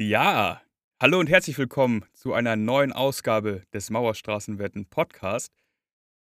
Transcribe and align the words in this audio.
Ja, 0.00 0.62
hallo 1.02 1.18
und 1.18 1.28
herzlich 1.28 1.58
willkommen 1.58 2.04
zu 2.12 2.32
einer 2.32 2.54
neuen 2.54 2.92
Ausgabe 2.92 3.64
des 3.74 3.90
Mauerstraßenwetten 3.90 4.86
Podcast. 4.86 5.52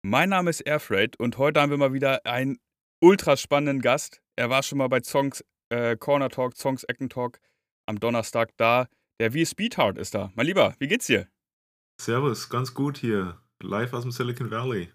Mein 0.01 0.29
Name 0.29 0.51
ist 0.51 0.61
Airfreight 0.61 1.19
und 1.19 1.39
heute 1.39 1.61
haben 1.61 1.71
wir 1.71 1.77
mal 1.77 1.93
wieder 1.93 2.25
einen 2.25 2.61
ultra 3.01 3.37
spannenden 3.37 3.83
Gast. 3.83 4.23
Er 4.37 4.49
war 4.49 4.63
schon 4.63 4.79
mal 4.79 4.87
bei 4.87 5.03
Songs 5.03 5.45
äh, 5.71 5.97
Corner 5.97 6.29
Talk, 6.29 6.57
Songs 6.57 6.85
Ecken 6.85 7.09
Talk 7.09 7.41
am 7.87 7.99
Donnerstag 7.99 8.57
da. 8.59 8.87
Der 9.19 9.33
V 9.33 9.45
Speedhard 9.45 9.99
ist 9.99 10.15
da. 10.15 10.31
Mein 10.37 10.47
Lieber, 10.47 10.77
wie 10.79 10.87
geht's 10.87 11.07
dir? 11.07 11.27
Servus, 12.01 12.49
ganz 12.49 12.75
gut 12.75 12.99
hier. 12.99 13.41
Live 13.61 13.93
aus 13.93 14.03
dem 14.03 14.13
Silicon 14.13 14.53
Valley. 14.53 14.93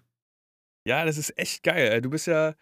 Ja, 0.86 1.04
das 1.04 1.18
ist 1.18 1.36
echt 1.36 1.64
geil. 1.64 2.00
Du 2.00 2.08
bist 2.08 2.26
ja 2.26 2.54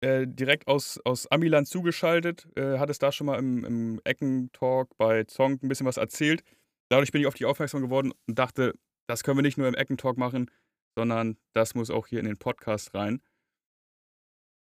äh, 0.00 0.26
direkt 0.26 0.68
aus, 0.68 1.00
aus 1.04 1.26
Amiland 1.26 1.66
zugeschaltet, 1.66 2.46
äh, 2.56 2.78
hattest 2.78 3.02
da 3.02 3.10
schon 3.10 3.26
mal 3.26 3.38
im, 3.38 3.64
im 3.64 4.00
Ecken-Talk 4.04 4.96
bei 4.96 5.24
Zong 5.24 5.58
ein 5.62 5.68
bisschen 5.68 5.86
was 5.86 5.96
erzählt. 5.96 6.44
Dadurch 6.88 7.10
bin 7.10 7.20
ich 7.20 7.26
auf 7.26 7.34
dich 7.34 7.46
aufmerksam 7.46 7.82
geworden 7.82 8.12
und 8.26 8.38
dachte, 8.38 8.74
das 9.08 9.24
können 9.24 9.38
wir 9.38 9.42
nicht 9.42 9.58
nur 9.58 9.66
im 9.66 9.74
Ecken-Talk 9.74 10.16
machen, 10.16 10.50
sondern 10.96 11.36
das 11.52 11.74
muss 11.74 11.90
auch 11.90 12.06
hier 12.06 12.20
in 12.20 12.26
den 12.26 12.36
Podcast 12.36 12.94
rein. 12.94 13.20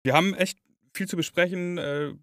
Wir 0.04 0.14
haben 0.14 0.36
echt 0.36 0.60
viel 0.94 1.08
zu 1.08 1.18
besprechen. 1.18 1.78
Äh, 1.78 2.14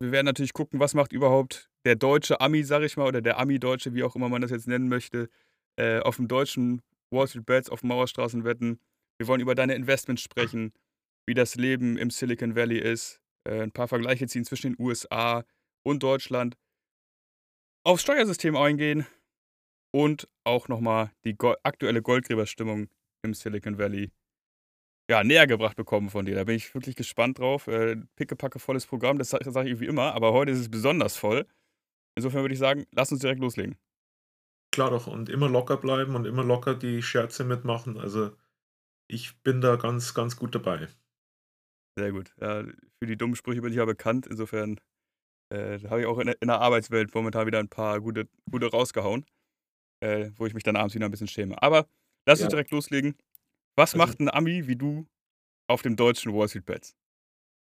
wir 0.00 0.12
werden 0.12 0.26
natürlich 0.26 0.54
gucken, 0.54 0.80
was 0.80 0.94
macht 0.94 1.12
überhaupt 1.12 1.70
der 1.84 1.94
deutsche 1.94 2.40
Ami, 2.40 2.62
sag 2.62 2.82
ich 2.82 2.96
mal, 2.96 3.06
oder 3.06 3.20
der 3.20 3.38
Ami-Deutsche, 3.38 3.94
wie 3.94 4.02
auch 4.02 4.16
immer 4.16 4.30
man 4.30 4.40
das 4.40 4.50
jetzt 4.50 4.66
nennen 4.66 4.88
möchte, 4.88 5.28
äh, 5.76 6.00
auf 6.00 6.16
dem 6.16 6.26
deutschen 6.28 6.80
Wall 7.10 7.28
Street 7.28 7.44
Bets, 7.44 7.68
auf 7.68 7.82
Mauerstraßen 7.82 8.44
wetten. 8.44 8.80
Wir 9.18 9.26
wollen 9.26 9.40
über 9.40 9.54
deine 9.54 9.74
Investments 9.74 10.22
sprechen 10.22 10.72
wie 11.26 11.34
das 11.34 11.54
Leben 11.54 11.96
im 11.96 12.10
Silicon 12.10 12.56
Valley 12.56 12.78
ist, 12.78 13.20
äh, 13.48 13.62
ein 13.62 13.72
paar 13.72 13.88
Vergleiche 13.88 14.26
ziehen 14.26 14.44
zwischen 14.44 14.74
den 14.74 14.84
USA 14.84 15.44
und 15.84 16.02
Deutschland, 16.02 16.56
aufs 17.84 18.02
Steuersystem 18.02 18.56
eingehen 18.56 19.06
und 19.92 20.28
auch 20.44 20.68
nochmal 20.68 21.12
die 21.24 21.36
go 21.36 21.54
aktuelle 21.62 22.02
Goldgräberstimmung 22.02 22.88
im 23.22 23.34
Silicon 23.34 23.78
Valley 23.78 24.10
ja, 25.10 25.24
näher 25.24 25.48
gebracht 25.48 25.76
bekommen 25.76 26.08
von 26.08 26.24
dir. 26.24 26.36
Da 26.36 26.44
bin 26.44 26.54
ich 26.54 26.72
wirklich 26.72 26.94
gespannt 26.94 27.40
drauf. 27.40 27.66
Äh, 27.66 27.96
pickepacke 28.14 28.60
volles 28.60 28.86
Programm, 28.86 29.18
das 29.18 29.30
sage 29.30 29.50
sag 29.50 29.66
ich 29.66 29.80
wie 29.80 29.86
immer, 29.86 30.14
aber 30.14 30.32
heute 30.32 30.52
ist 30.52 30.60
es 30.60 30.70
besonders 30.70 31.16
voll. 31.16 31.46
Insofern 32.16 32.42
würde 32.42 32.54
ich 32.54 32.60
sagen, 32.60 32.86
lass 32.92 33.10
uns 33.10 33.20
direkt 33.20 33.40
loslegen. 33.40 33.76
Klar 34.72 34.90
doch, 34.90 35.08
und 35.08 35.28
immer 35.28 35.48
locker 35.48 35.78
bleiben 35.78 36.14
und 36.14 36.26
immer 36.26 36.44
locker 36.44 36.76
die 36.76 37.02
Scherze 37.02 37.42
mitmachen. 37.42 37.98
Also 37.98 38.36
ich 39.08 39.36
bin 39.42 39.60
da 39.60 39.74
ganz, 39.74 40.14
ganz 40.14 40.36
gut 40.36 40.54
dabei. 40.54 40.86
Sehr 42.00 42.12
gut. 42.12 42.32
Ja, 42.40 42.64
für 42.98 43.06
die 43.06 43.16
dummen 43.18 43.36
Sprüche 43.36 43.60
bin 43.60 43.72
ich 43.72 43.76
ja 43.76 43.84
bekannt. 43.84 44.26
Insofern 44.26 44.80
äh, 45.52 45.78
habe 45.88 46.00
ich 46.00 46.06
auch 46.06 46.18
in 46.18 46.28
der, 46.28 46.40
in 46.40 46.48
der, 46.48 46.58
Arbeitswelt 46.58 47.14
momentan 47.14 47.46
wieder 47.46 47.58
ein 47.58 47.68
paar 47.68 48.00
gute, 48.00 48.26
gute 48.50 48.70
rausgehauen, 48.70 49.26
äh, 50.02 50.30
wo 50.36 50.46
ich 50.46 50.54
mich 50.54 50.62
dann 50.62 50.76
abends 50.76 50.94
wieder 50.94 51.04
ein 51.04 51.10
bisschen 51.10 51.28
schäme. 51.28 51.62
Aber 51.62 51.86
lass 52.26 52.38
ja. 52.38 52.46
uns 52.46 52.52
direkt 52.52 52.70
loslegen. 52.70 53.16
Was 53.76 53.92
also, 53.92 53.98
macht 53.98 54.18
ein 54.18 54.30
Ami 54.30 54.66
wie 54.66 54.76
du 54.76 55.06
auf 55.68 55.82
dem 55.82 55.94
deutschen 55.94 56.32
Wall 56.32 56.48
Street 56.48 56.64
Bets? 56.64 56.96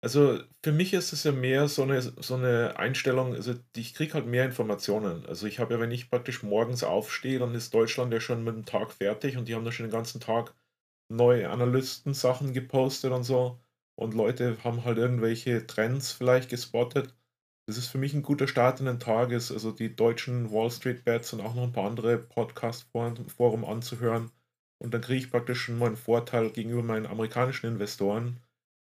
Also 0.03 0.39
für 0.63 0.71
mich 0.71 0.93
ist 0.93 1.13
es 1.13 1.23
ja 1.23 1.31
mehr 1.31 1.67
so 1.67 1.81
eine, 1.81 1.99
so 2.01 2.35
eine 2.35 2.77
Einstellung, 2.77 3.33
also 3.33 3.55
ich 3.75 3.95
kriege 3.95 4.13
halt 4.13 4.27
mehr 4.27 4.45
Informationen. 4.45 5.25
Also 5.25 5.47
ich 5.47 5.57
habe 5.57 5.73
ja, 5.73 5.79
wenn 5.79 5.91
ich 5.91 6.11
praktisch 6.11 6.43
morgens 6.43 6.83
aufstehe, 6.83 7.39
dann 7.39 7.55
ist 7.55 7.73
Deutschland 7.73 8.13
ja 8.13 8.19
schon 8.19 8.43
mit 8.43 8.55
dem 8.55 8.65
Tag 8.65 8.91
fertig 8.91 9.37
und 9.37 9.47
die 9.47 9.55
haben 9.55 9.65
da 9.65 9.71
schon 9.71 9.87
den 9.87 9.91
ganzen 9.91 10.21
Tag 10.21 10.53
neue 11.09 11.49
Analysten-Sachen 11.49 12.53
gepostet 12.53 13.11
und 13.11 13.23
so 13.23 13.59
und 13.95 14.13
Leute 14.13 14.63
haben 14.63 14.85
halt 14.85 14.97
irgendwelche 14.97 15.67
Trends 15.67 16.11
vielleicht 16.11 16.49
gespottet. 16.49 17.15
Das 17.67 17.77
ist 17.77 17.87
für 17.87 17.97
mich 17.97 18.13
ein 18.13 18.23
guter 18.23 18.47
Start 18.47 18.79
in 18.79 18.85
den 18.87 18.99
Tages, 18.99 19.51
also 19.51 19.71
die 19.71 19.95
deutschen 19.95 20.51
Wall 20.51 20.71
Street 20.71 21.03
Bets 21.05 21.33
und 21.33 21.41
auch 21.41 21.55
noch 21.55 21.63
ein 21.63 21.71
paar 21.71 21.85
andere 21.87 22.17
Podcast-Forum 22.17 23.65
anzuhören. 23.65 24.31
Und 24.79 24.93
dann 24.93 25.01
kriege 25.01 25.19
ich 25.19 25.31
praktisch 25.31 25.61
schon 25.61 25.77
mal 25.77 25.87
einen 25.87 25.97
Vorteil 25.97 26.49
gegenüber 26.51 26.83
meinen 26.83 27.05
amerikanischen 27.05 27.67
Investoren, 27.67 28.39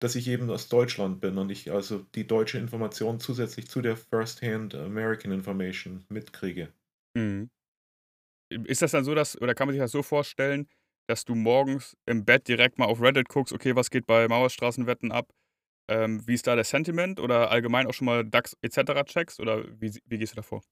dass 0.00 0.15
ich 0.15 0.28
eben 0.28 0.50
aus 0.50 0.69
Deutschland 0.69 1.21
bin 1.21 1.39
und 1.39 1.50
ich 1.50 1.73
also 1.73 2.05
die 2.15 2.27
deutsche 2.27 2.59
Information 2.59 3.21
zusätzlich 3.21 3.69
zu 3.69 3.81
der 3.81 3.97
First-Hand 3.97 4.75
American 4.75 5.33
Information 5.33 6.05
mitkriege. 6.09 6.73
Mhm. 7.17 7.50
Ist 8.50 8.83
das 8.83 8.93
dann 8.93 9.05
so, 9.05 9.15
dass, 9.15 9.41
oder 9.41 9.55
kann 9.55 9.67
man 9.67 9.75
sich 9.75 9.81
das 9.81 9.91
so 9.91 10.03
vorstellen, 10.03 10.69
dass 11.09 11.25
du 11.25 11.35
morgens 11.35 11.97
im 12.07 12.25
Bett 12.25 12.49
direkt 12.49 12.79
mal 12.79 12.87
auf 12.87 13.01
Reddit 13.03 13.29
guckst, 13.29 13.53
okay, 13.55 13.75
was 13.77 13.91
geht 13.91 14.07
bei 14.07 14.29
Mauerstraßenwetten 14.29 15.13
ab? 15.13 15.31
Ähm, 15.91 16.27
wie 16.27 16.35
ist 16.35 16.47
da 16.47 16.55
der 16.55 16.65
Sentiment 16.65 17.21
oder 17.21 17.51
allgemein 17.51 17.87
auch 17.87 17.95
schon 17.95 18.07
mal 18.07 18.25
DAX 18.25 18.57
etc. 18.63 19.05
checkst 19.05 19.41
oder 19.41 19.65
wie, 19.81 19.99
wie 20.07 20.19
gehst 20.19 20.33
du 20.33 20.37
da 20.37 20.43
vor? 20.43 20.63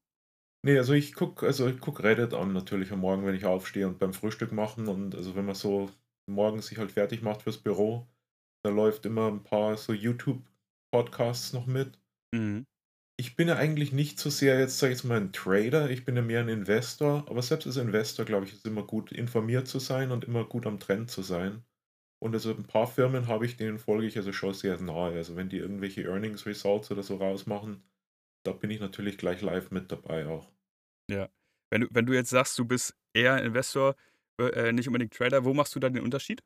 Nee, 0.63 0.79
also 0.79 0.93
ich 0.95 1.15
gucke 1.15 1.47
also 1.47 1.73
guck 1.81 2.03
Reddit 2.03 2.35
an 2.35 2.53
natürlich 2.53 2.93
am 2.93 3.01
Morgen, 3.01 3.25
wenn 3.25 3.35
ich 3.35 3.47
aufstehe 3.47 3.87
und 3.87 3.99
beim 3.99 4.13
Frühstück 4.13 4.53
machen 4.53 4.89
und 4.89 5.15
also 5.15 5.35
wenn 5.37 5.47
man 5.47 5.55
so 5.55 5.91
morgens 6.27 6.67
sich 6.67 6.79
halt 6.79 6.91
fertig 6.93 7.23
macht 7.23 7.43
fürs 7.43 7.59
Büro, 7.59 8.07
da 8.63 8.71
läuft 8.71 9.07
immer 9.07 9.29
ein 9.29 9.45
paar 9.45 9.77
so 9.77 9.93
YouTube-Podcasts 9.93 11.53
noch 11.53 11.67
mit. 11.67 11.99
Mhm 12.35 12.67
ich 13.19 13.34
bin 13.34 13.49
ja 13.49 13.56
eigentlich 13.56 13.93
nicht 13.93 14.19
so 14.19 14.28
sehr 14.28 14.59
jetzt, 14.59 14.78
sage 14.78 14.93
ich 14.93 14.99
jetzt 14.99 15.09
mal, 15.09 15.19
ein 15.21 15.32
Trader, 15.32 15.91
ich 15.91 16.04
bin 16.04 16.16
ja 16.16 16.22
mehr 16.22 16.41
ein 16.41 16.49
Investor, 16.49 17.25
aber 17.28 17.41
selbst 17.43 17.66
als 17.66 17.77
Investor, 17.78 18.27
glaube 18.27 18.44
ich, 18.44 18.53
ist 18.53 18.59
es 18.59 18.65
immer 18.71 18.82
gut, 18.82 19.10
informiert 19.10 19.66
zu 19.69 19.78
sein 19.78 20.10
und 20.10 20.25
immer 20.25 20.44
gut 20.44 20.66
am 20.66 20.78
Trend 20.78 21.10
zu 21.10 21.22
sein. 21.22 21.65
Und 22.19 22.34
also 22.34 22.54
ein 22.54 22.66
paar 22.66 22.87
Firmen 22.87 23.27
habe 23.27 23.47
ich, 23.47 23.56
denen 23.56 23.78
folge 23.78 24.06
ich 24.06 24.16
also 24.16 24.32
schon 24.32 24.54
sehr 24.54 24.81
nahe. 24.81 25.15
Also 25.15 25.37
wenn 25.37 25.49
die 25.49 25.59
irgendwelche 25.59 26.03
Earnings 26.04 26.47
Results 26.47 26.91
oder 26.91 27.03
so 27.03 27.16
rausmachen, 27.16 27.82
da 28.44 28.53
bin 28.53 28.71
ich 28.71 28.81
natürlich 28.81 29.19
gleich 29.19 29.43
live 29.43 29.71
mit 29.71 29.91
dabei 29.93 30.27
auch. 30.27 30.50
Ja. 31.10 31.28
Wenn 31.71 31.83
du, 31.83 31.88
wenn 31.91 32.06
du 32.06 32.12
jetzt 32.12 32.31
sagst, 32.31 32.59
du 32.59 32.65
bist 32.65 32.97
eher 33.15 33.43
Investor, 33.43 33.97
äh, 34.38 34.72
nicht 34.72 34.88
unbedingt 34.88 35.12
Trader, 35.12 35.44
wo 35.44 35.54
machst 35.54 35.75
du 35.75 35.81
da 35.81 35.88
den 35.88 36.03
Unterschied? 36.03 36.43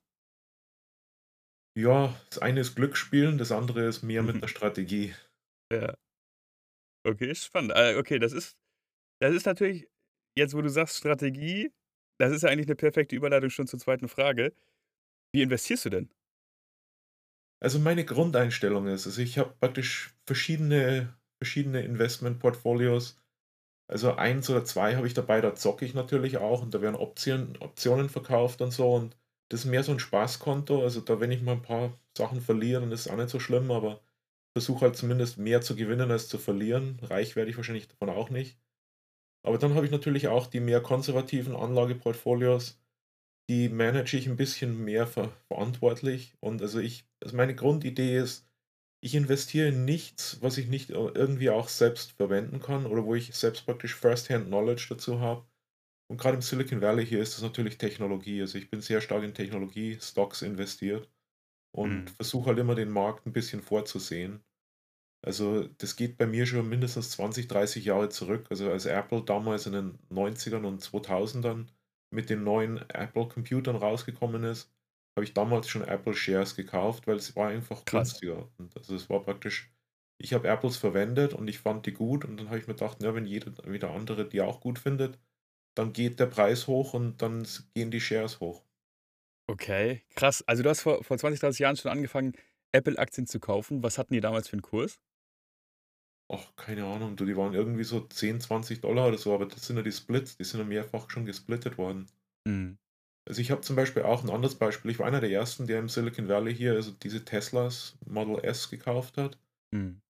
Ja, 1.76 2.14
das 2.30 2.38
eine 2.38 2.60
ist 2.60 2.74
Glücksspielen, 2.74 3.38
das 3.38 3.52
andere 3.52 3.86
ist 3.86 4.02
mehr 4.02 4.22
mit 4.22 4.42
der 4.42 4.48
Strategie. 4.48 5.14
Ja. 5.72 5.94
Okay, 7.04 7.34
spannend. 7.34 7.72
Äh, 7.74 7.96
okay, 7.96 8.18
das 8.18 8.32
ist 8.32 8.56
das 9.20 9.34
ist 9.34 9.46
natürlich 9.46 9.88
jetzt, 10.36 10.54
wo 10.54 10.62
du 10.62 10.68
sagst 10.70 10.98
Strategie, 10.98 11.72
das 12.18 12.32
ist 12.32 12.42
ja 12.42 12.50
eigentlich 12.50 12.68
eine 12.68 12.76
perfekte 12.76 13.16
Überleitung 13.16 13.50
schon 13.50 13.66
zur 13.68 13.80
zweiten 13.80 14.08
Frage. 14.08 14.54
Wie 15.32 15.42
investierst 15.42 15.86
du 15.86 15.90
denn? 15.90 16.10
Also, 17.60 17.78
meine 17.78 18.04
Grundeinstellung 18.04 18.86
ist 18.86 19.06
also, 19.06 19.20
ich 19.22 19.38
habe 19.38 19.54
praktisch 19.60 20.14
verschiedene 20.26 21.14
verschiedene 21.38 21.82
Investmentportfolios. 21.82 23.18
Also, 23.88 24.14
eins 24.16 24.50
oder 24.50 24.64
zwei 24.64 24.96
habe 24.96 25.06
ich 25.08 25.14
dabei, 25.14 25.40
da 25.42 25.54
zocke 25.54 25.84
ich 25.86 25.94
natürlich 25.94 26.38
auch 26.38 26.62
und 26.62 26.74
da 26.74 26.82
werden 26.82 26.96
Optionen 26.96 27.56
Optionen 27.58 28.08
verkauft 28.10 28.62
und 28.62 28.72
so 28.72 28.94
und 28.94 29.16
das 29.50 29.60
ist 29.62 29.66
mehr 29.66 29.84
so 29.84 29.92
ein 29.92 30.00
Spaßkonto. 30.00 30.82
Also, 30.82 31.00
da 31.02 31.20
wenn 31.20 31.32
ich 31.32 31.42
mal 31.42 31.52
ein 31.54 31.62
paar 31.62 31.98
Sachen 32.16 32.40
verliere, 32.42 32.80
dann 32.82 32.92
ist 32.92 33.02
es 33.02 33.08
auch 33.08 33.16
nicht 33.16 33.30
so 33.30 33.40
schlimm, 33.40 33.70
aber 33.72 34.00
versuche 34.52 34.82
halt 34.82 34.96
zumindest 34.96 35.38
mehr 35.38 35.60
zu 35.60 35.76
gewinnen 35.76 36.10
als 36.10 36.28
zu 36.28 36.38
verlieren. 36.38 36.98
Reich 37.02 37.36
werde 37.36 37.50
ich 37.50 37.56
wahrscheinlich 37.56 37.88
davon 37.88 38.10
auch 38.10 38.30
nicht. 38.30 38.58
Aber 39.42 39.58
dann 39.58 39.74
habe 39.74 39.86
ich 39.86 39.92
natürlich 39.92 40.28
auch 40.28 40.46
die 40.46 40.60
mehr 40.60 40.80
konservativen 40.82 41.56
Anlageportfolios, 41.56 42.80
die 43.48 43.68
manage 43.68 44.16
ich 44.16 44.28
ein 44.28 44.36
bisschen 44.36 44.84
mehr 44.84 45.06
ver 45.06 45.32
verantwortlich. 45.48 46.34
Und 46.40 46.62
also 46.62 46.78
ich, 46.78 47.06
also 47.22 47.36
meine 47.36 47.54
Grundidee 47.54 48.18
ist, 48.18 48.46
ich 49.02 49.14
investiere 49.14 49.68
in 49.68 49.84
nichts, 49.84 50.42
was 50.42 50.58
ich 50.58 50.68
nicht 50.68 50.90
irgendwie 50.90 51.50
auch 51.50 51.68
selbst 51.68 52.12
verwenden 52.12 52.60
kann 52.60 52.86
oder 52.86 53.04
wo 53.04 53.14
ich 53.14 53.34
selbst 53.34 53.64
praktisch 53.66 53.94
First-Hand 53.94 54.46
Knowledge 54.48 54.86
dazu 54.90 55.20
habe. 55.20 55.46
Und 56.10 56.18
gerade 56.18 56.36
im 56.36 56.42
Silicon 56.42 56.82
Valley 56.82 57.06
hier 57.06 57.22
ist 57.22 57.34
das 57.34 57.42
natürlich 57.42 57.78
Technologie. 57.78 58.40
Also 58.42 58.58
ich 58.58 58.70
bin 58.70 58.80
sehr 58.82 59.00
stark 59.00 59.24
in 59.24 59.34
Technologie-Stocks 59.34 60.42
investiert 60.42 61.08
und 61.72 62.10
Mhm. 62.10 62.10
versuche 62.10 62.48
halt 62.48 62.58
immer 62.58 62.74
den 62.74 62.90
Markt 62.90 63.26
ein 63.26 63.32
bisschen 63.32 63.62
vorzusehen. 63.62 64.44
Also, 65.22 65.64
das 65.78 65.96
geht 65.96 66.16
bei 66.18 66.26
mir 66.26 66.46
schon 66.46 66.68
mindestens 66.68 67.10
20, 67.10 67.48
30 67.48 67.84
Jahre 67.86 68.08
zurück. 68.08 68.46
Also, 68.50 68.70
als 68.70 68.86
Apple 68.86 69.22
damals 69.24 69.66
in 69.66 69.72
den 69.74 69.98
90ern 70.08 70.64
und 70.64 70.80
2000ern 70.82 71.70
mit 72.10 72.30
den 72.30 72.42
neuen 72.44 72.78
Apple-Computern 72.90 73.76
rausgekommen 73.76 74.44
ist, 74.44 74.72
habe 75.16 75.24
ich 75.24 75.34
damals 75.34 75.68
schon 75.68 75.82
Apple 75.82 76.14
Shares 76.14 76.56
gekauft, 76.56 77.06
weil 77.06 77.16
es 77.16 77.36
war 77.36 77.48
einfach 77.48 77.86
Krass. 77.86 78.22
günstiger. 78.24 78.50
Und 78.58 78.76
also, 78.76 78.94
es 78.94 79.10
war 79.10 79.22
praktisch 79.22 79.72
ich 80.22 80.34
habe 80.34 80.48
Apples 80.48 80.76
verwendet 80.76 81.32
und 81.34 81.48
ich 81.48 81.58
fand 81.60 81.86
die 81.86 81.92
gut 81.94 82.24
und 82.26 82.36
dann 82.36 82.48
habe 82.48 82.58
ich 82.58 82.66
mir 82.66 82.74
gedacht, 82.74 83.02
ja, 83.02 83.14
wenn 83.14 83.24
jeder 83.26 83.52
wieder 83.72 83.90
andere 83.92 84.28
die 84.28 84.42
auch 84.42 84.60
gut 84.60 84.78
findet, 84.78 85.18
dann 85.76 85.92
geht 85.94 86.20
der 86.20 86.26
Preis 86.26 86.66
hoch 86.66 86.94
und 86.94 87.22
dann 87.22 87.46
gehen 87.74 87.90
die 87.90 88.00
Shares 88.02 88.40
hoch. 88.40 88.66
Okay, 89.50 90.02
krass. 90.14 90.42
Also, 90.46 90.62
du 90.62 90.70
hast 90.70 90.80
vor 90.82 91.02
vor 91.02 91.18
20, 91.18 91.40
30 91.40 91.58
Jahren 91.60 91.76
schon 91.76 91.90
angefangen, 91.90 92.34
Apple-Aktien 92.72 93.26
zu 93.26 93.40
kaufen. 93.40 93.82
Was 93.82 93.98
hatten 93.98 94.14
die 94.14 94.20
damals 94.20 94.48
für 94.48 94.54
einen 94.54 94.62
Kurs? 94.62 95.00
Ach, 96.32 96.56
keine 96.56 96.86
Ahnung, 96.86 97.14
du, 97.16 97.26
die 97.26 97.36
waren 97.36 97.52
irgendwie 97.52 97.84
so 97.84 98.00
10, 98.00 98.40
20 98.40 98.80
Dollar 98.80 99.08
oder 99.08 99.18
so, 99.18 99.34
aber 99.34 99.44
das 99.46 99.66
sind 99.66 99.76
ja 99.76 99.82
die 99.82 99.92
Splits, 99.92 100.36
die 100.38 100.44
sind 100.44 100.60
ja 100.60 100.66
mehrfach 100.66 101.10
schon 101.10 101.26
gesplittet 101.26 101.76
worden. 101.76 102.06
Mhm. 102.46 102.78
Also 103.26 103.40
ich 103.40 103.50
habe 103.50 103.62
zum 103.62 103.76
Beispiel 103.76 104.02
auch 104.02 104.22
ein 104.22 104.28
anderes 104.28 104.56
Beispiel. 104.56 104.90
Ich 104.90 104.98
war 104.98 105.06
einer 105.06 105.20
der 105.22 105.30
ersten, 105.30 105.66
der 105.66 105.78
im 105.78 105.88
Silicon 105.88 106.28
Valley 106.28 106.54
hier 106.54 106.74
also 106.74 106.90
diese 106.90 107.24
Teslas 107.24 107.96
Model 108.04 108.44
S 108.44 108.68
gekauft 108.68 109.16
hat. 109.16 109.38
Mhm. 109.72 110.00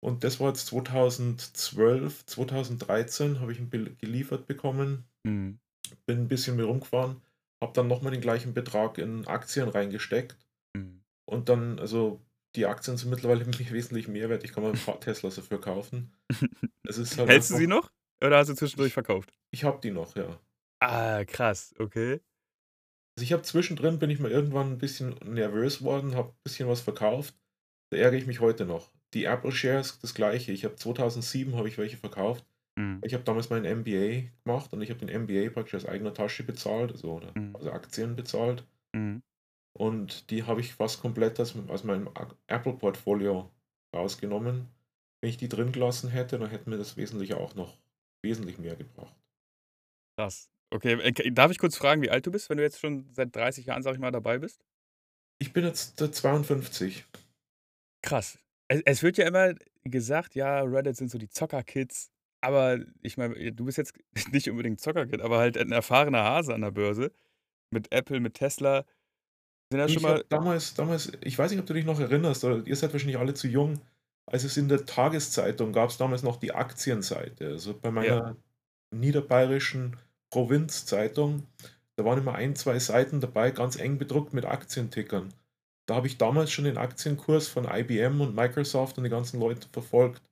Und 0.00 0.22
das 0.22 0.38
war 0.38 0.48
jetzt 0.48 0.66
2012, 0.66 2.26
2013 2.26 3.40
habe 3.40 3.50
ich 3.50 3.58
ihn 3.58 3.70
geliefert 3.70 4.46
bekommen. 4.46 5.08
Mhm. 5.24 5.58
Bin 6.06 6.20
ein 6.20 6.28
bisschen 6.28 6.56
mehr 6.56 6.66
rumgefahren, 6.66 7.20
habe 7.64 7.72
dann 7.72 7.88
nochmal 7.88 8.12
den 8.12 8.20
gleichen 8.20 8.54
Betrag 8.54 8.98
in 8.98 9.26
Aktien 9.26 9.68
reingesteckt. 9.68 10.36
Mhm. 10.76 11.02
Und 11.24 11.48
dann, 11.48 11.78
also 11.78 12.20
die 12.54 12.66
Aktien 12.66 12.96
sind 12.96 13.10
mittlerweile 13.10 13.44
mich 13.58 13.72
wesentlich 13.72 14.06
mehr 14.06 14.28
wert. 14.28 14.44
Ich 14.44 14.52
kann 14.52 14.62
mal 14.62 14.72
ein 14.72 14.78
paar 14.78 15.00
Teslas 15.00 15.36
dafür 15.36 15.60
kaufen. 15.60 16.12
Es 16.86 16.98
ist 16.98 17.16
halt 17.16 17.30
Hältst 17.30 17.50
du 17.50 17.56
sie 17.56 17.66
noch? 17.66 17.90
Oder 18.22 18.36
hast 18.36 18.48
du 18.48 18.54
zwischendurch 18.54 18.92
verkauft? 18.92 19.32
Ich 19.50 19.64
habe 19.64 19.80
die 19.82 19.90
noch, 19.90 20.14
ja. 20.16 20.38
Ah, 20.80 21.24
krass, 21.24 21.74
okay. 21.78 22.20
Also 23.16 23.24
ich 23.24 23.32
habe 23.32 23.42
zwischendrin 23.42 23.98
bin 23.98 24.10
ich 24.10 24.18
mal 24.18 24.30
irgendwann 24.30 24.72
ein 24.72 24.78
bisschen 24.78 25.14
nervös 25.24 25.80
worden, 25.82 26.14
habe 26.14 26.28
ein 26.28 26.42
bisschen 26.44 26.68
was 26.68 26.82
verkauft. 26.82 27.34
Da 27.90 27.96
ärgere 27.96 28.18
ich 28.18 28.26
mich 28.26 28.40
heute 28.40 28.66
noch. 28.66 28.92
Die 29.14 29.24
Apple 29.24 29.50
Shares, 29.50 29.98
das 30.00 30.12
gleiche. 30.12 30.52
Ich 30.52 30.66
habe 30.66 30.76
2007 30.76 31.56
habe 31.56 31.68
ich 31.68 31.78
welche 31.78 31.96
verkauft. 31.96 32.44
Mhm. 32.76 33.00
Ich 33.04 33.14
habe 33.14 33.24
damals 33.24 33.50
meinen 33.50 33.64
MBA 33.64 34.30
gemacht 34.44 34.72
und 34.72 34.82
ich 34.82 34.90
habe 34.90 35.04
den 35.04 35.08
MBA 35.08 35.50
praktisch 35.50 35.74
aus 35.74 35.86
eigener 35.86 36.14
Tasche 36.14 36.42
bezahlt, 36.44 36.92
also, 36.92 37.20
Mhm. 37.34 37.54
also 37.56 37.70
Aktien 37.72 38.16
bezahlt. 38.16 38.64
Mhm. 38.94 39.22
Und 39.76 40.30
die 40.30 40.44
habe 40.44 40.60
ich 40.60 40.74
fast 40.74 41.00
komplett 41.00 41.38
aus, 41.40 41.54
aus 41.68 41.84
meinem 41.84 42.08
Apple-Portfolio 42.46 43.50
rausgenommen. 43.94 44.68
Wenn 45.20 45.30
ich 45.30 45.36
die 45.36 45.48
drin 45.48 45.72
gelassen 45.72 46.10
hätte, 46.10 46.38
dann 46.38 46.50
hätte 46.50 46.70
mir 46.70 46.78
das 46.78 46.96
wesentlich 46.96 47.34
auch 47.34 47.54
noch 47.54 47.78
wesentlich 48.22 48.58
mehr 48.58 48.76
gebracht. 48.76 49.14
Krass. 50.16 50.48
Okay, 50.70 50.94
äh, 51.00 51.30
darf 51.32 51.50
ich 51.50 51.58
kurz 51.58 51.76
fragen, 51.76 52.02
wie 52.02 52.10
alt 52.10 52.26
du 52.26 52.30
bist, 52.30 52.50
wenn 52.50 52.56
du 52.56 52.62
jetzt 52.62 52.80
schon 52.80 53.12
seit 53.12 53.34
30 53.34 53.66
Jahren, 53.66 53.82
sag 53.82 53.94
ich 53.94 54.00
mal, 54.00 54.10
dabei 54.10 54.38
bist? 54.38 54.64
Ich 55.38 55.52
bin 55.52 55.64
jetzt 55.64 55.98
52. 55.98 57.04
Krass. 58.02 58.38
Es, 58.68 58.82
es 58.84 59.02
wird 59.02 59.18
ja 59.18 59.26
immer 59.26 59.54
gesagt, 59.84 60.34
ja, 60.34 60.60
Reddit 60.62 60.96
sind 60.96 61.10
so 61.10 61.18
die 61.18 61.28
Zocker-Kids. 61.28 62.10
Aber 62.44 62.78
ich 63.00 63.16
meine, 63.16 63.52
du 63.52 63.64
bist 63.64 63.78
jetzt 63.78 63.94
nicht 64.32 64.50
unbedingt 64.50 64.80
Zocker-Kid, 64.80 65.22
aber 65.22 65.38
halt 65.38 65.56
ein 65.56 65.72
erfahrener 65.72 66.24
Hase 66.24 66.54
an 66.54 66.60
der 66.60 66.70
Börse. 66.70 67.10
Mit 67.70 67.90
Apple, 67.90 68.20
mit 68.20 68.34
Tesla. 68.34 68.84
Sind 69.70 69.80
ja 69.80 69.88
schon 69.88 70.02
mal. 70.02 70.24
Damals, 70.28 70.74
damals, 70.74 71.10
ich 71.22 71.38
weiß 71.38 71.50
nicht, 71.50 71.60
ob 71.60 71.66
du 71.66 71.72
dich 71.72 71.86
noch 71.86 71.98
erinnerst, 71.98 72.44
oder 72.44 72.64
ihr 72.66 72.76
seid 72.76 72.92
wahrscheinlich 72.92 73.18
alle 73.18 73.34
zu 73.34 73.48
jung. 73.48 73.80
Als 74.26 74.44
es 74.44 74.56
in 74.56 74.68
der 74.68 74.84
Tageszeitung 74.84 75.72
gab 75.72 75.90
es 75.90 75.96
damals 75.96 76.22
noch 76.22 76.36
die 76.36 76.52
Aktienseite. 76.52 77.48
Also 77.48 77.74
bei 77.74 77.90
meiner 77.90 78.06
ja. 78.06 78.36
niederbayerischen 78.90 79.96
Provinzzeitung, 80.30 81.46
da 81.96 82.04
waren 82.04 82.18
immer 82.18 82.34
ein, 82.34 82.56
zwei 82.56 82.78
Seiten 82.78 83.20
dabei, 83.20 83.50
ganz 83.52 83.76
eng 83.76 83.98
bedruckt 83.98 84.34
mit 84.34 84.44
Aktientickern. 84.44 85.32
Da 85.86 85.96
habe 85.96 86.06
ich 86.06 86.18
damals 86.18 86.50
schon 86.50 86.64
den 86.64 86.78
Aktienkurs 86.78 87.48
von 87.48 87.64
IBM 87.64 88.20
und 88.20 88.34
Microsoft 88.34 88.98
und 88.98 89.04
die 89.04 89.10
ganzen 89.10 89.40
Leute 89.40 89.68
verfolgt. 89.72 90.22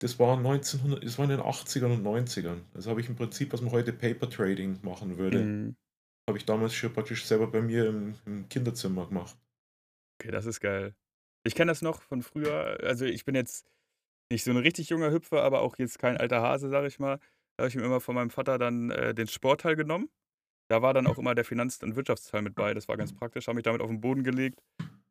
Das 0.00 0.18
war 0.18 0.36
1900, 0.36 1.04
das 1.04 1.18
war 1.18 1.24
in 1.26 1.30
den 1.30 1.40
80ern 1.40 1.92
und 1.92 2.02
90ern. 2.02 2.62
Also 2.74 2.90
habe 2.90 3.00
ich 3.00 3.08
im 3.08 3.16
Prinzip, 3.16 3.52
was 3.52 3.60
man 3.60 3.70
heute 3.70 3.92
Paper 3.92 4.28
Trading 4.30 4.78
machen 4.82 5.18
würde, 5.18 5.44
Mhm. 5.44 5.76
habe 6.28 6.38
ich 6.38 6.46
damals 6.46 6.74
schon 6.74 6.92
praktisch 6.92 7.24
selber 7.26 7.46
bei 7.50 7.60
mir 7.60 7.86
im, 7.88 8.14
im 8.24 8.48
Kinderzimmer 8.48 9.06
gemacht. 9.06 9.36
Okay, 10.20 10.30
das 10.30 10.46
ist 10.46 10.60
geil. 10.60 10.94
Ich 11.44 11.54
kenne 11.54 11.70
das 11.70 11.82
noch 11.82 12.02
von 12.02 12.22
früher. 12.22 12.78
Also 12.82 13.04
ich 13.04 13.24
bin 13.24 13.34
jetzt 13.34 13.66
nicht 14.30 14.44
so 14.44 14.50
ein 14.50 14.56
richtig 14.58 14.88
junger 14.90 15.10
Hüpfer, 15.10 15.42
aber 15.42 15.60
auch 15.60 15.76
jetzt 15.78 15.98
kein 15.98 16.16
alter 16.16 16.40
Hase, 16.42 16.68
sage 16.70 16.86
ich 16.86 16.98
mal. 16.98 17.18
Da 17.56 17.64
habe 17.64 17.68
ich 17.68 17.76
mir 17.76 17.84
immer 17.84 18.00
von 18.00 18.14
meinem 18.14 18.30
Vater 18.30 18.58
dann 18.58 18.90
äh, 18.90 19.14
den 19.14 19.26
Sportteil 19.28 19.76
genommen. 19.76 20.08
Da 20.68 20.82
war 20.82 20.94
dann 20.94 21.06
auch 21.06 21.18
immer 21.18 21.34
der 21.34 21.44
Finanz- 21.44 21.82
und 21.82 21.96
Wirtschaftsteil 21.96 22.42
mit 22.42 22.54
bei. 22.54 22.74
Das 22.74 22.88
war 22.88 22.96
ganz 22.96 23.12
praktisch. 23.12 23.48
Habe 23.48 23.56
mich 23.56 23.64
damit 23.64 23.82
auf 23.82 23.88
den 23.90 24.00
Boden 24.00 24.22
gelegt 24.24 24.62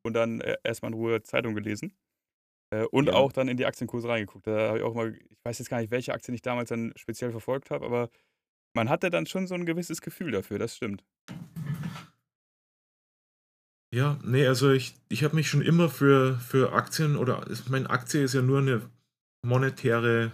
und 0.03 0.13
dann 0.13 0.41
äh, 0.41 0.57
erstmal 0.63 0.91
in 0.91 0.97
Ruhe 0.97 1.21
Zeitung 1.21 1.53
gelesen. 1.53 1.93
Äh, 2.71 2.85
und 2.85 3.07
Ja. 3.07 3.13
auch 3.13 3.31
dann 3.31 3.47
in 3.47 3.57
die 3.57 3.65
Aktienkurse 3.65 4.07
reingeguckt. 4.07 4.45
Da 4.47 4.69
habe 4.69 4.77
ich 4.79 4.83
auch 4.83 4.93
mal, 4.93 5.15
ich 5.15 5.37
weiß 5.43 5.59
jetzt 5.59 5.69
gar 5.69 5.79
nicht, 5.81 5.91
welche 5.91 6.13
Aktien 6.13 6.35
ich 6.35 6.41
damals 6.41 6.69
dann 6.69 6.93
speziell 6.95 7.31
verfolgt 7.31 7.71
habe, 7.71 7.85
aber 7.85 8.09
man 8.75 8.89
hatte 8.89 9.09
dann 9.09 9.25
schon 9.25 9.47
so 9.47 9.55
ein 9.55 9.65
gewisses 9.65 10.01
Gefühl 10.01 10.31
dafür, 10.31 10.59
das 10.59 10.75
stimmt. 10.75 11.03
Ja, 13.91 14.19
nee, 14.23 14.45
also 14.45 14.69
ich, 14.71 14.95
ich 15.09 15.23
habe 15.23 15.35
mich 15.35 15.49
schon 15.49 15.63
immer 15.63 15.89
für, 15.89 16.35
für 16.37 16.73
Aktien 16.73 17.15
oder 17.15 17.49
ich 17.49 17.67
meine, 17.69 17.89
Aktie 17.89 18.23
ist 18.23 18.35
ja 18.35 18.43
nur 18.43 18.59
eine 18.59 18.87
monetäre, 19.43 20.31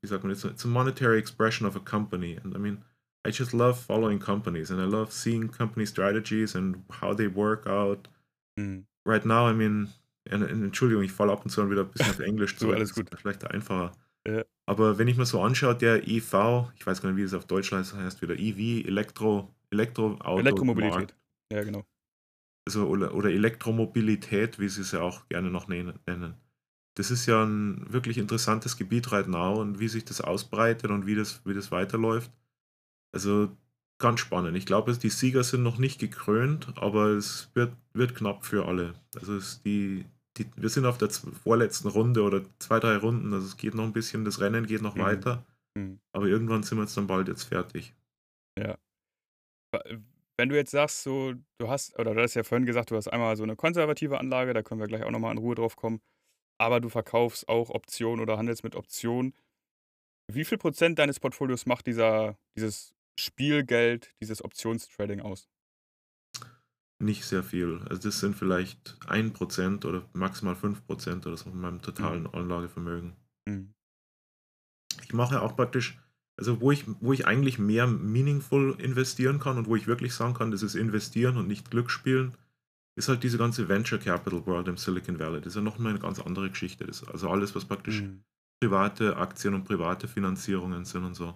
wie 0.00 0.06
sagt 0.06 0.22
man 0.22 0.32
jetzt, 0.32 0.44
it's 0.44 0.64
a 0.64 0.68
monetary 0.68 1.18
expression 1.18 1.66
of 1.66 1.74
a 1.74 1.80
company. 1.80 2.38
And 2.44 2.54
I 2.54 2.58
mean, 2.58 2.84
I 3.26 3.30
just 3.30 3.52
love 3.52 3.80
following 3.80 4.20
companies 4.20 4.70
and 4.70 4.80
I 4.80 4.84
love 4.84 5.10
seeing 5.12 5.50
company 5.50 5.84
strategies 5.84 6.54
and 6.54 6.84
how 7.00 7.12
they 7.16 7.26
work 7.26 7.66
out. 7.66 8.08
Mhm. 8.56 8.86
Right 9.04 9.24
now, 9.24 9.48
I 9.48 9.52
mean, 9.52 9.88
Entschuldigung, 10.24 11.04
ich 11.04 11.12
falle 11.12 11.32
ab 11.32 11.44
und 11.44 11.50
zu 11.50 11.70
wieder 11.70 11.82
ein 11.82 11.90
bisschen 11.90 12.10
auf 12.10 12.20
Englisch 12.20 12.56
zu. 12.58 12.72
alles 12.72 12.94
gut. 12.94 13.10
Vielleicht 13.16 13.50
einfacher. 13.50 13.92
Ja. 14.26 14.44
Aber 14.66 14.98
wenn 14.98 15.08
ich 15.08 15.16
mir 15.16 15.26
so 15.26 15.42
anschaue, 15.42 15.74
der 15.74 16.08
EV, 16.08 16.70
ich 16.76 16.86
weiß 16.86 17.02
gar 17.02 17.10
nicht, 17.10 17.18
wie 17.18 17.22
es 17.22 17.34
auf 17.34 17.46
Deutsch 17.46 17.72
heißt, 17.72 17.94
heißt 17.94 18.22
wieder 18.22 18.38
EV, 18.38 18.86
Elektro, 18.86 19.54
Elektroauto. 19.70 20.38
Elektromobilität. 20.38 21.14
Ja, 21.52 21.62
genau 21.62 21.84
also 22.66 22.86
oder, 22.86 23.14
oder 23.14 23.30
Elektromobilität, 23.30 24.58
wie 24.58 24.68
sie 24.68 24.82
es 24.82 24.92
ja 24.92 25.00
auch 25.00 25.28
gerne 25.28 25.50
noch 25.50 25.68
nennen. 25.68 26.34
Das 26.96 27.10
ist 27.10 27.26
ja 27.26 27.44
ein 27.44 27.92
wirklich 27.92 28.18
interessantes 28.18 28.76
Gebiet 28.76 29.10
right 29.12 29.28
now 29.28 29.60
und 29.60 29.80
wie 29.80 29.88
sich 29.88 30.04
das 30.04 30.20
ausbreitet 30.20 30.90
und 30.90 31.06
wie 31.06 31.16
das, 31.16 31.44
wie 31.44 31.54
das 31.54 31.72
weiterläuft. 31.72 32.30
Also 33.12 33.50
ganz 33.98 34.20
spannend. 34.20 34.56
Ich 34.56 34.66
glaube, 34.66 34.96
die 34.96 35.10
Sieger 35.10 35.44
sind 35.44 35.62
noch 35.62 35.78
nicht 35.78 35.98
gekrönt, 35.98 36.72
aber 36.76 37.08
es 37.08 37.50
wird, 37.54 37.76
wird 37.92 38.14
knapp 38.14 38.44
für 38.44 38.66
alle. 38.66 38.94
Also 39.16 39.36
es 39.36 39.60
die, 39.62 40.06
die, 40.36 40.46
wir 40.56 40.68
sind 40.68 40.84
auf 40.86 40.98
der 40.98 41.10
vorletzten 41.10 41.88
Runde 41.88 42.22
oder 42.22 42.42
zwei, 42.58 42.80
drei 42.80 42.96
Runden. 42.96 43.32
Also 43.32 43.46
es 43.46 43.56
geht 43.56 43.74
noch 43.74 43.84
ein 43.84 43.92
bisschen, 43.92 44.24
das 44.24 44.40
Rennen 44.40 44.66
geht 44.66 44.82
noch 44.82 44.96
mhm. 44.96 45.00
weiter. 45.00 45.44
Mhm. 45.76 46.00
Aber 46.12 46.26
irgendwann 46.26 46.62
sind 46.62 46.78
wir 46.78 46.82
jetzt 46.82 46.96
dann 46.96 47.06
bald 47.06 47.28
jetzt 47.28 47.44
fertig. 47.44 47.94
Ja. 48.58 48.76
Wenn 50.36 50.48
du 50.48 50.56
jetzt 50.56 50.70
sagst, 50.70 51.02
so, 51.02 51.34
du 51.58 51.68
hast, 51.68 51.98
oder 51.98 52.14
du 52.14 52.22
hast 52.22 52.34
ja 52.34 52.42
vorhin 52.42 52.66
gesagt, 52.66 52.90
du 52.90 52.96
hast 52.96 53.08
einmal 53.08 53.36
so 53.36 53.42
eine 53.42 53.56
konservative 53.56 54.18
Anlage, 54.18 54.54
da 54.54 54.62
können 54.62 54.80
wir 54.80 54.88
gleich 54.88 55.04
auch 55.04 55.10
nochmal 55.10 55.32
in 55.32 55.38
Ruhe 55.38 55.54
drauf 55.54 55.76
kommen, 55.76 56.00
aber 56.58 56.80
du 56.80 56.88
verkaufst 56.88 57.48
auch 57.48 57.70
Optionen 57.70 58.20
oder 58.20 58.36
handelst 58.36 58.64
mit 58.64 58.74
Optionen. 58.74 59.34
Wie 60.32 60.44
viel 60.44 60.58
Prozent 60.58 60.98
deines 60.98 61.20
Portfolios 61.20 61.66
macht 61.66 61.86
dieser, 61.86 62.36
dieses 62.56 62.94
Spielgeld, 63.18 64.14
dieses 64.20 64.44
Optionstrading 64.44 65.20
aus? 65.20 65.48
Nicht 67.04 67.24
sehr 67.24 67.42
viel. 67.42 67.80
Also 67.88 68.02
das 68.02 68.20
sind 68.20 68.34
vielleicht 68.34 68.96
1% 69.06 69.84
oder 69.84 70.08
maximal 70.14 70.54
5% 70.54 71.26
oder 71.26 71.36
so 71.36 71.50
von 71.50 71.60
meinem 71.60 71.82
totalen 71.82 72.22
mhm. 72.22 72.30
Anlagevermögen. 72.32 73.12
Mhm. 73.46 73.74
Ich 75.02 75.12
mache 75.12 75.42
auch 75.42 75.54
praktisch 75.54 75.98
also 76.36 76.60
wo 76.60 76.72
ich, 76.72 76.84
wo 77.00 77.12
ich 77.12 77.26
eigentlich 77.26 77.58
mehr 77.58 77.86
meaningful 77.86 78.76
investieren 78.78 79.38
kann 79.38 79.56
und 79.56 79.66
wo 79.66 79.76
ich 79.76 79.86
wirklich 79.86 80.14
sagen 80.14 80.34
kann, 80.34 80.50
das 80.50 80.62
ist 80.62 80.74
investieren 80.74 81.36
und 81.36 81.46
nicht 81.46 81.70
Glück 81.70 81.90
spielen, 81.90 82.34
ist 82.96 83.08
halt 83.08 83.22
diese 83.22 83.38
ganze 83.38 83.68
Venture 83.68 83.98
Capital 83.98 84.46
World 84.46 84.68
im 84.68 84.76
Silicon 84.76 85.18
Valley. 85.18 85.40
Das 85.40 85.48
ist 85.52 85.56
ja 85.56 85.62
nochmal 85.62 85.90
eine 85.90 86.00
ganz 86.00 86.20
andere 86.20 86.50
Geschichte. 86.50 86.86
Das, 86.86 87.06
also 87.06 87.28
alles, 87.28 87.54
was 87.54 87.64
praktisch 87.64 88.02
mhm. 88.02 88.24
private 88.60 89.16
Aktien 89.16 89.54
und 89.54 89.64
private 89.64 90.08
Finanzierungen 90.08 90.84
sind 90.84 91.04
und 91.04 91.14
so. 91.14 91.34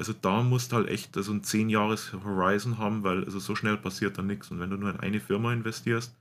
Also 0.00 0.14
da 0.14 0.42
musst 0.42 0.72
du 0.72 0.76
halt 0.76 0.88
echt 0.88 1.16
also 1.16 1.32
ein 1.32 1.44
10 1.44 1.68
Jahres 1.68 2.12
Horizon 2.12 2.78
haben, 2.78 3.04
weil 3.04 3.24
also 3.24 3.38
so 3.38 3.54
schnell 3.54 3.76
passiert 3.76 4.18
da 4.18 4.22
nichts. 4.22 4.50
Und 4.50 4.58
wenn 4.58 4.70
du 4.70 4.76
nur 4.76 4.90
in 4.90 5.00
eine 5.00 5.20
Firma 5.20 5.52
investierst, 5.52 6.16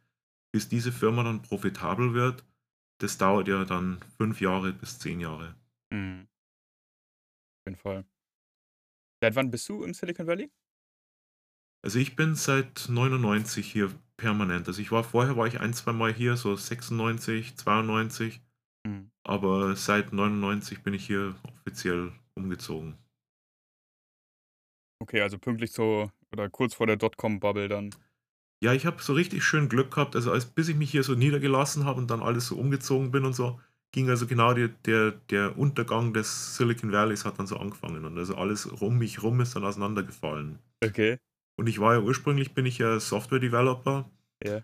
bis 0.51 0.67
diese 0.67 0.91
Firma 0.91 1.23
dann 1.23 1.41
profitabel 1.41 2.13
wird, 2.13 2.43
das 2.99 3.17
dauert 3.17 3.47
ja 3.47 3.63
dann 3.65 3.99
5 4.17 4.41
Jahre 4.41 4.73
bis 4.73 4.99
10 4.99 5.21
Jahre. 5.21 5.55
Mhm 5.91 6.27
jeden 7.69 7.79
Fall. 7.79 8.05
Seit 9.21 9.35
wann 9.35 9.51
bist 9.51 9.67
du 9.69 9.83
im 9.83 9.93
Silicon 9.93 10.27
Valley? 10.27 10.51
Also 11.81 11.99
ich 11.99 12.15
bin 12.15 12.35
seit 12.35 12.87
99 12.89 13.71
hier 13.71 13.93
permanent. 14.17 14.67
Also 14.67 14.81
ich 14.81 14.91
war 14.91 15.03
vorher 15.03 15.37
war 15.37 15.47
ich 15.47 15.59
ein, 15.59 15.73
zwei 15.73 15.93
Mal 15.93 16.13
hier, 16.13 16.35
so 16.35 16.55
96, 16.55 17.55
92. 17.55 18.41
Mhm. 18.85 19.11
Aber 19.23 19.75
seit 19.75 20.11
99 20.11 20.83
bin 20.83 20.93
ich 20.93 21.05
hier 21.05 21.35
offiziell 21.43 22.11
umgezogen. 22.35 22.97
Okay, 24.99 25.21
also 25.21 25.37
pünktlich 25.37 25.71
so 25.71 26.11
oder 26.31 26.49
kurz 26.49 26.75
vor 26.75 26.87
der 26.87 26.97
Dotcom-Bubble 26.97 27.69
dann. 27.69 27.95
Ja, 28.61 28.73
ich 28.73 28.85
habe 28.85 29.01
so 29.01 29.13
richtig 29.13 29.43
schön 29.43 29.69
Glück 29.69 29.91
gehabt. 29.91 30.15
Also 30.15 30.31
als 30.31 30.45
bis 30.45 30.67
ich 30.67 30.75
mich 30.75 30.91
hier 30.91 31.03
so 31.03 31.15
niedergelassen 31.15 31.85
habe 31.85 31.99
und 31.99 32.11
dann 32.11 32.21
alles 32.21 32.47
so 32.47 32.57
umgezogen 32.57 33.11
bin 33.11 33.25
und 33.25 33.33
so, 33.33 33.59
ging 33.91 34.09
also 34.09 34.27
genau 34.27 34.53
die, 34.53 34.69
der, 34.85 35.11
der 35.29 35.57
Untergang 35.57 36.13
des 36.13 36.57
Silicon 36.57 36.91
Valleys 36.91 37.25
hat 37.25 37.39
dann 37.39 37.47
so 37.47 37.57
angefangen 37.57 38.05
und 38.05 38.17
also 38.17 38.35
alles 38.35 38.65
um 38.65 38.97
mich 38.97 39.23
rum 39.23 39.39
ist 39.41 39.55
dann 39.55 39.63
auseinandergefallen. 39.63 40.59
Okay. 40.83 41.17
Und 41.57 41.67
ich 41.67 41.79
war 41.79 41.95
ja 41.95 42.01
ursprünglich 42.01 42.53
bin 42.53 42.65
ich 42.65 42.77
ja 42.77 42.99
Software 42.99 43.39
Developer. 43.39 44.09
Ja. 44.43 44.61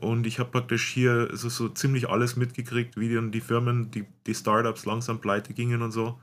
Und 0.00 0.26
ich 0.26 0.38
habe 0.38 0.50
praktisch 0.50 0.86
hier 0.88 1.30
so, 1.32 1.48
so 1.48 1.68
ziemlich 1.68 2.08
alles 2.08 2.36
mitgekriegt, 2.36 2.98
wie 2.98 3.12
dann 3.12 3.32
die 3.32 3.40
Firmen, 3.40 3.90
die, 3.90 4.06
die 4.26 4.34
Startups 4.34 4.86
langsam 4.86 5.20
pleite 5.20 5.54
gingen 5.54 5.82
und 5.82 5.90
so. 5.90 6.20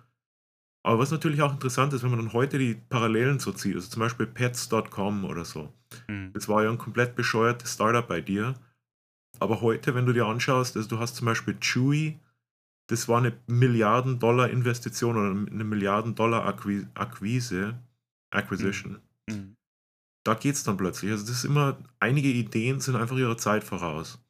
Aber 0.85 0.99
was 0.99 1.09
natürlich 1.09 1.41
auch 1.41 1.51
interessant 1.51 1.93
ist, 1.93 2.03
wenn 2.03 2.11
man 2.11 2.19
dann 2.19 2.33
heute 2.33 2.59
die 2.59 2.75
Parallelen 2.75 3.39
so 3.39 3.51
zieht, 3.51 3.73
also 3.75 3.89
zum 3.89 4.01
Beispiel 4.01 4.27
Pets.com 4.27 5.25
oder 5.25 5.43
so. 5.43 5.73
Mhm. 6.09 6.35
Das 6.35 6.47
war 6.49 6.63
ja 6.63 6.69
ein 6.71 6.77
komplett 6.77 7.15
bescheuertes 7.15 7.73
Startup 7.73 8.07
bei 8.07 8.21
dir. 8.21 8.55
Aber 9.39 9.61
heute, 9.61 9.95
wenn 9.95 10.05
du 10.05 10.13
dir 10.13 10.25
anschaust, 10.27 10.77
also 10.77 10.89
du 10.89 10.99
hast 10.99 11.15
zum 11.17 11.25
Beispiel 11.27 11.55
Chewy, 11.59 12.19
das 12.87 13.07
war 13.09 13.21
'ne 13.21 13.33
Milliarden-Dollar-Investition 13.47 15.17
oder 15.17 15.33
'ne 15.33 15.63
Milliarden-Dollar-Akqui 15.65 16.87
Akquise 16.95 17.79
Mhm. 18.59 18.85
Acquisition. 18.89 19.01
Mhm. 19.29 19.55
Da 20.25 20.33
geht's 20.33 20.63
dann 20.63 20.75
plötzlich. 20.77 21.11
Also, 21.11 21.23
das 21.27 21.37
ist 21.37 21.45
immer 21.45 21.77
einige 21.99 22.29
Ideen 22.29 22.79
sind 22.79 22.95
einfach 22.95 23.15
ihrer 23.15 23.37
Zeit 23.37 23.63
voraus. 23.63 24.24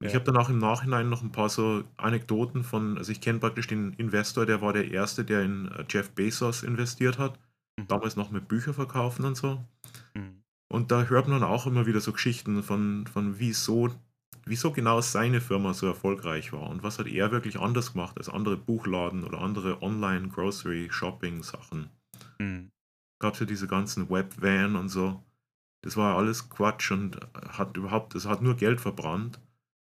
Und 0.00 0.06
ich 0.06 0.12
Ja. 0.12 0.14
habe 0.14 0.24
dann 0.24 0.36
auch 0.38 0.48
im 0.48 0.58
Nachhinein 0.58 1.08
noch 1.10 1.22
'n 1.22 1.30
paar 1.32 1.48
so 1.50 1.84
Anekdoten 1.98 2.64
von 2.64 2.96
also, 2.98 3.12
ich 3.12 3.20
kenne 3.20 3.38
praktisch 3.38 3.66
den 3.66 3.92
Investor, 3.94 4.46
der 4.46 4.62
war 4.62 4.72
der 4.72 4.90
Erste, 4.90 5.24
der 5.24 5.42
in, 5.42 5.68
äh, 5.68 5.84
Jeff 5.90 6.10
Bezos 6.14 6.62
investiert 6.62 7.18
hat, 7.18 7.38
Mhm. 7.78 7.86
damals 7.88 8.16
noch 8.16 8.30
mit 8.30 8.48
Bücher 8.48 8.72
verkaufen 8.74 9.24
und 9.26 9.36
so. 9.36 9.62
Mhm. 10.16 10.42
Und 10.72 10.90
da 10.92 11.02
hört 11.04 11.26
man 11.28 11.42
auch 11.42 11.66
immer 11.66 11.86
wieder 11.86 12.00
so 12.00 12.12
Geschichten 12.12 12.62
von 12.62 13.06
von 13.08 13.38
wieso 13.40 13.90
wieso 14.46 14.70
genau 14.72 15.00
seine 15.00 15.40
Firma 15.40 15.74
so 15.74 15.86
erfolgreich 15.86 16.52
war 16.52 16.70
und 16.70 16.82
was 16.84 16.98
hat 17.00 17.06
er 17.08 17.32
wirklich 17.32 17.58
anders 17.58 17.92
gemacht 17.92 18.16
als 18.18 18.28
andere 18.28 18.56
Buchladen 18.56 19.24
oder 19.24 19.40
andere 19.40 19.82
Online-Grocery-Shopping-Sachen. 19.82 21.90
Mhm. 22.40 22.70
Gab's 23.22 23.38
ja 23.38 23.44
diese 23.46 23.68
ganzen 23.68 24.08
Webvan 24.08 24.76
und 24.76 24.88
so. 24.88 25.22
Das 25.82 25.96
war 25.96 26.12
ja 26.12 26.16
alles 26.18 26.48
Quatsch 26.50 26.90
und 26.90 27.18
hat 27.34 27.76
überhaupt 27.76 28.14
das 28.14 28.26
hat 28.26 28.42
nur 28.42 28.56
Geld 28.56 28.80
verbrannt. 28.80 29.40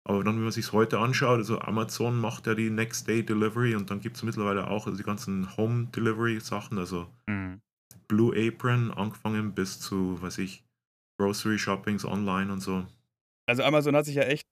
Aber 0.05 0.23
dann, 0.23 0.35
wenn 0.35 0.43
man 0.43 0.51
sich's 0.51 0.73
heute 0.73 0.99
anschaut, 0.99 1.37
also 1.39 1.59
Amazon 1.59 2.19
macht 2.19 2.47
ja 2.47 2.55
die 2.55 2.69
Next 2.69 3.07
Day 3.07 3.23
Delivery 3.25 3.75
und 3.75 3.89
dann 3.89 4.01
gibt's 4.01 4.23
mittlerweile 4.23 4.67
auch 4.67 4.85
also 4.85 4.97
die 4.97 5.03
ganzen 5.03 5.55
Home 5.57 5.87
Delivery 5.95 6.39
Sachen, 6.39 6.77
also 6.77 7.07
Mhm. 7.27 7.61
Blue 8.07 8.33
Apron 8.35 8.91
angefangen 8.91 9.53
bis 9.53 9.79
zu, 9.79 10.21
weiß 10.21 10.37
ich, 10.39 10.63
Grocery 11.17 11.59
Shoppings 11.59 12.05
online 12.05 12.51
und 12.53 12.61
so. 12.61 12.85
Also, 13.45 13.63
Amazon 13.63 13.95
hat 13.95 14.05
sich 14.05 14.15
ja 14.15 14.23
echt 14.23 14.47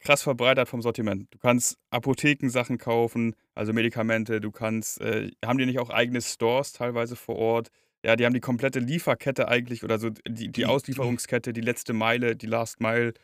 krass 0.00 0.22
verbreitert 0.22 0.68
vom 0.68 0.82
Sortiment. 0.82 1.26
Du 1.32 1.38
kannst 1.38 1.78
Apothekensachen 1.90 2.78
kaufen, 2.78 3.34
also 3.54 3.72
Medikamente, 3.72 4.40
du 4.40 4.50
kannst 4.50 5.00
äh, 5.00 5.30
haben 5.44 5.58
die 5.58 5.66
nicht 5.66 5.78
auch 5.78 5.90
eigene 5.90 6.20
Stores 6.22 6.72
teilweise 6.72 7.16
vor 7.16 7.36
Ort? 7.36 7.68
Ja, 8.04 8.16
die 8.16 8.26
haben 8.26 8.34
die 8.34 8.40
komplette 8.40 8.80
Lieferkette 8.80 9.48
eigentlich 9.48 9.84
oder 9.84 9.98
so 9.98 10.10
Die 10.28 10.50
die 10.52 10.66
Auslieferungskette, 10.66 11.52
die 11.52 11.60
letzte 11.62 11.92
Meile, 11.94 12.36
die 12.36 12.46
Last 12.46 12.80
Mile 12.80 13.14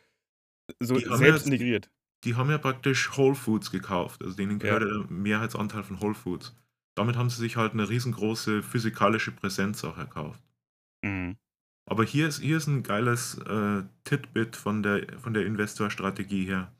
so 0.80 0.98
Die 0.98 1.08
haben 1.08 1.24
ja 1.24 1.38
selbst 1.38 1.44
integriert. 1.44 1.90
die 2.24 2.36
haben 2.36 2.50
ja 2.50 2.58
praktisch 2.58 3.16
Whole 3.18 3.34
Foods 3.36 3.70
gekauft. 3.70 4.22
Also, 4.22 4.36
denen 4.36 4.58
gehört 4.60 4.82
ja 4.82 4.88
der 4.88 5.06
Mehrheitsanteil 5.10 5.84
von 5.84 6.00
Whole 6.00 6.14
Foods. 6.14 6.56
Damit 6.96 7.16
haben 7.16 7.30
sie 7.30 7.40
sich 7.40 7.56
halt 7.56 7.74
'ne 7.74 7.88
riesengroße 7.88 8.62
physikalische 8.62 9.32
Präsenz 9.32 9.84
auch 9.84 9.98
erkauft. 9.98 10.42
Mhm. 11.04 11.36
Aber 11.88 12.04
hier 12.04 12.28
ist 12.28 12.40
hier 12.40 12.56
ist 12.56 12.66
'n 12.68 12.82
geiles, 12.82 13.36
äh, 13.38 13.82
Titbit 14.04 14.56
von 14.56 14.82
der 14.82 15.18
von 15.20 15.34
der 15.34 15.44
Investorstrategie 15.46 16.46
her. 16.46 16.72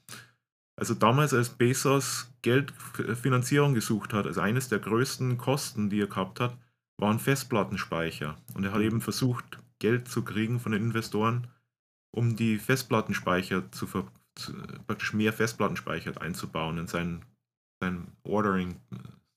Also, 0.77 0.95
damals, 0.95 1.35
als 1.35 1.51
Bezos 1.51 2.33
Geld 2.43 2.73
F 2.73 3.19
Finanzierung 3.21 3.75
gesucht 3.75 4.13
hat, 4.15 4.27
also 4.27 4.41
eines 4.43 4.69
der 4.69 4.81
größten 4.81 5.39
Kosten, 5.39 5.91
die 5.91 6.01
er 6.03 6.09
gehabt 6.09 6.41
hat, 6.41 6.59
waren 6.99 7.19
Festplattenspeicher. 7.21 8.37
Und 8.55 8.65
er 8.65 8.73
hat 8.73 8.83
eben 8.83 9.01
Mhm. 9.01 9.03
versucht, 9.03 9.61
Geld 9.81 10.09
zu 10.09 10.25
kriegen 10.25 10.61
von 10.61 10.73
den 10.73 10.83
Investoren, 10.85 11.49
um 12.15 12.37
die 12.37 12.59
Festplattenspeicher 12.59 13.71
zu 13.73 13.87
ver 13.87 14.07
zu 14.37 14.53
praktisch 14.87 15.13
mehr 15.15 15.33
Festplattenspeicher 15.33 16.21
einzubauen 16.21 16.79
in 16.79 16.89
seinen 16.89 17.25
seinen 17.83 18.13
Ordering 18.25 18.77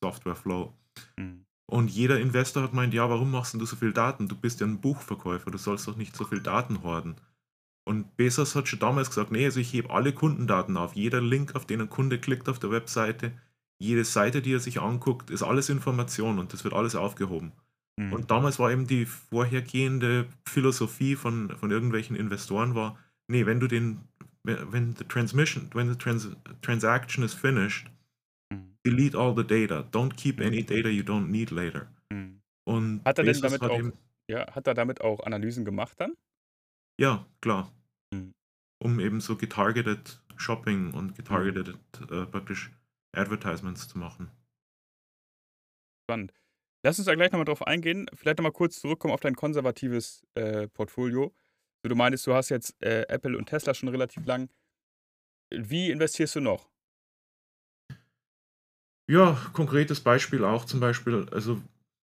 Software 0.04 0.36
Flow. 0.36 0.74
Mhm. 1.18 1.46
Und 1.70 1.90
jeder 1.92 2.20
Investor 2.20 2.64
hat 2.64 2.72
gemeint: 2.72 2.94
„Ja, 2.94 3.10
warum 3.10 3.32
machst 3.32 3.54
du 3.56 3.66
so 3.66 3.76
viel 3.76 3.94
Daten? 3.94 4.28
Du 4.30 4.36
bist 4.36 4.60
ja 4.62 4.68
'n 4.68 4.82
Buchverkäufer, 4.82 5.52
du 5.52 5.58
sollst 5.58 5.88
doch 5.88 5.98
nicht 5.98 6.16
so 6.16 6.26
viel 6.26 6.42
Daten 6.42 6.84
horten.“ 6.84 7.16
Und 7.86 8.18
Bezos 8.18 8.56
hat 8.56 8.68
schon 8.70 8.80
damals 8.80 9.10
gesagt: 9.10 9.32
„Ne, 9.32 9.46
also 9.46 9.60
ich 9.62 9.74
hebe 9.74 9.92
alle 9.92 10.14
Kundendaten 10.14 10.78
auf. 10.78 10.96
Jeder 10.96 11.22
Link, 11.22 11.56
auf 11.56 11.66
den 11.68 11.82
'n 11.82 11.90
Kunde 11.90 12.20
klickt 12.20 12.50
auf 12.50 12.60
der 12.60 12.72
Webseite, 12.72 13.34
jede 13.80 14.06
Seite, 14.06 14.42
die 14.42 14.54
er 14.56 14.60
sich 14.62 14.82
anguckt, 14.82 15.30
ist 15.32 15.44
alles 15.44 15.70
Information 15.70 16.40
und 16.40 16.54
das 16.54 16.64
wird 16.66 16.74
alles 16.76 16.96
aufgehoben.“ 16.96 17.54
Mhm. 18.00 18.22
Und 18.22 18.32
damals 18.32 18.60
war 18.60 18.72
eben 18.72 18.88
die 18.88 19.06
vorhergehende 19.06 20.28
Philosophie 20.48 21.16
von 21.16 21.56
von 21.58 21.72
irgendwelchen 21.72 22.16
Investoren 22.16 22.76
war: 22.76 22.98
„Ne, 23.28 23.46
wenn 23.46 23.60
du 23.60 23.68
den 23.68 24.02
we 24.44 24.72
when 24.72 24.96
the 24.96 25.04
transmission 25.06 25.70
when 25.74 25.90
the 25.92 25.98
trans 25.98 26.30
transaction 26.62 27.24
is 27.24 27.34
finished, 27.34 27.88
Mhm. 28.52 28.78
delete 28.86 29.16
all 29.18 29.36
the 29.36 29.44
data. 29.46 29.84
Don't 29.92 30.16
keep 30.18 30.42
Mhm. 30.42 30.42
any 30.42 30.64
data 30.64 30.90
you 30.90 31.04
don't 31.04 31.30
need 31.30 31.52
later.“ 31.52 31.90
Mhm. 32.12 32.42
Und 32.66 33.06
Hat 33.06 33.18
er 33.20 33.24
denn 33.26 33.42
Bezos 33.42 33.42
damit 33.42 33.68
auch 33.68 33.82
eben 33.82 33.94
ja, 34.30 34.54
hat 34.56 34.68
er 34.68 34.74
damit 34.74 35.02
auch 35.02 35.22
Analysen 35.22 35.66
gemacht 35.66 36.00
dann? 36.02 36.18
Ja, 37.00 37.26
klar. 37.42 37.72
Mhm. 38.14 38.32
Um 38.82 39.00
eben 39.00 39.22
so 39.22 39.36
getargeted 39.38 40.22
Shopping 40.36 40.94
und 40.94 41.16
getargeted, 41.16 41.78
äh, 42.12 42.26
praktisch 42.28 42.72
Advertisements 43.12 43.88
zu 43.88 43.98
machen. 43.98 44.30
Spannend. 46.10 46.32
Lass 46.84 47.00
uns 47.00 47.06
da 47.08 47.16
gleich 47.16 47.32
noch 47.32 47.40
mal 47.40 47.46
drauf 47.46 47.66
eingehen. 47.66 48.06
Vielleicht 48.14 48.38
noch 48.38 48.44
mal 48.44 48.52
kurz 48.52 48.80
zurückkommen 48.80 49.14
auf 49.14 49.20
dein 49.20 49.36
konservatives, 49.36 50.24
äh, 50.36 50.68
Portfolio. 50.68 51.34
Du 51.84 51.96
meintest, 51.96 52.28
du 52.28 52.34
hast 52.34 52.50
jetzt, 52.50 52.76
äh, 52.84 53.04
Apple 53.08 53.38
und 53.38 53.48
Tesla 53.48 53.74
schon 53.74 53.90
relativ 53.90 54.26
lang. 54.26 54.50
Wie 55.52 55.92
investierst 55.92 56.36
du 56.36 56.42
noch? 56.42 56.70
Ja, 59.10 59.38
konkretes 59.54 60.02
Beispiel 60.02 60.44
auch 60.44 60.66
zum 60.66 60.82
Beispiel 60.82 61.28
also, 61.32 61.62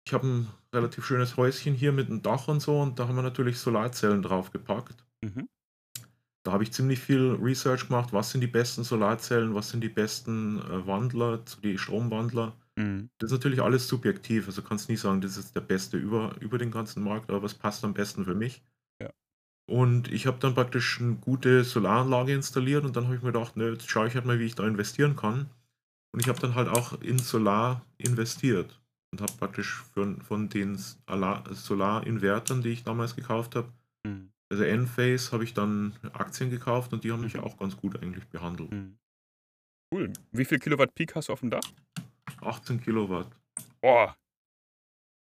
ich 0.06 0.12
habe 0.12 0.26
'n 0.26 0.48
relativ 0.74 1.06
schönes 1.06 1.36
Häuschen 1.38 1.74
hier 1.74 1.92
mit 1.92 2.10
'n 2.10 2.22
Dach 2.22 2.48
und 2.48 2.60
so 2.60 2.80
und 2.80 2.98
da 2.98 3.08
haben 3.08 3.16
wir 3.16 3.22
natürlich 3.22 3.58
Solarzellen 3.58 4.22
draufgepackt. 4.22 5.04
Mhm. 5.22 5.46
Da 6.46 6.52
habe 6.52 6.64
ich 6.64 6.72
ziemlich 6.72 6.98
viel 7.00 7.38
Research 7.40 7.86
gemacht. 7.88 8.12
Was 8.12 8.32
sind 8.32 8.40
die 8.40 8.48
besten 8.48 8.82
Solarzellen? 8.84 9.54
Was 9.54 9.70
sind 9.70 9.80
die 9.82 9.88
besten, 9.88 10.58
äh, 10.60 10.86
Wandler, 10.86 11.38
die 11.62 11.78
Stromwandler? 11.78 12.56
Mhm. 12.78 13.10
Das 13.20 13.30
ist 13.30 13.38
natürlich 13.38 13.62
alles 13.62 13.88
subjektiv. 13.88 14.46
Also, 14.46 14.62
kannst 14.62 14.88
nie 14.88 14.96
sagen, 14.96 15.20
das 15.20 15.36
ist 15.36 15.54
der 15.54 15.60
Beste 15.60 15.96
über 15.96 16.36
über 16.40 16.58
den 16.58 16.70
ganzen 16.70 17.02
Markt, 17.04 17.30
aber 17.30 17.42
was 17.42 17.54
passt 17.54 17.84
am 17.84 17.94
besten 17.94 18.24
für 18.24 18.34
mich? 18.34 18.62
Ja. 19.00 19.12
Und 19.68 20.10
ich 20.10 20.26
habe 20.26 20.38
dann 20.40 20.54
praktisch 20.54 21.00
'ne 21.00 21.16
gute 21.20 21.62
Solaranlage 21.64 22.32
installiert 22.34 22.84
und 22.84 22.96
dann 22.96 23.04
habe 23.04 23.16
ich 23.16 23.22
mir 23.22 23.32
gedacht: 23.32 23.56
„Ne, 23.56 23.70
jetzt 23.70 23.88
schaue 23.88 24.08
ich 24.08 24.14
halt 24.14 24.24
mal, 24.26 24.38
wie 24.40 24.44
ich 24.46 24.54
da 24.56 24.66
investieren 24.66 25.14
kann.“ 25.16 25.50
Und 26.12 26.20
ich 26.20 26.28
habe 26.28 26.40
dann 26.40 26.54
halt 26.54 26.68
auch 26.68 27.00
in 27.02 27.18
Solar 27.18 27.86
investiert 27.98 28.80
und 29.12 29.20
habe 29.22 29.32
praktisch 29.38 29.74
von 29.94 30.22
von 30.22 30.48
den 30.48 30.76
Solarinvertern, 31.52 32.62
die 32.62 32.70
ich 32.70 32.84
damals 32.84 33.16
gekauft 33.16 33.54
habe 33.56 33.72
Mhm. 34.06 34.32
also, 34.50 34.64
Enphase 34.64 35.32
habe 35.32 35.44
ich 35.44 35.54
dann 35.54 35.94
Aktien 36.14 36.50
gekauft 36.50 36.92
und 36.94 37.04
die 37.04 37.12
haben 37.12 37.22
mich 37.22 37.38
Mhm. 37.38 37.40
auch 37.40 37.58
ganz 37.58 37.76
gut 37.76 38.02
eigentlich 38.02 38.28
behandelt. 38.30 38.72
Mhm. 38.72 38.98
Cool. 39.92 40.12
Wie 40.32 40.44
viel 40.46 40.58
Kilowatt 40.58 40.94
Peak 40.94 41.14
hast 41.16 41.28
du 41.28 41.34
aufm 41.34 41.50
Dach? 41.50 41.72
18 42.42 42.80
Kilowatt. 42.80 43.30
Boah. 43.82 44.14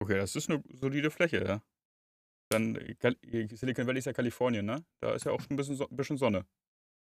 Okay, 0.02 0.18
das 0.18 0.36
ist 0.36 0.50
'ne 0.50 0.64
solide 0.74 1.12
Fläche, 1.12 1.44
ja. 1.46 1.62
Dann 2.50 2.76
Cal 3.00 3.16
Silicon 3.24 3.88
Valley 3.88 4.00
ist 4.00 4.06
ja 4.06 4.14
Kalifornien, 4.14 4.66
ne? 4.66 4.86
Da 5.02 5.14
ist 5.14 5.26
ja 5.26 5.32
auch 5.34 5.42
schon 5.42 5.52
'n 5.54 5.58
bisschen 5.58 5.76
So 5.76 5.88
bisschen 5.90 6.18
Sonne. 6.18 6.46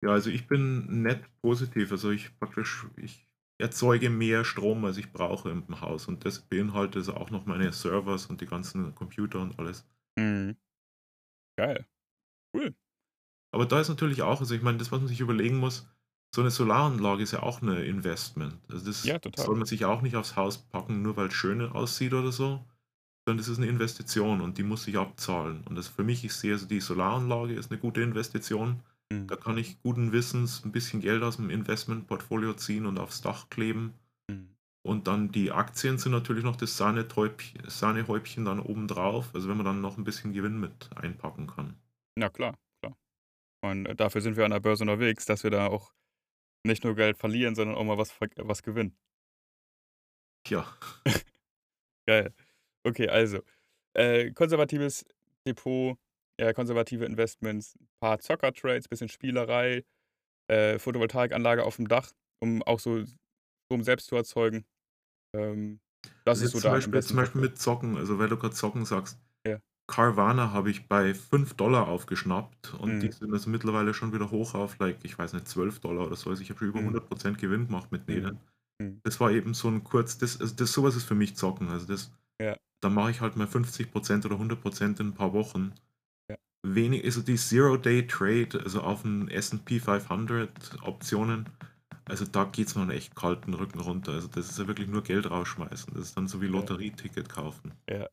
Ja, 0.03 0.09
also, 0.09 0.29
ich 0.29 0.47
bin 0.47 1.01
net 1.03 1.23
positiv. 1.41 1.91
Also, 1.91 2.11
ich 2.11 2.37
praktisch 2.39 2.85
ich 2.97 3.27
erzeuge 3.57 4.09
mehr 4.09 4.43
Strom, 4.43 4.83
als 4.83 4.97
ich 4.97 5.13
brauche 5.13 5.49
im 5.49 5.79
Haus 5.81 6.07
und 6.07 6.25
das 6.25 6.41
beinhaltet 6.41 6.97
also 6.97 7.13
auch 7.15 7.29
noch 7.31 7.45
meine 7.45 7.71
Servers 7.71 8.25
und 8.25 8.41
die 8.41 8.45
ganzen 8.45 8.93
Computer 8.95 9.39
und 9.41 9.57
alles. 9.57 9.85
Mhm. 10.17 10.55
Geil. 11.57 11.85
Cool. 12.53 12.75
Aber 13.53 13.65
da 13.65 13.79
ist 13.79 13.89
natürlich 13.89 14.21
auch 14.21 14.39
also, 14.39 14.53
ich 14.55 14.61
meine, 14.61 14.77
das, 14.77 14.91
was 14.91 14.99
man 14.99 15.07
sich 15.07 15.19
überlegen 15.19 15.57
muss, 15.57 15.87
so 16.33 16.41
'ne 16.43 16.51
Solaranlage 16.51 17.23
ist 17.23 17.31
ja 17.33 17.43
auch 17.43 17.61
'ne 17.61 17.83
Investment. 17.85 18.59
Also, 18.69 18.85
das 18.87 19.03
Ja, 19.03 19.19
total. 19.19 19.49
soll 19.49 19.55
man 19.55 19.65
sich 19.65 19.85
auch 19.85 20.01
nicht 20.01 20.15
aufs 20.15 20.35
Haus 20.35 20.57
packen, 20.57 21.01
nur 21.01 21.17
weil's 21.17 21.33
schön 21.33 21.61
aussieht 21.61 22.13
oder 22.13 22.31
so, 22.31 22.65
sondern 23.27 23.39
das 23.39 23.47
ist 23.49 23.59
'ne 23.59 23.67
Investition 23.67 24.41
und 24.41 24.57
die 24.57 24.63
muss 24.63 24.83
sich 24.85 24.97
abzahlen. 24.97 25.63
Und 25.67 25.75
das 25.75 25.87
für 25.89 26.03
mich 26.03 26.25
ich 26.25 26.33
sehe 26.33 26.53
also 26.53 26.67
die 26.67 26.81
Solaranlage 26.81 27.53
ist 27.55 27.71
'ne 27.71 27.77
gute 27.79 28.01
Investition. 28.01 28.83
Da 29.27 29.35
Mhm. 29.35 29.37
kann 29.37 29.57
ich 29.57 29.81
guten 29.83 30.11
Wissens 30.13 30.63
'n 30.65 30.71
bisschen 30.73 31.01
Geld 31.01 31.23
aus'm 31.23 31.49
Investmentportfolio 31.51 32.53
ziehen 32.55 32.85
und 32.87 32.99
aufs 32.99 33.21
Dach 33.21 33.49
kleben. 33.49 33.95
Mhm. 34.29 34.55
Und 34.83 35.07
dann 35.07 35.31
die 35.31 35.51
Aktien 35.51 35.97
sind 35.99 36.13
natürlich 36.13 36.43
noch 36.45 36.57
das 36.57 36.77
Sahnehäubchen 36.77 38.45
dann 38.45 38.59
obendrauf, 38.61 39.35
also, 39.35 39.49
wenn 39.49 39.57
man 39.57 39.65
dann 39.67 39.81
noch 39.81 39.97
'n 39.99 40.05
bisschen 40.05 40.33
Gewinn 40.33 40.59
mit 40.59 40.89
einpacken 40.97 41.47
kann. 41.47 41.77
Na 42.17 42.29
klar, 42.29 42.55
klar. 42.81 42.95
Und 43.63 43.85
dafür 43.99 44.21
sind 44.21 44.37
wir 44.37 44.45
an 44.45 44.51
der 44.51 44.59
Börse 44.61 44.83
unterwegs, 44.83 45.25
dass 45.25 45.43
wir 45.43 45.51
da 45.51 45.67
auch 45.67 45.93
nicht 46.65 46.83
nur 46.83 46.95
Geld 46.95 47.17
verlieren, 47.17 47.55
sondern 47.55 47.75
auch 47.77 47.83
mal 47.83 47.97
was 47.97 48.13
was 48.37 48.63
gewinnen. 48.63 48.97
Ja. 50.47 50.65
Geil. 52.07 52.33
Okay, 52.83 53.09
also, 53.09 53.41
äh, 53.95 54.31
konservatives 54.31 55.05
Depot, 55.47 55.97
eher 56.37 56.53
konservative 56.53 57.05
Investments, 57.05 57.77
paar 57.99 58.19
Zocker-Trades, 58.19 58.87
bisschen 58.87 59.09
Spielerei, 59.09 59.83
äh, 60.49 60.79
Photovoltaikanlage 60.79 61.63
aufm 61.65 61.87
Dach, 61.87 62.11
um 62.41 62.63
auch 62.63 62.79
so 62.79 63.03
Strom 63.67 63.83
selbst 63.83 64.07
zu 64.07 64.15
erzeugen. 64.15 64.65
Ähm, 65.35 65.81
das 66.25 66.41
Also, 66.41 66.45
ist 66.45 66.51
so 66.53 66.59
zum 66.61 66.71
Beispiel 66.71 67.03
zum 67.03 67.17
Beispiel 67.17 67.41
mit 67.41 67.59
Zocken, 67.59 67.97
also, 67.97 68.19
weil 68.19 68.29
du 68.29 68.37
grad 68.37 68.55
Zocken 68.55 68.85
sagst. 68.85 69.19
Carvana 69.89 70.51
habe 70.51 70.71
ich 70.71 70.87
bei 70.87 71.13
5 71.13 71.53
$ 71.53 71.87
aufgeschnappt 71.87 72.73
und 72.73 73.01
die 73.03 73.09
Mhm. 73.09 73.11
sind 73.11 73.31
also 73.31 73.49
mittlerweile 73.51 73.93
schon 73.93 74.13
wieder 74.13 74.31
hoch 74.31 74.55
auf, 74.55 74.79
like, 74.79 74.97
ich 75.03 75.17
weiß 75.17 75.33
nicht, 75.33 75.47
12 75.47 75.79
$ 75.79 76.07
oder 76.07 76.15
so. 76.15 76.29
Also, 76.31 76.41
ich 76.41 76.49
habe 76.49 76.57
schon 76.59 76.69
über 76.69 76.81
Mhm. 76.81 76.83
100 76.83 77.07
% 77.09 77.37
Gewinn 77.37 77.67
gemacht 77.67 77.91
mit 77.91 78.07
Mhm. 78.07 78.29
denen. 78.31 78.39
Mhm. 78.81 79.01
Das 79.03 79.19
war 79.21 79.31
eben 79.31 79.53
so 79.53 79.69
'n 79.69 79.83
kurz 79.83 80.17
das 80.19 80.41
also, 80.41 80.55
das 80.55 80.73
so 80.73 80.83
was 80.83 80.95
ist 80.97 81.05
für 81.05 81.15
mich 81.15 81.35
Zocken. 81.37 81.69
Also, 81.69 81.87
das 81.87 82.11
Ja. 82.39 82.57
da 82.81 82.89
mache 82.89 83.11
ich 83.11 83.21
halt 83.21 83.37
mal 83.37 83.47
50% 83.47 84.25
oder 84.25 84.37
100% 84.39 84.99
in 85.01 85.09
'n 85.09 85.15
paar 85.15 85.33
Wochen. 85.33 85.73
Ja. 86.29 86.37
Wenig 86.63 87.05
also, 87.05 87.21
die 87.23 87.37
Zero-Day-Trade, 87.37 88.61
also, 88.63 88.81
auf 88.81 89.05
'n 89.05 89.29
S&P 89.29 89.79
500 89.79 90.77
Optionen, 90.83 91.49
also, 92.05 92.25
da 92.25 92.45
geht's 92.45 92.75
mir 92.75 92.81
dann 92.83 92.91
echt 92.91 93.15
kalt 93.15 93.47
'n 93.47 93.55
Rücken 93.55 93.79
runter. 93.81 94.13
Also, 94.13 94.27
das 94.29 94.49
ist 94.51 94.59
ja 94.59 94.67
wirklich 94.67 94.89
nur 94.89 95.03
Geld 95.03 95.29
rausschmeißen. 95.31 95.93
Das 95.95 96.03
ist 96.09 96.17
dann 96.17 96.27
so 96.29 96.41
wie 96.41 96.47
Ja. 96.53 96.69
Lotterieticket 96.69 97.29
kaufen. 97.29 97.73
Ja. 97.89 98.09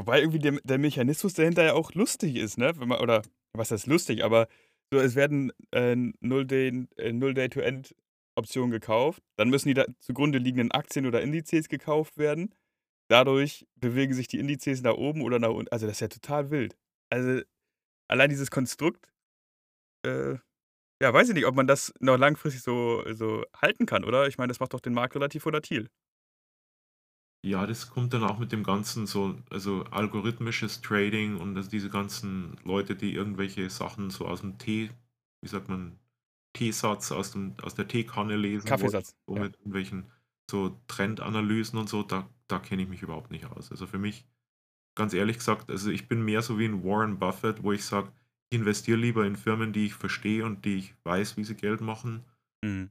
Wobei 0.00 0.20
irgendwie 0.20 0.38
der 0.38 0.52
der 0.64 0.78
Mechanismus 0.78 1.34
dahinter 1.34 1.62
ja 1.62 1.74
auch 1.74 1.92
lustig 1.92 2.36
ist, 2.36 2.56
ne? 2.58 2.72
Man 2.74 2.92
oder 3.00 3.22
was 3.52 3.70
heißt 3.70 3.86
lustig, 3.86 4.24
aber 4.24 4.48
so, 4.92 4.98
es 4.98 5.14
werden, 5.14 5.52
äh, 5.72 5.94
Null-Day 6.20 6.86
äh, 6.96 7.12
Null-Day-to-End-Optionen 7.12 8.70
gekauft, 8.70 9.22
dann 9.36 9.50
müssen 9.50 9.72
die 9.72 9.84
zugrunde 10.00 10.38
liegenden 10.38 10.72
Aktien 10.72 11.06
oder 11.06 11.20
Indizes 11.22 11.68
gekauft 11.68 12.16
werden. 12.18 12.54
Dadurch 13.10 13.66
bewegen 13.76 14.14
sich 14.14 14.28
die 14.28 14.38
Indizes 14.38 14.82
nach 14.82 14.94
oben 14.94 15.22
oder 15.22 15.38
nach 15.38 15.50
unten. 15.50 15.70
Also, 15.72 15.86
das 15.86 15.96
ist 15.96 16.00
ja 16.00 16.08
total 16.08 16.50
wild. 16.50 16.76
Also, 17.10 17.42
allein 18.08 18.30
dieses 18.30 18.50
Konstrukt, 18.50 19.06
äh, 20.04 20.36
ja, 21.02 21.12
weiß 21.14 21.28
ich 21.30 21.34
nicht, 21.34 21.46
ob 21.46 21.56
man 21.56 21.66
das 21.66 21.92
noch 22.00 22.18
langfristig 22.18 22.62
so 22.62 23.04
so 23.14 23.44
halten 23.56 23.86
kann, 23.86 24.04
oder? 24.04 24.28
Ich 24.28 24.38
meine, 24.38 24.48
das 24.48 24.60
macht 24.60 24.74
doch 24.74 24.80
den 24.80 24.94
Markt 24.94 25.14
relativ 25.16 25.44
volatil. 25.46 25.88
Ja, 27.44 27.66
das 27.66 27.88
kommt 27.88 28.12
dann 28.12 28.22
auch 28.22 28.38
mit 28.38 28.52
dem 28.52 28.62
Ganzen 28.62 29.06
so 29.06 29.38
also, 29.48 29.84
algorithmisches 29.84 30.82
Trading 30.82 31.38
und 31.38 31.56
also, 31.56 31.70
diese 31.70 31.88
ganzen 31.88 32.56
Leute, 32.64 32.94
die 32.96 33.14
irgendwelche 33.14 33.70
Sachen 33.70 34.10
so 34.10 34.26
aus'm 34.28 34.58
Tee 34.58 34.90
wie 35.42 35.48
sagt 35.48 35.70
man, 35.70 35.98
Teesatz 36.52 37.10
aus 37.12 37.30
dem 37.32 37.54
aus 37.62 37.74
der 37.74 37.88
Teekanne 37.88 38.36
lesen, 38.36 38.78
wo 38.78 38.94
Kaffeesatz, 38.94 39.14
wo 39.26 39.36
ja. 39.36 39.46
mit 39.46 39.56
irgendwelchen 39.56 40.10
so 40.50 40.78
Trendanalysen 40.86 41.78
und 41.78 41.88
so, 41.88 42.02
da 42.02 42.28
da 42.46 42.58
kenne 42.58 42.82
ich 42.82 42.88
mich 42.90 43.00
überhaupt 43.02 43.30
nicht 43.30 43.46
aus. 43.46 43.70
Also, 43.70 43.86
für 43.86 43.98
mich, 43.98 44.26
ganz 44.96 45.14
ehrlich 45.14 45.38
gesagt 45.38 45.70
also, 45.70 45.90
ich 45.90 46.08
bin 46.08 46.22
mehr 46.24 46.42
so 46.42 46.58
wie 46.58 46.66
'n 46.66 46.84
Warren 46.84 47.18
Buffett, 47.20 47.62
wo 47.64 47.72
ich 47.72 47.84
sage: 47.84 48.12
„Ich 48.50 48.58
investiere 48.60 48.98
lieber 48.98 49.26
in 49.26 49.36
Firmen, 49.36 49.72
die 49.72 49.86
ich 49.86 49.94
verstehe 49.94 50.44
und 50.46 50.64
die 50.66 50.76
ich 50.78 50.94
weiß, 51.04 51.36
wie 51.38 51.44
sie 51.44 51.56
Geld 51.56 51.80
machen.“ 51.82 52.24
Mhm. 52.64 52.90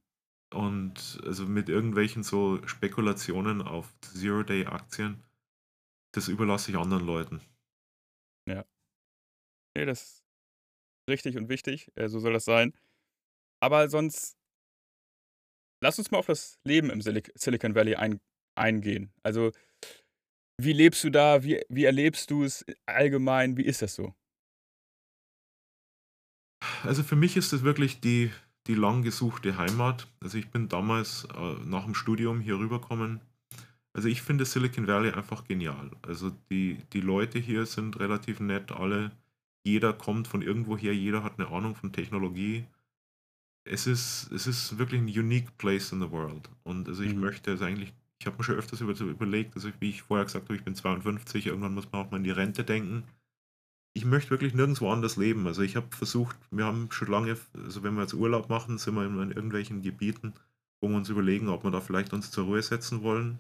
Und, 0.54 1.20
also, 1.26 1.46
mit 1.46 1.70
irgendwelchen 1.70 2.24
so 2.24 2.60
Spekulationen 2.68 3.62
auf 3.62 3.94
Zero-Day-Aktien, 4.02 5.24
das 6.14 6.28
überlasse 6.30 6.72
ich 6.72 6.78
anderen 6.78 7.06
Leuten. 7.06 7.42
Ja. 8.48 8.66
Ne, 9.76 9.86
das 9.86 10.02
ist 10.02 10.24
richtig 11.10 11.38
und 11.38 11.50
wichtig, 11.50 11.92
äh, 11.96 12.10
so 12.10 12.20
soll 12.20 12.34
das 12.34 12.46
sein. 12.46 12.74
Aber 13.62 13.90
sonst 13.90 14.34
lass 15.82 15.98
uns 15.98 16.12
mal 16.12 16.18
auf 16.18 16.28
das 16.28 16.60
Leben 16.66 16.90
im 16.90 17.02
Silicon 17.02 17.76
Valley 17.76 17.96
ein 17.96 18.20
eingehen. 18.56 19.14
Also, 19.24 19.52
wie 20.62 20.74
lebst 20.74 21.04
du 21.04 21.10
da? 21.10 21.44
Wie 21.44 21.62
wie 21.70 21.86
erlebst 21.86 22.32
du's 22.32 22.66
allgemein? 22.86 23.58
Wie 23.58 23.66
ist 23.66 23.82
das 23.82 23.96
so? 23.96 24.14
Also, 26.84 27.04
für 27.04 27.16
mich 27.16 27.38
ist 27.38 27.54
das 27.54 27.64
wirklich 27.64 28.02
die 28.02 28.32
die 28.68 28.76
lang 28.76 29.02
gesuchte 29.04 29.58
Heimat. 29.58 30.08
Also, 30.22 30.38
ich 30.38 30.50
bin 30.52 30.70
damals, 30.70 31.26
äh, 31.36 31.54
nach 31.66 31.86
dem 31.86 31.96
Studium 31.96 32.40
hier 32.42 32.60
rübergekommen. 32.60 33.22
Also, 33.94 34.10
ich 34.10 34.22
finde 34.24 34.46
Silicon 34.46 34.88
Valley 34.88 35.12
einfach 35.14 35.46
genial. 35.46 35.92
Also, 36.04 36.32
die 36.52 36.80
die 36.94 37.02
Leute 37.02 37.40
hier 37.40 37.66
sind 37.68 38.00
relativ 38.00 38.40
nett 38.42 38.72
alle. 38.72 39.12
Jeder 39.66 39.94
kommt 39.94 40.28
von 40.28 40.42
irgendwoher, 40.44 40.94
jeder 40.94 41.24
hat 41.24 41.40
'ne 41.40 41.48
Ahnung 41.50 41.76
von 41.76 41.94
Technologie. 41.94 42.66
Es 43.66 43.88
ist 43.88 44.32
es 44.34 44.48
ist 44.48 44.78
wirklich 44.80 45.02
'n 45.02 45.08
unique 45.10 45.58
place 45.60 45.92
in 45.94 46.02
the 46.02 46.12
world. 46.12 46.50
Und, 46.64 46.88
also, 46.90 47.04
ich 47.04 47.16
Mhm. 47.16 47.22
möchte 47.22 47.52
also, 47.52 47.66
eigentlich 47.66 47.94
ich 48.22 48.28
habe 48.28 48.38
mir 48.38 48.44
schon 48.46 48.56
öfters 48.58 48.82
über 48.82 48.94
überlegt, 49.00 49.56
also, 49.56 49.70
wie 49.82 49.90
ich 49.92 50.04
vorher 50.04 50.26
gesagt 50.26 50.46
habe, 50.46 50.56
ich 50.58 50.64
bin 50.66 50.76
52, 50.76 51.48
irgendwann 51.48 51.74
muss 51.76 51.92
man 51.92 52.06
auch 52.06 52.12
mal 52.12 52.18
an 52.18 52.24
die 52.26 52.32
Rente 52.32 52.64
denken. 52.66 53.06
Ich 53.96 54.06
möchte 54.06 54.30
wirklich 54.32 54.54
nirgendwo 54.54 54.92
anders 54.92 55.16
leben. 55.18 55.46
Also, 55.48 55.62
ich 55.62 55.76
habe 55.76 55.96
versucht 55.96 56.38
wir 56.52 56.66
haben 56.66 56.92
schon 56.92 57.08
lange 57.08 57.38
also, 57.54 57.84
wenn 57.84 57.96
wir 57.96 58.02
jetzt 58.02 58.14
Urlaub 58.14 58.50
machen, 58.50 58.78
sind 58.78 58.96
wir 58.96 59.06
immer 59.06 59.24
in 59.24 59.32
irgendwelchen 59.32 59.82
Gebieten, 59.82 60.34
wo 60.82 60.88
wir 60.90 60.96
uns 60.98 61.10
überlegen, 61.10 61.50
ob 61.50 61.64
wir 61.64 61.72
da 61.72 61.80
vielleicht 61.82 62.14
uns 62.14 62.32
zur 62.32 62.46
Ruhe 62.46 62.62
setzen 62.62 63.02
wollen. 63.04 63.40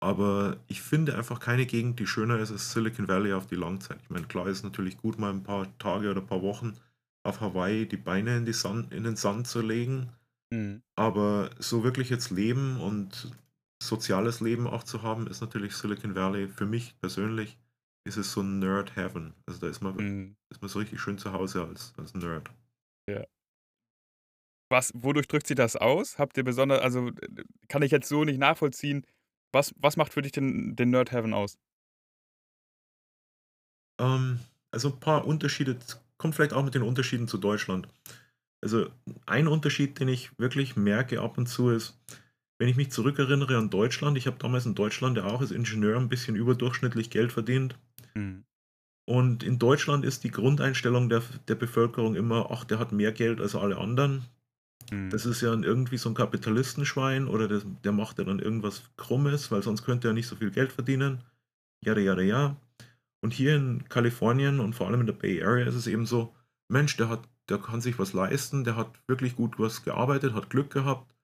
Aber 0.00 0.56
ich 0.66 0.82
finde 0.82 1.16
einfach 1.16 1.38
keine 1.38 1.64
Gegend, 1.64 2.00
die 2.00 2.06
schöner 2.08 2.38
ist 2.40 2.50
als 2.50 2.72
Silicon 2.72 3.06
Valley 3.08 3.32
auf 3.34 3.46
die 3.46 3.54
Langzeit. 3.54 4.00
Ich 4.02 4.10
meine, 4.10 4.26
klar 4.26 4.48
ist 4.48 4.64
natürlich 4.64 4.96
gut, 4.96 5.18
mal 5.18 5.30
'n 5.32 5.44
paar 5.44 5.78
Tage 5.78 6.10
oder 6.10 6.20
paar 6.20 6.42
Wochen 6.42 6.74
auf 7.22 7.40
Hawaii 7.40 7.86
die 7.86 7.96
Beine 7.96 8.36
in 8.36 8.44
die 8.44 8.52
Sand 8.52 8.92
in 8.92 9.04
den 9.04 9.14
Sand 9.16 9.46
zu 9.46 9.60
legen. 9.60 10.10
Mhm. 10.52 10.82
Aber 10.96 11.50
so 11.60 11.84
wirklich 11.84 12.10
jetzt 12.10 12.30
leben 12.30 12.80
und 12.80 13.32
soziales 13.82 14.40
Leben 14.40 14.66
auch 14.68 14.84
zu 14.84 15.02
haben, 15.02 15.26
ist 15.28 15.40
natürlich 15.42 15.76
Silicon 15.76 16.14
Valley 16.16 16.48
für 16.48 16.66
mich 16.66 16.98
persönlich 17.00 17.58
ist 18.04 18.16
es 18.16 18.32
so 18.32 18.40
'n 18.42 18.58
Nerd 18.60 18.96
Heaven. 18.96 19.34
Also, 19.46 19.60
da 19.60 19.68
ist 19.68 19.80
man 19.82 19.98
Mhm. 19.98 20.36
ist 20.50 20.62
man 20.62 20.68
so 20.70 20.78
richtig 20.80 21.00
schön 21.00 21.18
zu 21.18 21.32
Hause 21.32 21.64
als 21.66 21.94
als 21.98 22.14
Nerd. 22.14 22.50
Ja. 23.08 23.24
Was 24.70 24.92
wodurch 24.94 25.28
drückt 25.28 25.46
sich 25.46 25.56
das 25.56 25.76
aus? 25.76 26.18
Habt 26.18 26.36
ihr 26.36 26.44
besonder 26.44 26.82
also, 26.82 27.10
kann 27.68 27.82
ich 27.82 27.90
jetzt 27.90 28.08
so 28.08 28.24
nicht 28.24 28.38
nachvollziehen. 28.38 29.06
Was 29.52 29.74
was 29.76 29.96
macht 29.96 30.12
für 30.12 30.22
dich 30.22 30.32
den 30.32 30.74
den 30.76 30.90
Nerd 30.90 31.12
Heaven 31.12 31.34
aus? 31.34 31.56
Ähm, 34.00 34.40
also, 34.70 34.88
'n 34.90 35.00
paar 35.00 35.26
Unterschiede 35.26 35.78
kommt 36.18 36.34
vielleicht 36.34 36.52
auch 36.52 36.64
mit 36.64 36.74
den 36.74 36.82
Unterschieden 36.82 37.28
zu 37.28 37.38
Deutschland. 37.38 37.88
Also, 38.62 38.90
ein 39.26 39.48
Unterschied, 39.48 40.00
den 40.00 40.08
ich 40.08 40.38
wirklich 40.38 40.76
merke 40.76 41.20
ab 41.22 41.38
und 41.38 41.46
zu 41.48 41.70
ist, 41.70 42.00
wenn 42.58 42.68
ich 42.68 42.76
mich 42.76 42.92
zurückerinnere 42.92 43.58
an 43.58 43.70
Deutschland 43.70 44.18
ich 44.18 44.26
habe 44.28 44.38
damals 44.38 44.66
in 44.66 44.74
Deutschland 44.76 45.16
ja 45.18 45.24
auch 45.26 45.40
als 45.42 45.50
Ingenieur 45.52 45.98
'n 45.98 46.08
bisschen 46.08 46.36
überdurchschnittlich 46.36 47.10
Geld 47.10 47.32
verdient. 47.32 47.78
Mhm. 48.16 48.44
Und 49.08 49.42
in 49.42 49.58
Deutschland 49.58 50.04
ist 50.04 50.24
die 50.24 50.30
Grundeinstellung 50.30 51.08
der 51.08 51.22
der 51.48 51.54
Bevölkerung 51.56 52.14
immer: 52.14 52.48
„Ach, 52.50 52.64
der 52.64 52.78
hat 52.78 52.92
mehr 52.92 53.12
Geld 53.12 53.40
als 53.40 53.54
alle 53.56 53.78
anderen.“ 53.78 54.24
Mhm. 54.90 55.10
Das 55.10 55.26
ist 55.26 55.42
ja 55.42 55.52
irgendwie 55.54 55.98
so 55.98 56.08
'n 56.10 56.14
Kapitalistenschwein 56.14 57.28
oder 57.28 57.48
das 57.48 57.64
der 57.84 57.92
macht 57.92 58.18
ja 58.18 58.24
dann 58.24 58.40
irgendwas 58.40 58.84
Krummes, 58.96 59.50
weil 59.52 59.62
sonst 59.62 59.84
könnte 59.84 60.08
er 60.08 60.14
nicht 60.14 60.28
so 60.28 60.36
viel 60.36 60.50
Geld 60.52 60.72
verdienen. 60.72 61.22
Jada, 61.84 62.00
jada, 62.00 62.22
ja. 62.22 62.56
Und 63.22 63.34
hier 63.34 63.56
in 63.56 63.88
Kalifornien 63.88 64.60
und 64.60 64.74
vor 64.74 64.88
allem 64.88 65.00
in 65.02 65.06
der 65.08 65.14
Bay 65.14 65.42
Area 65.44 65.66
ist 65.66 65.76
es 65.76 65.86
eben 65.88 66.06
so: 66.06 66.34
„Mensch, 66.70 66.96
der 66.98 67.08
hat 67.10 67.28
der 67.50 67.58
kann 67.58 67.80
sich 67.82 67.98
was 67.98 68.12
leisten, 68.14 68.64
der 68.64 68.76
hat 68.76 69.00
wirklich 69.08 69.36
gut 69.36 69.58
was 69.60 69.84
gearbeitet, 69.84 70.34
hat 70.34 70.50
Glück 70.50 70.70
gehabt, 70.72 71.14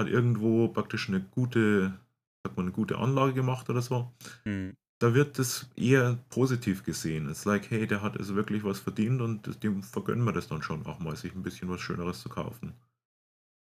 hat 0.00 0.08
irgendwo 0.08 0.68
praktisch 0.68 1.08
'ne 1.10 1.20
gute 1.32 1.98
sagt 2.46 2.56
man, 2.58 2.66
'ne 2.66 2.72
gute 2.72 2.98
Anlage 2.98 3.34
gemacht 3.34 3.70
oder 3.70 3.82
so.“ 3.82 4.12
Mhm. 4.46 4.74
Da 5.02 5.14
wird 5.14 5.38
das 5.38 5.70
eher 5.76 6.18
positiv 6.28 6.82
gesehen. 6.82 7.28
It's 7.30 7.44
like: 7.44 7.70
„Hey, 7.70 7.86
der 7.86 8.02
hat 8.02 8.18
also 8.18 8.34
wirklich 8.34 8.64
was 8.64 8.80
verdient 8.80 9.20
und 9.20 9.62
dem 9.62 9.82
vergönnen 9.84 10.24
wir 10.24 10.32
das 10.32 10.48
dann 10.48 10.62
schon 10.62 10.84
auch 10.86 10.98
mal, 10.98 11.14
sich 11.14 11.34
'n 11.36 11.42
bisschen 11.44 11.68
was 11.68 11.80
Schöneres 11.80 12.20
zu 12.20 12.28
kaufen.“ 12.28 12.74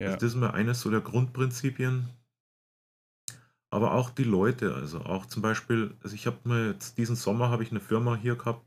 Also, 0.03 0.17
Ja. 0.17 0.19
das 0.19 0.33
ist 0.33 0.37
mal 0.39 0.51
eines 0.51 0.81
so 0.81 0.91
der 0.91 1.01
Grundprinzipien. 1.01 2.09
Aber 3.73 3.93
auch 3.93 4.09
die 4.11 4.23
Leute, 4.23 4.73
also, 4.75 4.99
auch 5.01 5.25
zum 5.25 5.41
Beispiel 5.41 5.95
also, 6.03 6.15
ich 6.15 6.27
habe 6.27 6.37
mir 6.47 6.67
jetzt 6.71 6.97
diesen 6.97 7.15
Sommer 7.15 7.49
habe 7.49 7.63
ich 7.63 7.71
'ne 7.71 7.79
Firma 7.79 8.15
hier 8.15 8.35
gehabt, 8.35 8.65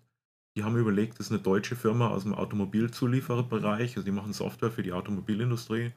die 0.57 0.65
haben 0.65 0.77
überlegt 0.77 1.19
das 1.19 1.27
ist 1.27 1.31
'ne 1.33 1.39
deutsche 1.39 1.77
Firma 1.77 2.09
aus'm 2.15 2.35
Automobilzuliefererbereich, 2.35 3.97
also, 3.97 4.05
die 4.05 4.13
machen 4.13 4.33
Software 4.33 4.71
für 4.73 4.83
die 4.83 4.93
Automobilindustrie. 4.93 5.93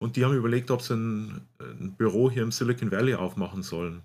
Und 0.00 0.16
die 0.16 0.24
haben 0.24 0.34
überlegt, 0.36 0.70
ob 0.72 0.82
sie 0.82 0.94
'n 0.94 1.48
äh, 1.60 1.64
'n 1.64 1.96
Büro 1.96 2.30
hier 2.30 2.44
im 2.44 2.52
Silicon 2.52 2.92
Valley 2.92 3.14
aufmachen 3.16 3.62
sollen. 3.64 4.02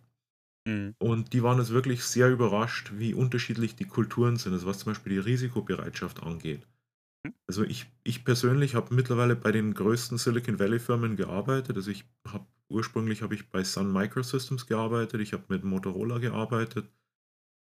Mhm. 0.68 0.96
Und 1.00 1.34
die 1.34 1.44
waren 1.44 1.60
jetzt 1.60 1.72
wirklich 1.72 2.04
sehr 2.04 2.30
überrascht, 2.32 2.92
wie 2.96 3.14
unterschiedlich 3.14 3.76
die 3.76 3.86
Kulturen 3.86 4.38
sind, 4.38 4.54
also, 4.54 4.66
was 4.68 4.80
zum 4.80 4.92
Beispiel 4.94 5.14
die 5.14 5.20
Risikobereitschaft 5.20 6.24
angeht. 6.24 6.62
Hm. 7.26 7.34
Also, 7.48 7.64
ich 7.64 7.88
ich 8.04 8.26
persönlich 8.26 8.76
habe 8.76 8.94
mittlerweile 8.96 9.36
bei 9.36 9.52
den 9.52 9.74
größten 9.74 10.18
Silicon 10.20 10.60
Valley 10.60 10.80
Firmen 10.80 11.16
gearbeitet. 11.18 11.78
Also, 11.78 11.92
ich 11.92 12.06
habe 12.28 12.48
ursprünglich 12.70 13.22
habe 13.24 13.36
ich 13.36 13.52
bei 13.52 13.64
Sun 13.64 13.94
Microsystems 13.94 14.68
gearbeitet, 14.68 15.22
ich 15.22 15.34
habe 15.34 15.46
mit 15.50 15.64
Motorola 15.66 16.20
gearbeitet. 16.20 16.92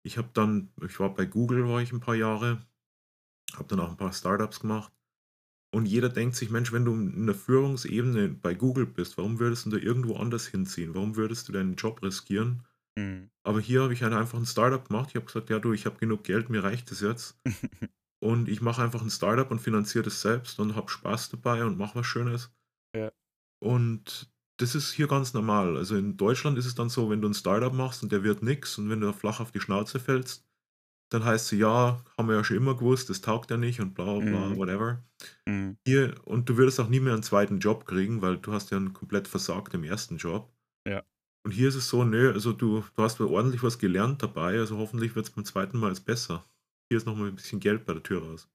Ich 0.05 0.19
habe 0.19 0.31
dann 0.35 0.71
ich 0.87 1.01
war 1.01 1.14
bei 1.14 1.27
Google 1.27 1.69
war 1.69 1.83
ich 1.83 1.93
'n 1.93 2.01
paar 2.01 2.17
Jahre, 2.17 2.67
habe 3.57 3.69
dann 3.69 3.81
auch 3.81 3.90
'n 3.93 3.97
paar 3.99 4.12
Start-ups 4.14 4.61
gemacht. 4.61 4.93
Und 5.73 5.87
jeder 5.87 6.09
denkt 6.11 6.37
sich: 6.37 6.51
„Mensch, 6.51 6.73
wenn 6.73 6.85
du 6.87 6.95
in 6.95 7.27
'ner 7.27 7.35
Führungsebene 7.35 8.29
bei 8.31 8.55
Google 8.55 8.87
bist, 8.87 9.19
warum 9.19 9.38
würdest 9.40 9.67
'n 9.67 9.71
da 9.73 9.79
irgendwo 9.79 10.17
anders 10.17 10.47
hinziehen? 10.49 10.95
Warum 10.95 11.17
würdest 11.17 11.49
du 11.49 11.53
deinen 11.53 11.77
Job 11.77 12.03
riskieren?“ 12.03 12.64
Mhm. 12.96 13.30
Aber 13.46 13.61
hier 13.61 13.83
habe 13.83 13.92
ich 13.94 14.02
halt 14.02 14.12
einfach 14.14 14.38
'n 14.38 14.46
Start-up 14.46 14.88
gemacht. 14.88 15.11
Ich 15.11 15.16
habe 15.16 15.26
gesagt: 15.26 15.50
„Ja, 15.50 15.59
du, 15.61 15.72
ich 15.74 15.87
habe 15.87 15.98
genug 15.98 16.24
Geld, 16.24 16.50
mir 16.50 16.64
reicht 16.64 16.90
das 16.90 17.00
jetzt. 17.00 17.40
Und 18.22 18.48
ich 18.48 18.62
mache 18.62 18.83
einfach 18.83 19.02
'n 19.02 19.11
Start-up 19.11 19.50
und 19.52 19.61
finanziere 19.61 20.04
das 20.04 20.22
selbst 20.22 20.61
und 20.61 20.76
habe 20.76 20.90
Spaß 20.90 21.30
dabei 21.30 21.64
und 21.64 21.78
mache 21.78 21.96
was 22.00 22.07
Schönes.“ 22.07 22.50
Ja. 22.94 23.14
Und 23.62 24.30
das 24.59 24.74
ist 24.74 24.92
hier 24.92 25.09
ganz 25.09 25.35
normal. 25.35 25.76
Also, 25.76 25.96
in 25.96 26.16
Deutschland 26.16 26.59
ist 26.59 26.66
es 26.66 26.74
dann 26.74 26.88
so, 26.88 27.11
wenn 27.11 27.20
du 27.20 27.28
'n 27.28 27.35
Start-up 27.35 27.72
machst 27.72 28.02
und 28.02 28.12
der 28.12 28.22
wird 28.22 28.42
nix 28.42 28.78
und 28.78 28.90
wenn 28.90 29.00
du 29.00 29.12
flach 29.12 29.40
auf 29.40 29.52
die 29.52 29.61
Schnauze 29.61 29.98
fällst, 30.00 30.46
dann 31.11 31.24
heißt 31.24 31.48
sie: 31.48 31.59
„Ja, 31.59 32.04
haben 32.18 32.28
wir 32.28 32.37
ja 32.37 32.44
schon 32.44 32.59
immer 32.59 32.76
gewusst, 32.76 33.11
das 33.11 33.22
taugt 33.22 33.50
ja 33.50 33.59
nicht 33.59 33.80
und 33.80 33.94
bla 33.94 34.20
bla, 34.20 34.50
Mhm. 34.50 34.57
whatever.“ 34.57 35.04
Mhm. 35.48 35.78
Hier 35.87 36.16
und 36.26 36.48
du 36.48 36.57
würdest 36.59 36.80
auch 36.80 36.88
nie 36.88 37.00
mehr 37.00 37.14
'n 37.14 37.22
zweiten 37.24 37.61
Job 37.61 37.87
kriegen, 37.87 38.22
weil 38.22 38.38
du 38.38 38.52
hast 38.52 38.70
ja 38.72 38.78
'n 38.78 38.94
komplett 38.94 39.28
versagt 39.28 39.74
im 39.74 39.85
ersten 39.85 40.18
Job. 40.18 40.52
Ja. 40.87 41.04
Und 41.46 41.52
hier 41.52 41.68
ist 41.68 41.74
es 41.74 41.88
so, 41.90 42.04
ne, 42.04 42.30
also 42.33 42.52
du 42.52 42.85
du 42.96 43.02
hast 43.02 43.20
ordentlich 43.20 43.62
was 43.62 43.78
gelernt 43.78 44.22
dabei, 44.22 44.59
also 44.59 44.78
hoffentlich 44.78 45.14
wird's 45.14 45.30
beim 45.30 45.44
zweiten 45.44 45.78
Mal 45.78 45.88
jetzt 45.90 46.07
besser. 46.07 46.42
Hier 46.88 46.96
ist 46.96 47.07
noch 47.07 47.16
mal 47.16 47.28
'n 47.28 47.35
bisschen 47.37 47.61
Geld 47.61 47.85
bei 47.85 47.92
der 47.92 48.02
Tür 48.02 48.22
raus. 48.22 48.48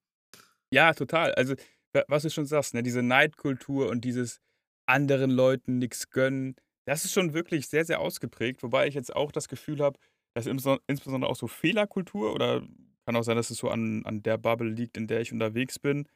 Ja, 0.73 0.93
total. 0.93 1.33
Also, 1.33 1.55
wa 1.93 2.03
was 2.07 2.23
du 2.23 2.29
schon 2.29 2.45
sagst, 2.45 2.73
ne, 2.73 2.83
diese 2.83 3.01
Neidkultur 3.01 3.89
und 3.89 4.01
dieses 4.05 4.39
anderen 4.85 5.31
Leuten 5.31 5.79
nix 5.79 6.09
gönnen, 6.11 6.55
das 6.85 7.05
ist 7.05 7.13
schon 7.13 7.33
wirklich 7.33 7.67
sehr, 7.67 7.85
sehr 7.85 7.99
ausgeprägt, 7.99 8.61
wobei 8.63 8.87
ich 8.87 8.93
jetzt 8.95 9.15
auch 9.15 9.31
das 9.31 9.47
Gefühl 9.47 9.79
habe, 9.79 9.99
dass 10.35 10.45
insbeson 10.45 10.79
insbesondere 10.87 11.29
auch 11.31 11.35
so 11.35 11.47
Fehlerkultur 11.47 12.33
oder 12.33 12.61
kann 13.05 13.15
auch 13.15 13.23
sein, 13.23 13.35
dass 13.35 13.49
es 13.49 13.57
so 13.57 13.69
an 13.69 14.05
an 14.05 14.21
der 14.21 14.37
Bubble 14.37 14.69
liegt, 14.69 14.95
in 14.97 15.07
der 15.07 15.21
ich 15.21 15.31
unterwegs 15.33 15.79
bin, 15.79 16.07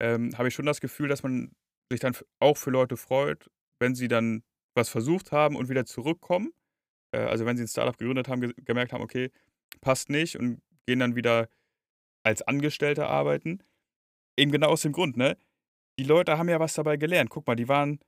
ähm, 0.00 0.36
habe 0.38 0.48
ich 0.48 0.54
schon 0.54 0.66
das 0.66 0.80
Gefühl, 0.80 1.08
dass 1.08 1.22
man 1.22 1.52
sich 1.90 2.00
dann 2.00 2.16
auch 2.40 2.56
für 2.58 2.70
Leute 2.70 2.96
freut, 2.96 3.50
wenn 3.80 3.94
sie 3.94 4.08
dann 4.08 4.44
was 4.74 4.88
versucht 4.90 5.32
haben 5.32 5.56
und 5.56 5.68
wieder 5.68 5.84
zurückkommen. 5.86 6.52
Äh, 7.12 7.20
also, 7.20 7.46
wenn 7.46 7.56
sie 7.58 7.64
'n 7.64 7.68
Start-up 7.68 7.98
gegründet 7.98 8.28
haben, 8.28 8.40
ge 8.42 8.54
gemerkt 8.64 8.92
haben: 8.94 9.02
„Okay, 9.04 9.30
passt 9.82 10.10
nicht“ 10.10 10.36
und 10.38 10.62
gehen 10.86 11.00
dann 11.00 11.16
wieder 11.16 11.48
als 12.24 12.42
Angestellte 12.42 13.08
arbeiten. 13.08 13.60
Eben 14.38 14.52
genau 14.52 14.68
aus 14.70 14.82
dem 14.82 14.92
Grund, 14.92 15.16
ne? 15.16 15.36
Die 15.98 16.04
Leute 16.04 16.38
haben 16.38 16.48
ja 16.50 16.60
was 16.60 16.74
dabei 16.74 16.96
gelernt. 16.98 17.30
Guck 17.30 17.46
mal, 17.48 17.56
die 17.56 17.68
waren 17.68 18.00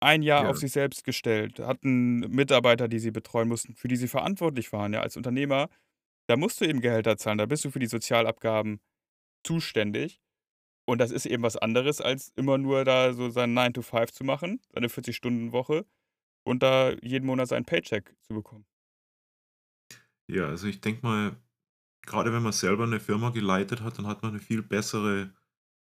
1 0.00 0.22
Jahr 0.22 0.46
auf 0.48 0.56
Ja. 0.56 0.60
sich 0.60 0.72
selbst 0.72 1.04
gestellt, 1.04 1.60
hatten 1.60 2.20
Mitarbeiter, 2.20 2.88
die 2.88 2.98
sie 3.00 3.10
betreuen 3.12 3.48
mussten, 3.48 3.74
für 3.76 3.88
die 3.88 3.96
sie 3.96 4.08
verantwortlich 4.08 4.72
waren. 4.72 4.92
Ja, 4.94 5.00
als 5.02 5.16
Unternehmer, 5.16 5.68
da 6.28 6.36
musst 6.38 6.60
du 6.62 6.66
eben 6.66 6.80
Gehälter 6.82 7.16
zahlen, 7.18 7.38
da 7.38 7.46
bist 7.46 7.64
du 7.66 7.70
für 7.72 7.80
die 7.80 7.86
Sozialabgaben 7.88 8.80
zuständig. 9.44 10.20
Und 10.86 11.00
das 11.00 11.10
ist 11.12 11.26
eben 11.26 11.42
was 11.44 11.56
anderes, 11.58 12.00
als 12.02 12.32
immer 12.36 12.58
nur 12.58 12.84
da 12.84 13.12
so 13.14 13.30
seinen 13.30 13.54
Nine 13.54 13.72
to 13.74 13.82
Five 13.82 14.12
zu 14.12 14.24
machen, 14.24 14.60
seine 14.74 14.88
40-Stunden-Woche 14.90 15.86
und 16.44 16.62
da 16.62 16.92
jeden 17.02 17.26
Monat 17.26 17.48
seinen 17.48 17.64
Paycheck 17.66 18.14
zu 18.22 18.34
bekommen. 18.34 18.64
Ja, 20.28 20.46
also 20.46 20.66
ich 20.68 20.80
denke 20.80 21.02
mal, 21.04 21.36
grade 22.06 22.32
wenn 22.32 22.42
man 22.42 22.52
selber 22.52 22.86
'ne 22.86 23.00
Firma 23.00 23.30
geleitet 23.30 23.82
hat, 23.82 23.98
dann 23.98 24.06
hat 24.06 24.22
man 24.22 24.32
'ne 24.34 24.40
viel 24.40 24.62
bessere 24.62 25.34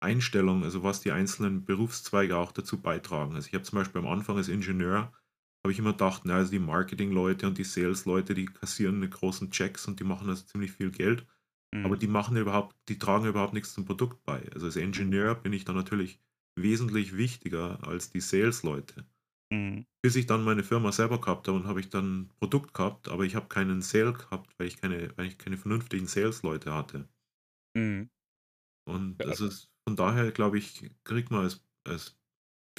Einstellung, 0.01 0.65
also 0.65 0.83
was 0.85 1.01
die 1.01 1.13
einzelnen 1.13 1.65
Berufszweige 1.65 2.37
auch 2.39 2.53
dazu 2.53 2.81
beitragen. 2.83 3.35
Also, 3.35 3.49
ich 3.49 3.55
habe 3.55 3.65
zum 3.65 3.79
Beispiel 3.79 4.01
am 4.03 4.09
Anfang 4.09 4.37
als 4.39 4.49
Ingenieur 4.49 5.13
habe 5.65 5.73
ich 5.73 5.79
immer 5.81 5.93
gedacht, 5.93 6.23
na, 6.27 6.37
also 6.37 6.53
die 6.53 6.59
Marketingleute 6.61 7.47
und 7.49 7.59
die 7.59 7.65
Salesleute, 7.65 8.35
die 8.35 8.47
kassieren 8.47 9.01
'ne 9.01 9.09
großen 9.11 9.51
Checks 9.53 9.87
und 9.89 10.01
die 10.01 10.05
machen 10.05 10.29
also 10.31 10.45
ziemlich 10.47 10.73
viel 10.73 10.91
Geld, 10.93 11.27
aber 11.83 11.97
Mhm. 11.97 11.99
die 11.99 12.09
machen 12.09 12.37
überhaupt 12.39 12.77
die 12.91 12.99
tragen 12.99 13.27
überhaupt 13.27 13.55
nix 13.55 13.75
zum 13.75 13.85
Produkt 13.87 14.25
bei. 14.25 14.51
Also, 14.55 14.67
als. 14.67 14.77
Ingenieur 14.77 15.35
bin 15.37 15.53
ich 15.55 15.65
da 15.67 15.73
natürlich 15.75 16.21
wesentlich 16.57 17.17
wichtiger 17.17 17.87
als 17.89 18.11
die 18.11 18.21
Salesleute. 18.21 19.07
Mhm. 19.55 19.85
Bis 20.05 20.17
ich 20.17 20.27
dann 20.27 20.45
meine 20.45 20.65
Firma 20.65 20.93
selber 20.93 21.21
gehabt 21.21 21.49
habe 21.49 21.57
und 21.59 21.67
habe 21.67 21.81
ich 21.81 21.89
dann 21.89 22.29
Produkt 22.39 22.75
gehabt, 22.75 23.09
aber 23.09 23.25
ich 23.25 23.35
habe 23.37 23.49
keinen 23.49 23.81
Sale 23.83 24.13
gehabt, 24.13 24.55
weil 24.59 24.67
ich 24.67 24.77
keine 24.79 25.17
weil 25.17 25.27
ich 25.29 25.39
keine 25.39 25.57
vernünftigen 25.57 26.07
Salesleute 26.07 26.75
hatte. 26.75 27.09
Mhm. 27.77 28.09
Und 28.89 29.21
Ja. 29.21 29.25
das 29.25 29.41
ist 29.41 29.71
von 29.87 29.97
daher, 29.97 30.31
glaube 30.33 30.59
ich, 30.59 30.91
kriegt 31.05 31.31
man 31.31 31.43
als 31.45 31.65
als 31.87 32.19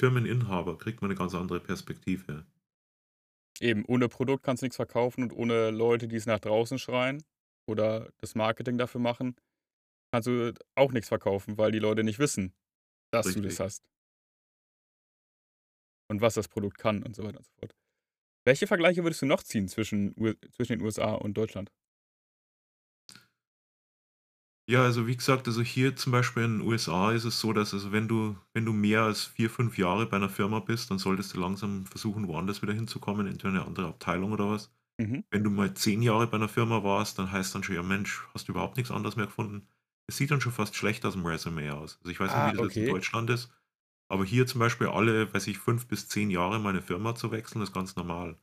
Firmeninhaber 0.00 0.78
kriegt 0.78 1.02
man 1.02 1.10
'ne 1.10 1.16
ganz 1.16 1.34
andere 1.34 1.60
Perspektive. 1.60 2.46
Eben, 3.60 3.84
ohne 3.86 4.08
Produkt 4.08 4.42
kannst 4.44 4.62
du 4.62 4.66
nix 4.66 4.76
verkaufen 4.76 5.22
und 5.22 5.32
ohne 5.32 5.70
Leute, 5.70 6.08
die 6.08 6.16
es 6.16 6.26
nach 6.26 6.40
draußen 6.40 6.78
schreien 6.78 7.22
oder 7.66 8.10
das 8.18 8.34
Marketing 8.34 8.76
dafür 8.76 9.00
machen, 9.00 9.36
kannst 10.12 10.28
du 10.28 10.54
auch 10.76 10.92
nix 10.92 11.08
verkaufen, 11.08 11.58
weil 11.58 11.72
die 11.72 11.80
Leute 11.80 12.04
nicht 12.04 12.18
wissen, 12.20 12.54
dass 13.12 13.32
du 13.32 13.40
das 13.42 13.58
Richtig. 13.58 13.60
hast. 13.60 13.82
Und 16.10 16.20
was 16.20 16.34
das 16.34 16.48
Produkt 16.48 16.78
kann 16.78 17.02
und 17.02 17.16
so 17.16 17.24
weiter 17.24 17.38
und 17.38 17.46
so 17.46 17.52
fort. 17.58 17.74
Welche 18.46 18.66
Vergleiche 18.68 19.04
würdest 19.04 19.22
du 19.22 19.26
noch 19.26 19.42
ziehen 19.42 19.68
zwischen 19.68 20.14
zwischen 20.52 20.74
den 20.78 20.82
USA 20.82 21.14
und 21.14 21.34
Deutschland? 21.36 21.70
Ja, 24.68 24.82
also 24.82 25.06
wie 25.06 25.16
gesagt, 25.16 25.46
also 25.46 25.62
hier 25.62 25.94
zum 25.94 26.10
Beispiel 26.10 26.42
in 26.42 26.58
den 26.58 26.66
USA 26.66 27.12
ist 27.12 27.22
es 27.24 27.38
so, 27.38 27.52
dass 27.52 27.72
also 27.72 27.92
wenn 27.92 28.08
du 28.08 28.36
wenn 28.52 28.64
du 28.64 28.72
mehr 28.72 29.02
als 29.02 29.22
4, 29.24 29.48
5 29.48 29.78
Jahre 29.78 30.06
bei 30.06 30.18
'ner 30.18 30.28
Firma 30.28 30.58
bist, 30.58 30.90
dann 30.90 30.98
solltest 30.98 31.32
du 31.34 31.38
langsam 31.40 31.86
versuchen, 31.86 32.26
woanders 32.26 32.62
wieder 32.62 32.72
hinzukommen, 32.72 33.28
entweder 33.28 33.50
in 33.50 33.54
'ne 33.60 33.64
andere 33.64 33.86
Abteilung 33.86 34.32
oder 34.32 34.50
was. 34.50 34.74
Mhm. 34.98 35.26
Wenn 35.30 35.44
du 35.44 35.50
mal 35.50 35.74
10 35.74 36.02
Jahre 36.02 36.26
bei 36.28 36.38
'ner 36.38 36.48
Firma 36.48 36.84
warst, 36.84 37.18
dann 37.18 37.32
heißt 37.32 37.54
dann 37.54 37.62
schon: 37.64 37.76
„Ja 37.76 37.82
Mensch, 37.84 38.24
hast 38.34 38.48
du 38.48 38.52
überhaupt 38.52 38.76
nix 38.78 38.90
anderes 38.90 39.16
mehr 39.16 39.26
gefunden?“ 39.26 39.68
Es 40.08 40.16
sieht 40.18 40.30
dann 40.32 40.40
schon 40.42 40.52
fast 40.52 40.76
schlecht 40.76 41.04
aus'm 41.06 41.24
Resümee 41.26 41.70
aus. 41.70 41.98
Also, 42.00 42.10
ich 42.12 42.20
weiß 42.20 42.36
nicht, 42.36 42.44
wie 42.46 42.50
Ah, 42.50 42.52
das 42.52 42.62
jetzt 42.62 42.78
in 42.78 42.84
okay. 42.84 42.92
Deutschland 42.92 43.30
ist, 43.30 43.52
aber 44.08 44.24
hier 44.24 44.46
zum 44.46 44.60
Beispiel 44.60 44.88
alle, 44.88 45.32
weiß 45.34 45.46
ich, 45.48 45.58
5 45.58 45.88
bis 45.88 46.08
10 46.08 46.30
Jahre 46.30 46.58
mal 46.60 46.72
'ne 46.74 46.82
Firma 46.82 47.14
zu 47.14 47.30
wechseln, 47.32 47.62
ist 47.62 47.72
ganz 47.74 47.96
normal. 47.96 48.38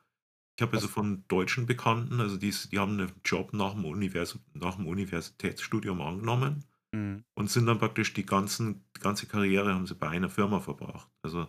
Ich 0.57 0.63
habe 0.63 0.73
also 0.75 0.87
von 0.89 1.25
deutschen 1.29 1.65
Bekannten 1.67 2.21
also 2.21 2.37
die 2.37 2.53
die 2.71 2.79
haben 2.79 2.97
'nen 2.97 3.11
Job 3.25 3.53
nach'm 3.53 3.85
Univers 3.85 4.39
nach'm 4.55 4.85
Universitätsstudium 4.87 6.01
angenommen 6.01 6.65
Mhm. 6.93 7.23
und 7.35 7.51
sind 7.51 7.67
dann 7.67 7.79
praktisch 7.79 8.13
die 8.13 8.25
ganzen 8.25 8.85
die 8.97 9.01
ganze 9.01 9.27
Karriere 9.27 9.73
haben 9.75 9.87
sie 9.87 9.95
bei 9.95 10.09
einer 10.09 10.29
Firma 10.31 10.59
verbracht. 10.61 11.11
Also, 11.23 11.47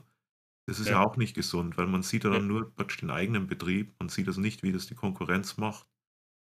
das 0.69 0.81
ist 0.81 0.91
ja 0.91 0.99
Ja. 0.99 1.05
auch 1.05 1.17
nicht 1.19 1.35
gesund, 1.37 1.77
weil 1.79 1.87
man 1.89 2.03
sieht 2.05 2.25
ja 2.25 2.31
Ja. 2.31 2.39
dann 2.39 2.49
nur 2.49 2.75
praktisch 2.77 2.99
den 2.99 3.11
eigenen 3.11 3.47
Betrieb. 3.49 3.97
Man 4.01 4.09
sieht 4.11 4.29
also 4.29 4.41
nicht, 4.43 4.63
wie 4.65 4.73
das 4.73 4.87
die 4.89 4.95
Konkurrenz 4.97 5.57
macht. 5.59 5.89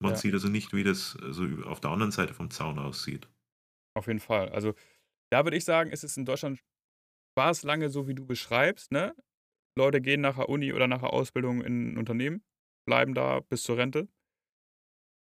Man 0.00 0.14
Ja. 0.14 0.16
sieht 0.16 0.34
also 0.34 0.48
nicht, 0.48 0.72
wie 0.74 0.84
das, 0.84 1.16
also 1.22 1.44
auf 1.66 1.80
der 1.80 1.90
anderen 1.92 2.12
Seite 2.12 2.34
vom 2.34 2.50
Zaun 2.50 2.78
aussieht. 2.80 3.28
Auf 3.96 4.06
jeden 4.06 4.20
Fall. 4.20 4.48
Also, 4.50 4.74
da 5.30 5.44
würde 5.44 5.56
ich 5.56 5.64
sagen, 5.64 5.90
ist 5.90 6.04
es 6.04 6.16
in 6.16 6.24
Deutschland 6.26 6.60
war 7.40 7.50
es 7.52 7.64
lange 7.64 7.90
so, 7.90 8.08
wie 8.08 8.14
du 8.16 8.26
beschreibst, 8.26 8.92
ne? 8.92 9.16
Leute 9.76 10.00
gehen 10.02 10.22
nach 10.22 10.36
der 10.36 10.50
Uni 10.50 10.72
oder 10.74 10.88
nach 10.88 11.00
der 11.02 11.12
Ausbildung 11.14 11.62
in 11.64 11.94
'n 11.94 11.98
Unternehmen, 11.98 12.44
bleiben 12.86 13.14
da 13.14 13.40
bis 13.40 13.64
zur 13.64 13.78
Rente. 13.78 14.08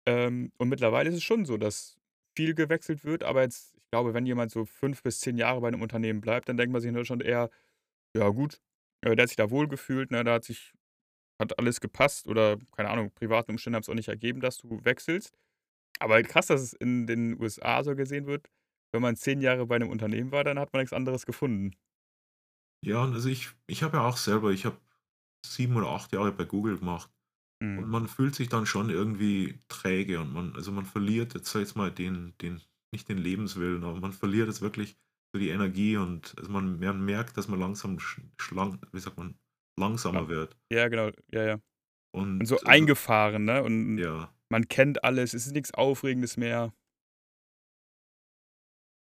Ähm, 0.06 0.52
und 0.58 0.68
mittlerweile 0.68 1.10
ist 1.10 1.16
es 1.16 1.22
schon 1.22 1.44
so, 1.44 1.56
dass 1.56 1.96
viel 2.36 2.54
gewechselt 2.54 3.04
wird, 3.04 3.22
aber 3.24 3.42
jetzt 3.42 3.74
ich 3.76 3.90
glaube, 3.92 4.14
wenn 4.14 4.24
jemand 4.24 4.52
so 4.52 4.64
5 4.64 5.02
bis 5.02 5.18
10 5.20 5.36
Jahre 5.36 5.60
bei 5.60 5.70
'nem 5.70 5.82
Unternehmen 5.82 6.20
bleibt, 6.20 6.48
dann 6.48 6.56
denkt 6.56 6.72
man 6.72 6.80
sich 6.80 6.88
in 6.88 6.94
Deutschland 6.94 7.22
eher: 7.24 7.50
„Ja 8.16 8.28
gut, 8.30 8.60
äh, 9.02 9.16
der 9.16 9.24
hat 9.24 9.28
sich 9.30 9.36
da 9.36 9.50
wohlgefühlt, 9.50 10.10
ne? 10.12 10.24
Da 10.24 10.34
hat 10.34 10.44
sich 10.44 10.72
hat 11.40 11.58
alles 11.58 11.80
gepasst 11.80 12.28
oder 12.28 12.58
keine 12.76 12.90
Ahnung, 12.90 13.12
private 13.14 13.52
Umstände 13.52 13.76
haben's 13.76 13.88
auch 13.90 13.94
nicht 13.94 14.08
ergeben, 14.08 14.40
dass 14.40 14.58
du 14.58 14.80
wechselst.“ 14.84 15.34
Aber 16.00 16.22
krass, 16.24 16.48
dass 16.48 16.62
es 16.62 16.72
in 16.74 17.06
den 17.06 17.40
USA 17.40 17.84
so 17.84 17.96
gesehen 17.96 18.26
wird, 18.26 18.48
wenn 18.92 19.02
man 19.02 19.16
10 19.16 19.40
Jahre 19.42 19.66
bei 19.66 19.78
'nem 19.78 19.90
Unternehmen 19.90 20.32
war, 20.32 20.44
dann 20.44 20.58
hat 20.60 20.72
man 20.74 20.82
nix 20.82 20.92
anderes 20.94 21.26
gefunden. 21.26 21.76
Ja, 22.84 23.02
und 23.04 23.12
also 23.14 23.28
ich 23.28 23.50
ich 23.66 23.82
habe 23.82 23.98
ja 23.98 24.04
auch 24.06 24.16
selber 24.16 24.50
ich 24.52 24.64
habe 24.64 24.78
7 25.44 25.76
oder 25.76 25.88
8 25.90 26.12
Jahre 26.12 26.32
bei 26.32 26.44
Google 26.44 26.78
gemacht 26.78 27.10
und 27.76 27.86
Mhm. 27.86 27.90
man 27.90 28.08
fühlt 28.08 28.34
sich 28.34 28.48
dann 28.48 28.66
schon 28.66 28.90
irgendwie 28.90 29.62
träge 29.68 30.20
und 30.20 30.32
man 30.32 30.54
also 30.56 30.72
man 30.72 30.86
verliert 30.86 31.34
jetzt, 31.34 31.50
sage 31.50 31.64
ich 31.64 31.70
jetzt 31.70 31.76
mal, 31.76 31.92
den 31.92 32.36
den 32.40 32.62
nicht 32.92 33.08
den 33.08 33.18
Lebenswillen, 33.18 33.84
aber 33.84 34.00
man 34.00 34.12
verliert 34.12 34.48
jetzt 34.48 34.62
wirklich 34.62 34.98
so 35.34 35.40
die 35.40 35.50
Energie 35.50 35.96
und 35.98 36.34
also 36.38 36.50
man 36.50 36.80
man 36.80 37.04
merkt, 37.04 37.36
dass 37.36 37.48
man 37.48 37.60
langsam 37.60 37.98
sch 38.00 38.20
schlank 38.38 38.86
wie 38.92 39.00
sagt 39.00 39.18
man, 39.18 39.38
Ja. 40.12 40.20
langsamer 40.20 40.28
wird. 40.28 40.58
Ja, 40.72 40.88
genau. 40.88 41.10
Ja, 41.32 41.44
ja. 41.44 41.60
Und 42.14 42.40
Und 42.40 42.46
so 42.46 42.60
also 42.62 42.64
eingefahren, 42.64 43.44
ne? 43.46 43.62
Und 43.64 44.04
Ja. 44.04 44.32
man 44.50 44.68
kennt 44.68 45.04
alles, 45.04 45.34
es 45.34 45.46
ist 45.46 45.52
nix 45.54 45.72
Aufregendes 45.74 46.36
mehr. 46.36 46.74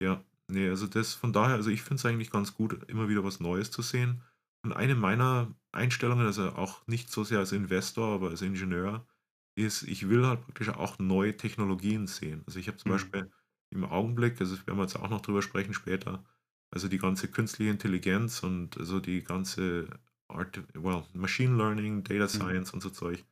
Ja, 0.00 0.24
ne, 0.50 0.68
also 0.70 0.86
das 0.86 1.14
von 1.14 1.32
daher 1.32 1.56
also 1.56 1.70
ich 1.70 1.82
finde 1.82 1.96
es 1.96 2.06
eigentlich 2.06 2.30
ganz 2.30 2.54
gut, 2.54 2.84
immer 2.88 3.08
wieder 3.08 3.24
was 3.24 3.40
Neues 3.40 3.70
zu 3.70 3.82
sehen. 3.82 4.22
Und 4.62 4.72
eine 4.72 4.94
meiner 4.94 5.54
Einstellungen, 5.72 6.26
also 6.26 6.50
auch 6.52 6.86
nicht 6.86 7.10
so 7.10 7.24
sehr 7.24 7.38
als 7.38 7.52
Investor, 7.52 8.14
aber 8.14 8.28
als 8.30 8.42
Ingenieur, 8.42 9.06
ist, 9.56 9.82
ich 9.84 10.08
will 10.08 10.26
halt 10.26 10.42
praktisch 10.42 10.68
auch 10.70 10.98
neue 10.98 11.36
Technologien 11.36 12.06
sehen. 12.06 12.42
Also, 12.46 12.58
ich 12.58 12.68
habe 12.68 12.76
zum 12.78 12.88
Mhm. 12.88 12.90
Beispiel 12.90 13.30
im 13.70 13.84
Augenblick 13.84 14.40
also, 14.40 14.56
werden 14.66 14.76
wir 14.78 14.82
jetzt 14.82 14.96
auch 14.96 15.08
noch 15.10 15.22
drüber 15.22 15.42
sprechen 15.42 15.74
später, 15.74 16.24
also 16.70 16.88
die 16.88 16.98
ganze 16.98 17.28
künstliche 17.28 17.70
Intelligenz 17.70 18.42
und 18.42 18.76
so 18.80 19.00
die 19.00 19.22
ganze 19.24 19.88
Art 20.28 20.62
well, 20.74 21.04
Machine 21.14 21.56
Learning, 21.56 22.04
Data 22.04 22.28
Mhm. 22.32 22.54
Science 22.54 22.72
und 22.72 22.80
so 22.82 22.90
Zeug. 22.90 23.24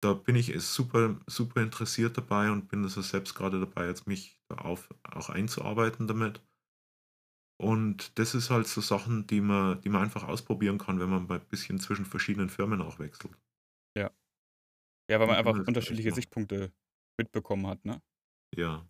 Da 0.00 0.12
bin 0.14 0.36
ich, 0.36 0.52
super 0.62 1.18
super 1.26 1.62
interessiert 1.62 2.16
dabei 2.18 2.50
und 2.50 2.68
bin 2.68 2.82
also 2.84 3.00
selbst 3.02 3.34
grade 3.34 3.58
dabei, 3.60 3.86
jetzt 3.88 4.06
mich 4.06 4.38
auf 4.54 4.88
auch 5.04 5.28
einzuarbeiten 5.30 6.06
damit. 6.06 6.42
Und 7.60 8.18
das 8.18 8.34
ist 8.34 8.50
halt 8.50 8.66
so 8.66 8.80
Sachen, 8.80 9.26
die 9.26 9.40
man 9.40 9.80
die 9.80 9.88
man 9.88 10.02
einfach 10.02 10.24
ausprobieren 10.24 10.78
kann, 10.78 10.98
wenn 11.00 11.08
man 11.10 11.26
mal 11.26 11.38
bisschen 11.40 11.78
zwischen 11.78 12.04
verschiedenen 12.04 12.48
Firmen 12.48 12.80
auch 12.82 12.98
wechselt. 12.98 13.36
Ja. 13.96 14.10
Ja, 15.10 15.20
weil 15.20 15.26
man 15.26 15.36
einfach 15.36 15.66
unterschiedliche. 15.66 16.12
Sichtpunkte 16.12 16.72
mitbekommen 17.18 17.66
hat, 17.66 17.84
ne? 17.84 18.00
Ja. 18.56 18.86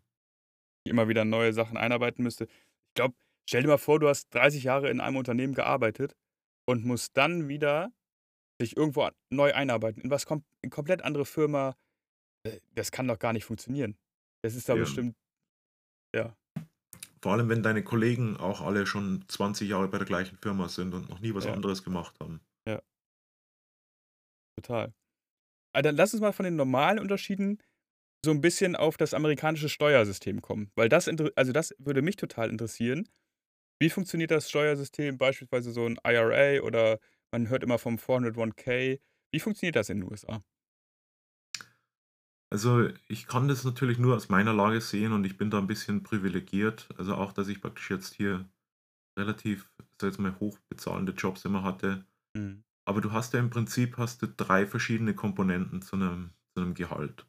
Immer 0.87 1.09
wieder 1.09 1.24
neue 1.24 1.53
Sachen 1.53 1.77
einarbeiten 1.77 2.22
müsste. 2.22 2.44
Ich 2.44 2.94
glaube, 2.94 3.14
stell 3.48 3.62
dir 3.62 3.68
mal 3.68 3.79
vor, 3.79 3.98
du 4.00 4.09
hast 4.09 4.35
30 4.35 4.64
Jahre 4.64 4.90
in 4.90 5.00
einem 5.00 5.16
Unternehmen 5.16 5.55
gearbeitet 5.55 6.14
und 6.68 6.85
musst 6.85 7.16
dann 7.16 7.48
wieder 7.48 7.92
dich 8.62 8.77
irgendwo 8.77 9.09
neu 9.33 9.55
einarbeiten 9.55 10.03
in 10.03 10.11
was 10.11 10.27
kom 10.27 10.44
in 10.62 10.70
komplett 10.70 11.03
andere 11.03 11.27
Firma. 11.27 11.77
Äh, 12.46 12.61
das 12.74 12.92
kann 12.92 13.09
doch 13.09 13.18
gar 13.18 13.33
nicht 13.33 13.44
funktionieren. 13.46 13.98
Das 14.44 14.55
ist 14.55 14.68
da 14.68 14.74
Ja. 14.74 14.79
bestimmt 14.79 15.16
ja. 16.14 16.37
Vor 17.22 17.33
allem, 17.33 17.48
wenn 17.48 17.62
deine 17.62 17.83
Kollegen 17.85 18.37
auch 18.37 18.61
alle 18.61 18.87
schon 18.87 19.24
20 19.29 19.68
Jahre 19.68 19.88
bei 19.88 19.98
der 19.98 20.07
gleichen 20.07 20.38
Firma 20.38 20.68
sind 20.68 20.94
und 20.94 21.09
noch 21.11 21.20
nie 21.20 21.35
was 21.35 21.44
Ja. 21.44 21.57
anderes 21.57 21.83
gemacht 21.85 22.14
haben. 22.20 22.40
Ja. 22.66 22.81
Total. 24.59 24.92
Ah, 25.74 25.83
dann 25.83 25.96
lass 25.96 26.14
uns 26.14 26.22
mal 26.22 26.33
von 26.33 26.44
den 26.44 26.57
normalen 26.57 26.98
Unterschieden 27.00 27.59
so 28.24 28.33
'n 28.33 28.42
bisschen 28.42 28.77
auf 28.77 28.96
das 28.98 29.14
amerikanische 29.14 29.68
Steuersystem 29.70 30.42
kommen, 30.42 30.72
weil 30.77 30.88
das 30.90 31.09
also, 31.09 31.53
das 31.53 31.74
würde 31.79 32.03
mich 32.03 32.16
total 32.16 32.50
interessieren. 32.50 33.09
Wie 33.81 33.90
funktioniert 33.90 34.31
das 34.33 34.50
Steuersystem, 34.50 35.18
beispielsweise 35.18 35.72
so 35.72 35.87
'n 35.87 35.98
IRA 36.07 36.62
oder 36.64 37.00
man 37.33 37.48
hört 37.50 37.64
immer 37.64 37.79
vom 37.79 37.98
401(k). 37.98 39.00
Wie 39.33 39.40
funktioniert 39.40 39.77
das 39.77 39.90
in 39.90 40.00
den 40.03 40.11
USA? 40.11 40.42
Also, 42.52 42.88
ich 43.09 43.26
kann 43.26 43.48
das 43.48 43.64
natürlich 43.64 43.98
nur 43.98 44.14
aus 44.16 44.28
meiner 44.28 44.52
Lage 44.52 44.80
sehen 44.80 45.12
und 45.12 45.24
ich 45.24 45.37
bin 45.37 45.50
da 45.50 45.59
'n 45.59 45.66
bisschen 45.66 46.02
privilegiert. 46.02 46.88
Also, 46.96 47.14
auch, 47.14 47.33
dass 47.33 47.48
ich 47.48 47.61
praktisch 47.61 47.90
jetzt 47.90 48.14
hier 48.14 48.48
relativ, 49.18 49.70
sage 50.00 50.12
jetzt 50.12 50.20
mal, 50.20 50.38
hochbezahlende 50.40 51.12
Jobs 51.12 51.44
immer 51.44 51.62
hatte. 51.64 52.07
Mhm. 52.37 52.64
Aber 52.87 53.00
du 53.02 53.12
hast 53.12 53.35
ja 53.35 53.40
im 53.40 53.50
Prinzip 53.50 53.98
hast 53.98 54.22
du 54.22 54.28
3 54.28 54.66
verschiedene 54.66 55.14
Komponenten 55.14 55.83
zu 55.83 55.96
'nem 55.96 56.33
zu 56.57 56.62
'nem 56.64 56.74
Gehalt. 56.74 57.26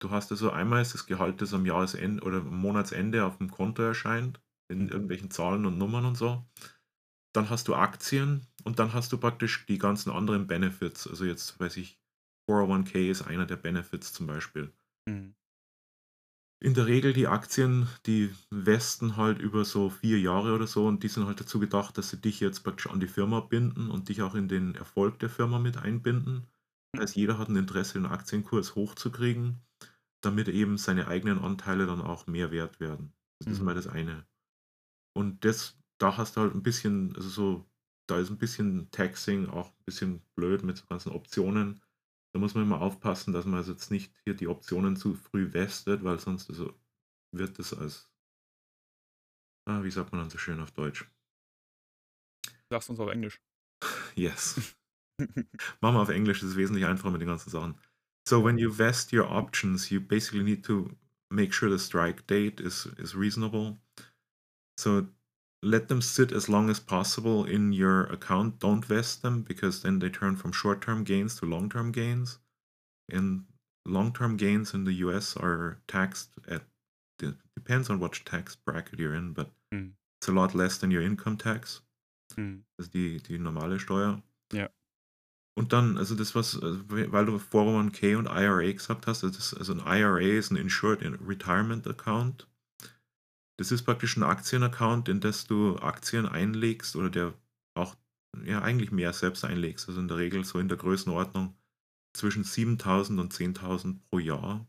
Du 0.00 0.10
hast 0.10 0.32
also 0.32 0.50
einmal 0.52 0.82
ist 0.82 0.94
das 0.94 1.06
Gehalt, 1.06 1.42
das 1.42 1.54
am 1.54 1.66
Jahresend 1.66 2.22
oder 2.24 2.38
am 2.38 2.56
Monatsende 2.60 3.24
aufm 3.26 3.50
Konto 3.50 3.82
erscheint, 3.82 4.40
in 4.70 4.88
Mhm. 4.90 4.90
irgendwelchen 4.90 5.30
Zahlen 5.30 5.66
und 5.66 5.78
Nummern 5.78 6.06
und 6.06 6.16
so. 6.16 6.46
Dann 7.34 7.50
hast 7.50 7.68
du 7.68 7.74
Aktien 7.76 8.46
und 8.64 8.78
dann 8.80 8.92
hast 8.94 9.12
du 9.12 9.18
praktisch 9.18 9.66
die 9.66 9.78
ganzen 9.78 10.10
anderen 10.12 10.46
Benefits. 10.48 11.06
Also, 11.08 11.24
jetzt 11.26 11.60
weiß 11.60 11.76
ich, 11.78 12.00
401(k) 12.48 13.10
ist 13.10 13.20
einer 13.22 13.44
der 13.44 13.56
Benefits 13.56 14.12
zum 14.14 14.26
Beispiel. 14.26 14.72
Mhm. 15.06 15.34
In 16.62 16.74
der 16.74 16.86
Regel 16.86 17.12
die 17.12 17.28
Aktien, 17.28 17.86
die 18.04 18.30
vesten 18.52 19.16
halt 19.16 19.38
über 19.38 19.64
so 19.64 19.90
4 19.90 20.18
Jahre 20.18 20.52
oder 20.56 20.66
so 20.66 20.86
und 20.88 21.04
die 21.04 21.08
sind 21.08 21.24
halt 21.26 21.38
dazu 21.38 21.60
gedacht, 21.60 21.96
dass 21.96 22.10
sie 22.10 22.20
dich 22.20 22.40
jetzt 22.40 22.64
praktisch 22.64 22.88
an 22.90 22.98
die 22.98 23.06
Firma 23.06 23.38
binden 23.38 23.88
und 23.90 24.08
dich 24.08 24.22
auch 24.22 24.34
in 24.34 24.48
den 24.48 24.74
Erfolg 24.74 25.20
der 25.20 25.28
Firma 25.30 25.60
mit 25.60 25.76
einbinden. 25.76 26.48
Hm. 26.94 27.00
Heißt, 27.00 27.14
jeder 27.14 27.38
hat 27.38 27.48
'n 27.48 27.54
Interesse, 27.56 27.92
den 27.94 28.06
Aktienkurs 28.06 28.74
hochzukriegen, 28.74 29.60
damit 30.22 30.48
eben 30.48 30.78
seine 30.78 31.08
eigenen 31.08 31.38
Anteile 31.40 31.86
dann 31.86 32.00
auch 32.02 32.26
mehr 32.26 32.50
wert 32.52 32.80
werden. 32.80 33.14
Das 33.40 33.54
ist 33.58 33.60
Mhm. 33.60 33.64
mal 33.64 33.74
das 33.74 33.86
eine. 33.88 34.26
Und 35.14 35.44
das 35.44 35.78
da 35.98 36.16
hast 36.18 36.36
du 36.36 36.42
halt 36.42 36.54
'n 36.54 36.62
bisschen 36.64 37.16
also, 37.16 37.28
so 37.30 37.70
da 38.08 38.18
ist 38.20 38.30
'n 38.30 38.38
bisschen 38.38 38.90
Taxing 38.92 39.48
auch 39.48 39.70
'n 39.70 39.84
bisschen 39.86 40.22
blöd 40.36 40.64
mit 40.64 40.78
so 40.78 40.86
ganzen 40.86 41.12
Optionen. 41.12 41.80
Da 42.34 42.38
muss 42.38 42.54
man 42.54 42.64
immer 42.64 42.80
aufpassen, 42.80 43.32
dass 43.32 43.46
man 43.46 43.54
also 43.54 43.72
jetzt 43.72 43.90
nicht 43.90 44.12
hier 44.24 44.34
die 44.34 44.48
Optionen 44.48 44.96
zu 44.96 45.14
früh 45.14 45.50
vestet, 45.50 46.04
weil 46.04 46.18
sonst 46.18 46.50
also 46.50 46.74
wird 47.32 47.58
das 47.58 47.74
als 47.74 48.10
ah, 49.66 49.82
wie 49.82 49.90
sagt 49.90 50.12
man 50.12 50.20
dann 50.20 50.30
so 50.30 50.38
schön 50.38 50.60
auf 50.60 50.70
Deutsch? 50.72 51.10
Sag's 52.70 52.88
uns 52.88 53.00
auf 53.00 53.10
Englisch. 53.10 53.40
Yes. 54.16 54.76
Machen 55.80 55.96
wir 55.96 56.00
auf 56.00 56.08
Englisch, 56.08 56.40
das 56.40 56.50
ist 56.50 56.56
wesentlich 56.56 56.84
einfacher 56.84 57.10
mit 57.10 57.20
den 57.20 57.28
ganzen 57.28 57.50
Sachen. 57.50 57.80
So, 58.28 58.44
when 58.44 58.58
you 58.58 58.70
vest 58.70 59.12
your 59.12 59.30
options, 59.30 59.90
you 59.90 60.00
basically 60.00 60.42
need 60.42 60.64
to 60.64 60.90
make 61.30 61.52
sure 61.52 61.70
the 61.70 61.78
strike 61.78 62.26
date 62.26 62.60
is 62.60 62.86
is 62.98 63.14
reasonable. 63.14 63.78
So, 64.78 65.06
let 65.62 65.88
them 65.88 66.00
sit 66.02 66.32
as 66.32 66.48
long 66.48 66.70
as 66.70 66.80
possible 66.80 67.44
in 67.44 67.72
your 67.72 68.04
account. 68.04 68.58
Don't 68.60 68.84
vest 68.84 69.22
them 69.22 69.42
because 69.42 69.82
then 69.82 69.98
they 69.98 70.10
turn 70.10 70.36
from 70.36 70.52
short-term 70.52 71.04
gains 71.04 71.36
to 71.36 71.46
long-term 71.46 71.92
gains. 71.92 72.38
And 73.10 73.46
long-term 73.86 74.36
gains 74.38 74.74
in 74.74 74.84
the 74.84 74.94
US 75.06 75.36
are 75.36 75.82
taxed 75.88 76.30
at 76.48 76.64
de 77.18 77.36
depends 77.56 77.90
on 77.90 78.00
what 78.00 78.14
tax 78.26 78.56
bracket 78.56 78.98
you're 79.00 79.14
in, 79.14 79.32
but 79.34 79.52
Mhm. 79.72 79.98
it's 80.20 80.28
a 80.28 80.32
lot 80.32 80.54
less 80.54 80.78
than 80.78 80.90
your 80.92 81.02
income 81.02 81.36
tax. 81.38 81.82
Mhm. 82.36 82.64
Also, 82.78 82.90
die 82.92 83.18
die 83.20 83.38
normale 83.38 83.78
Steuer. 83.80 84.22
Ja. 84.52 84.68
Und 85.58 85.72
dann 85.72 85.96
also, 85.98 86.14
das, 86.14 86.36
was 86.36 86.54
also, 86.54 86.88
we 86.88 87.10
weil 87.10 87.26
du 87.26 87.36
401(k) 87.38 88.14
und 88.16 88.26
IRA 88.28 88.70
gesagt 88.72 89.06
hast, 89.08 89.24
also, 89.24 89.34
das 89.36 89.52
also, 89.54 89.72
'n 89.74 89.80
IRA 89.80 90.20
ist 90.38 90.52
'n 90.52 90.56
Insured 90.56 91.02
Retirement 91.26 91.84
Account. 91.88 92.46
Das 93.58 93.72
ist 93.72 93.82
praktisch 93.82 94.16
'n 94.16 94.22
Aktienaccount, 94.22 95.08
in 95.08 95.18
das 95.20 95.44
du 95.48 95.76
Aktien 95.80 96.26
einlegst 96.26 96.94
oder 96.94 97.10
der 97.10 97.34
auch 97.74 97.96
ja, 98.44 98.62
eigentlich 98.62 98.92
mehr 98.92 99.12
selbst 99.12 99.44
einlegst. 99.44 99.88
Also, 99.88 100.00
in 100.00 100.06
der 100.08 100.16
Regel 100.16 100.44
so 100.44 100.60
in 100.60 100.68
der 100.68 100.78
Größenordnung 100.78 101.56
zwischen 102.14 102.44
7.000 102.44 103.20
und 103.20 103.32
10.000 103.32 104.02
pro 104.10 104.18
Jahr. 104.20 104.68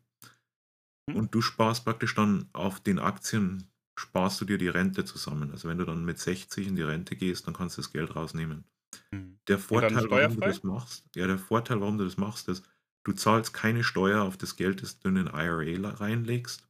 Hm. 1.09 1.19
Und 1.19 1.33
du 1.33 1.41
sparst 1.41 1.85
praktisch 1.85 2.15
dann 2.15 2.49
auf 2.53 2.79
den 2.79 2.99
Aktien 2.99 3.71
sparst 3.99 4.39
du 4.41 4.45
dir 4.45 4.57
die 4.57 4.67
Rente 4.69 5.05
zusammen. 5.05 5.51
Also, 5.51 5.67
wenn 5.67 5.77
du 5.77 5.85
dann 5.85 6.05
mit 6.05 6.19
60 6.19 6.67
in 6.67 6.75
die 6.75 6.83
Rente 6.83 7.15
gehst, 7.15 7.47
dann 7.47 7.53
kannst 7.53 7.77
du 7.77 7.81
das 7.81 7.91
Geld 7.91 8.15
rausnehmen. 8.15 8.65
Mhm. 9.11 9.39
Der 9.49 9.59
Vorteil, 9.59 10.09
warum 10.11 10.35
du 10.35 10.41
das 10.43 10.63
machst 10.63 11.05
ja, 11.15 11.27
der 11.27 11.39
Vorteil, 11.39 11.81
warum 11.81 11.97
du 11.99 12.05
das 12.05 12.17
machst, 12.17 12.49
ist, 12.49 12.65
du 13.05 13.13
zahlst 13.13 13.53
keine 13.53 13.83
Steuer 13.83 14.23
auf 14.23 14.37
das 14.37 14.57
Geld, 14.57 14.83
das 14.83 14.99
du 14.99 15.09
in 15.09 15.15
den 15.15 15.27
IRA 15.27 15.89
reinlegst. 15.91 16.68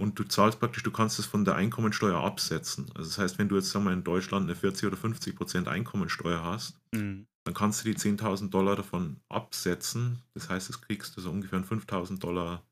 Und 0.00 0.18
du 0.18 0.24
zahlst 0.24 0.60
praktisch 0.60 0.82
du 0.82 0.90
kannst 0.92 1.18
es 1.18 1.26
von 1.26 1.44
der 1.44 1.56
Einkommensteuer 1.56 2.18
absetzen. 2.22 2.86
Also, 2.94 3.10
das 3.10 3.18
heißt, 3.18 3.38
wenn 3.38 3.48
du 3.50 3.56
jetzt, 3.56 3.70
sagen 3.70 3.84
wir, 3.84 3.92
in 3.92 4.04
Deutschland 4.04 4.46
'ne 4.46 4.56
40 4.56 4.86
oder 4.86 4.96
50 4.96 5.36
% 5.36 5.68
Einkommensteuer 5.68 6.42
hast, 6.42 6.80
Mhm. 6.92 7.26
dann 7.44 7.54
kannst 7.54 7.84
du 7.84 7.88
die 7.90 7.96
10.000 7.96 8.54
davon 8.76 9.20
absetzen. 9.30 10.22
Das 10.34 10.50
heißt, 10.50 10.68
das 10.70 10.82
kriegst 10.82 11.16
du 11.16 11.22
so 11.22 11.30
ungefähr 11.30 11.58
'n 11.60 11.64
5.000 11.64 12.64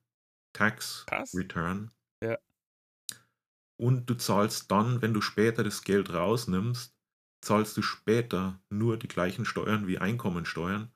Tax 0.54 1.08
Krass. 1.08 1.34
Return. 1.34 1.92
Ja. 2.22 2.38
Und 3.80 4.10
du 4.10 4.14
zahlst 4.14 4.70
dann, 4.72 5.02
wenn 5.02 5.14
du 5.14 5.20
später 5.20 5.62
das 5.62 5.82
Geld 5.84 6.12
rausnimmst, 6.12 6.96
zahlst 7.44 7.76
du 7.76 7.82
später 7.82 8.60
nur 8.70 8.96
die 8.98 9.06
gleichen 9.06 9.44
Steuern 9.44 9.86
wie 9.86 9.98
Einkommensteuern. 9.98 10.90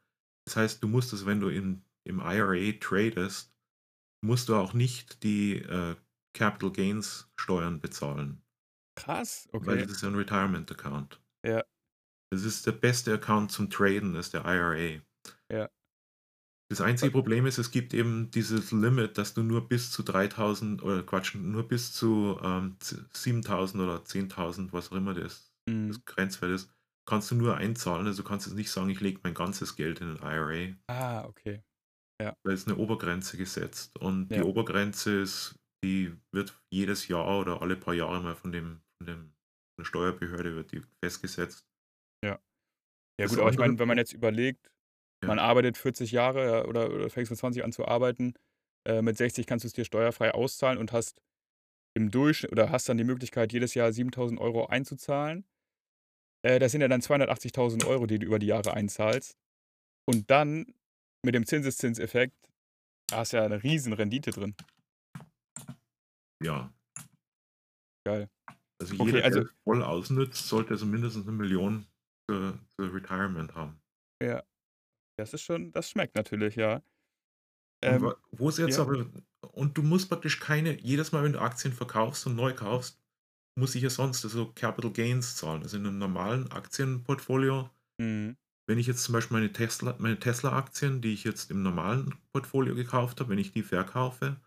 Das 0.46 0.56
heißt, 0.56 0.82
du 0.82 0.88
musst 0.88 1.12
es, 1.12 1.24
wenn 1.24 1.40
du 1.40 1.48
in 1.48 1.84
im 2.04 2.18
IRA 2.18 2.72
tradest, 2.80 3.54
musst 4.24 4.48
du 4.48 4.56
auch 4.56 4.74
nicht 4.74 5.22
die, 5.24 5.58
äh, 5.58 5.96
Capital 6.34 6.72
Gains 6.72 7.30
Steuern 7.36 7.80
bezahlen. 7.80 8.42
Krass, 8.96 9.48
Weil 9.60 9.76
okay. 9.76 9.86
das 9.86 9.92
ist 9.92 10.02
ja 10.02 10.08
'n 10.08 10.14
Retirement 10.16 10.70
Account. 10.72 11.22
Ja. 11.44 11.62
Das 12.32 12.44
ist 12.44 12.66
der 12.66 12.72
beste 12.72 13.12
Account 13.12 13.52
zum 13.52 13.68
Traden, 13.68 14.14
ist 14.14 14.32
der 14.32 14.46
IRA. 14.46 15.02
Ja. 15.50 15.68
Das 16.70 16.80
einzige 16.80 17.10
Problem 17.12 17.44
ist, 17.46 17.58
es 17.58 17.70
gibt 17.70 17.92
eben 17.92 18.30
dieses 18.30 18.72
Limit, 18.72 19.18
dass 19.18 19.34
du 19.34 19.42
nur 19.42 19.68
bis 19.68 19.90
zu 19.90 20.02
3.000 20.02 20.82
oder 20.82 21.02
Quatsch, 21.02 21.34
nur 21.34 21.68
bis 21.68 21.92
zu, 21.92 22.38
ähm, 22.42 22.76
z 22.80 23.04
7.000 23.14 23.82
oder 23.82 24.04
10.000, 24.04 24.72
was 24.72 24.90
auch 24.90 24.96
immer 24.96 25.14
das 25.14 25.50
Mhm. 25.68 25.94
das 25.94 26.04
Grenzwert 26.06 26.52
ist, 26.52 26.70
kannst 27.06 27.30
du 27.30 27.34
nur 27.34 27.56
einzahlen. 27.56 28.06
Also, 28.06 28.22
du 28.22 28.28
kannst 28.28 28.46
jetzt 28.46 28.54
nicht 28.54 28.70
sagen: 28.70 28.88
„Ich 28.88 29.00
lege 29.00 29.20
mein 29.24 29.34
ganzes 29.34 29.76
Geld 29.76 30.00
in 30.00 30.14
den 30.14 30.22
IRA.“ 30.22 30.76
Ah, 30.88 31.24
okay. 31.28 31.62
Ja. 32.20 32.36
Da 32.44 32.50
ist 32.52 32.66
'ne 32.66 32.76
Obergrenze 32.76 33.36
gesetzt. 33.36 33.96
Und 34.00 34.34
die 34.34 34.40
Ja. 34.40 34.42
Obergrenze 34.42 35.20
ist 35.20 35.54
die 35.84 36.16
wird 36.32 36.60
jedes 36.70 37.08
Jahr 37.08 37.38
oder 37.40 37.62
alle 37.62 37.76
paar 37.76 37.94
Jahre 37.94 38.22
mal 38.22 38.36
von 38.36 38.52
dem 38.52 38.82
von 38.98 39.06
dem 39.06 39.18
von 39.76 39.80
der 39.80 39.84
Steuerbehörde 39.86 40.54
wird 40.56 40.72
die 40.72 40.82
festgesetzt. 41.02 41.62
Ja. 42.24 42.38
Ja 43.20 43.26
Das 43.26 43.28
gut, 43.28 43.40
aber 43.40 43.50
ich 43.50 43.58
meine, 43.58 43.78
wenn 43.78 43.88
man 43.88 43.98
jetzt 43.98 44.12
überlegt, 44.14 44.70
man 45.26 45.38
Ja. 45.38 45.40
arbeitet 45.40 45.78
40 45.78 46.12
Jahre, 46.12 46.44
ja, 46.46 46.64
oder 46.66 46.92
oder 46.92 47.10
fängst 47.10 47.30
mit 47.32 47.38
20 47.40 47.64
an 47.64 47.72
zu 47.72 47.86
arbeiten. 47.86 48.34
Äh, 48.86 49.02
mit 49.02 49.16
60 49.18 49.46
kannst 49.46 49.64
du's 49.64 49.74
dir 49.74 49.84
steuerfrei 49.86 50.32
auszahlen 50.32 50.78
und 50.78 50.92
hast 50.92 51.22
im 51.94 52.10
Durchschnitt 52.10 52.52
oder 52.52 52.70
hast 52.70 52.88
dann 52.88 52.98
die 52.98 53.04
Möglichkeit, 53.04 53.52
jedes 53.52 53.74
Jahr 53.74 53.92
7.000 53.92 54.40
€ 54.40 54.66
einzuzahlen. 54.66 55.46
Äh, 56.44 56.58
das 56.58 56.72
sind 56.72 56.80
ja 56.80 56.88
dann 56.88 57.02
280.000 57.02 57.84
€, 57.84 58.06
die 58.06 58.18
du 58.18 58.26
über 58.26 58.38
die 58.38 58.46
Jahre 58.46 58.74
einzahlst. 58.74 59.36
Und 60.06 60.30
dann 60.30 60.74
mit 61.24 61.34
dem 61.34 61.46
Zinseszinseffekt 61.46 62.36
hast 63.12 63.32
du 63.34 63.38
ja 63.38 63.48
'ne 63.48 63.62
Riesenrendite 63.62 64.32
drin. 64.32 64.56
Ja. 66.42 66.72
Geil. 68.06 68.28
Also, 68.80 68.94
Okay, 68.98 69.20
jeder, 69.20 69.22
der 69.22 69.30
also 69.30 69.42
das 69.42 69.50
voll 69.64 69.82
ausnutzt, 69.82 70.48
sollte 70.48 70.70
also 70.72 70.86
mindestens 70.86 71.26
'ne 71.26 71.32
Million 71.32 71.86
für 72.28 72.58
für 72.76 72.92
Retirement 72.92 73.54
haben. 73.54 73.82
Ja. 74.20 74.42
Das 75.18 75.34
ist 75.34 75.42
schon 75.42 75.72
das 75.72 75.90
schmeckt 75.90 76.16
natürlich, 76.16 76.56
ja. 76.56 76.82
Und 77.86 78.00
Ähm, 78.00 78.02
wa 78.02 78.14
wo's 78.30 78.58
jetzt 78.58 78.78
ja? 78.78 78.78
aber 78.78 79.06
und 79.52 79.76
du 79.76 79.82
musst 79.82 80.08
praktisch 80.08 80.38
keine 80.38 80.80
jedes 80.80 81.10
Mal, 81.12 81.24
wenn 81.24 81.32
du 81.32 81.40
Aktien 81.40 81.72
verkaufst 81.74 82.26
und 82.26 82.36
neu 82.36 82.54
kaufst, 82.54 83.00
muss 83.56 83.74
ich 83.74 83.82
ja 83.82 83.90
sonst 83.90 84.24
also 84.24 84.52
Capital 84.54 84.92
Gains 84.92 85.36
zahlen. 85.36 85.62
Also, 85.62 85.76
in 85.78 85.82
'nem 85.84 85.98
normalen 85.98 86.50
Aktienportfolio 86.52 87.70
Mhm. 88.00 88.36
wenn 88.68 88.78
ich 88.78 88.86
jetzt 88.86 89.04
zum 89.04 89.14
Beispiel 89.14 89.36
meine 89.38 89.52
Tesla 89.52 89.96
meine 89.98 90.18
Tesla-Aktien, 90.20 91.02
die 91.02 91.12
ich 91.14 91.24
jetzt 91.24 91.50
im 91.50 91.62
normalen 91.62 92.14
Portfolio 92.32 92.74
gekauft 92.74 93.20
habe, 93.20 93.30
wenn 93.30 93.38
ich 93.38 93.52
die 93.52 93.62
verkaufe, 93.62 94.40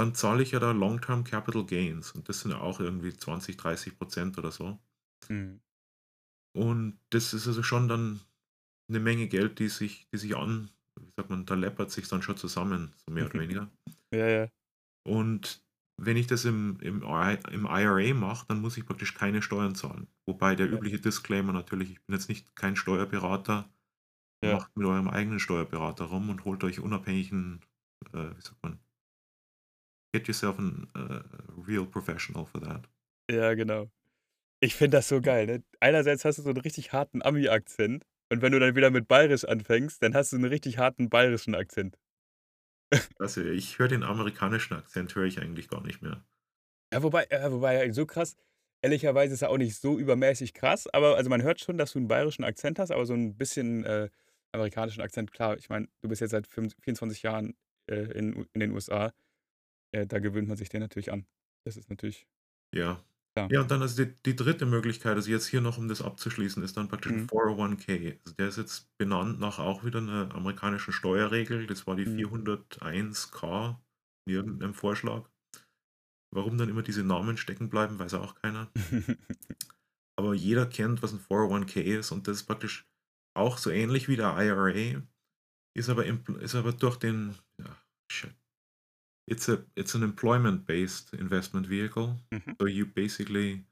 dann 0.00 0.14
zahle 0.16 0.42
ich 0.42 0.52
ja 0.52 0.60
da 0.60 0.72
Long-Term 0.72 1.24
Capital 1.24 1.66
Gains 1.66 2.12
und 2.12 2.28
das 2.28 2.40
sind 2.40 2.50
ja 2.52 2.60
auch 2.60 2.80
irgendwie 2.80 3.16
20, 3.16 3.56
30 3.58 3.98
% 3.98 4.38
oder 4.38 4.50
so. 4.52 4.80
Mhm. 5.28 5.60
Und 6.54 6.98
das 7.10 7.32
ist 7.32 7.46
also 7.46 7.62
schon 7.62 7.88
dann 7.88 8.20
'ne 8.88 9.00
Menge 9.00 9.28
Geld, 9.28 9.58
die 9.58 9.68
sich 9.68 10.08
die 10.12 10.18
sich 10.18 10.36
an 10.36 10.70
wie 11.00 11.12
sagt 11.16 11.30
man, 11.30 11.46
da 11.46 11.54
läppert 11.54 11.90
sich's 11.90 12.10
dann 12.10 12.22
schon 12.22 12.36
zusammen, 12.36 12.94
so 13.06 13.12
mehr 13.12 13.26
oder 13.26 13.38
weniger. 13.40 13.70
Ja, 14.12 14.28
ja. 14.28 14.50
Und 15.06 15.64
wenn 15.96 16.16
ich 16.16 16.26
das 16.26 16.44
im 16.44 16.78
im 16.80 17.02
im 17.02 17.66
IRA 17.66 18.14
mache, 18.14 18.46
dann 18.48 18.60
muss 18.60 18.76
ich 18.76 18.86
praktisch 18.86 19.14
keine 19.14 19.42
Steuern 19.42 19.74
zahlen. 19.74 20.08
Wobei 20.26 20.54
der 20.54 20.70
Ja. 20.70 20.80
übliche 20.80 21.00
Disclaimer 21.00 21.52
natürlich, 21.52 21.90
ich 21.90 22.02
bin 22.06 22.14
jetzt 22.16 22.28
nicht 22.28 22.54
kein 22.56 22.76
Steuerberater. 22.76 23.70
Ja. 24.42 24.60
Macht 24.60 24.76
mit 24.76 24.86
eurem 24.86 25.08
eigenen 25.08 25.40
Steuerberater 25.40 26.06
rum 26.06 26.30
und 26.30 26.44
holt 26.46 26.64
euch 26.64 26.80
unabhängigen, 26.80 27.62
äh, 28.12 28.36
wie 28.36 28.42
sagt 28.42 28.62
man 28.62 28.80
get 30.12 30.28
yourself 30.28 30.58
an 30.58 30.88
a 30.94 31.22
real 31.56 31.86
professional 31.86 32.44
for 32.46 32.60
that. 32.60 32.86
Ja, 33.30 33.54
genau. 33.54 33.90
Ich 34.60 34.74
finde 34.76 34.98
das 34.98 35.08
so 35.08 35.20
geil, 35.22 35.46
ne? 35.46 35.64
Einerseits 35.80 36.24
hast 36.24 36.38
du 36.38 36.42
so 36.42 36.50
'n 36.50 36.58
richtig 36.58 36.92
harten 36.92 37.22
Ami-Akzent 37.22 38.04
und 38.30 38.42
wenn 38.42 38.52
du 38.52 38.60
dann 38.60 38.76
wieder 38.76 38.90
mit 38.90 39.08
Bayerisch 39.08 39.44
anfängst, 39.46 40.02
dann 40.02 40.14
hast 40.14 40.32
du 40.32 40.36
'n 40.38 40.44
richtig 40.46 40.78
harten 40.78 41.10
bayerischen 41.10 41.54
Akzent. 41.56 41.98
Also, 43.20 43.42
ich 43.44 43.78
höre 43.78 43.88
den 43.88 44.02
amerikanischen 44.02 44.74
Akzent 44.74 45.14
höre 45.14 45.24
ich 45.26 45.38
eigentlich 45.40 45.68
gar 45.68 45.82
nicht 45.82 46.00
mehr. 46.00 46.24
Ja, 46.92 47.02
wobei 47.04 47.24
äh, 47.30 47.50
wobei 47.52 47.90
so 47.92 48.04
krass 48.04 48.34
ehrlicherweise 48.82 49.34
ist 49.34 49.42
er 49.42 49.50
auch 49.50 49.58
nicht 49.58 49.76
so 49.76 49.96
übermäßig 49.98 50.54
krass, 50.54 50.88
aber 50.92 51.16
also, 51.16 51.30
man 51.30 51.42
hört 51.42 51.60
schon, 51.60 51.78
dass 51.78 51.92
du 51.92 51.98
'n 52.00 52.08
bayerischen 52.08 52.42
Akzent 52.44 52.78
hast, 52.80 52.90
aber 52.90 53.06
so 53.06 53.14
'n 53.14 53.36
bisschen, 53.36 53.84
äh, 53.84 54.08
amerikanischen 54.52 55.00
Akzent. 55.00 55.30
Klar, 55.32 55.56
ich 55.56 55.68
meine, 55.68 55.86
du 56.00 56.08
bist 56.08 56.20
jetzt 56.20 56.32
seit 56.32 56.48
fünf 56.48 56.74
24 56.82 57.22
Jahren, 57.22 57.54
äh, 57.86 57.94
in 58.18 58.32
in 58.54 58.60
den 58.60 58.72
USA. 58.72 59.12
Äh, 59.94 60.06
da 60.06 60.18
gewöhnt 60.18 60.48
man 60.48 60.56
sich 60.56 60.68
den 60.68 60.80
natürlich 60.80 61.12
an. 61.12 61.26
Das 61.64 61.76
ist 61.76 61.90
natürlich 61.90 62.26
Ja. 62.74 63.02
klar. 63.36 63.52
Ja, 63.52 63.62
und 63.62 63.70
dann 63.72 63.82
also 63.82 64.04
die 64.04 64.14
die 64.24 64.36
3. 64.36 64.64
Möglichkeit, 64.66 65.16
also 65.16 65.28
jetzt 65.30 65.46
hier 65.48 65.60
noch, 65.60 65.76
um 65.76 65.88
das 65.88 66.02
abzuschließen, 66.02 66.62
ist 66.62 66.76
dann 66.76 66.88
praktisch 66.88 67.10
Mhm. 67.10 67.30
401(k). 67.30 68.20
Also, 68.24 68.36
der 68.36 68.48
ist 68.48 68.58
jetzt 68.58 68.96
benannt 68.96 69.40
nach 69.40 69.58
auch 69.58 69.82
wieder 69.84 70.00
'ner 70.00 70.32
amerikanischen 70.34 70.92
Steuerregel. 70.92 71.66
Das 71.66 71.86
war 71.86 71.96
die 71.96 72.06
Mhm. 72.06 72.30
401(k) 72.30 73.82
in 74.26 74.34
irgend 74.34 74.60
'nem 74.60 74.72
Vorschlag. 74.74 75.28
Warum 76.32 76.58
dann 76.58 76.68
immer 76.68 76.82
diese 76.82 77.02
Namen 77.02 77.36
stecken 77.36 77.70
bleiben, 77.70 77.98
weiß 77.98 78.14
auch 78.14 78.36
keiner. 78.36 78.70
Aber 80.18 80.34
jeder 80.34 80.66
kennt, 80.66 81.02
was 81.02 81.12
'n 81.12 81.20
401(k) 81.20 81.80
ist 81.82 82.12
und 82.12 82.28
das 82.28 82.38
ist 82.38 82.46
praktisch 82.46 82.88
auch 83.34 83.58
so 83.58 83.70
ähnlich 83.70 84.08
wie 84.08 84.16
der 84.16 84.36
IRA, 84.38 85.02
ist 85.74 85.90
aber 85.90 86.06
ist 86.06 86.54
aber 86.56 86.72
durch 86.72 86.98
den 86.98 87.36
ja, 87.58 87.76
shit. 88.10 88.39
It's 89.30 89.48
a 89.48 89.64
it's 89.76 89.94
an 89.94 90.02
employment-based 90.02 91.14
investment 91.14 91.66
vehicle. 91.66 92.18
Mhm. 92.32 92.60
So 92.60 92.66
you 92.66 92.84
basically 92.84 93.64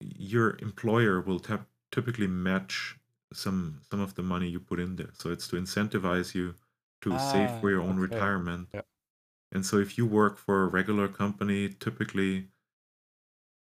your 0.00 0.56
employer 0.58 1.20
will 1.20 1.40
tap 1.40 1.68
typically 1.92 2.26
match 2.28 2.98
some 3.32 3.82
some 3.90 4.00
of 4.00 4.14
the 4.16 4.22
money 4.22 4.48
you 4.50 4.60
put 4.60 4.80
in 4.80 4.96
there. 4.96 5.12
So 5.14 5.30
it's 5.32 5.48
to 5.48 5.56
incentivize 5.56 6.34
you 6.34 6.56
to 7.02 7.18
save 7.18 7.52
Ah, 7.52 7.60
for 7.60 7.70
your 7.70 7.82
own 7.82 7.98
okay. 7.98 7.98
retirement. 7.98 8.70
Ja. 8.72 8.82
And 9.52 9.66
so 9.66 9.78
if 9.78 9.98
you 9.98 10.06
work 10.06 10.38
for 10.38 10.64
a 10.64 10.68
regular 10.68 11.08
company, 11.08 11.68
typically 11.70 12.50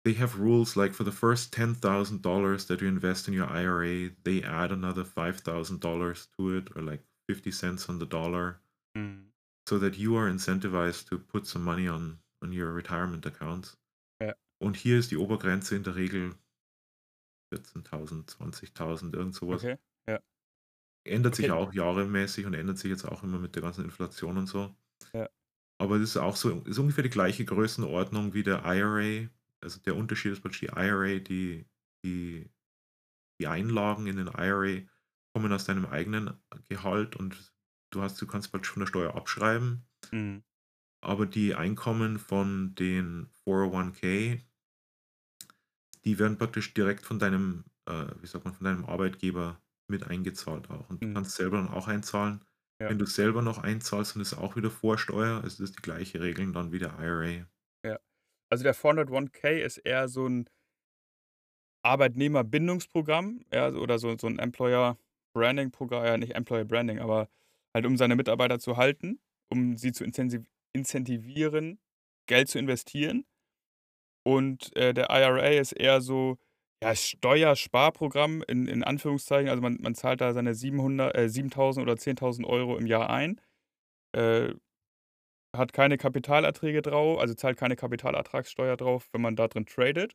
they 0.05 0.12
have 0.12 0.38
rules 0.38 0.77
like 0.77 0.95
for 0.95 1.03
the 1.05 1.11
first 1.11 1.53
$10,000 1.53 2.67
that 2.69 2.81
you 2.81 2.87
invest 2.87 3.27
in 3.27 3.35
your 3.35 3.51
IRA, 3.51 4.09
they 4.23 4.43
add 4.43 4.71
another 4.71 5.03
$5,000 5.05 6.27
to 6.38 6.57
it 6.57 6.69
or 6.77 6.81
like 6.83 7.03
50 7.27 7.51
cents 7.51 7.88
on 7.88 7.99
the 7.99 8.07
dollar 8.07 8.61
Mhm. 8.95 9.34
So 9.68 9.79
that 9.79 9.96
you 9.96 10.16
are 10.16 10.29
incentivized 10.29 11.09
to 11.09 11.18
put 11.18 11.46
some 11.46 11.64
money 11.64 11.88
on 11.88 12.20
on 12.42 12.53
your 12.53 12.72
retirement 12.74 13.27
accounts. 13.27 13.77
Ja. 14.20 14.35
Und 14.61 14.77
hier 14.77 14.98
ist 14.98 15.11
die 15.11 15.16
Obergrenze 15.16 15.77
in 15.77 15.85
der 15.85 15.96
Regel 15.96 16.35
14.000, 17.53 18.27
20.000, 18.27 19.14
irgend 19.14 19.35
so 19.35 19.48
was. 19.48 19.62
Okay, 19.62 19.77
ja. 20.09 20.20
Ändert 21.07 21.35
sich 21.35 21.46
Okay. 21.46 21.53
auch 21.53 21.72
jahremäßig 21.72 22.46
und 22.46 22.55
ändert 22.55 22.79
sich 22.79 22.90
jetzt 22.90 23.05
auch 23.05 23.22
immer 23.22 23.38
mit 23.38 23.55
der 23.55 23.62
ganzen 23.62 23.85
Inflation 23.85 24.38
und 24.38 24.46
so. 24.46 24.74
Ja. 25.12 25.29
Aber 25.81 25.98
das 25.98 26.11
ist 26.11 26.16
auch 26.16 26.37
so 26.37 26.61
ist 26.62 26.79
ungefähr 26.79 27.05
die 27.05 27.11
gleiche 27.11 27.44
Größenordnung 27.44 28.33
wie 28.35 28.42
der 28.42 28.64
IRA. 28.64 29.29
Also, 29.62 29.81
der 29.81 29.96
Unterschied 29.96 30.33
ist 30.33 30.40
praktisch 30.42 30.61
die 30.61 30.66
IRA, 30.66 31.18
die 31.18 31.66
die 32.05 32.50
die 33.40 33.46
Einlagen 33.48 34.07
in 34.07 34.16
den 34.16 34.29
IRA 34.29 34.83
kommen 35.35 35.53
aus 35.53 35.64
deinem 35.64 35.87
eigenen 35.87 36.40
Gehalt 36.68 37.16
und 37.16 37.54
du 37.94 38.02
hast 38.02 38.20
du 38.20 38.26
kannst 38.26 38.50
praktisch 38.50 38.70
von 38.72 38.80
der 38.80 38.87
Steuer 38.88 39.14
abschreiben. 39.14 39.87
Mhm. 40.12 40.44
Aber 41.02 41.26
die 41.26 41.54
Einkommen 41.54 42.18
von 42.18 42.74
den 42.74 43.28
401(k) 43.44 44.44
die 46.04 46.18
werden 46.18 46.38
praktisch 46.38 46.74
direkt 46.74 47.04
von 47.07 47.18
deinem, 47.18 47.64
äh, 47.87 48.07
wie 48.20 48.26
sagt 48.26 48.44
man, 48.44 48.54
von 48.54 48.64
deinem 48.64 48.85
Arbeitgeber 48.85 49.62
mit 49.88 50.04
eingezahlt 50.07 50.70
auch. 50.70 50.90
Und 50.90 51.04
du 51.04 51.09
Mhm. 51.09 51.14
kannst 51.14 51.37
selber 51.37 51.57
dann 51.59 51.68
auch 51.68 51.88
einzahlen. 51.88 52.44
Ja. 52.80 52.90
Wenn 52.90 52.98
du 52.98 53.07
selber 53.07 53.40
noch 53.42 53.59
einzahlst, 53.59 54.14
dann 54.14 54.22
ist 54.22 54.35
auch 54.35 54.57
wieder 54.57 54.70
Vorsteuer. 54.70 55.37
Also, 55.42 55.62
das 55.62 55.70
ist 55.70 55.78
die 55.78 55.83
gleiche 55.83 56.20
Regeln 56.20 56.52
dann 56.52 56.72
wie 56.72 56.78
der 56.78 56.98
IRA. 57.00 57.46
Ja. 57.85 57.98
Also, 58.50 58.64
der 58.64 58.74
401(k) 58.74 59.62
ist 59.62 59.78
eher 59.78 60.09
so 60.09 60.26
'n 60.26 60.46
Arbeitnehmerbindungsprogramm, 61.85 63.44
ja, 63.52 63.68
oder 63.70 63.98
so 63.98 64.16
so 64.18 64.26
'n 64.26 64.38
Employer 64.38 64.96
Branding 65.35 65.70
Progra 65.70 66.07
ja, 66.07 66.16
nicht 66.16 66.35
Employer 66.35 66.64
Branding, 66.64 66.98
aber 66.98 67.28
halt 67.75 67.87
um 67.87 67.97
seine 67.97 68.17
Mitarbeiter 68.17 68.59
zu 68.59 68.77
halten, 68.77 69.21
um 69.51 69.77
sie 69.77 69.93
zu 69.93 70.05
incentivieren, 70.75 71.81
Geld 72.29 72.49
zu 72.49 72.59
investieren. 72.59 73.25
Und, 74.27 74.75
äh, 74.77 74.95
der 74.95 75.11
IRA 75.11 75.49
ist 75.61 75.73
eher 75.73 76.01
so, 76.01 76.39
ja, 76.83 76.95
Steuersparprogramm 76.95 78.43
in 78.49 78.67
in 78.67 78.83
Anführungszeichen. 78.83 79.49
Also, 79.51 79.63
man 79.63 79.79
man 79.81 79.95
zahlt 79.95 80.21
da 80.21 80.33
seine 80.33 80.55
700 80.55 81.15
äh, 81.17 81.29
7.000 81.29 81.83
oder 81.83 81.97
10.000 81.97 82.47
€ 82.47 82.77
im 82.79 82.87
Jahr 82.87 83.11
ein, 83.11 83.41
äh, 84.15 84.55
hat 85.57 85.73
keine 85.73 85.97
Kapitalerträge 85.99 86.83
drau 86.83 87.19
also, 87.19 87.35
zahlt 87.35 87.57
keine 87.59 87.77
Kapitalertragssteuer 87.77 88.77
drauf, 88.77 89.09
wenn 89.13 89.23
man 89.23 89.37
da 89.37 89.49
drin 89.49 89.67
tradet. 89.67 90.15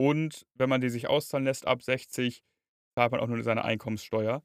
Und 0.00 0.46
wenn 0.54 0.68
man 0.68 0.80
die 0.80 0.90
sich 0.90 1.08
auszahlen 1.08 1.44
lässt 1.44 1.66
ab 1.66 1.82
60, 1.82 2.42
zahlt 2.96 3.12
man 3.12 3.20
auch 3.20 3.28
nur 3.28 3.42
seine 3.42 3.64
Einkommenssteuer. 3.64 4.42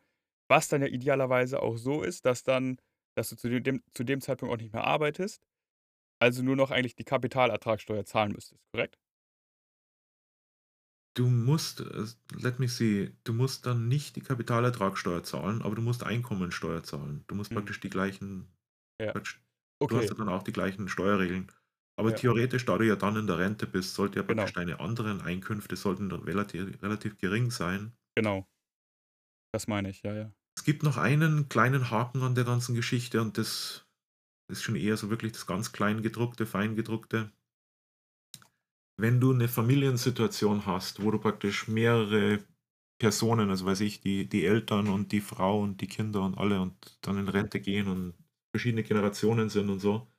Was 0.52 0.68
dann 0.70 0.82
ja 0.84 0.88
idealerweise 0.90 1.62
auch 1.64 1.78
so 1.78 2.04
ist, 2.04 2.26
dass 2.26 2.44
dann 2.44 2.78
dass 3.16 3.30
du 3.30 3.38
zu 3.38 3.50
de 3.50 3.62
dem 3.62 3.84
zu 3.94 4.04
dem 4.06 4.22
Zeitpunkt 4.22 4.54
auch 4.54 4.58
nicht 4.60 4.74
mehr 4.74 4.86
arbeitest, 4.86 5.48
also 6.20 6.44
nur 6.44 6.56
noch 6.58 6.72
eigentlich 6.72 6.96
die 6.96 7.06
Kapitalertragssteuer 7.06 8.06
zahlen 8.06 8.34
müsstest, 8.34 8.62
korrekt? 8.74 8.98
Du 11.18 11.28
musst, 11.30 11.82
äh, 11.82 12.06
let 12.34 12.60
me 12.60 12.68
see, 12.70 13.16
du 13.26 13.34
musst 13.34 13.66
dann 13.66 13.88
nicht 13.90 14.16
die 14.16 14.22
Kapitalertragssteuer 14.22 15.24
zahlen, 15.24 15.62
aber 15.62 15.76
du 15.76 15.82
musst 15.82 16.04
Einkommensteuer 16.04 16.84
zahlen. 16.84 17.24
Du 17.28 17.36
musst 17.36 17.52
Mhm. 17.52 17.52
praktisch 17.54 17.80
die 17.82 17.90
gleichen 17.90 18.48
Ja. 19.00 19.14
praktisch 19.14 19.42
du 19.88 19.98
hast 19.98 20.10
Okay. 20.10 20.12
ja 20.12 20.16
dann 20.16 20.30
auch 20.30 20.44
die 20.44 20.54
gleichen 20.54 20.90
Steuerregeln. 20.90 21.52
Aber 21.98 22.14
Ja. 22.14 22.16
theoretisch, 22.16 22.66
da 22.66 22.78
du 22.78 22.88
ja 22.88 22.96
dann 22.98 23.18
in 23.18 23.28
der 23.28 23.40
Rente 23.40 23.68
bist, 23.68 23.96
sollte 23.96 24.20
ja 24.20 24.24
Genau. 24.30 24.52
praktisch 24.52 24.54
deine 24.54 24.80
anderen 24.82 25.22
Einkünfte 25.22 25.76
sollten 25.78 26.10
dann 26.10 26.24
relati 26.24 26.60
relativ 26.60 27.18
gering 27.20 27.52
sein. 27.52 27.94
Genau. 28.18 28.48
Das 29.54 29.68
meine 29.68 29.90
ich, 29.90 30.02
ja, 30.04 30.14
ja. 30.16 30.34
Es 30.62 30.66
gibt 30.66 30.84
noch 30.84 30.98
einen 30.98 31.50
kleinen 31.50 31.90
Haken 31.90 32.22
an 32.22 32.36
der 32.36 32.44
ganzen 32.44 32.76
Geschichte 32.76 33.20
und 33.20 33.40
das 33.40 33.88
ist 34.50 34.64
schon 34.64 34.76
eher 34.76 34.98
so 34.98 35.10
wirklich 35.10 35.32
das 35.32 35.48
ganz 35.48 35.72
Kleingedruckte, 35.72 36.46
Feingedruckte. 36.46 37.32
Wenn 39.00 39.20
du 39.20 39.34
'ne 39.34 39.48
Familiensituation 39.48 40.66
hast, 40.66 41.02
wo 41.04 41.12
du 41.12 41.20
praktisch 41.20 41.68
mehrere 41.68 42.44
Personen, 43.00 43.50
also 43.50 43.66
weiß 43.66 43.82
ich, 43.82 44.02
die 44.02 44.30
die 44.30 44.46
Eltern 44.46 44.90
und 44.90 45.12
die 45.12 45.22
Frau 45.22 45.62
und 45.62 45.82
die 45.82 45.88
Kinder 45.88 46.22
und 46.24 46.38
alle 46.38 46.62
und 46.62 46.98
dann 47.02 47.18
in 47.18 47.28
Rente 47.30 47.60
gehen 47.62 47.88
und 47.88 48.14
verschiedene 48.54 48.84
Generationen 48.84 49.50
sind 49.50 49.70
und 49.70 49.80
so 49.80 50.11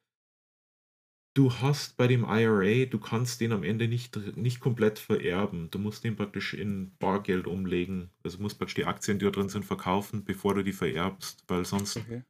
du 1.35 1.53
hast 1.55 1.97
bei 1.97 2.07
dem 2.09 2.25
IRA 2.25 2.87
du 2.87 2.99
kannst 2.99 3.41
den 3.41 3.53
am 3.53 3.63
Ende 3.65 3.89
nicht 3.89 4.17
nicht 4.37 4.61
komplett 4.61 4.99
vererben. 4.99 5.71
Du 5.71 5.79
musst 5.79 6.05
den 6.05 6.17
praktisch 6.17 6.55
in 6.55 6.97
Bargeld 6.99 7.47
umlegen. 7.47 8.11
Also, 8.23 8.37
du 8.39 8.43
musst 8.43 8.59
praktisch 8.59 8.75
die 8.77 8.85
Aktien, 8.87 9.19
die 9.19 9.25
da 9.25 9.31
drin 9.31 9.49
sind, 9.49 9.65
verkaufen, 9.65 10.25
bevor 10.25 10.55
du 10.55 10.63
die 10.65 10.73
vererbst, 10.73 11.45
weil 11.49 11.65
sonst 11.65 12.01
Okay. 12.01 12.23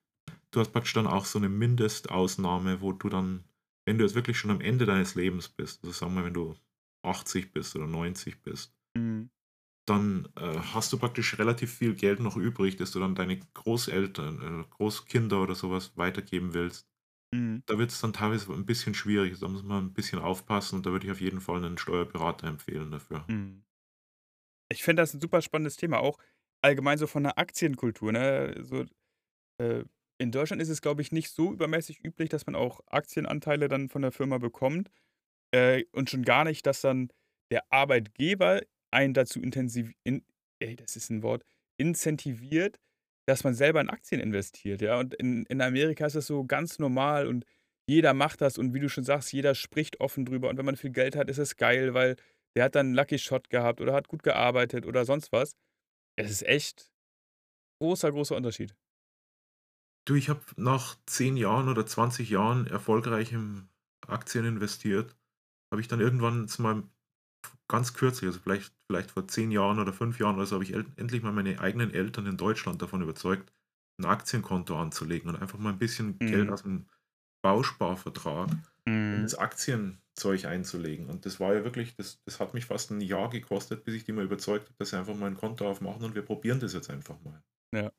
du 0.53 0.61
hast 0.61 0.73
praktisch 0.73 0.95
dann 0.95 1.07
auch 1.09 1.27
so 1.27 1.39
'ne 1.41 1.49
Mindestausnahme, 1.51 2.81
wo 2.83 2.93
du 2.93 3.09
dann 3.11 3.45
wenn 3.87 3.99
du 3.99 4.05
jetzt 4.05 4.15
wirklich 4.17 4.39
schon 4.39 4.51
am 4.53 4.61
Ende 4.63 4.87
deines 4.87 5.15
Lebens 5.17 5.49
bist, 5.49 5.83
also 5.85 5.93
sagen 5.93 6.15
wir, 6.15 6.25
wenn 6.25 6.35
du 6.35 6.57
80 7.03 7.53
bist 7.53 7.77
oder 7.77 7.87
90 7.89 8.43
bist 8.43 8.75
Mhm. 8.97 9.31
dann, 9.89 10.29
äh, 10.37 10.59
hast 10.59 10.93
du 10.93 10.99
praktisch 10.99 11.39
relativ 11.39 11.75
viel 11.75 11.95
Geld 11.95 12.21
noch 12.21 12.37
übrig, 12.37 12.77
das 12.77 12.93
du 12.93 13.01
dann 13.01 13.15
deine 13.17 13.39
Großeltern, 13.55 14.61
äh, 14.63 14.65
Großkinder 14.71 15.43
oder 15.43 15.55
so 15.57 15.71
was 15.73 15.97
weitergeben 15.97 16.55
willst. 16.55 16.92
Mhm. 17.33 17.63
Da 17.69 17.79
wird's 17.79 18.01
dann 18.01 18.13
teilweise 18.13 18.53
'n 18.53 18.67
bisschen 18.67 18.93
schwierig. 18.95 19.39
Da 19.39 19.47
muss 19.49 19.63
man 19.63 19.85
'n 19.87 19.93
bisschen 19.95 20.19
aufpassen 20.19 20.77
und 20.77 20.87
da 20.87 20.91
würde 20.91 21.07
ich 21.07 21.13
auf 21.13 21.21
jeden 21.21 21.41
Fall 21.41 21.61
'nen 21.61 21.79
Steuerberater 21.79 22.49
empfehlen 22.49 22.91
dafür. 22.91 23.29
Mhm. 23.29 23.63
Ich 24.71 24.83
finde 24.83 25.03
das 25.03 25.15
'n 25.15 25.21
super 25.21 25.43
spannendes 25.43 25.77
Thema, 25.77 25.99
auch 26.01 26.19
allgemein 26.63 26.99
so 26.99 27.07
von 27.07 27.25
der 27.25 27.39
Aktienkultur, 27.39 28.13
ne? 28.13 28.55
So, 28.63 28.85
äh, 29.59 29.85
in 30.19 30.33
Deutschland 30.33 30.63
ist 30.63 30.71
es, 30.71 30.83
glaube 30.83 31.03
ich, 31.03 31.13
nicht 31.13 31.31
so 31.31 31.53
übermäßig 31.53 32.05
üblich, 32.05 32.31
dass 32.31 32.47
man 32.47 32.57
auch 32.57 32.81
Aktienanteile 32.89 33.69
dann 33.69 33.89
von 33.91 34.03
der 34.03 34.13
Firma 34.13 34.39
bekommt, 34.39 34.91
äh, 35.53 35.85
und 35.93 36.11
schon 36.11 36.25
gar 36.25 36.45
nicht, 36.45 36.67
dass 36.67 36.83
dann 36.83 37.11
der 37.53 37.65
Arbeitgeber 37.73 38.63
einen 38.93 39.15
dazu 39.15 39.41
intensiv 39.43 39.93
in 40.05 40.25
ey, 40.61 40.77
das 40.77 40.97
ist 40.97 41.11
'n 41.11 41.23
Wort, 41.23 41.45
incentiviert, 41.79 42.79
dass 43.27 43.45
man 43.45 43.55
selber 43.55 43.81
in 43.81 43.89
Aktien 43.91 44.21
investiert, 44.21 44.83
ja? 44.83 44.99
Und 44.99 45.15
in 45.15 45.45
in 45.47 45.61
Amerika 45.63 46.07
ist 46.07 46.17
das 46.17 46.27
so 46.27 46.45
ganz 46.45 46.79
normal 46.79 47.27
und 47.29 47.45
jeder 47.89 48.15
macht 48.15 48.41
das 48.41 48.59
und 48.59 48.75
wie 48.75 48.81
du 48.81 48.89
schon 48.89 49.05
sagst, 49.05 49.33
jeder 49.33 49.55
spricht 49.55 50.01
offen 50.01 50.25
drüber 50.25 50.49
und 50.51 50.57
wenn 50.59 50.65
man 50.67 50.77
viel 50.77 50.91
Geld 50.91 51.17
hat, 51.17 51.29
ist 51.31 51.39
es 51.39 51.57
geil, 51.57 51.95
weil 51.95 52.17
der 52.57 52.65
hat 52.65 52.75
dann 52.77 52.89
'n 52.93 52.95
Lucky 52.95 53.19
Shot 53.19 53.51
gehabt 53.51 53.81
oder 53.81 53.93
hat 53.95 54.09
gut 54.09 54.23
gearbeitet 54.23 54.87
oder 54.87 55.05
sonst 55.05 55.33
was. 55.33 55.55
Es 56.17 56.31
ist 56.31 56.43
echt 56.47 56.93
großer, 57.81 58.13
großer 58.13 58.37
Unterschied. 58.37 58.75
Du, 60.05 60.15
ich 60.15 60.29
habe 60.29 60.41
nach 60.57 60.97
10 61.07 61.37
Jahren 61.37 61.69
oder 61.69 61.87
20 61.87 62.29
Jahren 62.31 62.67
erfolgreich 62.67 63.33
in 63.33 63.69
Aktien 64.07 64.45
investiert, 64.45 65.17
habe 65.73 65.81
ich 65.81 65.89
dann 65.89 66.01
irgendwann 66.01 66.49
zu 66.49 66.63
meinem 66.63 66.91
ganz 67.69 67.95
kürzlich, 67.95 68.29
also 68.29 68.41
vielleicht 68.41 68.73
vielleicht 68.87 69.11
vor 69.13 69.27
10 69.29 69.51
Jahren 69.51 69.79
oder 69.79 69.93
5 69.93 70.19
Jahren 70.19 70.37
oder 70.37 70.47
so, 70.47 70.55
habe 70.57 70.65
ich 70.65 70.73
endlich 70.75 71.23
mal 71.23 71.33
meine 71.33 71.61
eigenen 71.61 71.93
Eltern 71.93 72.27
in 72.27 72.37
Deutschland 72.37 72.83
davon 72.83 73.03
überzeugt, 73.03 73.53
'n 73.99 74.05
Aktienkonto 74.07 74.79
anzulegen 74.81 75.29
und 75.31 75.37
einfach 75.41 75.59
mal 75.59 75.73
'n 75.73 75.79
bisschen 75.79 76.23
Geld 76.27 76.51
Mhm. 76.51 76.53
aus'm 76.53 76.87
Bausparvertrag 77.43 78.57
Mhm. 78.87 79.33
das 79.33 79.35
Aktienzeug 79.37 80.45
einzulegen. 80.47 81.09
Und 81.11 81.27
das 81.27 81.41
war 81.41 81.55
ja 81.55 81.65
wirklich 81.65 81.97
das 81.97 82.23
das 82.25 82.41
hat 82.41 82.55
mich 82.55 82.67
fast 82.67 82.91
'n 82.93 83.01
Jahr 83.01 83.31
gekostet, 83.31 83.85
bis 83.85 83.95
ich 83.95 84.05
die 84.05 84.13
mal 84.13 84.25
überzeugt 84.25 84.67
habe, 84.69 84.77
dass 84.79 84.91
sie 84.91 84.99
einfach 84.99 85.17
mal 85.17 85.29
'n 85.31 85.37
Konto 85.37 85.69
aufmachen 85.71 86.05
und 86.05 86.15
wir 86.15 86.23
probieren 86.23 86.61
das 86.61 86.75
jetzt 86.75 86.91
einfach 86.91 87.21
mal. 87.23 87.43
Ja. 87.73 87.93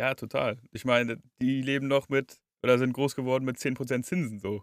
Ja, 0.00 0.14
total. 0.14 0.60
Ich 0.70 0.84
meine, 0.84 1.20
die 1.42 1.60
leben 1.60 1.88
noch 1.88 2.08
mit 2.08 2.40
oder 2.62 2.78
sind 2.78 2.92
groß 2.92 3.16
geworden 3.16 3.44
mit 3.44 3.58
10 3.58 3.74
% 3.74 4.06
Zinsen 4.06 4.38
so. 4.38 4.62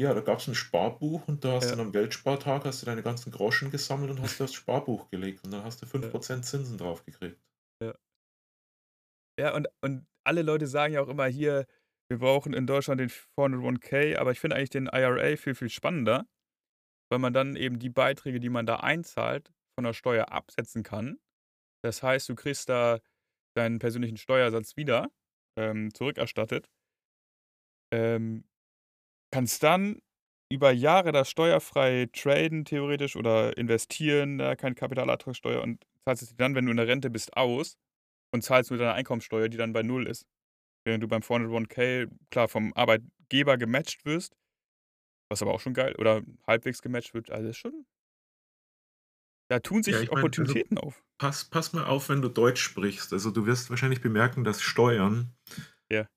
Ja, 0.00 0.14
da 0.14 0.20
gab's 0.20 0.46
'n 0.46 0.54
Sparbuch 0.54 1.26
und 1.26 1.44
da 1.44 1.54
hast 1.54 1.72
Ja. 1.72 1.76
du 1.76 1.80
am 1.80 1.92
Weltspartag 1.92 2.64
hast 2.64 2.82
du 2.82 2.86
deine 2.86 3.02
ganzen 3.02 3.32
Groschen 3.32 3.72
gesammelt 3.72 4.12
und 4.12 4.20
hast 4.22 4.38
die 4.38 4.44
aufs 4.44 4.54
Sparbuch 4.54 5.10
gelegt 5.10 5.42
und 5.44 5.50
dann 5.50 5.64
hast 5.64 5.82
du 5.82 5.86
fünf 5.86 6.08
Ja. 6.08 6.12
Prozent 6.12 6.46
Zinsen 6.46 6.78
drauf 6.78 7.04
gekriegt. 7.04 7.40
Ja. 7.80 7.98
Ja, 9.38 9.54
und 9.54 9.68
und 9.82 10.04
alle 10.24 10.42
Leute 10.42 10.66
sagen 10.66 10.92
ja 10.94 11.00
auch 11.00 11.08
immer 11.08 11.26
hier, 11.26 11.66
wir 12.10 12.18
brauchen 12.18 12.52
in 12.52 12.66
Deutschland 12.66 13.00
den 13.00 13.08
401(k), 13.08 14.16
aber 14.16 14.32
ich 14.32 14.40
finde 14.40 14.56
eigentlich 14.56 14.70
den 14.70 14.86
IRA 14.88 15.36
viel, 15.36 15.54
viel 15.54 15.68
spannender, 15.70 16.26
weil 17.10 17.20
man 17.20 17.32
dann 17.34 17.56
eben 17.56 17.78
die 17.80 17.90
Beiträge, 17.90 18.40
die 18.40 18.50
man 18.50 18.66
da 18.66 18.76
einzahlt, 18.78 19.52
von 19.76 19.84
der 19.84 19.94
Steuer 19.94 20.32
absetzen 20.32 20.82
kann. 20.84 21.18
Das 21.84 22.02
heißt, 22.02 22.28
du 22.28 22.36
kriegst 22.36 22.68
da 22.68 23.00
deinen 23.56 23.78
persönlichen 23.80 24.18
Steuersatz 24.18 24.76
wieder, 24.76 25.10
ähm, 25.58 25.94
zurückerstattet. 25.94 26.68
Ähm, 27.92 28.44
kannst 29.32 29.62
dann 29.62 30.00
über 30.50 30.72
Jahre 30.72 31.12
das 31.12 31.30
steuerfrei 31.30 32.08
traden 32.12 32.64
theoretisch 32.64 33.16
oder 33.16 33.56
investieren, 33.58 34.36
ne, 34.36 34.56
keine 34.56 34.74
Kapitalertragssteuer 34.74 35.62
und 35.62 35.84
zahlst 36.06 36.22
es 36.22 36.30
dir 36.30 36.36
dann, 36.36 36.54
wenn 36.54 36.64
du 36.66 36.70
in 36.72 36.78
der 36.78 36.88
Rente 36.88 37.10
bist, 37.10 37.36
aus 37.36 37.76
und 38.32 38.42
zahlst 38.44 38.70
nur 38.70 38.78
deine 38.78 38.94
Einkommensteuer, 38.94 39.48
die 39.48 39.58
dann 39.58 39.72
bei 39.74 39.82
0 39.82 40.06
ist. 40.08 40.26
Während 40.86 41.02
du 41.04 41.08
beim 41.08 41.22
401(k) 41.22 42.08
klar 42.30 42.48
vom 42.48 42.72
Arbeitgeber 42.74 43.58
gematcht 43.58 44.04
wirst, 44.06 44.36
was 45.30 45.42
aber 45.42 45.54
auch 45.54 45.60
schon 45.60 45.74
geil 45.74 45.94
oder 45.98 46.22
halbwegs 46.46 46.82
gematcht 46.82 47.14
wird, 47.14 47.30
also 47.30 47.48
ist 47.50 47.58
schon 47.58 47.84
da 49.50 49.60
tun 49.60 49.82
Ja, 49.90 50.00
sich 50.00 50.02
ich 50.02 50.12
meine, 50.12 50.34
also, 50.36 50.54
Opportunitäten 50.54 50.76
auf. 50.78 51.02
pass 51.18 51.44
pass 51.46 51.72
mal 51.72 51.84
auf, 51.86 52.08
wenn 52.10 52.22
du 52.22 52.28
Deutsch 52.28 52.62
sprichst. 52.62 53.12
Also, 53.12 53.30
du 53.30 53.46
wirst 53.46 53.70
wahrscheinlich 53.70 54.00
bemerken, 54.02 54.44
dass 54.44 54.62
Steuern 54.62 55.34
Ja. 55.90 56.08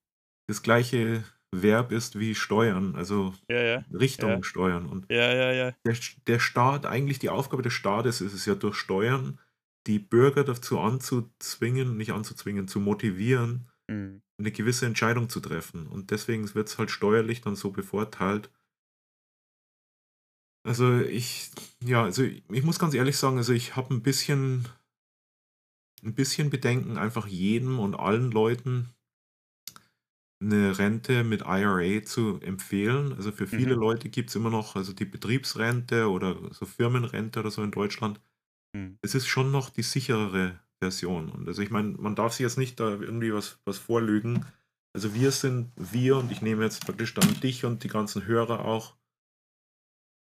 das 0.49 0.61
gleiche 0.63 1.23
Verb 1.53 1.91
ist 1.91 2.17
wie 2.19 2.35
Steuern, 2.35 2.95
also 2.95 3.33
Ja, 3.49 3.59
ja. 3.61 3.85
Ja. 4.17 4.39
Richtung 4.39 4.43
steuern. 4.43 4.87
Und 4.87 5.07
Ja, 5.09 5.33
ja, 5.33 5.51
ja. 5.51 5.75
der 5.85 5.95
der 6.27 6.39
Staat 6.39 6.85
eigentlich 6.87 7.19
die 7.19 7.29
Aufgabe 7.29 7.63
des 7.63 7.73
Staates 7.73 8.21
ist 8.21 8.33
es 8.33 8.45
ja 8.47 8.55
durch 8.55 8.75
Steuern, 8.77 9.39
die 9.87 9.99
Bürger 9.99 10.43
dazu 10.45 10.79
anzuzwingen 10.79 11.97
nicht 11.97 12.11
anzuzwingen, 12.13 12.67
zu 12.69 12.79
motivieren, 12.81 13.69
Mhm. 13.89 14.21
'ne 14.39 14.51
gewisse 14.51 14.85
Entscheidung 14.87 15.29
zu 15.29 15.41
treffen. 15.41 15.87
Und 15.87 16.11
deswegen 16.11 16.53
wird's 16.55 16.77
halt 16.79 16.91
steuerlich 16.91 17.41
dann 17.41 17.55
so 17.57 17.71
bevorteilt. 17.71 18.51
Also, 20.65 20.99
ich 20.99 21.49
ja, 21.83 22.03
also, 22.03 22.23
ich 22.23 22.63
muss 22.63 22.77
ganz 22.77 22.93
ehrlich 22.93 23.17
sagen, 23.17 23.37
also, 23.37 23.51
ich 23.53 23.75
habe 23.75 23.93
'n 23.95 24.03
bisschen 24.03 24.67
'n 26.03 26.15
bisschen 26.15 26.49
Bedenken, 26.49 26.97
einfach 26.97 27.27
jedem 27.27 27.79
und 27.79 27.95
allen 27.95 28.31
Leuten 28.31 28.89
'ne 30.41 30.77
Rente 30.79 31.23
mit 31.23 31.41
IRA 31.43 32.03
zu 32.03 32.39
empfehlen. 32.41 33.13
Also, 33.13 33.31
für 33.31 33.47
viele 33.47 33.75
Mhm. 33.75 33.75
Leute 33.75 34.09
gibt's 34.09 34.35
immer 34.35 34.49
noch 34.49 34.75
also, 34.75 34.93
die 34.93 35.05
Betriebsrente 35.05 36.09
oder 36.09 36.37
so 36.53 36.65
Firmenrente 36.65 37.39
oder 37.41 37.51
so 37.51 37.63
in 37.63 37.71
Deutschland. 37.71 38.21
Mhm. 38.75 38.97
Es 39.01 39.15
ist 39.15 39.27
schon 39.27 39.51
noch 39.51 39.69
die 39.71 39.83
sicherere 39.83 40.59
Version. 40.81 41.29
Und 41.29 41.47
also, 41.47 41.61
ich 41.63 41.71
meine, 41.71 41.89
man 41.97 42.15
darf 42.15 42.33
sich 42.33 42.41
jetzt 42.41 42.57
nicht 42.59 42.79
da 42.79 42.89
irgendwie 42.91 43.33
was 43.33 43.59
was 43.65 43.79
vorlügen. 43.79 44.45
Also, 44.95 45.13
wir 45.15 45.31
sind 45.31 45.73
wir 45.77 46.17
und 46.17 46.31
ich 46.31 46.41
nehme 46.41 46.63
jetzt 46.65 46.85
praktisch 46.85 47.13
dann 47.15 47.39
dich 47.41 47.65
und 47.65 47.83
die 47.83 47.89
ganzen 47.89 48.25
Hörer 48.27 48.65
auch 48.65 48.97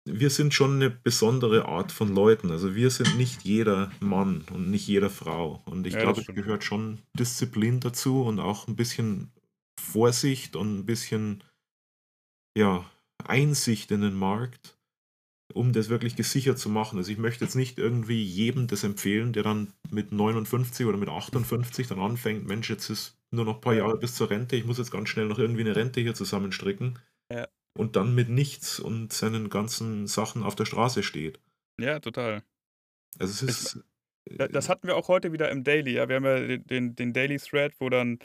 wir 0.10 0.30
sind 0.30 0.54
schon 0.54 0.78
'ne 0.78 0.90
besondere 0.90 1.66
Art 1.66 1.92
von 1.92 2.08
Leuten. 2.14 2.50
Also, 2.52 2.76
wir 2.76 2.90
sind 2.92 3.18
nicht 3.18 3.44
jeder 3.44 3.92
Mann 4.00 4.46
und 4.54 4.70
nicht 4.72 4.88
jede 4.88 5.10
Frau. 5.10 5.62
Und 5.66 5.86
ich 5.86 5.98
Ja, 5.98 6.06
das 6.06 6.18
glaube, 6.18 6.22
es 6.22 6.34
stimmt. 6.34 6.34
gehört 6.34 6.64
schon 6.64 7.00
Disziplin 7.20 7.80
dazu 7.82 8.24
und 8.24 8.40
auch 8.40 8.68
'n 8.70 8.76
bisschen 8.78 9.34
Vorsicht 9.80 10.56
und 10.56 10.80
'n 10.82 10.86
bisschen 10.86 11.44
ja, 12.58 12.86
Einsicht 13.24 13.92
in 13.92 14.02
den 14.02 14.16
Markt, 14.16 14.80
um 15.54 15.74
das 15.74 15.90
wirklich 15.90 16.16
gesichert 16.16 16.60
zu 16.60 16.70
machen. 16.70 16.98
Also, 17.00 17.12
ich 17.12 17.18
möchte 17.20 17.46
jetzt 17.46 17.56
nicht 17.56 17.80
irgendwie 17.80 18.24
jedem 18.24 18.68
das 18.68 18.84
empfehlen, 18.84 19.34
der 19.34 19.44
dann 19.44 19.74
mit 19.92 20.12
59 20.14 20.86
oder 20.88 20.98
mit 20.98 21.10
58 21.10 21.88
dann 21.88 22.00
anfängt: 22.00 22.48
„Mensch, 22.48 22.70
jetzt 22.70 22.90
ist 22.90 23.20
nur 23.32 23.46
noch 23.46 23.62
paar 23.62 23.74
Ja. 23.74 23.88
Jahre 23.88 23.98
bis 24.00 24.16
zur 24.16 24.30
Rente. 24.32 24.56
Ich 24.58 24.66
muss 24.66 24.80
jetzt 24.80 24.92
ganz 24.92 25.10
schnell 25.10 25.28
noch 25.28 25.40
irgendwie 25.40 25.64
'ne 25.66 25.76
Rente 25.76 26.02
hier 26.02 26.16
zusammenstricken.“ 26.16 27.00
Ja. 27.32 27.48
Und 27.78 27.96
dann 27.98 28.16
mit 28.16 28.30
nichts 28.30 28.80
und 28.80 29.14
seinen 29.14 29.50
ganzen 29.50 30.08
Sachen 30.08 30.44
auf 30.44 30.56
der 30.56 30.66
Straße 30.66 31.04
steht. 31.04 31.42
Ja, 31.80 32.00
total. 32.00 32.42
Also, 33.20 33.34
es 33.34 33.42
ist, 33.42 33.80
da 34.38 34.48
das 34.48 34.70
hatten 34.70 34.88
wir 34.88 34.96
auch 34.98 35.08
heute 35.10 35.34
wieder 35.34 35.52
im 35.52 35.64
Daily, 35.64 35.94
ja. 35.94 36.10
Wir 36.10 36.18
haben 36.18 36.26
ja 36.26 36.40
de 36.40 36.58
den 36.60 36.96
den 36.96 37.14
Daily 37.14 37.38
Thread, 37.40 37.74
wo 37.80 37.90
dann, 37.90 38.20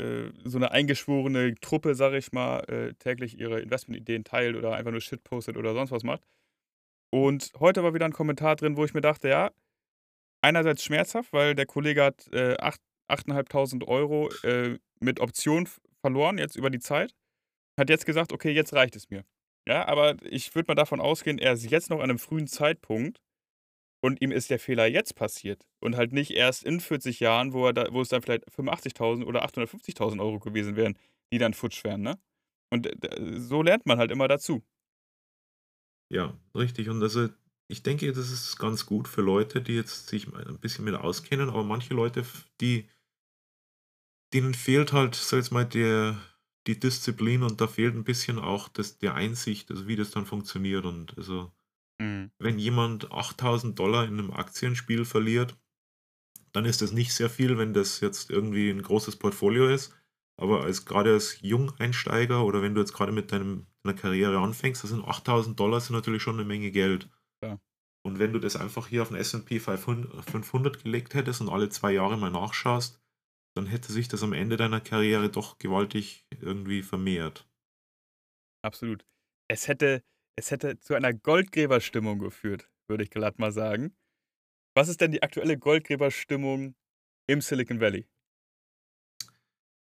äh, 0.00 0.30
so 0.44 0.58
'ne 0.58 0.70
eingeschworene 0.72 1.54
Truppe, 1.60 1.94
sage 1.94 2.18
ich 2.18 2.32
mal, 2.32 2.60
äh, 2.68 2.94
täglich 2.94 3.38
ihre 3.38 3.60
Investmentideen 3.60 4.24
teilt 4.24 4.56
oder 4.56 4.74
einfach 4.76 4.92
nur 4.92 5.00
Shit 5.00 5.24
postet 5.24 5.56
oder 5.56 5.74
sonst 5.74 5.90
was 5.92 6.04
macht. 6.04 6.22
Und 7.10 7.52
heute 7.60 7.82
war 7.84 7.94
wieder 7.94 8.06
'n 8.06 8.12
Kommentar 8.12 8.56
drin, 8.56 8.76
wo 8.76 8.84
ich 8.84 8.94
mir 8.94 9.02
dachte, 9.02 9.28
ja, 9.30 9.50
einerseits 10.42 10.84
schmerzhaft, 10.84 11.32
weil 11.34 11.54
der 11.56 11.66
Kollege 11.66 12.04
hat, 12.04 12.28
äh, 12.32 12.56
acht 12.60 12.80
8.500 13.08 13.84
€, 13.84 14.30
äh, 14.44 14.78
mit 15.00 15.20
Option 15.20 15.68
verloren 16.02 16.38
jetzt 16.38 16.56
über 16.56 16.70
die 16.70 16.80
Zeit. 16.80 17.14
Hat 17.78 17.90
jetzt 17.90 18.06
gesagt: 18.06 18.32
„Okay, 18.32 18.52
jetzt 18.52 18.74
reicht 18.74 18.96
es 18.96 19.10
mir.“ 19.10 19.24
Ja, 19.68 19.86
aber 19.88 20.16
ich 20.24 20.54
würde 20.54 20.68
mal 20.70 20.74
davon 20.76 21.00
ausgehen, 21.00 21.38
er 21.38 21.54
ist 21.54 21.70
jetzt 21.70 21.90
noch 21.90 22.00
an 22.00 22.08
'nem 22.08 22.18
frühen 22.20 22.46
Zeitpunkt 22.48 23.18
und 24.00 24.20
ihm 24.22 24.32
ist 24.32 24.50
der 24.50 24.58
Fehler 24.60 24.86
jetzt 24.86 25.14
passiert 25.16 25.66
und 25.80 25.96
halt 25.96 26.12
nicht 26.12 26.30
erst 26.32 26.64
in 26.64 26.80
40 26.80 27.20
Jahren, 27.20 27.52
wo 27.52 27.66
er 27.66 27.72
da 27.74 27.88
wo 27.92 28.00
es 28.02 28.08
dann 28.08 28.22
vielleicht 28.22 28.44
85.000 28.52 29.26
oder 29.26 29.42
850.000 29.44 30.20
€ 30.22 30.38
gewesen 30.40 30.76
wären, 30.76 30.96
die 31.32 31.38
dann 31.38 31.54
futsch 31.54 31.84
wären, 31.84 32.02
ne? 32.02 32.18
Und 32.70 32.86
d 32.86 33.38
so 33.40 33.62
lernt 33.62 33.86
man 33.86 33.98
halt 33.98 34.10
immer 34.12 34.28
dazu. 34.28 34.62
Ja, 36.10 36.38
richtig. 36.54 36.88
Und 36.88 37.02
also, 37.02 37.28
ich 37.68 37.82
denke, 37.82 38.10
das 38.12 38.30
ist 38.30 38.56
ganz 38.58 38.86
gut 38.86 39.08
für 39.08 39.20
Leute, 39.20 39.60
die 39.60 39.74
jetzt 39.74 40.08
sich 40.08 40.26
mal 40.26 40.42
'n 40.46 40.58
bisschen 40.58 40.84
mit 40.86 40.94
auskennen, 40.94 41.50
aber 41.50 41.64
manche 41.64 41.92
Leute, 41.92 42.24
die 42.62 42.88
denen 44.34 44.52
fehlt 44.52 44.92
halt, 44.92 45.16
ich 45.16 45.30
jetzt 45.32 45.52
mal, 45.52 45.64
der 45.64 46.18
die 46.66 46.78
Disziplin 46.78 47.42
und 47.42 47.62
da 47.62 47.66
fehlt 47.66 47.94
'n 47.94 48.04
bisschen 48.04 48.38
auch 48.38 48.68
das 48.68 48.98
der 48.98 49.14
Einsicht, 49.14 49.70
also, 49.70 49.86
wie 49.88 49.96
das 49.96 50.10
dann 50.10 50.26
funktioniert. 50.26 50.84
Und 50.84 51.16
also, 51.16 51.50
Mhm. 52.00 52.30
wenn 52.40 52.58
jemand 52.58 53.12
8.000 53.12 53.78
$ 53.78 54.06
in 54.06 54.16
'nem 54.16 54.32
Aktienspiel 54.32 55.04
verliert, 55.04 55.58
dann 56.52 56.64
ist 56.66 56.82
das 56.82 56.92
nicht 56.92 57.12
sehr 57.14 57.30
viel, 57.30 57.58
wenn 57.58 57.74
das 57.74 58.00
jetzt 58.00 58.30
irgendwie 58.30 58.70
'n 58.70 58.82
großes 58.82 59.16
Portfolio 59.18 59.68
ist. 59.68 59.94
Aber 60.38 60.62
als 60.64 60.86
grade 60.86 61.12
als 61.14 61.40
Jungeinsteiger 61.42 62.44
oder 62.44 62.62
wenn 62.62 62.74
du 62.74 62.80
jetzt 62.82 62.94
grade 62.94 63.12
mit 63.12 63.32
deinem 63.32 63.66
deiner 63.84 63.96
Karriere 63.98 64.38
anfängst, 64.40 64.84
da 64.84 64.88
sind 64.88 65.04
8.000 65.04 65.58
$ 65.60 65.80
sind 65.88 65.96
natürlich 65.96 66.22
schon 66.22 66.36
'ne 66.38 66.44
Menge 66.46 66.70
Geld. 66.72 67.10
Ja. 67.42 67.58
Und 68.04 68.18
wenn 68.20 68.32
du 68.34 68.40
das 68.40 68.56
einfach 68.56 68.88
hier 68.88 69.02
auf 69.02 69.10
'n 69.12 69.16
S&P 69.16 69.60
500 69.60 70.24
500 70.30 70.82
gelegt 70.84 71.14
hättest 71.14 71.40
und 71.42 71.50
alle 71.50 71.68
2 71.70 71.92
Jahre 71.92 72.18
mal 72.18 72.30
nachschaust, 72.32 73.00
dann 73.56 73.66
hätte 73.66 73.92
sich 73.92 74.08
das 74.08 74.22
am 74.24 74.32
Ende 74.34 74.56
deiner 74.58 74.80
Karriere 74.80 75.30
doch 75.30 75.58
gewaltig 75.58 76.26
irgendwie 76.40 76.82
vermehrt. 76.82 77.46
Absolut. 78.64 79.04
Es 79.48 79.68
hätte 79.68 80.02
es 80.38 80.50
hätte 80.50 80.78
zu 80.80 80.94
einer 80.94 81.12
Goldgräberstimmung 81.12 82.18
geführt, 82.18 82.70
würde 82.88 83.04
ich 83.04 83.10
glatt 83.10 83.38
mal 83.38 83.52
sagen. 83.52 83.96
Was 84.74 84.88
ist 84.88 85.00
denn 85.02 85.12
die 85.12 85.22
aktuelle 85.22 85.58
Goldgräberstimmung 85.58 86.76
im 87.28 87.40
Silicon 87.42 87.80
Valley? 87.80 88.08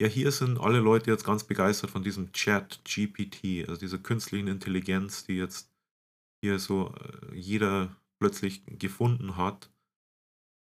Ja, 0.00 0.07
hier 0.09 0.30
sind 0.30 0.59
alle 0.59 0.78
Leute 0.80 1.11
jetzt 1.11 1.24
ganz 1.24 1.44
begeistert 1.44 1.90
von 1.90 2.02
diesem 2.02 2.30
ChatGPT, 2.32 3.66
also, 3.68 3.76
dieser 3.80 3.98
künstlichen 3.98 4.46
Intelligenz, 4.48 5.24
die 5.24 5.34
jetzt 5.38 5.72
hier 6.42 6.59
so, 6.59 6.94
äh, 6.96 7.34
jeder 7.36 7.96
plötzlich 8.20 8.64
gefunden 8.66 9.36
hat. 9.36 9.72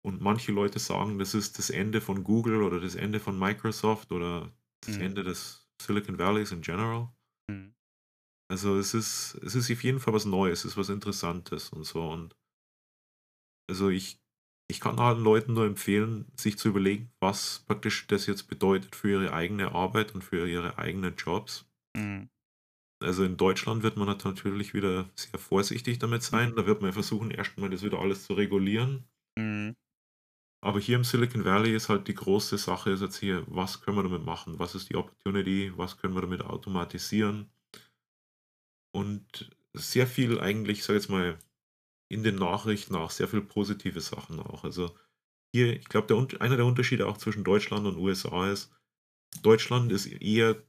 Und 0.03 0.21
manche 0.21 0.51
Leute 0.51 0.79
sagen, 0.79 1.19
das 1.19 1.33
ist 1.35 1.59
das 1.59 1.69
Ende 1.71 2.01
von 2.01 2.23
Google 2.23 2.63
oder 2.63 2.79
das 2.79 2.95
Ende 2.95 3.19
von 3.19 3.37
Microsoft 3.39 4.11
oder 4.11 4.51
das 4.81 4.97
Mhm. 4.97 4.97
Ende 4.97 5.23
des 5.23 5.69
Silicon 5.81 6.19
Valleys 6.19 6.51
in 6.51 6.61
general. 6.61 7.13
Mhm. 7.49 7.73
Also 8.51 8.77
es 8.77 8.93
ist, 8.93 9.35
es 9.45 9.55
ist 9.55 9.71
auf 9.71 9.81
jeden 9.81 10.01
Fall 10.01 10.13
was 10.13 10.25
Neues, 10.25 10.65
es 10.65 10.71
ist 10.73 10.77
was 10.77 10.89
Interessantes 10.89 11.69
und 11.69 11.85
so. 11.85 12.05
Und 12.09 12.35
also 13.69 13.87
ich, 13.87 14.19
ich 14.69 14.81
kann 14.81 14.99
allen 14.99 15.23
Leuten 15.23 15.53
nur 15.53 15.65
empfehlen, 15.65 16.29
sich 16.35 16.57
zu 16.57 16.67
überlegen, 16.67 17.13
was 17.21 17.63
praktisch 17.65 18.07
das 18.07 18.25
jetzt 18.25 18.49
bedeutet 18.49 18.93
für 18.93 19.09
ihre 19.09 19.31
eigene 19.31 19.71
Arbeit 19.71 20.13
und 20.13 20.21
für 20.21 20.49
ihre 20.49 20.77
eigenen 20.77 21.15
Jobs. 21.15 21.65
Mhm. 21.95 22.27
Also 23.01 23.23
in 23.23 23.37
Deutschland 23.37 23.83
wird 23.83 23.95
man 23.95 24.07
natürlich 24.07 24.73
wieder 24.73 25.09
sehr 25.15 25.39
vorsichtig 25.39 25.99
damit 25.99 26.21
sein. 26.21 26.53
Da 26.57 26.65
wird 26.65 26.81
man 26.81 26.91
versuchen, 26.91 27.31
erstmal 27.31 27.69
das 27.69 27.83
wieder 27.83 27.99
alles 27.99 28.25
zu 28.25 28.33
regulieren. 28.33 29.05
Mhm. 29.37 29.77
Aber 30.61 30.81
hier 30.81 30.97
im 30.97 31.05
Silicon 31.05 31.45
Valley 31.45 31.73
ist 31.73 31.87
halt 31.87 32.09
die 32.09 32.15
große 32.15 32.57
Sache 32.57 32.89
ist 32.89 33.01
jetzt 33.01 33.17
hier, 33.17 33.45
was 33.47 33.79
können 33.79 33.95
wir 33.95 34.03
damit 34.03 34.25
machen? 34.25 34.59
Was 34.59 34.75
ist 34.75 34.89
die 34.89 34.97
Opportunity? 34.97 35.71
Was 35.77 35.97
können 35.97 36.15
wir 36.15 36.21
damit 36.21 36.41
automatisieren? 36.41 37.49
Und 38.91 39.49
sehr 39.73 40.07
viel 40.07 40.39
eigentlich, 40.39 40.79
ich 40.79 40.83
sage 40.83 40.99
jetzt 40.99 41.09
mal, 41.09 41.39
in 42.09 42.23
den 42.23 42.35
Nachrichten 42.35 42.95
auch 42.95 43.11
sehr 43.11 43.27
viel 43.27 43.41
positive 43.41 44.01
Sachen 44.01 44.39
auch. 44.39 44.63
Also 44.65 44.95
hier, 45.53 45.77
ich 45.77 45.85
glaube, 45.85 46.07
der, 46.07 46.41
einer 46.41 46.57
der 46.57 46.65
Unterschiede 46.65 47.07
auch 47.07 47.17
zwischen 47.17 47.43
Deutschland 47.43 47.87
und 47.87 47.97
USA 47.97 48.51
ist, 48.51 48.71
Deutschland 49.41 49.91
ist 49.91 50.07
eher 50.07 50.61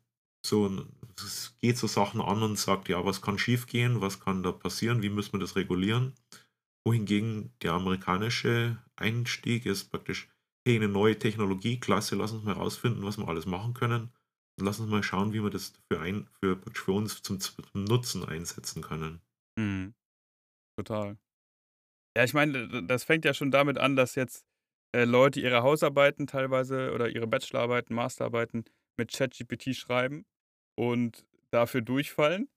so, 0.44 0.86
es 1.16 1.56
geht 1.60 1.78
so 1.78 1.86
Sachen 1.86 2.20
an 2.20 2.42
und 2.42 2.58
sagt, 2.58 2.88
ja, 2.88 3.04
was 3.04 3.22
kann 3.22 3.38
schiefgehen, 3.38 4.00
was 4.00 4.20
kann 4.20 4.42
da 4.42 4.52
passieren, 4.52 5.02
wie 5.02 5.08
müssen 5.08 5.32
wir 5.32 5.40
das 5.40 5.56
regulieren? 5.56 6.14
Wohingegen 6.84 7.52
der 7.62 7.72
amerikanische 7.72 8.82
Einstieg 8.96 9.66
ist 9.66 9.90
praktisch, 9.90 10.28
hey, 10.66 10.76
eine 10.76 10.88
neue 10.88 11.18
Technologie, 11.18 11.78
klasse, 11.78 12.16
lass 12.16 12.32
uns 12.32 12.44
mal 12.44 12.54
rausfinden, 12.54 13.04
was 13.04 13.18
wir 13.18 13.28
alles 13.28 13.46
machen 13.46 13.74
können. 13.74 14.12
Lass 14.60 14.80
uns 14.80 14.90
mal 14.90 15.02
schauen, 15.02 15.32
wie 15.32 15.42
wir 15.42 15.50
das 15.50 15.72
für, 15.90 16.00
ein, 16.00 16.28
für, 16.40 16.60
für 16.72 16.92
uns 16.92 17.22
zum, 17.22 17.40
zum 17.40 17.54
Nutzen 17.74 18.24
einsetzen 18.24 18.82
können. 18.82 19.20
Mhm. 19.58 19.94
Total. 20.76 21.18
Ja, 22.16 22.24
ich 22.24 22.34
meine, 22.34 22.84
das 22.84 23.04
fängt 23.04 23.24
ja 23.24 23.32
schon 23.32 23.50
damit 23.50 23.78
an, 23.78 23.96
dass 23.96 24.14
jetzt 24.14 24.44
äh, 24.94 25.04
Leute 25.04 25.40
ihre 25.40 25.62
Hausarbeiten 25.62 26.26
teilweise 26.26 26.92
oder 26.92 27.08
ihre 27.08 27.26
Bachelorarbeiten, 27.26 27.94
Masterarbeiten 27.94 28.64
mit 28.98 29.12
ChatGPT 29.12 29.74
schreiben 29.74 30.26
und 30.76 31.26
dafür 31.50 31.80
durchfallen. 31.80 32.48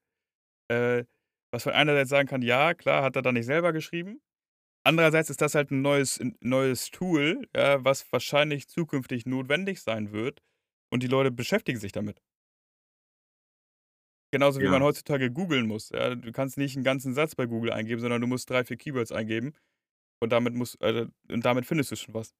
Äh, 0.70 1.06
was 1.52 1.66
man 1.66 1.76
einerseits 1.76 2.10
sagen 2.10 2.28
kann, 2.28 2.41
ja, 2.41 2.74
klar, 2.74 3.04
hat 3.04 3.16
er 3.16 3.22
da 3.22 3.32
nicht 3.32 3.46
selber 3.46 3.72
geschrieben. 3.72 4.22
Andererseits 4.84 5.30
ist 5.30 5.41
das 5.41 5.56
halt 5.56 5.72
ein 5.72 5.82
neues, 5.82 6.20
neues 6.41 6.91
Tool, 6.91 7.48
ja, 7.56 7.84
was 7.84 8.12
wahrscheinlich 8.12 8.68
zukünftig 8.68 9.26
notwendig 9.26 9.82
sein 9.82 10.12
wird 10.12 10.41
und 10.91 11.03
die 11.03 11.07
Leute 11.07 11.31
beschäftigen 11.31 11.79
sich 11.79 11.91
damit. 11.91 12.21
Genauso 14.31 14.59
wie 14.59 14.65
man 14.67 14.81
Ja. 14.81 14.88
heutzutage 14.88 15.31
googeln 15.31 15.67
muss. 15.67 15.89
Ja. 15.89 16.15
Du 16.15 16.31
kannst 16.31 16.57
nicht 16.57 16.75
einen 16.75 16.83
ganzen 16.83 17.13
Satz 17.13 17.36
bei 17.36 17.45
Google 17.45 17.71
eingeben, 17.71 18.01
sondern 18.01 18.21
du 18.21 18.27
musst 18.27 18.49
drei, 18.49 18.63
vier 18.65 18.77
Keywords 18.77 19.11
eingeben 19.11 19.53
und 20.21 20.31
damit, 20.31 20.53
musst, 20.55 20.81
äh, 20.81 21.07
und 21.29 21.45
damit 21.45 21.65
findest 21.65 21.91
du 21.91 21.95
schon 21.95 22.13
was. 22.13 22.33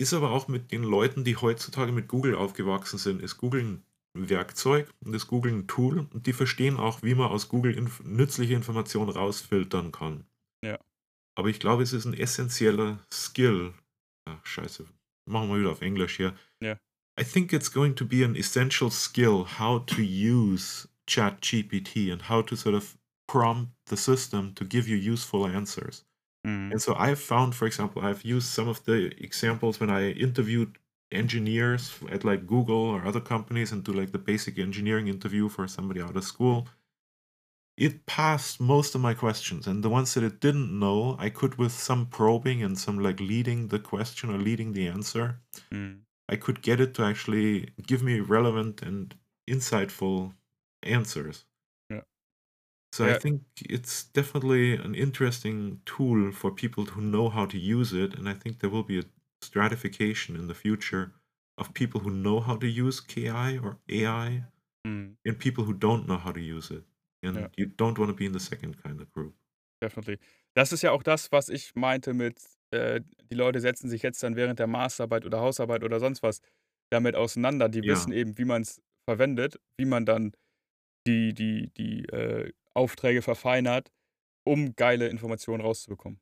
Ist 0.00 0.14
aber 0.14 0.30
auch 0.30 0.48
mit 0.48 0.72
den 0.72 0.82
Leuten, 0.82 1.24
die 1.24 1.36
heutzutage 1.36 1.92
mit 1.92 2.08
Google 2.08 2.34
aufgewachsen 2.34 2.98
sind, 2.98 3.22
ist 3.22 3.36
Google 3.36 3.62
ein 3.64 3.84
Werkzeug 4.28 4.90
und 5.04 5.14
ist 5.14 5.26
Google 5.28 5.52
ein 5.52 5.66
Tool 5.68 6.00
und 6.12 6.26
die 6.26 6.32
verstehen 6.32 6.76
auch, 6.76 7.02
wie 7.02 7.14
man 7.14 7.30
aus 7.30 7.48
Google 7.48 7.76
inf 7.76 8.00
nützliche 8.04 8.54
Informationen 8.54 9.10
rausfiltern 9.10 9.92
kann. 9.92 10.26
Ja. 10.64 10.78
Aber 11.36 11.48
ich 11.48 11.60
glaube, 11.60 11.82
es 11.82 11.92
ist 11.92 12.04
ein 12.04 12.14
essentieller 12.14 12.98
Skill. 13.12 13.74
Ach, 14.28 14.44
scheiße. 14.44 14.86
Machen 15.30 15.48
wir 15.50 15.60
wieder 15.60 15.70
auf 15.70 15.82
Englisch 15.82 16.16
hier. 16.16 16.36
I 17.18 17.22
think 17.22 17.52
it's 17.52 17.68
going 17.68 17.94
to 17.96 18.04
be 18.04 18.22
an 18.22 18.36
essential 18.36 18.90
skill 18.90 19.44
how 19.44 19.80
to 19.80 20.02
use 20.02 20.86
ChatGPT 21.06 22.10
and 22.12 22.22
how 22.22 22.42
to 22.42 22.56
sort 22.56 22.74
of 22.74 22.96
prompt 23.28 23.72
the 23.86 23.96
system 23.96 24.54
to 24.54 24.64
give 24.64 24.88
you 24.88 24.96
useful 24.96 25.46
answers. 25.46 26.04
Mhm. 26.44 26.72
And 26.72 26.82
so 26.82 26.94
I've 26.96 27.20
found, 27.20 27.54
for 27.54 27.66
example, 27.66 28.02
I've 28.02 28.24
used 28.24 28.48
some 28.48 28.68
of 28.68 28.84
the 28.84 29.12
examples 29.22 29.80
when 29.80 29.90
I 29.90 30.10
interviewed 30.12 30.78
engineers 31.12 31.98
at 32.10 32.24
like 32.24 32.46
Google 32.46 32.76
or 32.76 33.04
other 33.06 33.20
companies 33.20 33.72
and 33.72 33.84
do 33.84 33.92
like 33.92 34.12
the 34.12 34.18
basic 34.18 34.58
engineering 34.58 35.08
interview 35.08 35.48
for 35.48 35.68
somebody 35.68 36.00
out 36.02 36.16
of 36.16 36.24
school. 36.24 36.68
It 37.76 38.06
passed 38.06 38.60
most 38.60 38.94
of 38.94 39.02
my 39.02 39.12
questions, 39.12 39.66
and 39.66 39.84
the 39.84 39.90
ones 39.90 40.14
that 40.14 40.24
it 40.24 40.40
didn't 40.40 40.78
know, 40.78 41.16
I 41.18 41.28
could, 41.28 41.56
with 41.56 41.72
some 41.72 42.06
probing 42.06 42.62
and 42.62 42.78
some 42.78 42.98
like 42.98 43.20
leading 43.20 43.68
the 43.68 43.78
question 43.78 44.30
or 44.30 44.38
leading 44.38 44.72
the 44.72 44.86
answer, 44.88 45.40
Mhm. 45.70 46.04
I 46.32 46.36
could 46.36 46.62
get 46.62 46.80
it 46.80 46.94
to 46.94 47.04
actually 47.04 47.74
give 47.86 48.02
me 48.02 48.20
relevant 48.20 48.82
and 48.82 49.18
insightful 49.48 50.34
answers. 50.82 51.46
Yeah. 51.90 52.02
So 52.92 53.06
I 53.06 53.14
think 53.14 53.42
it's 53.68 54.04
definitely 54.04 54.74
an 54.76 54.94
interesting 54.94 55.80
tool 55.84 56.30
for 56.30 56.50
people 56.54 56.84
who 56.86 57.00
know 57.00 57.28
how 57.28 57.46
to 57.46 57.58
use 57.58 57.92
it, 57.92 58.14
and 58.14 58.28
I 58.28 58.34
think 58.34 58.60
there 58.60 58.70
will 58.70 58.82
be 58.84 58.98
a 58.98 59.04
stratification 59.40 60.36
in 60.36 60.46
the 60.46 60.54
future 60.54 61.14
of 61.58 61.74
people 61.74 62.00
who 62.00 62.10
know 62.10 62.40
how 62.40 62.56
to 62.56 62.66
use 62.68 63.00
KI 63.00 63.58
or 63.58 63.78
AI 63.88 64.44
Mhm. 64.84 65.16
and 65.24 65.38
people 65.38 65.64
who 65.64 65.72
don't 65.74 66.06
know 66.06 66.18
how 66.18 66.32
to 66.32 66.40
use 66.40 66.70
it. 66.70 66.84
And 67.22 67.38
Ja. 67.40 67.52
you 67.56 67.66
don't 67.66 67.98
want 67.98 68.10
to 68.10 68.14
be 68.14 68.26
in 68.26 68.32
the 68.32 68.40
second 68.40 68.76
kind 68.82 69.00
of 69.00 69.10
group. 69.12 69.36
Definitely. 69.82 70.18
Das 70.54 70.72
ist 70.72 70.82
ja 70.82 70.92
auch 70.92 71.02
das, 71.02 71.32
was 71.32 71.48
ich 71.48 71.74
meinte 71.74 72.14
mit, 72.14 72.40
äh, 72.72 73.02
die 73.30 73.34
Leute 73.34 73.60
setzen 73.60 73.88
sich 73.88 74.02
jetzt 74.02 74.22
dann 74.22 74.36
während 74.36 74.58
der 74.58 74.66
Masterarbeit 74.66 75.24
oder 75.24 75.40
Hausarbeit 75.40 75.84
oder 75.84 76.00
sonst 76.00 76.22
was 76.22 76.40
damit 76.90 77.16
auseinander. 77.16 77.68
Die 77.68 77.84
Ja. 77.84 77.94
wissen 77.94 78.12
eben, 78.12 78.38
wie 78.38 78.44
man 78.44 78.62
es 78.62 78.80
verwendet, 79.08 79.58
wie 79.78 79.86
man 79.86 80.06
dann 80.06 80.32
die, 81.06 81.34
die, 81.34 81.70
die 81.76 82.04
äh, 82.06 82.52
Aufträge 82.74 83.22
verfeinert, 83.22 83.90
um 84.46 84.76
geile 84.76 85.08
Informationen 85.08 85.62
rauszubekommen. 85.62 86.20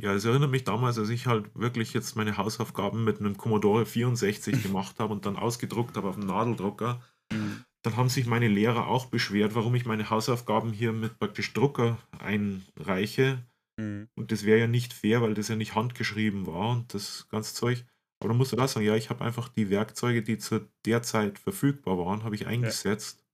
Ja, 0.00 0.14
es 0.14 0.24
erinnert 0.24 0.50
mich 0.50 0.64
damals, 0.64 0.98
als 0.98 1.08
ich 1.08 1.26
halt 1.26 1.50
wirklich 1.54 1.92
jetzt 1.92 2.14
meine 2.16 2.36
Hausaufgaben 2.36 3.02
mit 3.04 3.18
einem 3.18 3.36
Commodore 3.36 3.84
64 3.84 4.62
gemacht 4.62 5.00
habe 5.00 5.12
und 5.12 5.26
dann 5.26 5.36
ausgedruckt 5.36 5.96
habe 5.96 6.08
auf 6.08 6.14
dem 6.14 6.26
Nadeldrucker. 6.26 7.02
Mhm. 7.32 7.64
Dann 7.82 7.96
haben 7.96 8.08
sich 8.08 8.26
meine 8.26 8.48
Lehrer 8.48 8.86
auch 8.88 9.06
beschwert, 9.06 9.54
warum 9.54 9.74
ich 9.74 9.86
meine 9.86 10.10
Hausaufgaben 10.10 10.72
hier 10.72 10.92
mit 10.92 11.18
praktisch 11.18 11.52
Drucker 11.52 11.98
einreiche. 12.18 13.44
Mhm. 13.78 14.08
Und 14.16 14.32
das 14.32 14.44
wäre 14.44 14.58
ja 14.58 14.66
nicht 14.66 14.92
fair, 14.92 15.22
weil 15.22 15.34
das 15.34 15.48
ja 15.48 15.56
nicht 15.56 15.74
handgeschrieben 15.74 16.46
war 16.46 16.70
und 16.70 16.92
das 16.94 17.28
ganze 17.28 17.54
Zeug. 17.54 17.84
Aber 18.20 18.30
dann 18.30 18.36
musst 18.36 18.52
du 18.52 18.56
da 18.56 18.66
sagen, 18.66 18.84
ja, 18.84 18.96
ich 18.96 19.10
habe 19.10 19.24
einfach 19.24 19.48
die 19.48 19.70
Werkzeuge, 19.70 20.22
die 20.22 20.38
zu 20.38 20.68
der 20.84 21.02
Zeit 21.02 21.38
verfügbar 21.38 21.98
waren, 21.98 22.24
habe 22.24 22.34
ich 22.34 22.46
eingesetzt. 22.46 23.24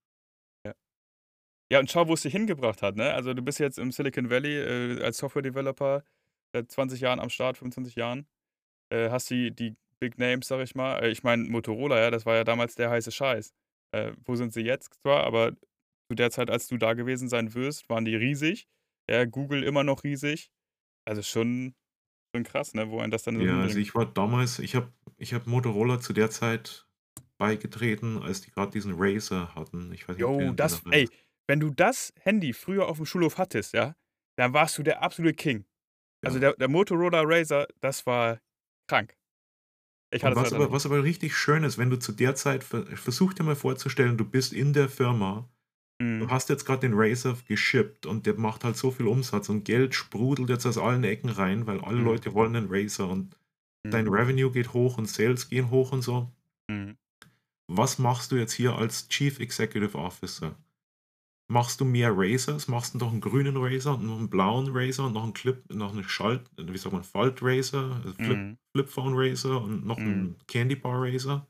Ja, 1.72 1.80
und 1.80 1.90
schau, 1.90 2.06
wo 2.06 2.14
es 2.14 2.22
dich 2.22 2.32
hingebracht 2.32 2.82
hat. 2.82 2.94
Ne? 2.94 3.12
Also, 3.14 3.32
du 3.32 3.42
bist 3.42 3.58
jetzt 3.58 3.78
im 3.78 3.90
Silicon 3.90 4.28
Valley 4.28 4.98
äh, 4.98 5.02
als 5.02 5.16
Software-Developer 5.18 6.04
seit 6.54 6.70
20 6.70 7.00
Jahren 7.00 7.20
am 7.20 7.30
Start, 7.30 7.56
25 7.56 7.94
Jahren. 7.96 8.26
Äh, 8.92 9.10
hast 9.10 9.30
die, 9.30 9.50
die 9.50 9.74
Big 9.98 10.18
Names, 10.18 10.46
sag 10.48 10.60
ich 10.62 10.74
mal. 10.74 11.02
Äh, 11.02 11.10
ich 11.10 11.22
meine, 11.22 11.44
Motorola, 11.44 11.98
ja, 11.98 12.10
das 12.10 12.26
war 12.26 12.36
ja 12.36 12.44
damals 12.44 12.74
der 12.74 12.90
heiße 12.90 13.10
Scheiß. 13.10 13.54
Äh, 13.92 14.12
wo 14.24 14.36
sind 14.36 14.52
sie 14.52 14.60
jetzt 14.60 14.94
zwar, 15.02 15.24
aber 15.24 15.52
zu 16.08 16.14
der 16.14 16.30
Zeit, 16.30 16.50
als 16.50 16.68
du 16.68 16.76
da 16.76 16.92
gewesen 16.92 17.28
sein 17.28 17.54
wirst, 17.54 17.88
waren 17.88 18.04
die 18.04 18.16
riesig. 18.16 18.68
Ja, 19.08 19.24
Google 19.24 19.62
immer 19.64 19.84
noch 19.84 20.04
riesig. 20.04 20.50
Also 21.06 21.22
schon, 21.22 21.76
schon 22.34 22.44
krass, 22.44 22.74
ne, 22.74 22.90
wo 22.90 23.00
ein 23.00 23.10
das 23.12 23.24
dann 23.24 23.36
so 23.36 23.46
Ja, 23.46 23.60
also 23.60 23.78
ich 23.78 23.94
war 23.94 24.06
damals, 24.06 24.58
ich 24.60 24.74
habe 24.76 24.92
ich 25.16 25.34
hab 25.34 25.46
Motorola 25.46 26.00
zu 26.00 26.12
der 26.12 26.30
Zeit 26.30 26.86
beigetreten, 27.38 28.18
als 28.22 28.40
die 28.42 28.50
gerade 28.50 28.70
diesen 28.72 28.94
Razer 28.96 29.54
hatten. 29.54 29.92
Ich 29.92 30.08
weiß 30.08 30.16
nicht, 30.16 30.26
ob 30.26 30.38
ihr 30.38 30.52
den 30.52 30.56
das, 30.56 30.82
ey, 30.90 31.10
wenn 31.46 31.60
du 31.60 31.70
das 31.70 32.12
Handy 32.20 32.52
früher 32.52 32.88
auf 32.88 32.96
dem 32.98 33.06
Schulhof 33.06 33.38
hattest, 33.38 33.74
ja, 33.74 33.94
dann 34.36 34.52
warst 34.52 34.78
du 34.78 34.82
der 34.82 35.02
absolute 35.02 35.34
King. 35.34 35.66
Also 36.24 36.38
Ja. 36.38 36.40
der, 36.40 36.54
der 36.54 36.68
Motorola 36.68 37.22
Razer, 37.24 37.68
das 37.80 38.06
war 38.06 38.40
krank. 38.88 39.16
Was 40.22 40.52
aber, 40.52 40.72
was 40.72 40.86
aber 40.86 41.02
richtig 41.04 41.36
schön 41.36 41.64
ist, 41.64 41.76
wenn 41.78 41.90
du 41.90 41.98
zu 41.98 42.12
der 42.12 42.34
Zeit, 42.34 42.64
ver- 42.64 42.86
versuch 42.96 43.34
dir 43.34 43.42
mal 43.42 43.56
vorzustellen, 43.56 44.16
du 44.16 44.24
bist 44.24 44.52
in 44.52 44.72
der 44.72 44.88
Firma, 44.88 45.50
du 46.18 46.26
Mhm. 46.26 46.30
hast 46.30 46.48
jetzt 46.50 46.64
gerade 46.66 46.80
den 46.82 46.94
Razer 46.94 47.36
geschippt 47.48 48.06
und 48.06 48.26
der 48.26 48.34
macht 48.38 48.64
halt 48.64 48.76
so 48.76 48.90
viel 48.90 49.06
Umsatz 49.08 49.48
und 49.48 49.64
Geld 49.64 49.94
sprudelt 49.94 50.50
jetzt 50.50 50.66
aus 50.66 50.78
allen 50.78 51.04
Ecken 51.04 51.30
rein, 51.30 51.66
weil 51.66 51.80
alle 51.82 51.98
Mhm. 51.98 52.04
Leute 52.04 52.34
wollen 52.34 52.54
den 52.54 52.68
Razer 52.70 53.08
und 53.08 53.36
dein 53.90 54.06
Mhm. 54.06 54.14
Revenue 54.14 54.50
geht 54.52 54.72
hoch 54.74 54.98
und 54.98 55.08
Sales 55.08 55.48
gehen 55.48 55.70
hoch 55.70 55.92
und 55.92 56.02
so. 56.02 56.32
Mhm. 56.70 56.96
Was 57.68 57.98
machst 57.98 58.30
du 58.32 58.36
jetzt 58.36 58.52
hier 58.52 58.74
als 58.76 59.08
Chief 59.08 59.38
Executive 59.40 59.96
Officer? 59.98 60.56
Machst 61.50 61.80
du 61.80 61.84
mehr 61.84 62.12
Razers? 62.16 62.68
Machst 62.68 62.94
du 62.94 62.98
noch 62.98 63.12
einen 63.12 63.20
grünen 63.20 63.56
Razer 63.58 63.94
und 63.94 64.06
noch 64.06 64.18
einen 64.18 64.30
blauen 64.30 64.68
Razer 64.72 65.06
und 65.06 65.12
noch 65.14 65.24
einen 65.24 65.34
Clip, 65.34 65.62
noch 65.72 65.92
einen 65.92 66.04
Schalt, 66.04 66.50
wie 66.58 66.78
sagt 66.78 66.94
man, 66.94 67.04
Falt 67.04 67.40
Razer, 67.42 67.96
also 68.04 68.14
Flip, 68.14 68.38
Mhm. 68.38 68.58
Flip 68.74 68.88
Phone 68.88 69.14
Razer 69.16 69.62
und 69.62 69.84
noch 69.86 69.98
Mhm. 69.98 70.04
einen 70.04 70.36
Candy 70.48 70.76
Bar 70.76 71.02
Razer? 71.02 71.46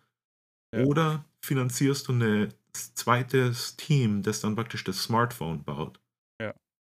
Ja. 0.73 0.85
Oder 0.85 1.25
finanzierst 1.43 2.09
du 2.09 2.13
ein 2.13 2.55
zweites 2.75 3.77
Team, 3.77 4.22
das 4.22 4.41
dann 4.41 4.55
praktisch 4.57 4.85
das 4.85 5.03
Smartphone 5.03 5.64
baut? 5.64 6.01
Ja. 6.41 6.55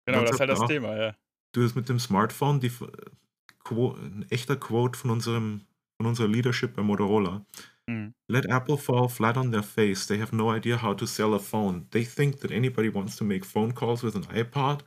Genau, 0.08 0.22
das 0.22 0.32
ist 0.32 0.40
halt 0.40 0.50
das 0.50 0.60
auch, 0.62 0.68
Thema, 0.68 0.96
ja. 0.98 1.16
du 1.54 1.64
hast 1.64 1.76
mit 1.76 1.90
dem 1.90 2.00
Smartphone, 2.00 2.60
die, 2.60 2.72
Quo- 3.64 3.96
ein 3.96 4.26
echter 4.30 4.56
Quote 4.56 4.98
von 4.98 5.10
unserem, 5.12 5.62
von 6.02 6.08
unserer 6.08 6.28
Leadership 6.28 6.74
bei 6.76 6.82
Motorola. 6.84 7.46
Mhm. 7.90 8.14
Let 8.30 8.46
Apple 8.46 8.78
fall 8.78 9.10
flat 9.10 9.38
on 9.38 9.52
their 9.52 9.64
face. 9.64 10.08
They 10.08 10.20
have 10.20 10.36
no 10.36 10.54
idea 10.54 10.82
how 10.82 10.96
to 10.96 11.06
sell 11.06 11.34
a 11.34 11.40
phone. 11.40 11.88
They 11.92 12.06
think 12.06 12.40
that 12.42 12.52
anybody 12.52 12.94
wants 12.94 13.16
to 13.18 13.24
make 13.26 13.46
phone 13.46 13.74
calls 13.74 14.04
with 14.04 14.16
an 14.16 14.24
iPod. 14.26 14.84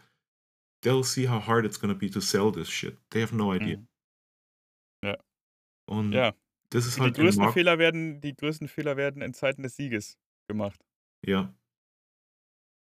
They'll 0.83 1.05
see 1.05 1.29
how 1.29 1.41
hard 1.41 1.65
it's 1.67 1.79
gonna 1.81 1.95
be 1.95 2.11
to 2.11 2.21
sell 2.21 2.51
this 2.53 2.69
shit. 2.71 2.99
They 3.11 3.21
have 3.23 3.35
no 3.35 3.53
idea. 3.55 3.77
Mhm. 3.77 3.87
Ja. 5.05 5.17
Und 5.89 6.13
Ja. 6.13 6.35
das 6.71 6.87
ist 6.87 6.97
Die 6.99 7.03
halt 7.03 7.17
größten 7.17 7.49
Fehler 7.53 7.79
werden 7.79 8.21
die 8.21 8.35
größten 8.35 8.69
Fehler 8.69 8.97
werden 8.97 9.23
in 9.23 9.35
Zeiten 9.35 9.63
des 9.63 9.77
Sieges 9.77 10.19
gemacht. 10.51 10.81
Ja. 11.27 11.55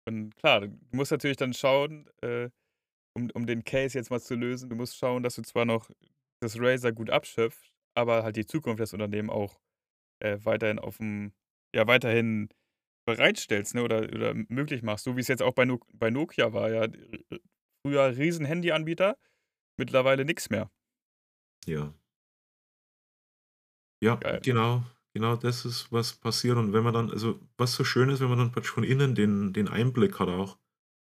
Und 0.08 0.34
klar, 0.36 0.60
du 0.62 0.78
musst 0.92 1.12
natürlich 1.12 1.36
dann 1.36 1.52
schauen, 1.54 2.08
äh, 2.22 2.50
um 3.16 3.30
um 3.34 3.46
den 3.46 3.64
Case 3.64 3.98
jetzt 3.98 4.10
mal 4.10 4.20
zu 4.20 4.34
lösen, 4.36 4.70
du 4.70 4.76
musst 4.76 4.96
schauen, 4.96 5.22
dass 5.22 5.36
du 5.36 5.42
zwar 5.42 5.64
noch 5.66 5.90
das 6.42 6.58
Razer 6.60 6.92
gut 6.92 7.10
abschöpfst, 7.10 7.72
aber 7.96 8.24
halt 8.24 8.36
die 8.36 8.46
Zukunft 8.46 8.80
des 8.80 8.92
Unternehmen 8.94 9.30
auch, 9.30 9.60
äh, 10.20 10.38
weiterhin 10.44 10.78
auf'm 10.80 11.32
ja, 11.76 11.86
weiterhin 11.88 12.50
bereitstellst, 13.06 13.74
ne, 13.76 13.82
oder 13.84 14.00
oder 14.04 14.34
möglich 14.48 14.82
machst, 14.82 15.04
so 15.04 15.16
wie 15.16 15.22
es 15.22 15.28
jetzt 15.28 15.42
auch 15.42 15.54
bei 15.54 15.64
Nok 15.66 15.86
bei 15.94 16.10
Nokia 16.10 16.52
war, 16.54 16.70
ja. 16.72 16.88
Früher 17.86 18.16
riesen 18.16 18.46
Handyanbieter, 18.46 19.16
mittlerweile 19.78 20.24
nix 20.26 20.50
mehr. 20.50 20.70
Ja. 21.66 21.92
Ja, 24.02 24.16
Geil. 24.16 24.40
genau. 24.42 24.82
Genau 25.14 25.36
das 25.36 25.64
ist, 25.64 25.90
was 25.90 26.12
passiert. 26.12 26.56
Und 26.56 26.72
wenn 26.72 26.84
man 26.84 26.94
dann 26.94 27.10
also, 27.10 27.40
was 27.56 27.74
so 27.74 27.84
schön 27.84 28.10
ist, 28.10 28.20
wenn 28.20 28.28
man 28.28 28.38
dann 28.38 28.52
praktisch 28.52 28.72
von 28.72 28.84
innen 28.84 29.14
den 29.14 29.52
den 29.52 29.68
Einblick 29.68 30.20
hat 30.20 30.28
auch 30.28 30.58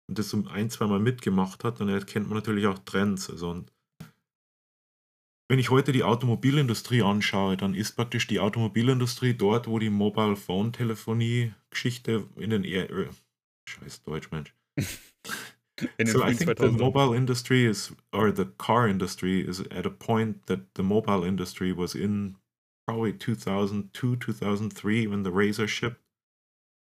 und 0.09 0.19
das 0.19 0.31
so 0.31 0.43
ein 0.49 0.71
zweimal 0.71 0.99
mitgemacht 0.99 1.65
hat, 1.65 1.81
dann 1.81 1.89
erkennt 1.89 2.29
man 2.29 2.37
natürlich 2.39 2.67
auch 2.67 2.79
Trends. 2.81 3.29
Also 3.29 3.51
und 3.51 3.73
wenn 5.51 5.59
ich 5.59 5.71
heute 5.71 5.93
die 5.93 6.05
Automobilindustrie 6.05 7.03
anschaue, 7.03 7.57
dann 7.57 7.75
ist 7.75 7.93
praktisch 7.97 8.27
die 8.27 8.41
Automobilindustrie 8.41 9.35
dort, 9.35 9.67
wo 9.67 9.79
die 9.79 9.91
Mobile 9.91 10.37
Phone 10.37 10.73
Telefonie 10.73 11.55
Geschichte 11.71 12.27
in 12.37 12.51
den 12.51 12.65
eher 12.65 12.91
äh, 12.91 13.09
scheiß 13.69 14.03
Deutsch, 14.05 14.31
Mensch. 14.31 14.55
In 15.97 16.07
So 16.07 16.23
I 16.23 16.35
think 16.35 16.59
the 16.59 16.71
2000ern. 16.71 16.79
mobile 16.79 17.15
industry 17.15 17.65
is 17.65 17.95
or 18.13 18.33
the 18.35 18.47
car 18.59 18.89
industry 18.89 19.41
is 19.41 19.61
at 19.71 19.87
a 19.87 19.91
point 19.91 20.47
that 20.47 20.61
the 20.75 20.83
mobile 20.83 21.25
industry 21.25 21.73
was 21.73 21.95
in 21.95 22.37
probably 22.89 23.13
2002, 23.13 24.17
2003 24.17 25.07
when 25.09 25.23
the 25.23 25.31
Razor 25.31 25.69
shipped. 25.69 26.01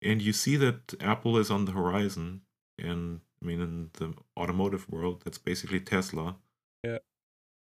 And 0.01 0.21
you 0.21 0.31
see 0.31 0.55
that 0.55 0.93
Apple 1.01 1.37
is 1.37 1.51
on 1.51 1.65
the 1.65 1.73
horizon. 1.73 2.39
And 2.81 3.19
I 3.41 3.45
mean, 3.45 3.59
in 3.59 3.89
the 3.91 4.13
automotive 4.39 4.89
world, 4.89 5.23
that's 5.25 5.37
basically 5.37 5.81
Tesla. 5.81 6.37
Ja. 6.85 6.99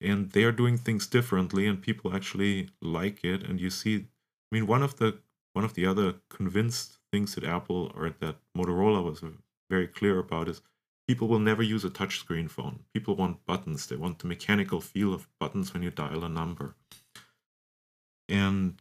And 0.01 0.33
they 0.33 0.45
are 0.45 0.53
doing 0.53 0.79
things 0.79 1.07
differently, 1.07 1.67
and 1.67 1.83
people 1.83 2.17
actually 2.17 2.71
like 2.81 3.23
it. 3.25 3.43
And 3.43 3.61
you 3.61 3.69
see, 3.69 3.97
I 3.97 4.51
mean, 4.51 4.67
one 4.67 4.83
of 4.83 4.97
the 4.97 5.19
one 5.53 5.67
of 5.67 5.75
the 5.75 5.85
other 5.85 6.15
convinced 6.31 6.99
things 7.13 7.35
that 7.35 7.45
Apple 7.45 7.93
or 7.95 8.09
that 8.21 8.37
Motorola 8.57 9.05
was 9.05 9.23
very 9.69 9.87
clear 9.87 10.19
about 10.19 10.49
is 10.49 10.63
people 11.07 11.29
will 11.29 11.39
never 11.39 11.63
use 11.63 11.85
a 11.85 11.91
touchscreen 11.91 12.51
phone. 12.51 12.81
People 12.95 13.17
want 13.17 13.45
buttons. 13.45 13.87
They 13.87 13.97
want 13.97 14.21
the 14.21 14.27
mechanical 14.27 14.81
feel 14.81 15.13
of 15.13 15.29
buttons 15.39 15.75
when 15.75 15.83
you 15.83 15.91
dial 15.91 16.25
a 16.25 16.29
number. 16.31 16.75
And 18.29 18.77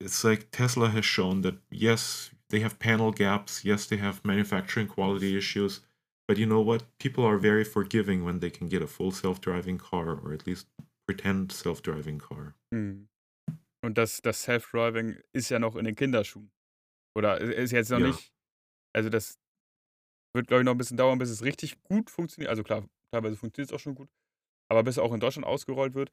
it's 0.00 0.24
like 0.24 0.50
Tesla 0.50 0.88
has 0.90 1.04
shown 1.04 1.40
that 1.42 1.56
yes, 1.70 2.30
they 2.50 2.60
have 2.60 2.78
panel 2.78 3.10
gaps, 3.12 3.64
yes, 3.64 3.86
they 3.86 3.96
have 3.96 4.24
manufacturing 4.24 4.86
quality 4.88 5.36
issues, 5.36 5.80
but 6.28 6.36
you 6.36 6.46
know 6.46 6.60
what? 6.60 6.84
People 6.98 7.24
are 7.24 7.38
very 7.38 7.64
forgiving 7.64 8.24
when 8.24 8.40
they 8.40 8.50
can 8.50 8.68
get 8.68 8.82
a 8.82 8.86
full 8.86 9.10
self-driving 9.12 9.78
car 9.78 10.18
or 10.20 10.32
at 10.32 10.46
least 10.46 10.66
pretend 11.06 11.52
self-driving 11.52 12.18
car. 12.18 12.54
Mhm. 12.72 13.08
Und 13.82 13.98
das 13.98 14.22
das 14.22 14.42
Self-Driving 14.44 15.20
ist 15.32 15.50
ja 15.50 15.58
noch 15.60 15.76
in 15.76 15.84
den 15.86 15.96
Kinderschuhen. 15.96 16.52
Oder 17.16 17.40
ist 17.40 17.72
jetzt 17.72 17.90
noch 17.90 18.00
Ja. 18.00 18.22
nicht 18.22 18.32
also, 18.94 19.10
das 19.10 19.36
wird, 20.34 20.48
glaube 20.48 20.62
ich, 20.62 20.64
noch 20.66 20.72
'n 20.74 20.78
bisschen 20.78 20.96
dauern, 20.96 21.18
bis 21.18 21.30
es 21.30 21.42
richtig 21.44 21.82
gut 21.82 22.10
funktioniert. 22.10 22.50
Also, 22.50 22.62
klar, 22.62 22.88
teilweise 23.12 23.36
funktioniert's 23.36 23.72
auch 23.74 23.80
schon 23.80 23.94
gut, 23.94 24.10
aber 24.70 24.82
bis 24.84 24.96
es 24.96 24.98
auch 25.00 25.12
in 25.14 25.20
Deutschland 25.20 25.46
ausgerollt 25.46 25.94
wird. 25.94 26.10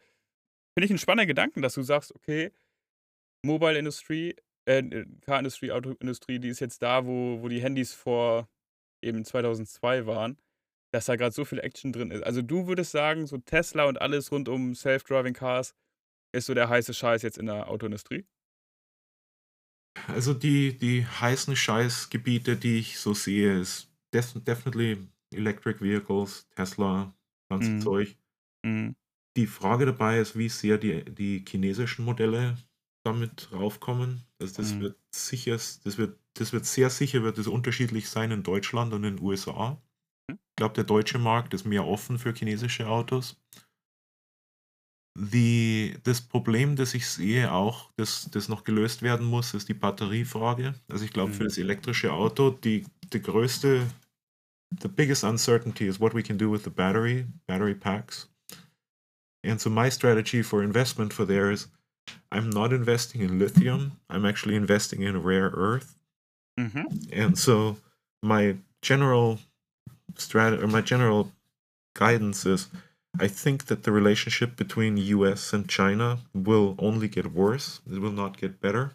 Finde 0.75 0.86
ich 0.86 0.91
'n 0.91 0.97
spannenden 0.99 1.27
Gedanken, 1.30 1.61
dass 1.63 1.75
du 1.75 1.84
sagst: 1.84 2.15
„Okay, 2.15 2.51
Mobile 3.43 3.77
Industry 3.77 4.35
äh, 4.67 4.79
äh, 4.79 5.05
Car 5.21 5.39
Industry, 5.39 5.71
Autoindustrie, 5.71 6.39
die 6.39 6.49
ist 6.49 6.59
jetzt 6.59 6.81
da, 6.83 7.05
wo 7.05 7.41
wo 7.41 7.47
die 7.49 7.61
Handys 7.61 7.93
vor 7.93 8.49
eben 9.03 9.25
2002 9.25 10.05
waren, 10.07 10.37
dass 10.93 11.05
da 11.05 11.15
grad 11.15 11.33
so 11.33 11.45
viel 11.45 11.59
Action 11.59 11.93
drin 11.93 12.11
ist.“ 12.11 12.23
Also, 12.23 12.41
du 12.41 12.67
würdest 12.67 12.91
sagen, 12.91 13.27
so 13.27 13.37
Tesla 13.39 13.85
und 13.85 14.01
alles 14.01 14.31
rund 14.31 14.49
um 14.49 14.75
Self-Driving 14.75 15.33
Cars 15.33 15.75
ist 16.33 16.47
so 16.47 16.53
der 16.55 16.69
heiße 16.69 16.93
Scheiß 16.95 17.23
jetzt 17.23 17.37
in 17.39 17.47
der 17.47 17.69
Autoindustrie? 17.69 18.27
Also, 20.07 20.33
die 20.33 20.77
die 20.77 21.05
heißen 21.05 21.55
Scheißgebiete, 21.55 22.57
die 22.57 22.79
ich 22.79 22.99
so 22.99 23.13
sehe, 23.13 23.59
ist 23.59 23.91
def 24.13 24.33
definitely 24.43 25.07
Electric 25.33 25.81
Vehicles, 25.81 26.47
Tesla, 26.55 27.15
ganze 27.49 27.75
Mhm. 27.75 27.77
Zeug. 27.77 28.17
Mhm. 28.65 28.95
Die 29.37 29.47
Frage 29.47 29.85
dabei 29.87 30.19
ist, 30.19 30.37
wie 30.37 30.49
sehr 30.49 30.77
die 30.77 31.03
die 31.05 31.43
chinesischen 31.47 32.05
Modelle 32.05 32.57
damit 33.03 33.51
raufkommen. 33.51 34.23
Also, 34.39 34.55
das 34.55 34.79
Mhm. 34.79 34.79
wird 34.79 34.97
sicherst 35.13 35.85
das 35.85 35.97
wird 35.97 36.19
das 36.35 36.53
wird 36.53 36.65
sehr 36.65 36.89
sicher 36.89 37.23
wird 37.23 37.37
es 37.37 37.47
unterschiedlich 37.47 38.09
sein 38.09 38.31
in 38.31 38.43
Deutschland 38.43 38.93
und 38.93 39.03
in 39.03 39.17
den 39.17 39.23
USA. 39.25 39.81
Hm. 40.29 40.37
Ich 40.51 40.57
glaube, 40.57 40.75
der 40.75 40.85
deutsche 40.85 41.19
Markt 41.19 41.53
ist 41.53 41.65
mehr 41.65 41.85
offen 41.87 42.19
für 42.19 42.33
chinesische 42.33 42.87
Autos. 42.89 43.37
Die 45.17 45.97
das 46.03 46.21
Problem, 46.21 46.75
das 46.75 46.93
ich 46.93 47.07
sehe 47.07 47.51
auch, 47.51 47.91
das 47.97 48.29
das 48.31 48.47
noch 48.47 48.63
gelöst 48.63 49.01
werden 49.01 49.25
muss, 49.25 49.53
ist 49.53 49.67
die 49.67 49.73
Batteriefrage. 49.73 50.75
Also, 50.87 51.03
ich 51.03 51.11
glaube, 51.11 51.33
für 51.33 51.43
Mhm. 51.43 51.45
das 51.45 51.57
elektrische 51.57 52.13
Auto, 52.13 52.51
die 52.51 52.85
die 53.11 53.21
größte 53.21 53.87
the 54.81 54.89
biggest 54.89 55.23
uncertainty 55.23 55.87
is 55.87 55.99
what 55.99 56.13
we 56.15 56.23
can 56.23 56.37
do 56.37 56.51
with 56.51 56.63
the 56.65 56.71
battery, 56.71 57.27
battery 57.47 57.75
packs. 57.75 58.29
And 59.43 59.59
so 59.59 59.69
my 59.69 59.89
strategy 59.89 60.41
for 60.43 60.63
investment 60.63 61.13
for 61.13 61.25
there 61.25 61.51
is 61.51 61.67
I'm 62.32 62.49
not 62.49 62.74
investing 62.74 63.22
in 63.22 63.39
lithium. 63.39 63.93
I'm 64.10 64.26
actually 64.26 64.55
investing 64.55 65.01
in 65.01 65.22
rare 65.22 65.51
earth. 65.53 65.97
Mhm. 66.60 67.10
And 67.12 67.38
so 67.38 67.78
my 68.22 68.57
general 68.82 69.39
strat 70.16 70.62
or 70.62 70.68
my 70.68 70.82
general 70.82 71.32
guidance 71.95 72.45
is 72.45 72.68
I 73.20 73.28
think 73.28 73.66
that 73.66 73.84
the 73.84 73.91
relationship 73.91 74.55
between 74.55 74.97
US 74.97 75.51
and 75.53 75.68
China 75.68 76.20
will 76.34 76.76
only 76.78 77.07
get 77.07 77.34
worse. 77.34 77.82
It 77.89 77.99
will 77.99 78.12
not 78.12 78.38
get 78.38 78.62
better. 78.62 78.93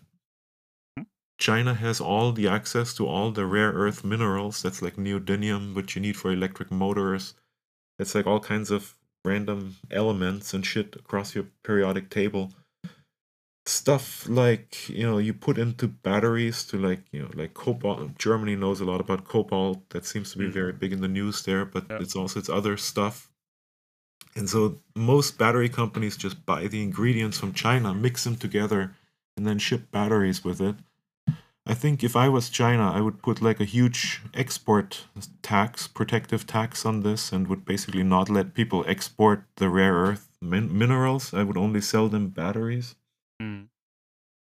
Hm. 0.97 1.07
China 1.39 1.75
has 1.75 2.01
all 2.01 2.33
the 2.33 2.47
access 2.47 2.95
to 2.95 3.07
all 3.07 3.33
the 3.33 3.47
rare 3.47 3.73
earth 3.73 4.05
minerals. 4.05 4.63
That's 4.63 4.83
like 4.83 4.97
neodymium, 4.97 5.75
which 5.75 5.97
you 5.97 6.03
need 6.03 6.17
for 6.17 6.33
electric 6.33 6.71
motors. 6.71 7.35
It's 7.99 8.15
like 8.15 8.27
all 8.27 8.41
kinds 8.41 8.71
of 8.71 8.97
random 9.25 9.77
elements 9.91 10.55
and 10.55 10.65
shit 10.65 10.97
across 10.97 11.35
your 11.35 11.47
periodic 11.63 12.11
table. 12.11 12.53
Stuff 13.67 14.29
like, 14.29 14.89
you 14.89 15.07
know, 15.07 15.19
you 15.19 15.33
put 15.33 15.57
into 15.57 15.89
batteries 15.89 16.65
to 16.67 16.77
like, 16.77 17.01
you 17.13 17.23
know, 17.23 17.31
like 17.35 17.55
cobalt. 17.55 18.01
Um, 18.01 18.15
Germany 18.19 18.57
knows 18.57 18.81
a 18.81 18.85
lot 18.85 19.01
about 19.01 19.25
cobalt. 19.25 19.89
That 19.91 20.05
seems 20.05 20.33
to 20.33 20.39
be 20.39 20.49
very 20.49 20.73
mm-hmm. 20.73 20.81
big 20.81 20.93
in 20.93 21.01
the 21.01 21.09
news 21.09 21.43
there, 21.45 21.65
but 21.65 21.89
Ja. 21.89 21.97
it's 21.97 22.15
also 22.15 22.39
it's 22.39 22.51
other 22.51 22.77
stuff. 22.77 23.31
And 24.37 24.51
so 24.51 24.81
most 24.95 25.39
battery 25.39 25.69
companies 25.69 26.17
just 26.17 26.45
buy 26.45 26.67
the 26.67 26.83
ingredients 26.83 27.39
from 27.39 27.53
China, 27.55 27.95
mix 27.95 28.25
them 28.25 28.37
together, 28.37 28.95
and 29.37 29.47
then 29.47 29.59
ship 29.59 29.91
batteries 29.91 30.45
with 30.45 30.61
it. 30.61 30.77
I 31.67 31.73
think 31.73 32.05
if 32.05 32.15
I 32.15 32.29
was 32.29 32.51
China, 32.51 32.93
I 32.93 33.01
would 33.01 33.23
put 33.23 33.41
like 33.41 33.59
a 33.59 33.65
huge 33.65 34.21
export 34.35 35.05
tax, 35.41 35.89
protective 35.89 36.47
tax 36.47 36.85
on 36.85 37.01
this, 37.01 37.33
and 37.33 37.49
would 37.49 37.65
basically 37.65 38.03
not 38.03 38.29
let 38.29 38.53
people 38.53 38.85
export 38.87 39.45
the 39.57 39.71
rare 39.71 39.95
earth 39.95 40.29
min- 40.43 40.77
minerals. 40.77 41.33
I 41.33 41.43
would 41.43 41.57
only 41.57 41.81
sell 41.81 42.09
them 42.09 42.29
batteries. 42.29 42.97
Mhm. 43.41 43.69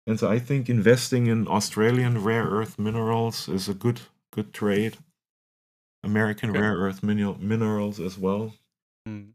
And 0.08 0.20
so 0.20 0.30
I 0.30 0.40
think 0.40 0.70
investing 0.70 1.28
in 1.28 1.48
Australian 1.48 2.24
rare 2.24 2.46
earth 2.46 2.80
minerals 2.80 3.48
is 3.48 3.70
a 3.70 3.74
good 3.74 4.02
good 4.32 4.54
trade. 4.54 4.98
American 6.04 6.54
Okay. 6.54 6.62
rare 6.62 6.76
earth 6.78 7.04
mineral 7.04 7.38
minerals 7.40 8.00
as 8.00 8.18
well. 8.18 8.54
Mhm. 9.08 9.34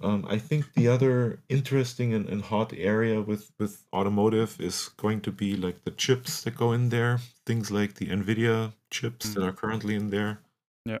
Um, 0.00 0.24
I 0.28 0.38
think 0.38 0.72
the 0.74 0.88
other 0.88 1.42
interesting 1.48 2.14
and, 2.14 2.28
and 2.28 2.42
hot 2.42 2.72
area 2.72 3.20
with, 3.22 3.52
with 3.58 3.84
automotive 3.92 4.60
is 4.60 4.88
going 4.96 5.20
to 5.22 5.32
be 5.32 5.56
like 5.56 5.84
the 5.84 5.90
chips 5.90 6.42
that 6.42 6.56
go 6.56 6.72
in 6.72 6.88
there, 6.88 7.18
things 7.46 7.70
like 7.70 7.94
the 7.94 8.06
NVIDIA 8.08 8.74
chips 8.90 9.34
that 9.34 9.42
Mhm. 9.42 9.46
are 9.46 9.52
currently 9.52 9.94
in 9.94 10.08
there. 10.10 10.40
Ja. 10.84 10.98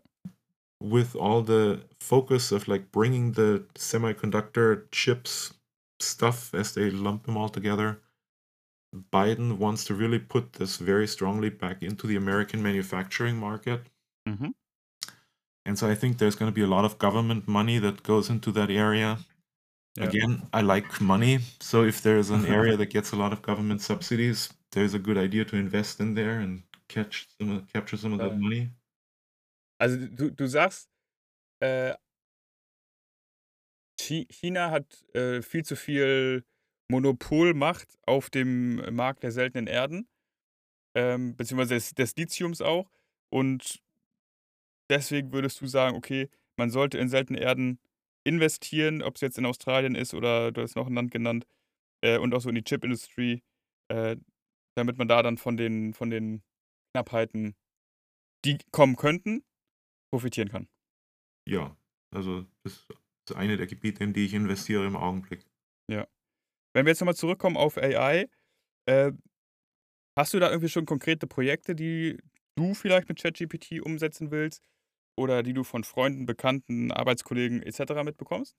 With 0.82 1.16
all 1.16 1.42
the 1.42 1.88
focus 2.00 2.52
of 2.52 2.68
like 2.68 2.92
bringing 2.92 3.32
the 3.32 3.64
semiconductor 3.74 4.90
chips 4.90 5.54
stuff 6.02 6.54
as 6.54 6.74
they 6.74 6.90
lump 6.90 7.24
them 7.24 7.36
all 7.36 7.48
together, 7.48 8.02
Biden 9.12 9.58
wants 9.58 9.84
to 9.84 9.94
really 9.94 10.18
put 10.18 10.54
this 10.54 10.78
very 10.78 11.06
strongly 11.06 11.50
back 11.50 11.82
into 11.82 12.06
the 12.06 12.16
American 12.16 12.62
manufacturing 12.62 13.36
market. 13.36 13.88
Mhm. 14.26 14.52
And 15.66 15.78
so 15.78 15.88
I 15.88 15.94
think 15.94 16.18
there's 16.18 16.34
going 16.36 16.50
to 16.50 16.54
be 16.54 16.62
a 16.62 16.66
lot 16.66 16.84
of 16.84 16.98
government 16.98 17.46
money 17.48 17.78
that 17.78 18.02
goes 18.02 18.28
into 18.30 18.50
that 18.52 18.70
area. 18.70 19.18
Ja. 19.96 20.04
Again, 20.06 20.48
I 20.52 20.62
like 20.62 21.00
money, 21.00 21.40
so 21.60 21.84
if 21.84 22.02
there's 22.02 22.30
an 22.30 22.46
area 22.46 22.76
that 22.76 22.86
gets 22.86 23.12
a 23.12 23.16
lot 23.16 23.32
of 23.32 23.42
government 23.42 23.82
subsidies, 23.82 24.50
there's 24.72 24.94
a 24.94 24.98
good 25.00 25.18
idea 25.18 25.44
to 25.46 25.56
invest 25.56 26.00
in 26.00 26.14
there 26.14 26.40
and 26.40 26.62
catch 26.88 27.28
some 27.40 27.66
capture 27.72 27.96
some 27.98 28.12
of 28.14 28.20
that 28.20 28.38
money. 28.38 28.70
Also, 29.80 29.96
du 29.96 30.30
du 30.30 30.46
sagst, 30.48 30.88
äh 31.60 31.94
Chi 31.94 32.11
China 34.30 34.70
hat, 34.70 35.04
äh, 35.14 35.42
viel 35.42 35.64
zu 35.64 35.76
viel 35.76 36.44
Monopolmacht 36.90 37.98
auf 38.06 38.30
dem 38.30 38.76
Markt 38.94 39.22
der 39.22 39.32
seltenen 39.32 39.66
Erden, 39.66 40.08
ähm, 40.96 41.36
beziehungsweise 41.36 41.74
des 41.76 41.94
des 41.94 42.16
Lithiums 42.16 42.62
auch. 42.62 42.90
Und 43.30 43.80
deswegen 44.90 45.32
würdest 45.32 45.60
du 45.60 45.66
sagen: 45.66 45.96
„Okay, 45.96 46.28
man 46.56 46.70
sollte 46.70 46.98
in 46.98 47.08
seltene 47.08 47.40
Erden 47.40 47.78
investieren“, 48.24 49.02
ob's 49.02 49.20
jetzt 49.20 49.38
in 49.38 49.46
Australien 49.46 49.94
ist 49.94 50.14
oder 50.14 50.52
du 50.52 50.62
hast 50.62 50.76
noch 50.76 50.86
'n 50.88 50.94
Land 50.94 51.10
genannt, 51.10 51.46
äh, 52.02 52.18
und 52.18 52.34
auch 52.34 52.40
so 52.40 52.48
in 52.50 52.54
die 52.56 52.64
Chip-Industrie, 52.64 53.42
äh, 53.88 54.16
damit 54.76 54.98
man 54.98 55.08
da 55.08 55.22
dann 55.22 55.38
von 55.38 55.56
den 55.56 55.94
von 55.94 56.10
den 56.10 56.42
Knappheiten, 56.94 57.56
die 58.44 58.58
kommen 58.72 58.96
könnten, 58.96 59.44
profitieren 60.12 60.50
kann. 60.50 60.68
Ja, 61.46 61.76
also 62.12 62.46
das 62.64 62.86
ist 63.28 63.36
eine 63.36 63.56
der 63.56 63.66
Gebiete, 63.66 64.04
in 64.04 64.12
die 64.12 64.26
ich 64.26 64.34
investiere 64.34 64.86
im 64.86 64.96
Augenblick. 64.96 65.46
Ja. 65.90 66.06
Wenn 66.74 66.86
wir 66.86 66.90
jetzt 66.90 67.00
noch 67.00 67.06
mal 67.06 67.14
zurückkommen 67.14 67.56
auf 67.56 67.76
AI, 67.78 68.28
äh, 68.86 69.12
hast 70.18 70.34
du 70.34 70.40
da 70.40 70.50
irgendwie 70.50 70.68
schon 70.68 70.86
konkrete 70.86 71.26
Projekte, 71.26 71.74
die 71.74 72.18
du 72.56 72.74
vielleicht 72.74 73.08
mit 73.08 73.20
ChatGPT 73.20 73.80
umsetzen 73.80 74.30
willst 74.30 74.62
oder 75.18 75.42
die 75.42 75.52
du 75.52 75.64
von 75.64 75.84
Freunden, 75.84 76.26
Bekannten, 76.26 76.92
Arbeitskollegen 76.92 77.62
et 77.62 77.74
cetera 77.74 78.04
mitbekommst? 78.04 78.56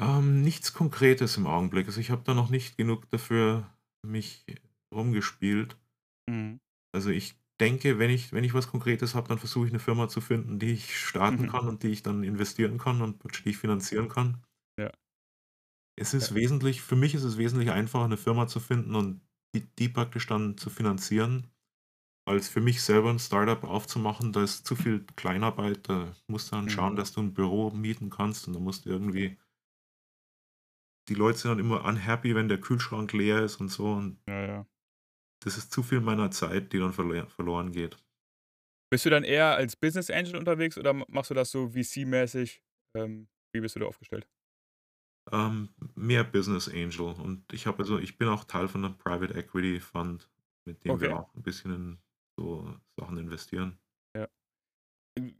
Ähm, 0.00 0.42
nichts 0.42 0.72
Konkretes 0.72 1.36
im 1.36 1.46
Augenblick. 1.46 1.86
Also, 1.86 2.00
ich 2.00 2.10
habe 2.10 2.22
da 2.24 2.34
noch 2.34 2.50
nicht 2.50 2.76
genug 2.76 3.10
dafür 3.10 3.76
mich 4.02 4.46
rumgespielt. 4.94 5.76
Mhm. 6.28 6.60
Also, 6.92 7.10
ich 7.10 7.38
denke, 7.60 7.98
wenn 7.98 8.10
ich 8.10 8.32
wenn 8.32 8.44
ich 8.44 8.54
was 8.54 8.68
Konkretes 8.70 9.14
habe, 9.14 9.28
dann 9.28 9.38
versuche 9.38 9.66
ich 9.66 9.72
'ne 9.72 9.78
Firma 9.80 10.08
zu 10.08 10.20
finden, 10.20 10.58
die 10.58 10.72
ich 10.72 10.96
starten 10.98 11.46
kann 11.46 11.68
und 11.68 11.82
die 11.82 11.88
ich 11.88 12.02
dann 12.02 12.24
investieren 12.24 12.78
kann 12.78 13.02
und 13.02 13.22
die 13.44 13.50
ich 13.50 13.58
finanzieren 13.58 14.08
kann. 14.08 14.42
Ja. 14.78 14.90
Es 15.98 16.14
Ja. 16.20 16.30
ist 16.30 16.34
wesentlich 16.34 16.82
für 16.82 16.96
mich 16.96 17.14
ist 17.14 17.24
es 17.24 17.36
wesentlich 17.38 17.70
einfacher, 17.70 18.08
'ne 18.08 18.16
Firma 18.16 18.46
zu 18.46 18.60
finden 18.60 18.94
und 18.94 19.22
die 19.54 19.66
die 19.78 19.88
praktisch 19.88 20.26
dann 20.26 20.56
zu 20.56 20.70
finanzieren, 20.70 21.48
als 22.26 22.48
für 22.48 22.60
mich 22.62 22.82
selber 22.82 23.10
'n 23.10 23.18
Start-up 23.20 23.64
aufzumachen. 23.64 24.32
Da 24.32 24.42
ist 24.44 24.66
zu 24.66 24.76
viel 24.76 25.06
Kleinarbeit, 25.16 25.88
da 25.88 26.14
musst 26.28 26.52
du 26.52 26.56
dann 26.56 26.70
schauen, 26.70 26.96
Mhm. 26.96 26.96
dass 26.96 27.12
du 27.12 27.20
'n 27.22 27.34
Büro 27.34 27.70
mieten 27.72 28.10
kannst 28.10 28.48
und 28.48 28.54
dann 28.54 28.64
musst 28.64 28.86
du 28.86 28.90
irgendwie 28.90 29.38
die 31.08 31.14
Leute 31.14 31.38
sind 31.38 31.50
dann 31.52 31.58
immer 31.58 31.84
unhappy, 31.84 32.34
wenn 32.34 32.48
der 32.48 32.60
Kühlschrank 32.60 33.12
leer 33.12 33.42
ist 33.42 33.56
und 33.60 33.68
so 33.70 33.92
und 33.92 34.20
Ja, 34.28 34.40
ja. 34.46 34.66
Das 35.40 35.58
ist 35.58 35.72
zu 35.72 35.82
viel 35.82 36.00
meiner 36.00 36.30
Zeit, 36.30 36.72
die 36.72 36.78
dann 36.78 36.92
verle 36.92 37.28
verloren 37.28 37.72
geht. 37.72 37.96
Bist 38.92 39.04
du 39.06 39.10
dann 39.10 39.22
eher 39.22 39.54
als 39.54 39.76
Business 39.76 40.10
Angel 40.10 40.36
unterwegs 40.36 40.76
oder 40.76 40.92
machst 40.92 41.30
du 41.30 41.34
das 41.34 41.52
so 41.52 41.68
VC-mäßig? 41.68 42.60
Ähm, 42.96 43.28
wie 43.52 43.60
bist 43.60 43.76
du 43.76 43.80
da 43.80 43.86
aufgestellt? 43.86 44.26
Ähm, 45.30 45.68
mehr 45.94 46.24
Business 46.24 46.68
Angel 46.68 47.12
und 47.20 47.52
ich 47.52 47.66
habe 47.66 47.78
also 47.80 47.98
ich 47.98 48.16
bin 48.18 48.28
auch 48.28 48.44
Teil 48.44 48.68
von 48.68 48.80
'nem 48.80 48.96
Private 48.96 49.34
Equity 49.34 49.78
Fund, 49.80 50.30
mit 50.64 50.84
dem 50.84 50.98
wir 51.00 51.12
Okay. 51.12 51.14
auch 51.14 51.34
'n 51.34 51.42
bisschen 51.42 51.74
in 51.74 51.98
so 52.36 52.74
Sachen 52.96 53.18
investieren. 53.18 53.80
Ja. 54.16 54.28
Hm, 55.18 55.34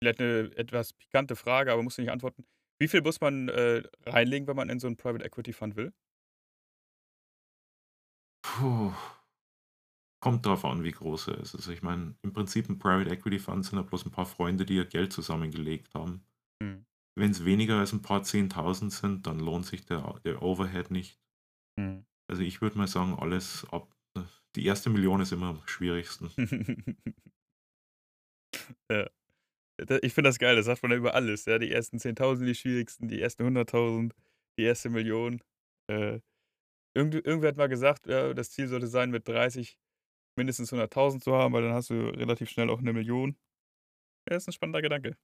vielleicht 0.00 0.20
'ne 0.20 0.52
etwas 0.56 0.94
pikante 0.94 1.36
Frage, 1.36 1.72
aber 1.72 1.82
musst 1.82 1.98
du 1.98 2.02
nicht 2.02 2.12
antworten. 2.12 2.46
Wie 2.80 2.88
viel 2.88 3.02
muss 3.02 3.20
man, 3.20 3.48
äh, 3.50 3.82
reinlegen, 4.06 4.48
wenn 4.48 4.56
man 4.56 4.70
in 4.70 4.80
so 4.80 4.88
'n 4.88 4.96
Private 4.96 5.24
Equity 5.24 5.52
Fund 5.54 5.76
will? 5.76 5.92
Puh. 8.50 8.92
Kommt 10.22 10.44
drauf 10.44 10.66
an, 10.66 10.84
wie 10.84 10.90
groß 10.92 11.28
er 11.28 11.38
ist. 11.40 11.54
Also, 11.54 11.72
ich 11.72 11.80
meine, 11.82 12.14
im 12.22 12.32
Prinzip 12.34 12.68
'n 12.68 12.78
Private 12.78 13.08
Equity 13.10 13.38
Fund 13.38 13.64
sind 13.64 13.78
ja 13.78 13.82
bloß 13.82 14.04
'n 14.06 14.10
paar 14.10 14.26
Freunde, 14.26 14.66
die 14.66 14.74
ihr 14.76 14.84
Geld 14.84 15.12
zusammengelegt 15.14 15.94
haben. 15.94 16.24
Mhm. 16.62 16.84
Wenn's 17.16 17.44
weniger 17.44 17.78
als 17.78 17.92
'n 17.92 18.02
paar 18.02 18.22
10.000 18.24 18.92
sind, 18.92 19.26
dann 19.26 19.40
lohnt 19.40 19.66
sich 19.66 19.86
der 19.86 20.20
der 20.24 20.42
Overhead 20.42 20.90
nicht. 20.90 21.16
Mhm. 21.78 22.04
Also, 22.30 22.42
ich 22.42 22.62
würde 22.62 22.78
mal 22.78 22.86
sagen, 22.86 23.18
alles 23.18 23.66
ab 23.72 23.92
äh, 24.16 24.20
die 24.54 24.64
1. 24.64 24.88
1.000.000 24.88 25.20
ist 25.20 25.32
immer 25.32 25.48
am 25.48 25.62
schwierigsten. 25.66 26.30
Ja. 28.90 29.08
Ich 30.02 30.14
finde 30.14 30.28
das 30.30 30.38
geil, 30.38 30.56
das 30.56 30.66
sagt 30.66 30.82
man 30.82 30.92
ja 30.92 30.98
über 30.98 31.14
alles, 31.14 31.46
ja. 31.46 31.58
Die 31.58 31.70
ersten 31.72 31.98
10.000 31.98 32.48
die 32.48 32.54
schwierigsten, 32.54 33.08
die 33.08 33.20
ersten 33.20 33.44
100.000, 33.44 34.14
die 34.58 34.64
erste 34.64 34.90
1.000.000. 34.90 35.44
Äh, 35.88 36.20
irgend 36.94 37.14
irgendwer 37.14 37.48
hat 37.50 37.56
mal 37.56 37.68
gesagt, 37.68 38.06
ja, 38.06 38.34
das 38.34 38.50
Ziel 38.50 38.68
sollte 38.68 38.88
sein, 38.88 39.10
mit 39.10 39.28
30 39.28 39.78
mindestens 40.36 40.72
100.000 40.72 41.24
zu 41.24 41.34
haben, 41.34 41.54
weil 41.54 41.62
dann 41.64 41.74
hast 41.74 41.90
du 41.90 41.94
relativ 42.10 42.50
schnell 42.50 42.70
auch 42.70 42.80
1.000.000. 42.82 43.38
Ja, 44.30 44.36
ist 44.36 44.48
'n 44.48 44.52
spannender 44.52 44.82
Gedanke. 44.82 45.16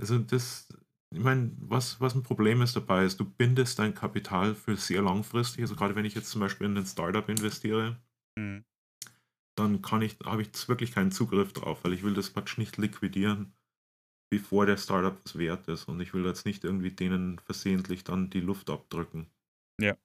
Also, 0.00 0.18
das 0.18 0.68
ich 1.14 1.20
meine, 1.20 1.52
was 1.58 2.00
was 2.00 2.14
'n 2.14 2.22
Problem 2.22 2.62
ist 2.62 2.74
dabei 2.74 3.04
ist, 3.04 3.20
du 3.20 3.24
bindest 3.26 3.78
dein 3.78 3.94
Kapital 3.94 4.54
für 4.54 4.76
sehr 4.76 5.02
langfristig. 5.02 5.60
Also, 5.62 5.76
grade 5.76 5.94
wenn 5.94 6.04
ich 6.06 6.14
jetzt 6.14 6.30
zum 6.30 6.40
Beispiel 6.40 6.66
in 6.66 6.72
'nen 6.74 6.86
Start-up 6.86 7.28
investiere 7.28 8.02
Mhm. 8.38 8.64
dann 9.58 9.82
kann 9.82 10.00
ich 10.02 10.16
habe 10.24 10.42
ich 10.42 10.68
wirklich 10.68 10.92
keinen 10.92 11.12
Zugriff 11.12 11.52
drauf, 11.52 11.84
weil 11.84 11.92
ich 11.92 12.02
will 12.02 12.14
das 12.14 12.30
praktisch 12.30 12.56
nicht 12.58 12.78
liquidieren, 12.78 13.54
bevor 14.30 14.66
der 14.66 14.78
Start-up 14.78 15.20
was 15.24 15.38
wert 15.38 15.68
ist 15.68 15.86
und 15.88 16.00
ich 16.00 16.14
will 16.14 16.26
jetzt 16.26 16.46
nicht 16.46 16.64
irgendwie 16.64 16.92
denen 16.92 17.38
versehentlich 17.40 18.04
dann 18.04 18.30
die 18.30 18.40
Luft 18.40 18.70
abdrücken. 18.70 19.30
Ja. 19.80 19.96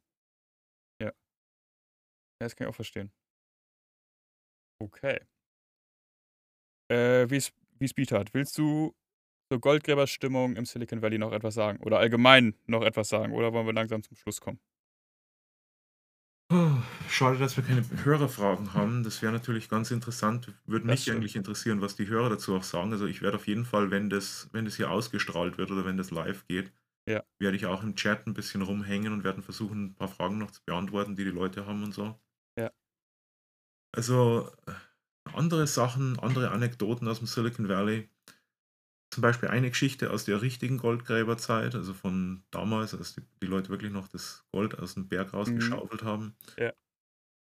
Ja, 2.41 2.45
das 2.45 2.55
kann 2.55 2.67
ich 2.67 2.71
auch 2.71 2.75
verstehen. 2.75 3.11
Okay. 4.81 5.19
Äh, 6.91 7.29
wie 7.29 7.35
es 7.37 7.51
wie 7.79 7.85
es 7.85 7.93
Beat 7.93 8.11
willst 8.33 8.57
du 8.57 8.95
zur 9.51 9.61
Goldgräberstimmung 9.61 10.55
im 10.57 10.65
Silicon 10.65 11.01
Valley 11.01 11.17
noch 11.19 11.33
etwas 11.33 11.55
sagen 11.55 11.79
oder 11.83 11.99
allgemein 11.99 12.55
noch 12.67 12.83
etwas 12.83 13.09
sagen 13.09 13.33
oder 13.33 13.53
wollen 13.53 13.67
wir 13.67 13.73
langsam 13.73 14.03
zum 14.03 14.17
Schluss 14.17 14.41
kommen? 14.41 14.59
Schade, 17.09 17.37
dass 17.39 17.57
wir 17.57 17.63
keine 17.63 17.83
Hörerfragen 18.05 18.73
haben. 18.73 19.03
Das 19.03 19.21
wäre 19.21 19.33
natürlich 19.33 19.69
ganz 19.69 19.91
interessant. 19.91 20.53
Würde 20.65 20.85
mich 20.87 21.11
eigentlich 21.11 21.35
interessieren, 21.35 21.81
was 21.81 21.95
die 21.95 22.07
Hörer 22.07 22.29
dazu 22.29 22.55
auch 22.55 22.63
sagen. 22.63 22.91
Also, 22.93 23.05
ich 23.05 23.21
werde 23.21 23.37
auf 23.37 23.47
jeden 23.47 23.65
Fall, 23.65 23.91
wenn 23.91 24.09
das 24.09 24.49
wenn 24.53 24.65
das 24.65 24.75
hier 24.77 24.89
ausgestrahlt 24.91 25.57
wird 25.57 25.71
oder 25.71 25.85
wenn 25.85 25.97
das 25.97 26.11
live 26.11 26.45
geht, 26.47 26.71
Ja. 27.05 27.23
werde 27.39 27.57
ich 27.57 27.65
auch 27.67 27.83
im 27.83 27.95
Chat 27.95 28.27
'n 28.27 28.33
bisschen 28.35 28.61
rumhängen 28.63 29.13
und 29.13 29.23
werden 29.25 29.43
versuchen, 29.43 29.91
'n 29.91 29.95
paar 29.95 30.09
Fragen 30.09 30.37
noch 30.39 30.51
zu 30.51 30.61
beantworten, 30.65 31.15
die 31.17 31.25
die 31.25 31.31
Leute 31.31 31.65
haben 31.67 31.83
und 31.83 31.93
so. 31.93 32.19
Also, 33.97 34.51
äh, 34.67 34.73
andere 35.33 35.65
Sachen, 35.65 36.19
andere 36.19 36.51
Anekdoten 36.51 37.07
aus'm 37.07 37.25
Silicon 37.25 37.67
Valley. 37.67 38.09
Zum 39.13 39.21
Beispiel 39.21 39.49
eine 39.49 39.69
Geschichte 39.69 40.11
aus 40.11 40.25
der 40.25 40.41
richtigen 40.41 40.77
Goldgräberzeit, 40.77 41.75
also 41.75 41.93
von 41.93 42.43
damals, 42.51 42.93
als 42.93 43.15
die 43.15 43.21
die 43.41 43.47
Leute 43.47 43.69
wirklich 43.69 43.91
noch 43.91 44.07
das 44.09 44.45
Gold 44.51 44.77
aus'm 44.79 45.07
Berg 45.07 45.33
Mhm. 45.45 45.79
rausgeschaufelt 45.79 46.03
haben. 46.03 46.35
Ja. 46.57 46.73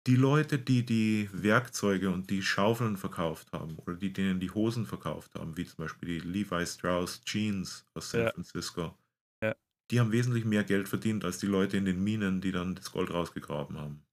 Die 0.07 0.17
Leute, 0.17 0.59
die 0.59 0.85
die 0.87 1.29
Werkzeuge 1.31 2.09
und 2.11 2.31
die 2.31 2.43
Schaufeln 2.43 2.97
verkauft 2.97 3.53
haben 3.53 3.79
oder 3.79 3.95
die 3.97 4.13
denen 4.15 4.41
die 4.41 4.51
Hosen 4.51 4.87
verkauft 4.87 5.35
haben, 5.35 5.59
wie 5.59 5.67
zum 5.67 5.77
Beispiel 5.85 6.21
die 6.21 6.27
Levi 6.27 6.65
Strauss 6.67 7.21
Jeans 7.25 7.85
aus 7.95 8.11
San 8.11 8.27
Ja. 8.27 8.33
Francisco. 8.33 8.97
Ja. 9.43 9.55
Die 9.91 10.01
haben 10.01 10.13
wesentlich 10.13 10.45
mehr 10.47 10.65
Geld 10.65 10.89
verdient 10.89 11.25
als 11.25 11.39
die 11.39 11.47
Leute 11.47 11.77
in 11.79 11.85
den 11.87 12.03
Minen, 12.05 12.41
die 12.41 12.53
dann 12.53 12.75
das 12.77 12.93
Gold 12.93 13.11
rausgegraben 13.13 13.79
haben. 13.79 14.07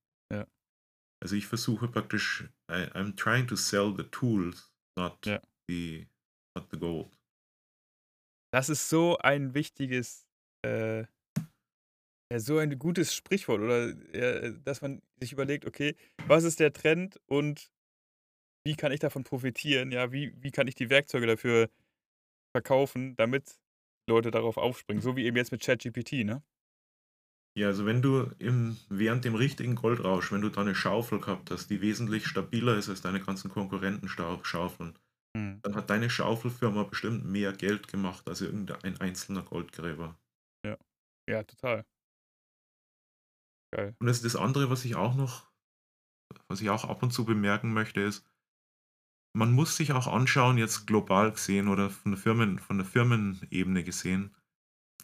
Ja. 1.22 1.24
Also, 1.24 1.36
ich 1.36 1.46
versuche 1.46 1.88
praktisch 1.88 2.44
I 2.70 2.86
I'm 2.94 3.16
trying 3.16 3.46
to 3.48 3.56
sell 3.56 3.94
the 3.96 4.04
tools, 4.04 4.72
not 4.96 5.18
Ja. 5.24 5.40
the 5.68 6.06
not 6.54 6.70
the 6.70 6.78
gold. 6.78 7.10
Das 8.54 8.68
ist 8.70 8.88
so 8.88 9.18
ein 9.18 9.52
wichtiges, 9.54 10.26
äh 10.62 11.04
ja, 12.32 12.40
so 12.40 12.58
ein 12.58 12.78
gutes 12.78 13.14
Sprichwort 13.14 13.60
oder, 13.62 13.88
äh, 14.14 14.52
dass 14.64 14.82
man 14.82 15.02
sich 15.20 15.32
überlegt: 15.32 15.64
„Okay, 15.66 15.96
was 16.26 16.44
ist 16.44 16.60
der 16.60 16.72
Trend 16.72 17.18
und 17.26 17.70
wie 18.64 18.76
kann 18.76 18.92
ich 18.92 19.00
davon 19.00 19.24
profitieren?“ 19.24 19.92
Ja, 19.92 20.12
wie 20.12 20.34
wie 20.42 20.50
kann 20.52 20.68
ich 20.68 20.74
die 20.76 20.90
Werkzeuge 20.90 21.26
dafür 21.26 21.70
verkaufen, 22.52 23.16
damit 23.16 23.60
Leute 24.08 24.30
darauf 24.32 24.58
aufspringen, 24.58 25.02
so 25.02 25.16
wie 25.16 25.26
eben 25.26 25.36
jetzt 25.38 25.52
mit 25.52 25.62
ChatGPT, 25.62 26.24
ne? 26.24 26.42
Ja, 27.58 27.66
also, 27.66 27.86
wenn 27.86 28.02
du 28.02 28.30
im 28.38 28.76
während 28.88 29.24
dem 29.24 29.34
richtigen 29.34 29.74
Goldrausch 29.74 30.30
wenn 30.30 30.42
du 30.42 30.48
da 30.48 30.62
'ne 30.62 30.76
Schaufel 30.76 31.18
gehabt 31.18 31.50
hast, 31.50 31.68
die 31.70 31.80
wesentlich 31.80 32.28
stabiler 32.28 32.76
ist 32.76 32.88
als 32.88 33.00
deine 33.00 33.18
ganzen 33.20 33.50
Konkurrenten 33.50 34.08
Stau 34.08 34.38
Schaufeln, 34.44 34.96
Mhm. 35.34 35.62
dann 35.62 35.76
hat 35.76 35.90
deine 35.90 36.10
Schaufelfirma 36.10 36.84
bestimmt 36.84 37.24
mehr 37.26 37.52
Geld 37.52 37.88
gemacht 37.88 38.28
als 38.28 38.42
irgendein 38.42 39.00
einzelner 39.00 39.42
Goldgräber. 39.42 40.18
Ja. 40.64 40.76
Ja, 41.28 41.42
total. 41.44 41.84
Geil. 43.72 43.94
Und 44.00 44.06
das 44.06 44.22
das 44.22 44.36
andere, 44.36 44.70
was 44.70 44.84
ich 44.84 44.94
auch 44.94 45.14
noch 45.16 45.48
was 46.48 46.60
ich 46.62 46.70
auch 46.70 46.84
ab 46.84 47.02
und 47.02 47.12
zu 47.12 47.24
bemerken 47.26 47.72
möchte, 47.74 48.00
ist 48.02 48.22
man 49.34 49.52
muss 49.52 49.76
sich 49.76 49.92
auch 49.92 50.06
anschauen, 50.06 50.56
jetzt 50.58 50.86
global 50.86 51.30
gesehen 51.32 51.68
oder 51.68 51.90
von 51.90 52.12
der 52.12 52.20
Firmen 52.20 52.58
von 52.58 52.78
der 52.78 52.86
Firmenebene 52.86 53.84
gesehen 53.84 54.34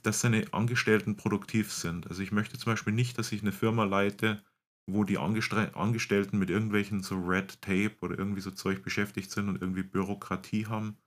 dass 0.02 0.20
seine 0.20 0.52
Angestellten 0.52 1.16
produktiv 1.16 1.72
sind. 1.72 2.06
Also, 2.08 2.22
ich 2.22 2.32
möchte 2.32 2.58
zum 2.58 2.72
Beispiel 2.72 2.92
nicht, 2.92 3.18
dass 3.18 3.32
ich 3.32 3.42
eine 3.42 3.52
Firma 3.52 3.84
leite, 3.84 4.42
wo 4.86 5.04
die 5.04 5.18
Angestre 5.18 5.74
Angestellten 5.74 6.38
mit 6.38 6.50
irgendwelchen 6.50 7.02
so 7.02 7.16
Red 7.16 7.60
Tape 7.62 7.96
oder 8.02 8.18
irgendwie 8.18 8.40
so 8.42 8.50
Zeug 8.50 8.82
beschäftigt 8.82 9.30
sind 9.30 9.48
und 9.48 9.60
irgendwie 9.62 9.82
Bürokratie 9.82 10.66
haben. 10.66 10.98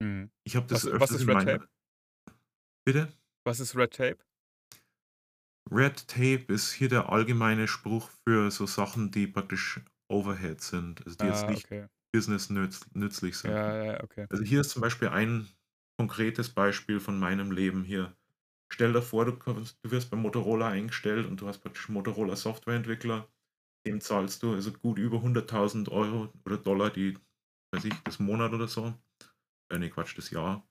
Mhm. 0.00 0.30
Ich 0.44 0.56
habe 0.56 0.66
das 0.66 0.84
Was 0.84 0.88
was 0.92 1.12
öfters 1.12 1.20
ist 1.20 1.26
in 1.26 1.28
Red 1.28 1.38
meiner 1.38 1.40
Tape? 1.40 1.68
bitte? 2.84 3.08
Was 3.46 3.58
ist 3.60 3.74
Red 3.74 3.92
Tape? 3.94 4.18
Red 5.70 6.08
Tape 6.08 6.46
ist 6.52 6.72
hier 6.72 6.88
der 6.88 7.08
allgemeine 7.10 7.68
Spruch 7.68 8.10
für 8.26 8.50
so 8.50 8.66
Sachen, 8.66 9.10
die 9.10 9.26
praktisch 9.26 9.80
Overhead 10.08 10.60
sind, 10.60 11.04
also 11.04 11.16
die 11.16 11.26
jetzt 11.26 11.46
Ah, 11.46 11.48
nicht 11.48 11.66
okay. 11.66 11.88
businessnütz 12.12 12.86
nützlich 12.94 13.36
sind. 13.38 13.60
Ja, 13.60 13.74
ja, 13.84 14.02
okay. 14.02 14.26
Also, 14.30 14.44
hier 14.44 14.62
ist 14.62 14.70
zum 14.70 14.82
Beispiel 14.82 15.08
ein 15.08 15.48
konkretes 15.98 16.50
Beispiel 16.50 17.00
von 17.00 17.18
meinem 17.18 17.52
Leben 17.52 17.84
hier. 17.84 18.16
Stell 18.72 18.92
dir 18.92 19.02
vor, 19.02 19.24
du 19.26 19.36
kommst 19.36 19.78
du 19.84 19.90
wirst 19.90 20.10
bei 20.10 20.16
Motorola 20.16 20.68
eingestellt 20.68 21.26
und 21.26 21.40
du 21.40 21.46
hast 21.48 21.60
praktisch 21.60 21.88
Motorola 21.88 22.36
Softwareentwickler. 22.36 23.28
Dem 23.86 24.00
zahlst 24.00 24.42
du 24.42 24.54
also 24.54 24.72
gut 24.72 24.98
über 24.98 25.22
100.000 25.22 25.90
Euro 25.90 26.32
oder 26.46 26.58
Dollar, 26.58 26.90
die 26.90 27.18
weiß 27.72 27.84
ich, 27.86 27.94
das 28.04 28.18
Monat 28.20 28.52
oder 28.54 28.68
so. 28.68 28.94
Äh, 29.70 29.78
ne, 29.78 29.90
Quatsch, 29.90 30.18
das 30.18 30.30
Jahr. 30.30 30.68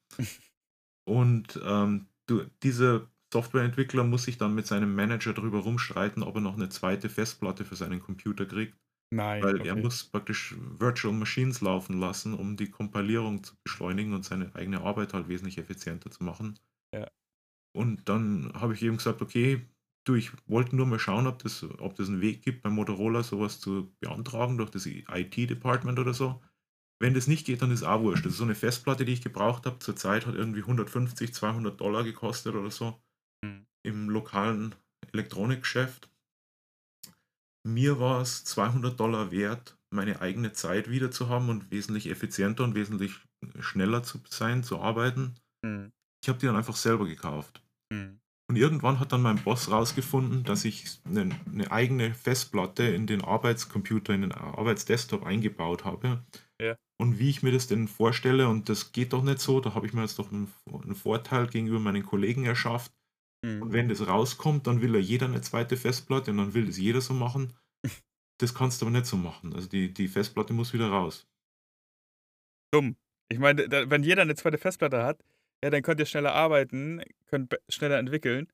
Und, 1.06 1.60
ähm, 1.64 2.08
du 2.28 2.46
dieser 2.64 3.10
Softwareentwickler 3.34 4.04
muss 4.04 4.24
sich 4.24 4.38
dann 4.38 4.54
mit 4.56 4.68
seinem 4.68 4.96
Manager 4.96 5.34
drüber 5.34 5.60
rumstreiten, 5.60 6.24
ob 6.24 6.36
er 6.36 6.42
noch 6.42 6.56
'ne 6.58 6.70
zweite 6.70 7.10
Festplatte 7.10 7.66
für 7.66 7.76
seinen 7.76 8.00
Computer 8.00 8.46
kriegt, 8.46 8.78
Nein, 9.12 9.50
weil 9.50 9.66
er 9.66 9.76
okay. 9.76 9.84
muss 9.84 10.06
praktisch 10.06 10.56
Virtual 10.58 11.14
Machines 11.14 11.62
laufen 11.62 12.00
lassen, 12.00 12.34
um 12.34 12.58
die 12.58 12.70
Kompilierung 12.72 13.44
zu 13.44 13.56
beschleunigen 13.64 14.14
und 14.14 14.26
seine 14.26 14.56
eigene 14.56 14.82
Arbeit 14.82 15.14
halt 15.14 15.28
wesentlich 15.30 15.58
effizienter 15.60 16.12
zu 16.12 16.24
machen. 16.24 16.60
Ja. 16.94 17.08
Und 17.76 18.08
dann 18.08 18.52
habe 18.54 18.74
ich 18.74 18.84
eben 18.84 18.98
gesagt: 18.98 19.22
„Okay, 19.22 19.68
du, 20.06 20.14
ich 20.16 20.32
wollte 20.48 20.76
nur 20.76 20.86
mal 20.86 21.00
schauen, 21.00 21.28
ob 21.28 21.40
das 21.42 21.64
ob 21.64 21.96
das 21.96 22.08
'n 22.10 22.22
Weg 22.22 22.44
gibt, 22.44 22.62
bei 22.62 22.70
Motorola 22.70 23.24
so 23.24 23.40
was 23.40 23.60
zu 23.60 23.96
beantragen 24.00 24.58
durch 24.58 24.70
das 24.70 24.86
IT-Department 24.86 25.98
oder 26.00 26.14
so. 26.14 26.42
Wenn 27.00 27.14
das 27.16 27.28
nicht 27.28 27.46
geht, 27.48 27.62
dann 27.64 27.72
ist 27.72 27.84
auch 27.84 28.02
wurscht.“ 28.02 28.26
Also, 28.26 28.38
so 28.38 28.46
'ne 28.46 28.56
Festplatte, 28.56 29.06
die 29.06 29.14
ich 29.14 29.22
gebraucht 29.24 29.66
habe 29.66 29.80
zur 29.80 29.96
Zeit, 29.96 30.26
hat 30.28 30.36
irgendwie 30.36 30.64
150, 30.64 31.34
200 31.34 31.82
Dollar 31.82 32.04
gekostet 32.04 32.56
oder 32.56 32.72
so 32.72 33.02
Mhm. 33.44 33.66
im 33.84 34.10
lokalen 34.10 34.76
Elektronikgeschäft. 35.14 36.13
Mir 37.66 37.98
war's 37.98 38.44
200 38.44 39.00
Dollar 39.00 39.32
wert, 39.32 39.78
meine 39.90 40.20
eigene 40.20 40.52
Zeit 40.52 40.90
wieder 40.90 41.12
zu 41.12 41.30
haben 41.30 41.48
und 41.48 41.72
wesentlich 41.72 42.10
effizienter 42.10 42.66
und 42.66 42.76
wesentlich 42.76 43.22
schneller 43.60 44.04
zu 44.04 44.20
sein, 44.30 44.64
zu 44.64 44.80
arbeiten. 44.82 45.36
Mhm. 45.64 45.94
Ich 46.24 46.30
habe 46.30 46.40
die 46.40 46.48
dann 46.48 46.58
einfach 46.58 46.76
selber 46.78 47.06
gekauft. 47.08 47.64
Mhm. 47.92 48.20
Und 48.50 48.58
irgendwann 48.58 49.00
hat 49.00 49.12
dann 49.14 49.22
mein 49.24 49.44
Boss 49.44 49.72
rausgefunden, 49.72 50.44
dass 50.46 50.66
ich 50.66 50.86
'nen 51.06 51.36
'ne 51.52 51.72
eigene 51.72 52.14
Festplatte 52.16 52.84
in 52.84 53.08
den 53.08 53.24
Arbeitscomputer, 53.24 54.14
in 54.16 54.22
den 54.24 54.34
Arbeitsdesktop 54.34 55.24
eingebaut 55.26 55.86
habe. 55.86 56.24
Ja. 56.60 56.78
Und 57.00 57.20
wie 57.20 57.30
ich 57.32 57.44
mir 57.44 57.52
das 57.54 57.68
denn 57.68 57.88
vorstelle 57.90 58.50
und 58.50 58.70
das 58.70 58.92
geht 58.94 59.14
doch 59.14 59.24
nicht 59.24 59.40
so, 59.40 59.60
da 59.62 59.76
habe 59.76 59.88
ich 59.88 59.94
mir 59.94 60.02
jetzt 60.02 60.20
doch 60.20 60.32
'n 60.32 60.48
V 60.48 60.82
'n 60.82 60.96
Vorteil 60.96 61.48
gegenüber 61.48 61.80
meinen 61.80 62.06
Kollegen 62.06 62.46
erschafft. 62.46 62.92
Mhm. 63.44 63.64
Und 63.64 63.74
wenn 63.74 63.90
das 63.90 64.08
rauskommt, 64.08 64.68
dann 64.68 64.82
will 64.82 64.94
ja 64.96 65.00
jeder 65.02 65.28
'ne 65.28 65.42
zweite 65.42 65.78
Festplatte 65.78 66.32
und 66.32 66.38
dann 66.38 66.54
will 66.54 66.68
das 66.68 66.78
jeder 66.78 67.02
so 67.02 67.14
machen. 67.14 67.54
Das 68.40 68.54
kannst 68.56 68.82
du 68.82 68.88
aber 68.88 68.94
nicht 68.94 69.06
so 69.08 69.18
machen. 69.18 69.54
Also, 69.54 69.70
die 69.70 69.94
die 69.94 70.08
Festplatte 70.10 70.54
muss 70.54 70.74
wieder 70.74 70.90
raus. 70.90 71.26
Dumm. 72.74 72.98
Ich 73.30 73.38
meine, 73.38 73.70
da 73.70 73.88
wenn 73.92 74.02
jeder 74.04 74.26
'ne 74.26 74.34
zweite 74.36 74.58
Festplatte 74.58 75.04
hat, 75.04 75.24
ja, 75.64 75.70
dann 75.70 75.84
könnt 75.84 76.00
ihr 76.00 76.08
schneller 76.08 76.34
arbeiten, 76.34 77.04
könnt 77.28 77.54
schneller 77.70 78.00
entwickeln. 78.00 78.48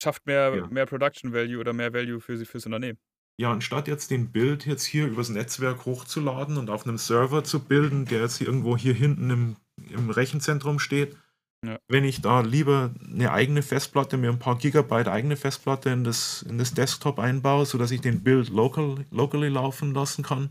Schafft 0.00 0.26
mehr 0.26 0.52
Ja. 0.52 0.68
mehr 0.68 0.86
Production 0.86 1.32
Value 1.32 1.58
oder 1.60 1.72
mehr 1.72 1.92
Value 1.92 2.20
für 2.20 2.36
sie 2.36 2.44
fürs 2.46 2.66
Unternehmen. 2.66 2.98
Ja, 3.40 3.50
anstatt 3.50 3.88
jetzt 3.88 4.10
den 4.10 4.30
Build 4.30 4.66
jetzt 4.66 4.84
hier 4.84 5.06
übers 5.06 5.30
Netzwerk 5.30 5.86
hochzuladen 5.86 6.58
und 6.58 6.68
auf 6.68 6.84
'nem 6.84 6.98
Server 6.98 7.42
zu 7.44 7.64
bilden, 7.64 8.04
der 8.04 8.20
jetzt 8.20 8.40
irgendwo 8.40 8.76
hier 8.76 8.94
hinten 8.94 9.30
im 9.30 9.56
im 9.90 10.10
Rechenzentrum 10.10 10.78
steht, 10.78 11.16
Ja. 11.64 11.78
wenn 11.88 12.02
ich 12.04 12.20
da 12.20 12.40
lieber 12.40 12.92
'ne 13.00 13.30
eigene 13.30 13.62
Festplatte 13.62 14.16
mir 14.16 14.30
'n 14.30 14.38
paar 14.40 14.58
Gigabyte 14.58 15.06
eigene 15.08 15.36
Festplatte 15.36 15.90
in 15.90 16.02
das 16.02 16.42
in 16.42 16.58
das 16.58 16.74
Desktop 16.74 17.20
einbaue, 17.20 17.66
sodass 17.66 17.92
ich 17.92 18.00
den 18.00 18.24
Build 18.24 18.48
local 18.48 19.04
locally 19.12 19.48
laufen 19.48 19.94
lassen 19.94 20.24
kann, 20.24 20.48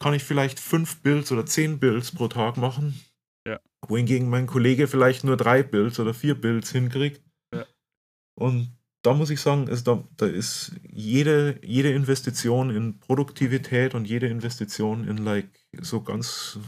kann 0.00 0.14
ich 0.14 0.24
vielleicht 0.24 0.60
5 0.60 1.02
Builds 1.02 1.32
oder 1.32 1.46
10 1.46 1.80
Builds 1.80 2.12
pro 2.12 2.28
Tag 2.28 2.56
machen. 2.58 3.00
Ja. 3.46 3.60
Wohingegen 3.88 4.30
mein 4.30 4.46
Kollege 4.48 4.88
vielleicht 4.88 5.24
nur 5.24 5.36
3 5.38 5.62
Builds 5.64 6.00
oder 6.00 6.14
4 6.14 6.34
Builds 6.40 6.72
hinkriegt. 6.72 7.22
Ja. 7.54 7.66
Und 8.36 8.76
da 9.02 9.14
muss 9.14 9.30
ich 9.30 9.40
sagen, 9.40 9.68
ist 9.68 9.86
da 9.88 10.04
da 10.18 10.26
ist 10.26 10.72
jede 10.92 11.60
jede 11.64 11.92
Investition 11.92 12.70
in 12.70 13.00
Produktivität 13.00 13.94
und 13.94 14.06
jede 14.06 14.28
Investition 14.28 15.08
in, 15.08 15.18
like, 15.18 15.50
so 15.82 16.02
ganz 16.02 16.58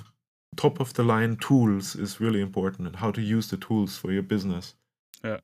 top 0.56 0.80
of 0.80 0.92
the 0.96 1.02
line 1.02 1.36
tools 1.38 1.94
is 1.94 2.20
really 2.20 2.40
important 2.40 2.86
and 2.86 3.00
how 3.00 3.12
to 3.12 3.20
use 3.20 3.48
the 3.48 3.56
tools 3.58 3.96
for 3.96 4.10
your 4.10 4.22
business. 4.22 4.76
Ja. 5.22 5.40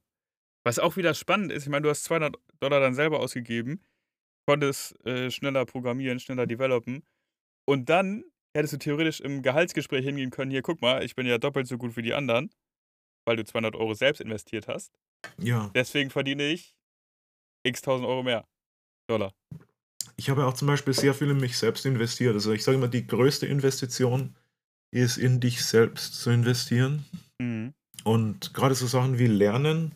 Was 0.65 0.79
auch 0.79 0.97
wieder 0.97 1.15
spannend 1.15 1.53
ist, 1.53 1.65
ich 1.65 1.71
meine, 1.71 1.83
du 1.83 1.91
hast 1.91 2.05
200 2.05 2.37
Dollar 2.61 2.81
dann 2.81 2.95
selber 2.95 3.21
ausgegeben, 3.21 3.83
konntest, 4.47 4.95
äh, 5.07 5.31
schneller 5.31 5.67
programmieren, 5.67 6.21
schneller 6.21 6.47
developen 6.47 7.07
und 7.67 7.89
dann 7.89 8.25
hättest 8.57 8.75
du 8.75 8.79
theoretisch 8.79 9.21
im 9.21 9.43
Gehaltsgespräch 9.43 10.05
hingehen 10.05 10.31
können: 10.31 10.51
„Hier, 10.51 10.63
guck 10.63 10.83
mal, 10.83 11.05
ich 11.05 11.15
bin 11.17 11.27
ja 11.27 11.39
doppelt 11.39 11.67
so 11.69 11.79
gut 11.79 11.97
wie 11.97 12.03
die 12.03 12.15
anderen, 12.15 12.51
weil 13.27 13.37
du 13.37 13.45
200 13.45 13.77
Euro 13.77 13.95
selbst 13.95 14.21
investiert 14.21 14.69
hast. 14.69 14.93
Ja. 15.39 15.71
Deswegen 15.75 16.11
verdiene 16.11 16.45
ich 16.49 16.77
X 17.65 17.83
Tausend 17.83 18.09
Euro 18.09 18.23
mehr. 18.23 18.47
Dollar.“ 19.09 19.33
Ich 20.17 20.29
habe 20.31 20.45
auch 20.47 20.55
zum 20.55 20.69
Beispiel 20.69 20.95
sehr 20.95 21.15
viel 21.15 21.31
in 21.31 21.39
mich 21.39 21.57
selbst 21.57 21.87
investiert. 21.87 22.35
Also, 22.35 22.53
ich 22.53 22.65
sage 22.65 22.77
immer, 22.77 22.89
die 22.89 23.07
größte 23.07 23.47
Investition 23.47 24.37
ist 24.91 25.19
in 25.19 25.41
dich 25.41 25.65
selbst 25.65 26.15
zu 26.15 26.31
investieren. 26.31 27.05
Mhm. 27.41 27.75
Und 28.05 28.55
grade 28.55 28.75
so 28.75 28.87
Sachen 28.87 29.19
wie 29.19 29.27
Lernen 29.27 29.93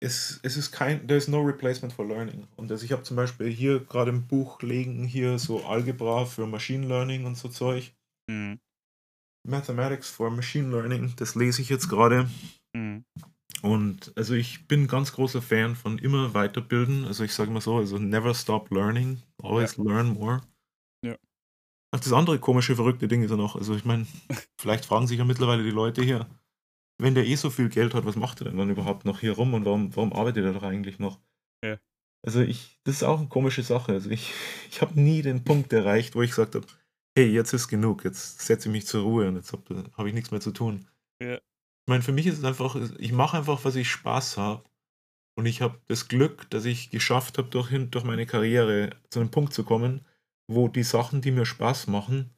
es 0.00 0.40
es 0.42 0.56
ist 0.56 0.72
kein 0.72 1.06
there 1.06 1.16
is 1.16 1.28
no 1.28 1.40
replacement 1.40 1.92
for 1.92 2.06
learning. 2.06 2.46
Und 2.56 2.70
also, 2.70 2.84
ich 2.84 2.92
habe 2.92 3.02
zum 3.02 3.16
Beispiel 3.16 3.48
hier 3.48 3.80
grade 3.80 4.10
im 4.10 4.26
Buch 4.26 4.60
liegen 4.62 5.04
hier 5.04 5.38
so 5.38 5.64
Algebra 5.64 6.26
für 6.26 6.46
Machine 6.46 6.86
Learning 6.86 7.24
und 7.24 7.36
so 7.36 7.48
Zeug. 7.48 7.94
Mhm. 8.30 8.58
Mathematics 9.46 10.10
for 10.10 10.30
Machine 10.30 10.70
Learning, 10.70 11.14
das 11.16 11.34
lese 11.34 11.62
ich 11.62 11.68
jetzt 11.68 11.88
grade. 11.88 12.28
Mhm. 12.74 13.04
Und 13.62 14.12
also, 14.16 14.34
ich 14.34 14.68
bin 14.68 14.86
ganz 14.86 15.12
großer 15.12 15.40
Fan 15.40 15.76
von 15.76 15.98
immer 15.98 16.34
weiterbilden. 16.34 17.06
Also, 17.06 17.24
ich 17.24 17.32
sage 17.32 17.50
mal 17.50 17.60
so, 17.60 17.76
also, 17.76 17.98
never 17.98 18.34
stop 18.34 18.70
learning, 18.70 19.22
always 19.42 19.76
learn 19.78 20.08
more. 20.08 20.42
Ach, 21.92 22.00
das 22.00 22.12
andere 22.12 22.38
komische, 22.40 22.74
verrückte 22.74 23.06
Ding 23.08 23.22
ist 23.22 23.30
ja 23.30 23.36
noch 23.36 23.54
also, 23.56 23.74
ich 23.76 23.84
meine, 23.84 24.06
vielleicht 24.60 24.84
fragen 24.86 25.06
sich 25.06 25.18
ja 25.18 25.24
mittlerweile 25.24 25.62
die 25.62 25.70
Leute 25.70 26.02
hier: 26.02 26.26
„Wenn 26.98 27.14
der 27.14 27.26
eh 27.26 27.36
so 27.36 27.50
viel 27.50 27.68
Geld 27.70 27.94
hat, 27.94 28.06
was 28.06 28.16
macht 28.16 28.40
er 28.40 28.46
denn 28.46 28.58
dann 28.58 28.70
überhaupt 28.70 29.04
noch 29.06 29.20
hier 29.20 29.32
rum 29.32 29.54
und 29.54 29.64
warum 29.66 29.94
warum 29.96 30.12
arbeitet 30.14 30.44
er 30.46 30.52
doch 30.54 30.62
eigentlich 30.64 30.98
noch?“ 31.00 31.20
Ja. 31.62 31.78
Also, 32.24 32.40
ich 32.40 32.80
das 32.84 32.96
ist 32.96 33.02
auch 33.04 33.20
'ne 33.20 33.28
komische 33.28 33.62
Sache. 33.62 33.92
Also, 33.92 34.10
ich 34.10 34.32
ich 34.70 34.80
habe 34.82 35.00
nie 35.00 35.22
den 35.22 35.44
Punkt 35.44 35.72
erreicht, 35.72 36.14
wo 36.14 36.22
ich 36.22 36.30
gesagt 36.30 36.54
habe: 36.54 36.66
„Hey, 37.16 37.28
jetzt 37.32 37.52
ist 37.52 37.68
genug. 37.68 38.04
Jetzt 38.04 38.40
setze 38.40 38.68
ich 38.68 38.72
mich 38.72 38.86
zur 38.86 39.02
Ruhe 39.02 39.28
und 39.28 39.36
jetzt 39.36 39.52
habe 39.52 39.84
habe 39.96 40.08
ich 40.08 40.14
nix 40.14 40.30
mehr 40.30 40.40
zu 40.40 40.52
tun.“ 40.52 40.86
Ja. 41.20 41.40
Ich 41.88 41.90
meine, 41.90 42.02
für 42.02 42.12
mich 42.12 42.26
ist 42.26 42.38
es 42.38 42.44
einfach 42.44 42.74
ich 42.98 43.12
mache 43.12 43.36
einfach, 43.38 43.64
was 43.64 43.76
ich 43.76 43.88
Spaß 43.90 44.38
habe. 44.38 44.64
Und 45.36 45.46
ich 45.46 45.62
habe 45.62 45.80
das 45.88 46.08
Glück, 46.08 46.50
dass 46.50 46.64
ich 46.66 46.90
geschafft 46.90 47.38
habe, 47.38 47.48
durch 47.50 47.70
durch 47.90 48.04
meine 48.04 48.26
Karriere 48.26 48.90
zu 49.10 49.20
'nem 49.20 49.30
Punkt 49.30 49.54
zu 49.54 49.64
kommen, 49.64 50.06
wo 50.48 50.68
die 50.68 50.82
Sachen, 50.82 51.20
die 51.22 51.30
mir 51.32 51.46
Spaß 51.46 51.86
machen, 51.88 52.34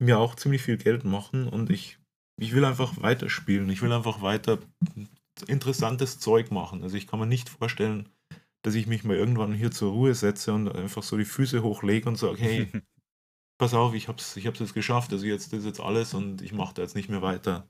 mir 0.00 0.18
auch 0.18 0.34
ziemlich 0.34 0.62
viel 0.62 0.76
Geld 0.78 1.04
machen 1.04 1.48
und 1.48 1.70
ich 1.70 1.98
ich 2.38 2.54
will 2.54 2.64
einfach 2.64 3.02
weiterspielen. 3.02 3.68
Ich 3.68 3.82
will 3.82 3.92
einfach 3.92 4.22
weiter 4.22 4.58
interessantes 5.48 6.18
Zeug 6.20 6.50
machen. 6.50 6.82
Also, 6.82 6.96
ich 6.96 7.06
kann 7.06 7.20
mir 7.20 7.26
nicht 7.26 7.48
vorstellen, 7.48 8.08
dass 8.62 8.74
ich 8.74 8.86
mich 8.86 9.04
mal 9.04 9.16
irgendwann 9.16 9.52
hier 9.54 9.70
zur 9.70 9.92
Ruhe 9.92 10.14
setze 10.14 10.52
und 10.54 10.68
einfach 10.68 11.02
so 11.02 11.16
die 11.18 11.24
Füße 11.26 11.62
hochlege 11.62 12.08
und 12.08 12.16
sage: 12.16 12.40
„Hey, 12.40 12.74
pass 13.58 13.74
auf, 13.74 13.94
ich 13.94 14.08
habe 14.08 14.18
es 14.18 14.36
ich 14.36 14.46
habe 14.46 14.54
es 14.54 14.60
jetzt 14.60 14.74
geschafft. 14.74 15.12
Also, 15.12 15.26
jetzt 15.26 15.52
das 15.52 15.60
ist 15.60 15.66
jetzt 15.66 15.80
alles 15.80 16.14
und 16.14 16.42
ich 16.42 16.52
mache 16.52 16.74
da 16.74 16.82
jetzt 16.82 16.96
nicht 16.96 17.10
mehr 17.10 17.22
weiter.“ 17.22 17.68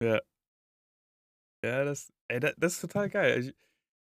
Ja. 0.00 0.20
Ja, 1.64 1.84
das 1.84 2.12
ey, 2.28 2.40
da 2.40 2.52
das 2.56 2.74
ist 2.74 2.80
total 2.80 3.08
geil. 3.08 3.40
Ich 3.40 3.54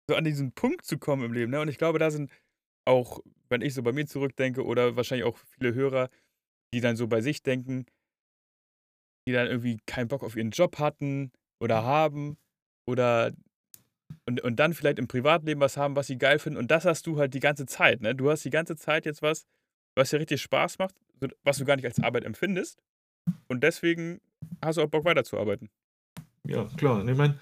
so 0.09 0.15
an 0.17 0.25
diesen 0.25 0.53
Punkt 0.53 0.85
zu 0.85 0.99
kommen 0.99 1.23
im 1.25 1.33
Leben, 1.33 1.51
ne? 1.51 1.61
Und 1.61 1.69
ich 1.69 1.77
glaube, 1.79 1.99
da 1.99 2.11
sind 2.11 2.31
auch, 2.85 3.21
wenn 3.49 3.61
ich 3.61 3.73
so 3.73 3.83
bei 3.83 3.91
mir 3.91 4.05
zurückdenke 4.05 4.63
oder 4.65 4.95
wahrscheinlich 4.95 5.25
auch 5.25 5.37
viele 5.37 5.73
Hörer, 5.73 6.09
die 6.73 6.81
dann 6.81 6.95
so 6.95 7.07
bei 7.07 7.21
sich 7.21 7.43
denken 7.43 7.85
die 9.27 9.33
dann 9.33 9.47
irgendwie 9.47 9.77
keinen 9.85 10.07
Bock 10.07 10.23
auf 10.23 10.37
ihren 10.37 10.51
Job 10.51 10.79
hatten 10.79 11.31
oder 11.59 11.83
haben 11.83 12.37
oder 12.87 13.33
und 14.25 14.41
und 14.41 14.55
dann 14.55 14.73
vielleicht 14.73 14.99
im 14.99 15.07
Privatleben 15.07 15.59
was 15.59 15.75
haben, 15.75 15.97
was 15.97 16.07
sie 16.07 16.17
geil 16.17 16.39
finden. 16.39 16.57
Und 16.57 16.71
das 16.71 16.85
hast 16.85 17.05
du 17.07 17.19
halt 17.19 17.33
die 17.33 17.41
ganze 17.41 17.65
Zeit, 17.65 18.01
ne? 18.01 18.15
Du 18.15 18.31
hast 18.31 18.45
die 18.45 18.49
ganze 18.49 18.77
Zeit 18.77 19.05
jetzt 19.05 19.21
was, 19.21 19.45
was 19.95 20.11
dir 20.11 20.19
richtig 20.21 20.41
Spaß 20.41 20.79
macht, 20.79 20.95
so 21.19 21.27
was 21.43 21.57
du 21.57 21.65
gar 21.65 21.75
nicht 21.75 21.85
als 21.85 22.01
Arbeit 22.01 22.23
empfindest. 22.23 22.81
Und 23.49 23.63
deswegen 23.63 24.21
hast 24.63 24.77
du 24.77 24.83
auch 24.83 24.87
Bock 24.87 25.03
weiterzuarbeiten. 25.03 25.69
Ja, 26.45 26.63
klar. 26.77 27.01
Und 27.01 27.09
ich 27.09 27.17
meine, 27.17 27.37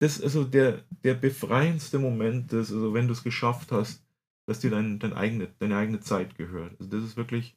das, 0.00 0.22
also 0.22 0.44
der, 0.44 0.82
der 1.04 1.12
befreiendste 1.12 1.98
Moment 1.98 2.54
ist, 2.54 2.72
also 2.72 2.94
wenn 2.94 3.06
du 3.06 3.12
es 3.12 3.22
geschafft 3.22 3.70
hast, 3.70 4.02
dass 4.48 4.60
dir 4.60 4.70
dein, 4.70 4.98
dein 4.98 5.12
eigene, 5.12 5.48
deine 5.58 5.76
eigene 5.76 6.00
Zeit 6.00 6.34
gehört. 6.36 6.72
Also 6.80 6.90
das 6.90 7.04
ist 7.04 7.16
wirklich, 7.18 7.54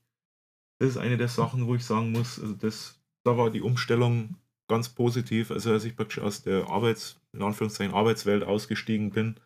das 0.77 0.89
ist 0.89 0.97
eine 0.97 1.15
der 1.15 1.29
Sachen, 1.29 1.65
wo 1.65 1.73
ich 1.73 1.85
sagen 1.85 2.11
muss, 2.11 2.37
also 2.37 2.53
das, 2.53 3.01
da 3.23 3.37
war 3.37 3.49
die 3.49 3.61
Umstellung 3.61 4.35
ganz 4.67 4.89
positiv. 4.89 5.51
Also 5.51 5.71
als 5.71 5.85
ich 5.85 5.95
praktisch 5.95 6.19
aus 6.19 6.43
der 6.43 6.67
Arbeits, 6.67 7.17
in 7.31 7.41
Anführungszeichen 7.41 7.93
Arbeitswelt 7.93 8.43
ausgestiegen 8.43 9.11
bin 9.11 9.39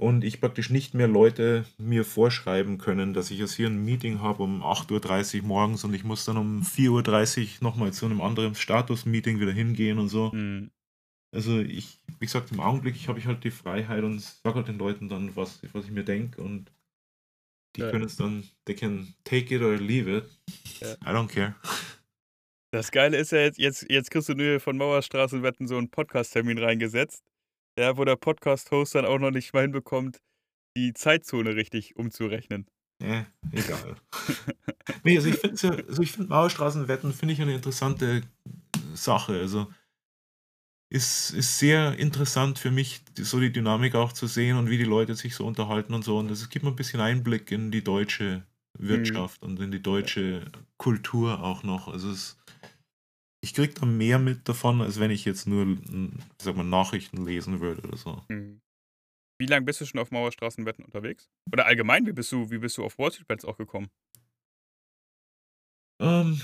und 0.00 0.22
ich 0.22 0.40
praktisch 0.40 0.70
nicht 0.70 0.94
mehr 0.94 1.08
Leute 1.08 1.64
mir 1.76 2.04
vorschreiben 2.04 2.78
können, 2.78 3.14
dass 3.14 3.32
ich 3.32 3.40
jetzt 3.40 3.54
hier 3.54 3.66
ein 3.66 3.84
Meeting 3.84 4.20
habe 4.20 4.44
um 4.44 4.62
8.30 4.62 5.40
Uhr 5.40 5.46
morgens 5.48 5.82
und 5.82 5.92
ich 5.92 6.04
muss 6.04 6.24
dann 6.24 6.36
um 6.36 6.62
4.30 6.62 7.40
Uhr 7.40 7.48
nochmal 7.62 7.92
zu 7.92 8.06
einem 8.06 8.20
anderen 8.20 8.54
Status-Meeting 8.54 9.40
wieder 9.40 9.52
hingehen 9.52 9.98
und 9.98 10.08
so. 10.08 10.30
Mhm. 10.32 10.70
Also 11.34 11.58
ich, 11.60 12.00
wie 12.18 12.26
gesagt, 12.26 12.50
im 12.52 12.60
Augenblick 12.60 13.06
habe 13.08 13.18
ich 13.18 13.26
halt 13.26 13.44
die 13.44 13.50
Freiheit 13.50 14.02
und 14.02 14.20
sage 14.20 14.56
halt 14.56 14.68
den 14.68 14.78
Leuten 14.78 15.08
dann, 15.08 15.36
was, 15.36 15.60
was 15.72 15.84
ich 15.84 15.90
mir 15.90 16.04
denke 16.04 16.40
und 16.42 16.72
die 17.76 17.82
Ja. 17.82 17.90
können 17.90 18.04
es 18.04 18.16
dann, 18.16 18.48
they 18.64 18.74
can 18.74 19.14
take 19.24 19.54
it 19.54 19.60
or 19.62 19.76
leave 19.76 20.10
it. 20.10 20.24
Ja. 20.80 20.92
I 21.04 21.14
don't 21.14 21.28
care. 21.28 21.54
Das 22.70 22.90
Geile 22.90 23.16
ist 23.16 23.32
ja 23.32 23.38
jetzt, 23.40 23.58
jetzt, 23.58 23.86
jetzt 23.90 24.10
kriegst 24.10 24.28
du 24.28 24.34
nur 24.34 24.60
von 24.60 24.76
Mauerstraßenwetten 24.76 25.66
so 25.66 25.76
einen 25.78 25.90
Podcast-Termin 25.90 26.58
reingesetzt, 26.58 27.24
ja, 27.78 27.96
wo 27.96 28.04
der 28.04 28.16
Podcast-Host 28.16 28.94
dann 28.94 29.04
auch 29.06 29.18
noch 29.18 29.30
nicht 29.30 29.52
mal 29.54 29.62
hinbekommt, 29.62 30.20
die 30.76 30.92
Zeitzone 30.92 31.56
richtig 31.56 31.96
umzurechnen. 31.96 32.66
Ja, 33.02 33.26
egal. 33.52 33.96
nee, 35.04 35.16
also 35.16 35.28
ich 35.28 35.36
finde 35.36 35.56
ja, 35.62 35.70
also 35.86 36.02
ich 36.02 36.12
finde 36.12 36.28
Mauerstraßenwetten 36.30 37.12
finde 37.12 37.34
ich 37.34 37.40
eine 37.40 37.54
interessante 37.54 38.22
Sache. 38.94 39.34
Also 39.38 39.72
ist, 40.90 41.30
ist 41.30 41.58
sehr 41.58 41.98
interessant 41.98 42.58
für 42.58 42.70
mich, 42.70 43.02
so 43.16 43.40
die 43.40 43.52
Dynamik 43.52 43.94
auch 43.94 44.12
zu 44.12 44.26
sehen 44.26 44.56
und 44.56 44.70
wie 44.70 44.78
die 44.78 44.84
Leute 44.84 45.14
sich 45.14 45.34
so 45.34 45.46
unterhalten 45.46 45.94
und 45.94 46.04
so. 46.04 46.18
Und 46.18 46.30
es 46.30 46.48
gibt 46.48 46.64
mir 46.64 46.70
ein 46.70 46.76
bisschen 46.76 47.00
Einblick 47.00 47.50
in 47.52 47.70
die 47.70 47.84
deutsche 47.84 48.44
Wirtschaft 48.78 49.42
und 49.42 49.60
in 49.60 49.70
die 49.70 49.82
deutsche 49.82 50.50
Kultur 50.78 51.42
auch 51.42 51.62
noch. 51.62 51.88
Also 51.88 52.10
es, 52.10 52.38
ich 53.44 53.54
kriege 53.54 53.74
da 53.74 53.86
mehr 53.86 54.18
mit 54.18 54.48
davon, 54.48 54.80
als 54.80 54.98
wenn 54.98 55.10
ich 55.10 55.24
jetzt 55.24 55.46
nur, 55.46 55.76
sag 56.40 56.56
mal, 56.56 56.64
Nachrichten 56.64 57.24
lesen 57.24 57.60
würde 57.60 57.82
oder 57.82 57.96
so. 57.96 58.22
Mhm. 58.28 58.60
Wie 59.40 59.46
lange 59.46 59.66
bist 59.66 59.80
du 59.80 59.86
schon 59.86 60.00
auf 60.00 60.10
Mauerstraßenwetten 60.10 60.84
unterwegs? 60.84 61.30
Oder 61.52 61.66
allgemein, 61.66 62.06
wie 62.06 62.12
bist 62.12 62.32
du, 62.32 62.50
wie 62.50 62.58
bist 62.58 62.76
du 62.76 62.84
auf 62.84 62.98
Wall 62.98 63.12
Street 63.12 63.28
Bets 63.28 63.44
auch 63.44 63.56
gekommen? 63.56 63.88
Ähm, 66.00 66.40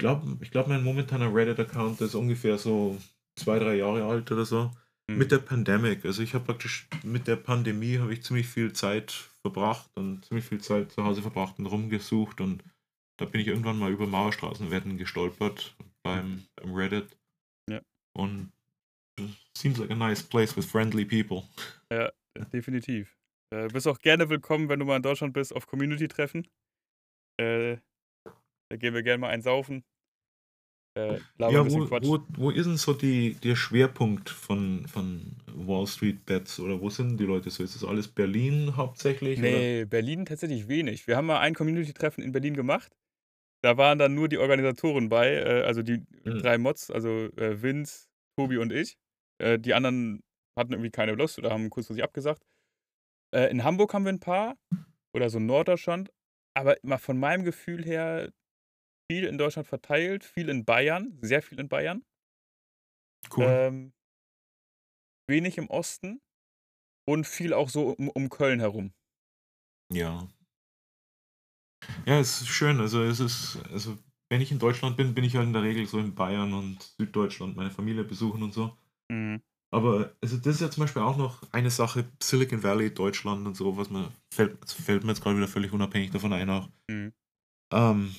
glaub, 0.00 0.24
ich 0.40 0.50
glaube, 0.50 0.70
mein 0.70 0.82
momentaner 0.82 1.32
Reddit-Account 1.32 2.00
ist 2.00 2.14
ungefähr 2.14 2.58
so 2.58 2.98
zwei, 3.36 3.58
drei 3.58 3.76
Jahre 3.76 4.04
alt 4.04 4.32
oder 4.32 4.44
so. 4.44 4.72
Mhm. 5.08 5.18
Mit 5.18 5.30
der 5.30 5.38
Pandemic. 5.38 6.04
Also 6.04 6.22
ich 6.22 6.34
habe 6.34 6.46
praktisch 6.46 6.88
mit 7.04 7.28
der 7.28 7.36
Pandemie 7.36 7.98
habe 7.98 8.12
ich 8.12 8.24
ziemlich 8.24 8.48
viel 8.48 8.72
Zeit 8.72 9.12
verbracht 9.42 9.90
und 9.94 10.24
ziemlich 10.24 10.46
viel 10.46 10.60
Zeit 10.60 10.90
zu 10.90 11.04
Hause 11.04 11.22
verbracht 11.22 11.58
und 11.58 11.66
rumgesucht 11.66 12.40
und 12.40 12.64
da 13.18 13.26
bin 13.26 13.42
ich 13.42 13.48
irgendwann 13.48 13.78
mal 13.78 13.92
über 13.92 14.06
Mauerstraßenwetten 14.06 14.96
gestolpert 14.96 15.76
beim, 16.02 16.46
beim 16.56 16.74
Reddit. 16.74 17.18
Ja. 17.68 17.82
Und 18.16 18.50
seems 19.56 19.78
like 19.78 19.90
a 19.90 19.94
nice 19.94 20.22
place 20.22 20.56
with 20.56 20.64
friendly 20.64 21.04
people. 21.04 21.46
Ja, 21.92 22.10
definitiv. 22.52 23.14
Äh, 23.52 23.68
bist 23.68 23.86
auch 23.86 23.98
gerne 23.98 24.30
willkommen, 24.30 24.70
wenn 24.70 24.78
du 24.78 24.86
mal 24.86 24.96
in 24.96 25.02
Deutschland 25.02 25.34
bist, 25.34 25.54
auf 25.54 25.66
Community-Treffen. 25.66 26.48
Äh, 27.38 27.76
da 28.70 28.76
gehen 28.76 28.94
wir 28.94 29.02
gerne 29.02 29.18
mal 29.18 29.30
ein 29.30 29.42
Saufen. 29.42 29.84
Äh, 30.96 31.20
Ja, 31.38 31.64
ein 31.64 31.70
wo, 31.70 31.90
wo, 32.02 32.18
wo 32.36 32.50
ist 32.50 32.66
denn 32.66 32.76
so 32.76 32.92
die, 32.94 33.34
der 33.34 33.56
Schwerpunkt 33.56 34.28
von, 34.30 34.86
von 34.86 35.36
Wall 35.54 35.86
Street 35.86 36.24
Bets 36.26 36.60
oder 36.60 36.80
wo 36.80 36.90
sind 36.90 37.18
die 37.18 37.24
Leute 37.24 37.50
so? 37.50 37.62
Ist 37.62 37.74
das 37.74 37.84
alles 37.84 38.08
Berlin 38.08 38.76
hauptsächlich? 38.76 39.38
Oder? 39.38 39.50
Nee, 39.50 39.84
Berlin 39.84 40.24
tatsächlich 40.26 40.68
wenig. 40.68 41.06
Wir 41.06 41.16
haben 41.16 41.26
mal 41.26 41.40
ein 41.40 41.54
Community-Treffen 41.54 42.22
in 42.22 42.32
Berlin 42.32 42.54
gemacht. 42.54 42.96
Da 43.62 43.76
waren 43.76 43.98
dann 43.98 44.14
nur 44.14 44.28
die 44.28 44.38
Organisatoren 44.38 45.08
bei, 45.08 45.34
äh, 45.34 45.62
also 45.64 45.82
die 45.82 46.04
Mhm. 46.24 46.40
drei 46.40 46.58
Mods, 46.58 46.90
also 46.90 47.08
äh, 47.36 47.62
Vince, 47.62 48.08
Tobi 48.38 48.58
und 48.58 48.72
ich. 48.72 48.96
Äh, 49.38 49.58
die 49.58 49.74
anderen 49.74 50.22
hatten 50.58 50.72
irgendwie 50.72 50.90
keine 50.90 51.14
Lust 51.14 51.38
oder 51.38 51.50
haben 51.50 51.70
kurzfristig 51.70 52.04
abgesagt. 52.04 52.42
Äh, 53.34 53.50
in 53.50 53.64
Hamburg 53.64 53.94
haben 53.94 54.04
wir 54.04 54.12
ein 54.12 54.20
paar 54.20 54.56
oder 55.14 55.30
so 55.30 55.38
in 55.38 55.46
Norddeutschland. 55.46 56.10
Aber 56.56 56.76
mal 56.82 56.98
von 56.98 57.18
meinem 57.18 57.44
Gefühl 57.44 57.84
her 57.84 58.30
viel 59.10 59.24
in 59.24 59.38
Deutschland 59.38 59.66
verteilt, 59.66 60.22
viel 60.22 60.48
in 60.48 60.64
Bayern, 60.64 61.18
sehr 61.20 61.42
viel 61.42 61.58
in 61.58 61.68
Bayern. 61.68 62.04
Cool. 63.36 63.44
Ähm, 63.44 63.92
wenig 65.28 65.58
im 65.58 65.68
Osten 65.68 66.20
und 67.08 67.26
viel 67.26 67.52
auch 67.52 67.70
so 67.70 67.88
um, 67.88 68.08
um 68.08 68.28
Köln 68.28 68.60
herum. 68.60 68.92
Ja. 69.92 70.28
Ja, 72.06 72.20
es 72.20 72.42
ist 72.42 72.48
schön. 72.50 72.78
Also 72.78 73.02
es 73.02 73.18
ist, 73.18 73.58
also 73.72 73.98
wenn 74.28 74.40
ich 74.40 74.52
in 74.52 74.60
Deutschland 74.60 74.96
bin, 74.96 75.12
bin 75.12 75.24
ich 75.24 75.34
halt 75.34 75.48
in 75.48 75.54
der 75.54 75.62
Regel 75.62 75.86
so 75.86 75.98
in 75.98 76.14
Bayern 76.14 76.54
und 76.54 76.80
Süddeutschland 76.96 77.56
meine 77.56 77.72
Familie 77.72 78.04
besuchen 78.04 78.44
und 78.44 78.54
so. 78.54 78.76
Mhm. 79.10 79.42
Aber 79.72 80.14
also 80.20 80.36
das 80.36 80.54
ist 80.54 80.60
ja 80.60 80.70
zum 80.70 80.84
Beispiel 80.84 81.02
auch 81.02 81.16
noch 81.16 81.52
eine 81.52 81.70
Sache, 81.70 82.04
Silicon 82.22 82.62
Valley, 82.62 82.94
Deutschland 82.94 83.44
und 83.44 83.56
so, 83.56 83.76
was 83.76 83.90
mir 83.90 84.12
fällt, 84.32 84.70
fällt 84.70 85.02
mir 85.02 85.10
jetzt 85.10 85.20
gerade 85.20 85.36
wieder 85.36 85.48
völlig 85.48 85.72
unabhängig 85.72 86.12
davon 86.12 86.32
ein 86.32 86.48
auch. 86.48 86.68
Mhm. 86.88 87.12
Ähm, 87.72 88.14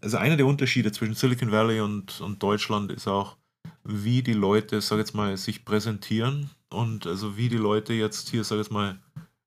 also 0.00 0.16
einer 0.16 0.36
der 0.36 0.46
Unterschiede 0.46 0.92
zwischen 0.92 1.14
Silicon 1.14 1.52
Valley 1.52 1.80
und, 1.80 2.20
und 2.20 2.42
Deutschland 2.42 2.92
ist 2.92 3.08
auch, 3.08 3.36
wie 3.84 4.22
die 4.22 4.32
Leute, 4.32 4.80
sag 4.80 4.98
jetzt 4.98 5.14
mal, 5.14 5.36
sich 5.36 5.64
präsentieren 5.64 6.50
und 6.68 7.06
also 7.06 7.36
wie 7.36 7.48
die 7.48 7.56
Leute 7.56 7.92
jetzt 7.92 8.30
hier, 8.30 8.44
sag 8.44 8.58
jetzt 8.58 8.70
mal, 8.70 8.98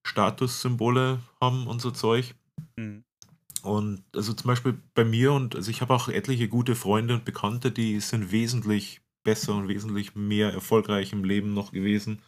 Statussymbole 0.06 1.20
haben 1.40 1.68
und 1.68 1.82
so 1.82 1.92
Zeug. 1.92 2.36
Mhm. 2.76 3.04
Und 3.62 4.04
also 4.14 4.34
zum 4.34 4.48
Beispiel 4.48 4.78
bei 4.94 5.06
mir 5.06 5.32
und 5.32 5.56
also 5.56 5.72
ich 5.72 5.82
habe 5.82 5.94
auch 5.94 6.10
etliche 6.10 6.50
gute 6.50 6.76
Freunde 6.76 7.14
und 7.14 7.26
Bekannte, 7.26 7.72
die 7.72 8.00
sind 8.02 8.32
wesentlich 8.32 9.02
besser 9.24 9.56
und 9.56 9.70
wesentlich 9.70 10.16
mehr 10.16 10.52
erfolgreich 10.52 11.14
im 11.14 11.24
Leben 11.24 11.54
noch 11.54 11.72
gewesen. 11.72 12.22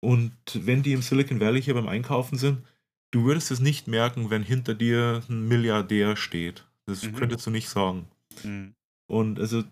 Und 0.00 0.34
wenn 0.54 0.82
die 0.82 0.94
im 0.94 1.02
Silicon 1.02 1.38
Valley 1.38 1.62
hier 1.62 1.74
beim 1.74 1.86
Einkaufen 1.86 2.38
sind, 2.38 2.64
du 3.10 3.24
würdest 3.24 3.50
es 3.50 3.60
nicht 3.60 3.88
merken, 3.88 4.30
wenn 4.30 4.42
hinter 4.42 4.74
dir 4.74 5.22
ein 5.28 5.46
Milliardär 5.46 6.16
steht. 6.16 6.66
Das 6.86 7.02
Mhm. 7.04 7.16
könntest 7.16 7.46
du 7.46 7.50
nicht 7.50 7.68
sagen. 7.68 8.06
Mhm. 8.44 8.74
Und 9.08 9.38
also 9.40 9.62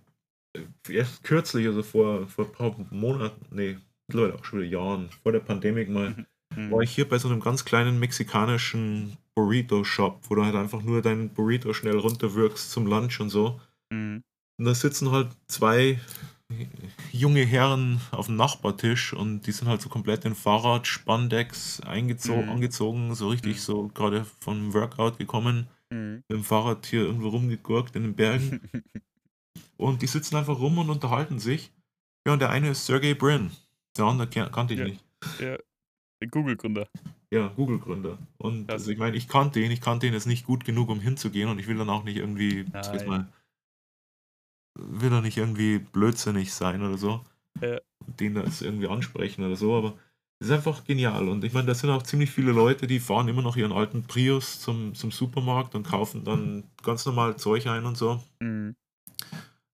äh, 0.54 0.62
erst 0.88 1.22
kürzlich, 1.24 1.66
also 1.66 1.82
vor, 1.82 2.26
vor 2.28 2.46
ein 2.46 2.52
paar 2.52 2.76
Monaten, 2.90 3.46
nee, 3.54 3.78
mittlerweile 4.08 4.34
auch 4.34 4.44
schon 4.44 4.60
wieder 4.60 4.70
Jahren, 4.70 5.10
vor 5.22 5.32
der 5.32 5.40
Pandemie 5.40 5.86
mal, 5.86 6.26
Mhm. 6.56 6.72
war 6.72 6.80
ich 6.80 6.90
hier 6.90 7.08
bei 7.08 7.16
so 7.18 7.28
einem 7.28 7.40
ganz 7.40 7.64
kleinen 7.64 8.00
mexikanischen 8.00 9.16
Burrito-Shop, 9.36 10.20
wo 10.28 10.34
du 10.34 10.44
halt 10.44 10.56
einfach 10.56 10.82
nur 10.82 11.00
deinen 11.00 11.28
Burrito 11.30 11.72
schnell 11.72 11.96
runterwirkst 11.96 12.70
zum 12.72 12.86
Lunch 12.86 13.20
und 13.20 13.30
so. 13.30 13.60
Mhm. 13.92 14.22
Und 14.58 14.64
da 14.64 14.74
sitzen 14.74 15.10
halt 15.12 15.28
zwei 15.46 16.00
junge 17.12 17.44
Herren 17.44 18.00
auf 18.10 18.26
dem 18.26 18.34
Nachbartisch 18.36 19.12
und 19.12 19.42
die 19.46 19.52
sind 19.52 19.68
halt 19.68 19.80
so 19.80 19.88
komplett 19.88 20.24
in 20.24 20.34
Fahrrad, 20.34 20.86
Spandex 20.88 21.80
Mhm. 21.84 21.88
angezogen, 21.88 23.14
so 23.14 23.28
richtig 23.28 23.56
Mhm. 23.56 23.60
so 23.60 23.88
gerade 23.88 24.24
vom 24.40 24.74
Workout 24.74 25.18
gekommen, 25.18 25.68
Mhm. 25.92 26.22
mit 26.28 26.38
dem 26.38 26.44
Fahrrad 26.44 26.86
hier 26.86 27.00
irgendwo 27.02 27.28
rumgegurkt 27.28 27.96
in 27.96 28.02
den 28.04 28.14
Bergen. 28.14 28.60
Und 29.76 30.02
die 30.02 30.06
sitzen 30.06 30.36
einfach 30.36 30.58
rum 30.58 30.76
und 30.78 30.90
unterhalten 30.90 31.38
sich. 31.38 31.72
Ja, 32.26 32.34
und 32.34 32.38
der 32.40 32.50
eine 32.50 32.68
ist 32.70 32.84
Sergey 32.84 33.14
Brin. 33.14 33.50
Der 33.96 34.04
andere 34.04 34.28
kan- 34.28 34.52
kannte 34.52 34.74
ich 34.74 34.80
Ja. 34.80 34.86
nicht. 34.86 35.04
ja. 35.40 35.56
Google-Gründer. 36.30 36.86
Ja, 37.32 37.48
Google-Gründer. 37.48 38.18
Und 38.36 38.70
also 38.70 38.90
ich 38.90 38.98
meine, 38.98 39.16
ich 39.16 39.26
kannte 39.26 39.58
ihn, 39.60 39.70
ich 39.70 39.80
kannte 39.80 40.06
ihn 40.06 40.12
jetzt 40.12 40.26
nicht 40.26 40.44
gut 40.44 40.66
genug, 40.66 40.90
um 40.90 41.00
hinzugehen 41.00 41.48
und 41.48 41.58
ich 41.58 41.66
will 41.66 41.78
dann 41.78 41.88
auch 41.88 42.04
nicht 42.04 42.18
irgendwie, 42.18 42.66
sag 42.74 43.06
mal, 43.06 43.32
will 44.78 45.08
doch 45.10 45.22
nicht 45.22 45.38
irgendwie 45.38 45.78
blödsinnig 45.78 46.52
sein 46.52 46.82
oder 46.84 46.98
so. 46.98 47.24
Ja. 47.62 47.80
Den 48.06 48.34
da 48.34 48.42
jetzt 48.42 48.60
irgendwie 48.62 48.86
ansprechen 48.88 49.44
oder 49.44 49.56
so, 49.56 49.74
aber 49.74 49.98
ist 50.40 50.50
einfach 50.50 50.84
genial. 50.84 51.28
Und 51.28 51.44
ich 51.44 51.52
meine, 51.52 51.66
da 51.66 51.74
sind 51.74 51.90
auch 51.90 52.02
ziemlich 52.02 52.30
viele 52.30 52.52
Leute, 52.52 52.86
die 52.86 53.00
fahren 53.00 53.28
immer 53.28 53.42
noch 53.42 53.56
ihren 53.56 53.72
alten 53.72 54.04
Prius 54.04 54.60
zum, 54.60 54.94
zum 54.94 55.10
Supermarkt 55.10 55.74
und 55.74 55.86
kaufen 55.86 56.24
dann 56.24 56.64
ganz 56.82 57.04
normal 57.06 57.36
Zeug 57.36 57.66
ein 57.66 57.84
und 57.84 57.96
so. 57.96 58.22
Mhm. 58.42 58.74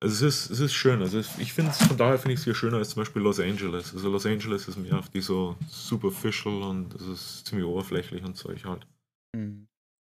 Also 0.00 0.26
es 0.26 0.44
ist, 0.46 0.50
es 0.50 0.60
ist 0.60 0.74
schön. 0.74 1.00
Also 1.00 1.20
ich 1.38 1.52
finde 1.52 1.70
es, 1.70 1.78
von 1.86 1.96
daher 1.96 2.18
finde 2.18 2.34
ich 2.34 2.40
es 2.40 2.44
hier 2.44 2.54
schöner 2.54 2.78
als 2.78 2.90
zum 2.90 3.00
Beispiel 3.02 3.22
Los 3.22 3.40
Angeles. 3.40 3.94
Also 3.94 4.10
Los 4.10 4.26
Angeles 4.26 4.68
ist 4.68 4.76
mehr 4.76 4.98
auf 4.98 5.08
die 5.08 5.20
so 5.20 5.56
superficial 5.68 6.62
und 6.62 6.94
es 6.94 7.02
ist 7.06 7.46
ziemlich 7.46 7.66
oberflächlich 7.66 8.22
und 8.24 8.36
Zeug 8.36 8.64
halt. 8.64 8.86
Mhm. 9.34 9.68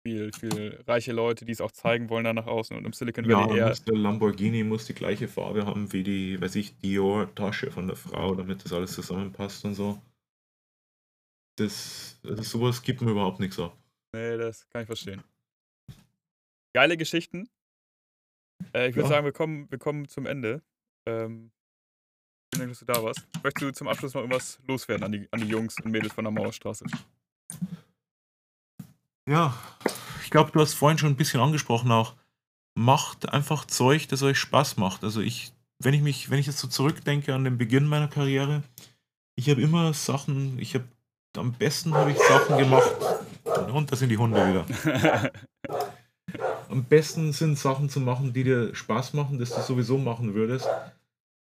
Viel, 0.07 0.33
viel 0.33 0.83
reiche 0.87 1.13
Leute, 1.13 1.45
die 1.45 1.53
es 1.53 1.61
auch 1.61 1.73
zeigen 1.73 2.11
wollen 2.11 2.25
da 2.25 2.33
nach 2.33 2.47
außen 2.47 2.77
und 2.77 2.85
im 2.87 2.93
Silicon 2.93 3.25
Ja, 3.25 3.31
Valley 3.31 3.49
eher. 3.49 3.69
muss 3.69 3.85
der 3.85 3.97
Lamborghini 3.97 4.63
muss 4.65 4.87
die 4.87 4.95
gleiche 4.95 5.27
Farbe 5.29 5.67
haben 5.67 5.93
wie 5.93 6.03
die, 6.05 6.41
weiß 6.41 6.55
ich, 6.57 6.77
Dior-Tasche 6.79 7.71
von 7.73 7.87
der 7.89 7.97
Frau, 7.97 8.35
damit 8.35 8.65
das 8.65 8.73
alles 8.73 8.93
zusammenpasst 8.93 9.65
und 9.65 9.75
so. 9.75 10.01
Das, 11.57 12.19
also 12.25 12.43
sowas 12.43 12.83
gibt 12.83 13.01
mir 13.03 13.11
überhaupt 13.11 13.41
nichts 13.41 13.59
ab. 13.59 13.77
Nee, 14.15 14.37
das 14.37 14.69
kann 14.71 14.83
ich 14.83 14.87
verstehen. 14.87 15.23
Geile 16.75 16.97
Geschichten. 16.97 17.49
Äh, 18.75 18.89
ich 18.89 18.97
würde 18.97 19.09
Ja. 19.09 19.15
sagen, 19.17 19.25
wir 19.27 19.33
kommen, 19.33 19.71
wir 19.71 19.79
kommen 19.79 20.09
zum 20.09 20.27
Ende. 20.27 20.63
Ähm, 21.07 21.53
Vielen 22.55 22.69
Dank, 22.69 22.71
dass 22.73 22.81
du 22.81 22.85
da 22.85 23.03
warst. 23.03 23.27
Möchtest 23.43 23.63
du 23.63 23.73
zum 23.73 23.89
Abschluss 23.89 24.13
noch 24.13 24.21
irgendwas 24.21 24.61
loswerden 24.67 25.05
an 25.05 25.13
die, 25.13 25.27
an 25.33 25.41
die 25.41 25.47
Jungs 25.49 25.79
und 25.81 25.91
Mädels 25.91 26.13
von 26.13 26.25
der 26.25 26.33
Mauerstraße? 26.33 26.85
Ja, 29.27 29.57
ich 30.23 30.31
glaube, 30.31 30.51
du 30.51 30.61
hast 30.61 30.75
vorhin 30.75 30.99
schon 30.99 31.11
ein 31.13 31.17
bisschen 31.17 31.41
angesprochen 31.41 31.91
auch. 31.91 32.15
Macht 32.75 33.29
einfach 33.31 33.65
Zeug, 33.65 34.09
das 34.09 34.23
euch 34.23 34.39
Spaß 34.39 34.77
macht. 34.77 35.03
Also 35.03 35.21
ich, 35.23 35.53
wenn 35.79 35.95
ich 35.95 36.03
mich, 36.03 36.29
wenn 36.31 36.39
ich 36.39 36.47
jetzt 36.47 36.59
so 36.59 36.69
zurückdenke 36.69 37.35
an 37.35 37.45
den 37.45 37.57
Beginn 37.57 37.87
meiner 37.87 38.09
Karriere, 38.09 38.63
ich 39.35 39.49
habe 39.49 39.63
immer 39.63 39.95
Sachen, 39.95 40.59
ich 40.59 40.75
habe 40.75 40.85
am 41.37 41.53
besten 41.53 41.95
habe 41.95 42.13
ich 42.13 42.19
Sachen 42.19 42.59
gemacht. 42.59 42.93
Und 43.73 43.91
da 43.91 43.97
sind 43.97 44.09
die 44.09 44.19
Hunde 44.19 44.47
wieder. 44.47 45.31
am 46.69 46.85
besten 46.85 47.33
sind 47.33 47.59
Sachen 47.59 47.89
zu 47.89 48.01
machen, 48.01 48.33
die 48.33 48.45
dir 48.45 48.75
Spaß 48.75 49.15
machen, 49.15 49.39
das 49.39 49.51
du 49.51 49.61
sowieso 49.61 49.99
machen 49.99 50.35
würdest. 50.35 50.69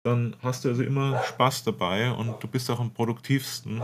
Dann 0.03 0.35
hast 0.41 0.65
du 0.65 0.69
also 0.69 0.83
immer 0.83 1.21
Spaß 1.23 1.63
dabei 1.63 2.11
und 2.11 2.41
du 2.41 2.47
bist 2.47 2.69
auch 2.69 2.79
am 2.79 2.93
produktivsten. 2.93 3.81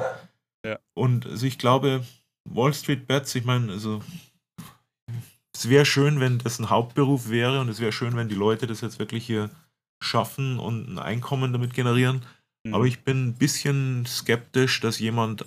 Ja. 0.65 0.79
Und 0.93 1.25
also 1.25 1.45
ich 1.45 1.57
glaube, 1.57 2.03
Wall 2.49 2.73
Street 2.73 3.07
Bets, 3.07 3.35
ich 3.35 3.45
meine, 3.45 3.71
also 3.71 4.01
es 5.53 5.69
wäre 5.69 5.85
schön, 5.85 6.19
wenn 6.19 6.39
das 6.39 6.59
ein 6.59 6.69
Hauptberuf 6.69 7.29
wäre 7.29 7.59
und 7.61 7.69
es 7.69 7.79
wäre 7.79 7.91
schön, 7.91 8.15
wenn 8.15 8.29
die 8.29 8.35
Leute 8.35 8.67
das 8.67 8.81
jetzt 8.81 8.99
wirklich 8.99 9.25
hier 9.25 9.49
schaffen 10.01 10.59
und 10.59 10.87
ein 10.87 10.99
Einkommen 10.99 11.53
damit 11.53 11.73
generieren. 11.73 12.21
Mhm. 12.65 12.73
Aber 12.73 12.85
ich 12.85 13.03
bin 13.03 13.27
ein 13.27 13.33
bisschen 13.35 14.05
skeptisch, 14.05 14.81
dass 14.81 14.99
jemand, 14.99 15.45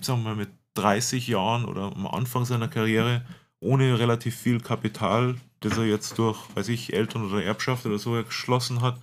sagen 0.00 0.22
wir 0.22 0.30
mal, 0.30 0.36
mit 0.36 0.50
30 0.74 1.26
Jahren 1.26 1.64
oder 1.64 1.92
am 1.94 2.06
Anfang 2.06 2.44
seiner 2.44 2.68
Karriere 2.68 3.24
ohne 3.60 3.98
relativ 3.98 4.36
viel 4.36 4.60
Kapital, 4.60 5.36
das 5.60 5.76
er 5.76 5.84
jetzt 5.84 6.18
durch, 6.18 6.38
weiß 6.54 6.68
ich, 6.68 6.94
Eltern 6.94 7.30
oder 7.30 7.42
Erbschaft 7.42 7.84
oder 7.86 7.98
so 7.98 8.12
geschlossen 8.12 8.80
hat, 8.80 8.98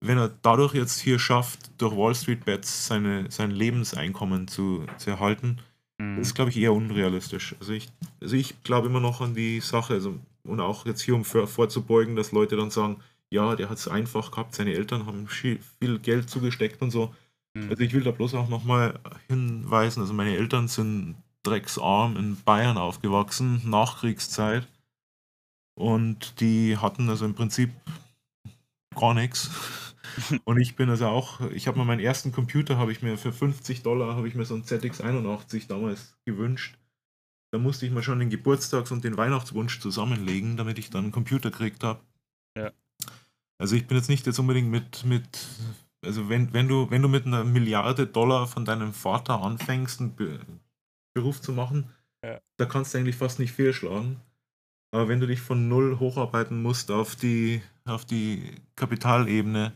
wenn 0.00 0.18
er 0.18 0.28
dadurch 0.42 0.74
jetzt 0.74 1.00
hier 1.00 1.18
schafft, 1.18 1.70
durch 1.78 1.96
Wall 1.96 2.14
Street 2.14 2.44
Bets 2.44 2.86
seine, 2.86 3.30
sein 3.30 3.50
Lebenseinkommen 3.50 4.48
zu, 4.48 4.84
zu 4.98 5.10
erhalten, 5.10 5.58
mhm. 5.98 6.18
ist, 6.18 6.34
glaube 6.34 6.50
ich, 6.50 6.56
eher 6.58 6.72
unrealistisch. 6.72 7.54
Also 7.60 7.72
ich, 7.72 7.88
also 8.20 8.34
ich 8.36 8.62
glaube 8.62 8.88
immer 8.88 9.00
noch 9.00 9.20
an 9.20 9.34
die 9.34 9.60
Sache, 9.60 9.94
also, 9.94 10.18
und 10.44 10.60
auch 10.60 10.86
jetzt 10.86 11.02
hier, 11.02 11.14
um 11.14 11.24
vor, 11.24 11.46
vorzubeugen, 11.46 12.16
dass 12.16 12.32
Leute 12.32 12.56
dann 12.56 12.70
sagen, 12.70 13.00
ja, 13.30 13.56
der 13.56 13.70
hat 13.70 13.78
es 13.78 13.88
einfach 13.88 14.30
gehabt, 14.30 14.54
seine 14.54 14.74
Eltern 14.74 15.06
haben 15.06 15.26
viel 15.26 15.58
Geld 16.00 16.28
zugesteckt 16.28 16.82
und 16.82 16.90
so. 16.90 17.14
Mhm. 17.54 17.70
Also 17.70 17.82
ich 17.82 17.92
will 17.92 18.02
da 18.02 18.10
bloß 18.10 18.34
auch 18.34 18.48
nochmal 18.48 18.98
hinweisen, 19.28 20.00
also 20.00 20.12
meine 20.12 20.36
Eltern 20.36 20.68
sind 20.68 21.16
drecksarm 21.42 22.16
in 22.16 22.36
Bayern 22.42 22.78
aufgewachsen, 22.78 23.68
Nachkriegszeit. 23.68 24.66
Und 25.74 26.40
die 26.40 26.76
hatten 26.76 27.08
also 27.08 27.24
im 27.24 27.34
Prinzip 27.34 27.70
gar 28.94 29.14
nichts. 29.14 29.50
Und 30.44 30.60
ich 30.60 30.76
bin 30.76 30.90
also 30.90 31.06
auch, 31.06 31.40
ich 31.52 31.66
habe 31.66 31.78
mir 31.78 31.84
meinen 31.84 32.00
ersten 32.00 32.32
Computer, 32.32 32.76
habe 32.76 32.92
ich 32.92 33.02
mir 33.02 33.16
für 33.16 33.32
50 33.32 33.82
Dollar, 33.82 34.14
habe 34.14 34.28
ich 34.28 34.34
mir 34.34 34.44
so 34.44 34.54
ein 34.54 34.64
ZX81 34.64 35.68
damals 35.68 36.14
gewünscht. 36.26 36.76
Da 37.50 37.58
musste 37.58 37.86
ich 37.86 37.92
mir 37.92 38.02
schon 38.02 38.18
den 38.18 38.30
Geburtstags- 38.30 38.92
und 38.92 39.04
den 39.04 39.16
Weihnachtswunsch 39.16 39.80
zusammenlegen, 39.80 40.56
damit 40.56 40.78
ich 40.78 40.90
dann 40.90 41.04
einen 41.04 41.12
Computer 41.12 41.50
gekriegt 41.50 41.84
habe. 41.84 42.00
Ja. 42.56 42.72
Also 43.58 43.76
ich 43.76 43.86
bin 43.86 43.96
jetzt 43.96 44.08
nicht 44.08 44.26
jetzt 44.26 44.38
unbedingt 44.38 44.70
mit, 44.70 45.04
mit 45.04 45.46
also 46.04 46.28
wenn, 46.28 46.52
wenn, 46.52 46.68
du, 46.68 46.90
wenn 46.90 47.02
du 47.02 47.08
mit 47.08 47.26
einer 47.26 47.44
Milliarde 47.44 48.06
Dollar 48.06 48.46
von 48.46 48.64
deinem 48.64 48.92
Vater 48.92 49.42
anfängst, 49.42 50.00
einen 50.00 50.14
Be 50.14 50.40
Beruf 51.14 51.42
zu 51.42 51.52
machen, 51.52 51.90
ja. 52.24 52.40
da 52.56 52.64
kannst 52.64 52.94
du 52.94 52.98
eigentlich 52.98 53.16
fast 53.16 53.38
nicht 53.38 53.52
fehlschlagen. 53.52 54.20
Aber 54.92 55.08
wenn 55.08 55.20
du 55.20 55.26
dich 55.26 55.40
von 55.40 55.68
null 55.68 55.98
hocharbeiten 55.98 56.62
musst 56.62 56.90
auf 56.90 57.16
die, 57.16 57.62
auf 57.84 58.06
die 58.06 58.54
Kapitalebene, 58.76 59.72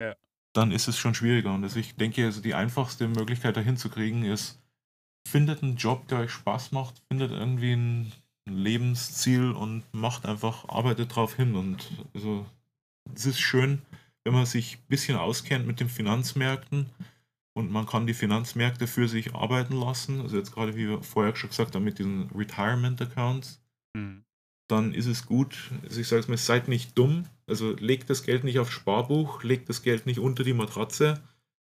ja. 0.00 0.14
dann 0.54 0.72
ist 0.72 0.88
es 0.88 0.98
schon 0.98 1.14
schwieriger. 1.14 1.52
Und 1.52 1.62
also 1.62 1.78
ich 1.78 1.96
denke, 1.96 2.24
also 2.24 2.40
die 2.40 2.54
einfachste 2.54 3.06
Möglichkeit 3.06 3.56
dahin 3.56 3.76
zu 3.76 3.90
kriegen 3.90 4.24
ist, 4.24 4.62
findet 5.28 5.62
einen 5.62 5.76
Job, 5.76 6.08
der 6.08 6.20
euch 6.20 6.30
Spaß 6.30 6.72
macht, 6.72 7.02
findet 7.08 7.32
irgendwie 7.32 7.72
ein 7.72 8.12
Lebensziel 8.46 9.50
und 9.50 9.84
macht 9.92 10.24
einfach, 10.24 10.68
arbeitet 10.68 11.14
drauf 11.14 11.34
hin. 11.34 11.54
Und 11.54 11.90
also 12.14 12.46
es 13.14 13.26
ist 13.26 13.40
schön, 13.40 13.82
wenn 14.24 14.34
man 14.34 14.46
sich 14.46 14.76
ein 14.76 14.88
bisschen 14.88 15.16
auskennt 15.16 15.66
mit 15.66 15.80
den 15.80 15.88
Finanzmärkten 15.88 16.86
und 17.54 17.70
man 17.70 17.86
kann 17.86 18.06
die 18.06 18.14
Finanzmärkte 18.14 18.86
für 18.86 19.08
sich 19.08 19.34
arbeiten 19.34 19.74
lassen. 19.74 20.20
Also 20.20 20.36
jetzt 20.36 20.52
gerade, 20.52 20.76
wie 20.76 20.88
wir 20.88 21.02
vorher 21.02 21.34
schon 21.34 21.50
gesagt 21.50 21.74
haben, 21.74 21.84
mit 21.84 21.98
diesen 21.98 22.30
Retirement 22.34 23.00
Accounts. 23.00 23.60
Mhm 23.94 24.24
dann 24.68 24.92
ist 24.92 25.06
es 25.06 25.26
gut, 25.26 25.70
also 25.82 26.00
ich 26.00 26.06
sage 26.06 26.20
es 26.20 26.28
mal, 26.28 26.36
seid 26.36 26.68
nicht 26.68 26.96
dumm, 26.96 27.24
also 27.46 27.74
legt 27.76 28.10
das 28.10 28.22
Geld 28.22 28.44
nicht 28.44 28.58
aufs 28.58 28.72
Sparbuch, 28.72 29.42
legt 29.42 29.68
das 29.68 29.82
Geld 29.82 30.06
nicht 30.06 30.20
unter 30.20 30.44
die 30.44 30.52
Matratze, 30.52 31.20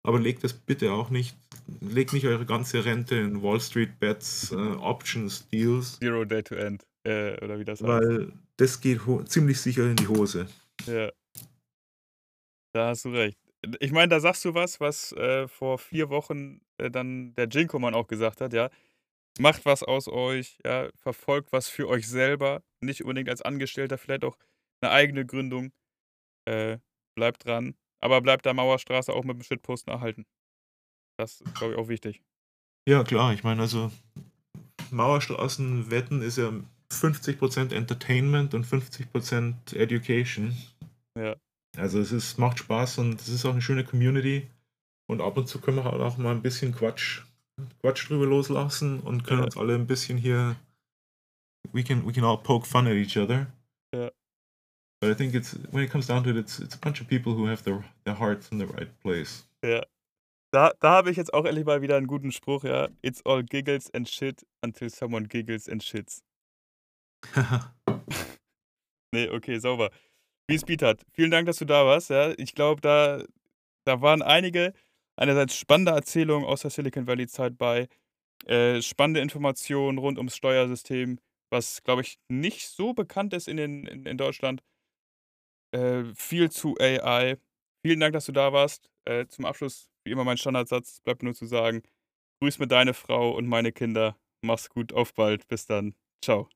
aber 0.04 0.20
legt 0.20 0.44
es 0.44 0.54
bitte 0.54 0.92
auch 0.92 1.12
nicht, 1.12 1.38
legt 1.80 2.14
nicht 2.14 2.26
eure 2.26 2.46
ganze 2.46 2.84
Rente 2.84 3.16
in 3.16 3.44
Wall 3.44 3.62
Street 3.62 4.00
Bets, 4.00 4.52
äh, 4.52 4.56
Options, 4.56 5.48
Deals. 5.50 6.00
Zero 6.00 6.26
Day 6.26 6.42
to 6.42 6.56
End, 6.56 6.86
äh, 7.04 7.40
oder 7.44 7.60
wie 7.60 7.66
das 7.66 7.82
heißt. 7.82 7.88
Weil 7.88 8.34
das 8.58 8.82
geht 8.82 9.00
ziemlich 9.26 9.62
sicher 9.62 9.90
in 9.90 9.96
die 9.96 10.08
Hose. 10.08 10.48
Ja. 10.88 11.12
Da 12.78 12.90
hast 12.90 13.06
du 13.06 13.10
recht. 13.10 13.40
Ich 13.80 13.92
meine, 13.92 14.10
da 14.10 14.20
sagst 14.20 14.46
du 14.46 14.54
was, 14.54 14.80
was 14.80 15.12
äh, 15.14 15.48
vor 15.48 15.80
vier 15.80 16.10
Wochen 16.10 16.62
äh, 16.78 16.92
dann 16.92 17.34
der 17.34 17.48
Jinko-Mann 17.48 17.96
auch 17.96 18.06
gesagt 18.06 18.40
hat, 18.40 18.54
ja. 18.54 18.70
Macht 19.40 19.66
was 19.66 19.82
aus 19.82 20.08
euch, 20.08 20.60
ja, 20.64 20.90
verfolgt 20.96 21.52
was 21.52 21.70
für 21.70 21.88
euch 21.88 22.08
selber, 22.08 22.62
nicht 22.82 23.02
unbedingt 23.02 23.30
als 23.30 23.42
Angestellter, 23.42 23.98
vielleicht 23.98 24.24
auch 24.24 24.38
eine 24.80 24.92
eigene 24.92 25.26
Gründung. 25.26 25.72
Äh, 26.46 26.78
bleibt 27.16 27.46
dran, 27.46 27.74
aber 28.00 28.22
bleibt 28.22 28.46
der 28.46 28.54
Mauerstraße 28.54 29.12
auch 29.12 29.24
mit 29.24 29.38
dem 29.38 29.44
Shitposten 29.44 29.92
erhalten. 29.92 30.28
Das 31.18 31.42
ist, 31.42 31.56
glaube 31.56 31.74
ich, 31.74 31.80
auch 31.80 31.88
wichtig. 31.88 32.22
Ja, 32.88 33.04
klar, 33.04 33.34
ich 33.34 33.44
meine, 33.44 33.64
also 33.64 33.92
Mauerstraßenwetten 34.92 36.22
ist 36.22 36.38
ja 36.38 36.54
50% 36.92 37.74
Entertainment 37.74 38.54
und 38.54 38.68
50% 38.68 39.76
Education. 39.76 40.56
Ja. 41.18 41.38
Also 41.78 42.00
es 42.00 42.12
ist, 42.12 42.38
macht 42.38 42.60
Spaß 42.60 42.98
und 43.00 43.22
es 43.22 43.30
ist 43.30 43.46
auch 43.46 43.52
eine 43.52 43.62
schöne 43.62 43.84
Community. 43.84 44.48
Und 45.10 45.22
ab 45.22 45.38
und 45.38 45.48
zu 45.48 45.62
können 45.62 45.78
wir 45.78 45.86
halt 45.86 46.02
auch 46.02 46.18
mal 46.18 46.32
ein 46.32 46.42
bisschen 46.42 46.76
Quatsch 46.76 47.22
Quatsch 47.82 48.10
drüber 48.10 48.26
loslassen 48.26 49.00
und 49.00 49.24
können 49.24 49.40
ja. 49.40 49.46
uns 49.46 49.58
alle 49.58 49.76
ein 49.76 49.88
bisschen 49.88 50.18
hier. 50.18 50.56
We 51.72 51.84
can 51.84 52.06
we 52.06 52.14
can 52.14 52.24
all 52.24 52.38
poke 52.38 52.66
fun 52.68 52.88
at 52.88 52.94
each 52.94 53.18
other. 53.18 53.48
Ja. 53.94 54.12
But 55.02 55.12
I 55.12 55.16
think 55.16 55.34
it's 55.34 55.58
when 55.72 55.84
it 55.84 55.92
comes 55.92 56.08
down 56.08 56.24
to 56.24 56.30
it, 56.30 56.38
it's 56.38 56.60
it's 56.60 56.76
a 56.76 56.80
bunch 56.80 57.02
of 57.02 57.08
people 57.08 57.34
who 57.34 57.48
have 57.48 57.64
their 57.64 57.84
their 58.04 58.20
hearts 58.20 58.50
in 58.52 58.60
the 58.60 58.66
right 58.66 58.90
place. 59.02 59.48
Ja. 59.64 59.84
Da, 60.52 60.72
da 60.80 60.92
habe 60.92 61.12
ich 61.12 61.18
jetzt 61.18 61.34
auch 61.34 61.46
endlich 61.46 61.66
mal 61.66 61.82
wieder 61.82 61.98
einen 61.98 62.08
guten 62.08 62.32
Spruch, 62.32 62.64
ja. 62.64 62.88
It's 63.02 63.26
all 63.26 63.44
giggles 63.44 63.94
and 63.94 64.08
shit 64.08 64.46
until 64.62 64.90
someone 64.90 65.28
giggles 65.28 65.68
and 65.68 65.84
shits. 65.84 66.24
nee, 69.14 69.30
okay, 69.30 69.60
sauber. 69.60 69.92
Wie 70.50 70.56
es 70.56 70.64
Beat 70.66 70.82
hat. 70.82 71.02
Vielen 71.14 71.32
Dank, 71.32 71.46
dass 71.48 71.58
du 71.58 71.66
da 71.66 71.86
warst. 71.86 72.10
Ja. 72.10 72.34
Ich 72.38 72.56
glaube, 72.56 72.82
da, 72.82 73.24
da 73.86 74.02
waren 74.02 74.22
einige, 74.22 74.74
einerseits 75.18 75.56
spannende 75.58 75.92
Erzählungen 75.94 76.48
aus 76.48 76.62
der 76.62 76.72
Silicon 76.72 77.08
Valley-Zeit 77.08 77.58
bei, 77.58 77.88
äh, 78.48 78.82
spannende 78.82 79.22
Informationen 79.22 79.98
rund 80.00 80.18
ums 80.20 80.38
Steuersystem, 80.38 81.20
was, 81.52 81.84
glaube 81.84 82.04
ich, 82.04 82.20
nicht 82.30 82.70
so 82.70 82.94
bekannt 82.94 83.34
ist 83.34 83.48
in, 83.50 83.58
den, 83.58 83.86
in, 83.88 84.06
in 84.06 84.18
Deutschland. 84.18 84.64
Äh, 85.74 86.04
viel 86.16 86.50
zu 86.52 86.76
AI. 86.80 87.38
Vielen 87.84 88.00
Dank, 88.00 88.14
dass 88.14 88.26
du 88.26 88.32
da 88.32 88.54
warst. 88.54 88.90
Äh, 89.06 89.28
zum 89.28 89.46
Abschluss, 89.46 89.90
wie 90.06 90.12
immer, 90.12 90.24
mein 90.24 90.38
Standardsatz 90.38 91.02
bleibt 91.02 91.24
nur 91.24 91.34
zu 91.34 91.46
sagen: 91.46 91.84
Grüß 92.42 92.60
mir 92.60 92.68
deine 92.68 92.94
Frau 92.94 93.32
und 93.32 93.48
meine 93.48 93.72
Kinder. 93.72 94.18
Mach's 94.42 94.70
gut, 94.70 94.94
auf 94.94 95.14
bald. 95.14 95.48
Bis 95.48 95.66
dann. 95.66 95.96
Ciao. 96.24 96.50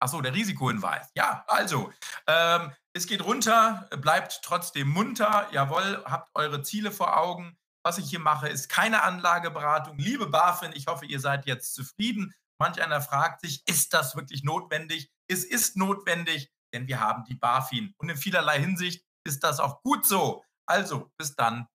Achso, 0.00 0.20
der 0.22 0.34
Risikohinweis. 0.34 1.10
Ja, 1.14 1.44
also, 1.46 1.92
ähm, 2.26 2.72
es 2.92 3.06
geht 3.06 3.22
runter, 3.22 3.88
bleibt 3.98 4.40
trotzdem 4.42 4.88
munter. 4.88 5.46
Jawohl, 5.52 6.02
habt 6.06 6.30
eure 6.34 6.62
Ziele 6.62 6.90
vor 6.90 7.16
Augen. 7.18 7.56
Was 7.84 7.98
ich 7.98 8.10
hier 8.10 8.18
mache, 8.18 8.48
ist 8.48 8.68
keine 8.68 9.02
Anlageberatung. 9.02 9.98
Liebe 9.98 10.26
BaFin, 10.26 10.72
ich 10.74 10.86
hoffe, 10.86 11.06
ihr 11.06 11.20
seid 11.20 11.46
jetzt 11.46 11.74
zufrieden. 11.74 12.34
Manch 12.58 12.82
einer 12.82 13.00
fragt 13.00 13.40
sich, 13.40 13.62
ist 13.66 13.94
das 13.94 14.16
wirklich 14.16 14.42
notwendig? 14.42 15.10
Es 15.28 15.44
ist 15.44 15.76
notwendig, 15.76 16.50
denn 16.74 16.88
wir 16.88 17.00
haben 17.00 17.24
die 17.24 17.36
BaFin. 17.36 17.94
Und 17.96 18.10
in 18.10 18.16
vielerlei 18.16 18.58
Hinsicht 18.58 19.04
ist 19.26 19.44
das 19.44 19.60
auch 19.60 19.82
gut 19.82 20.06
so. 20.06 20.44
Also, 20.66 21.10
bis 21.18 21.34
dann. 21.36 21.68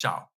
Ciao. 0.00 0.28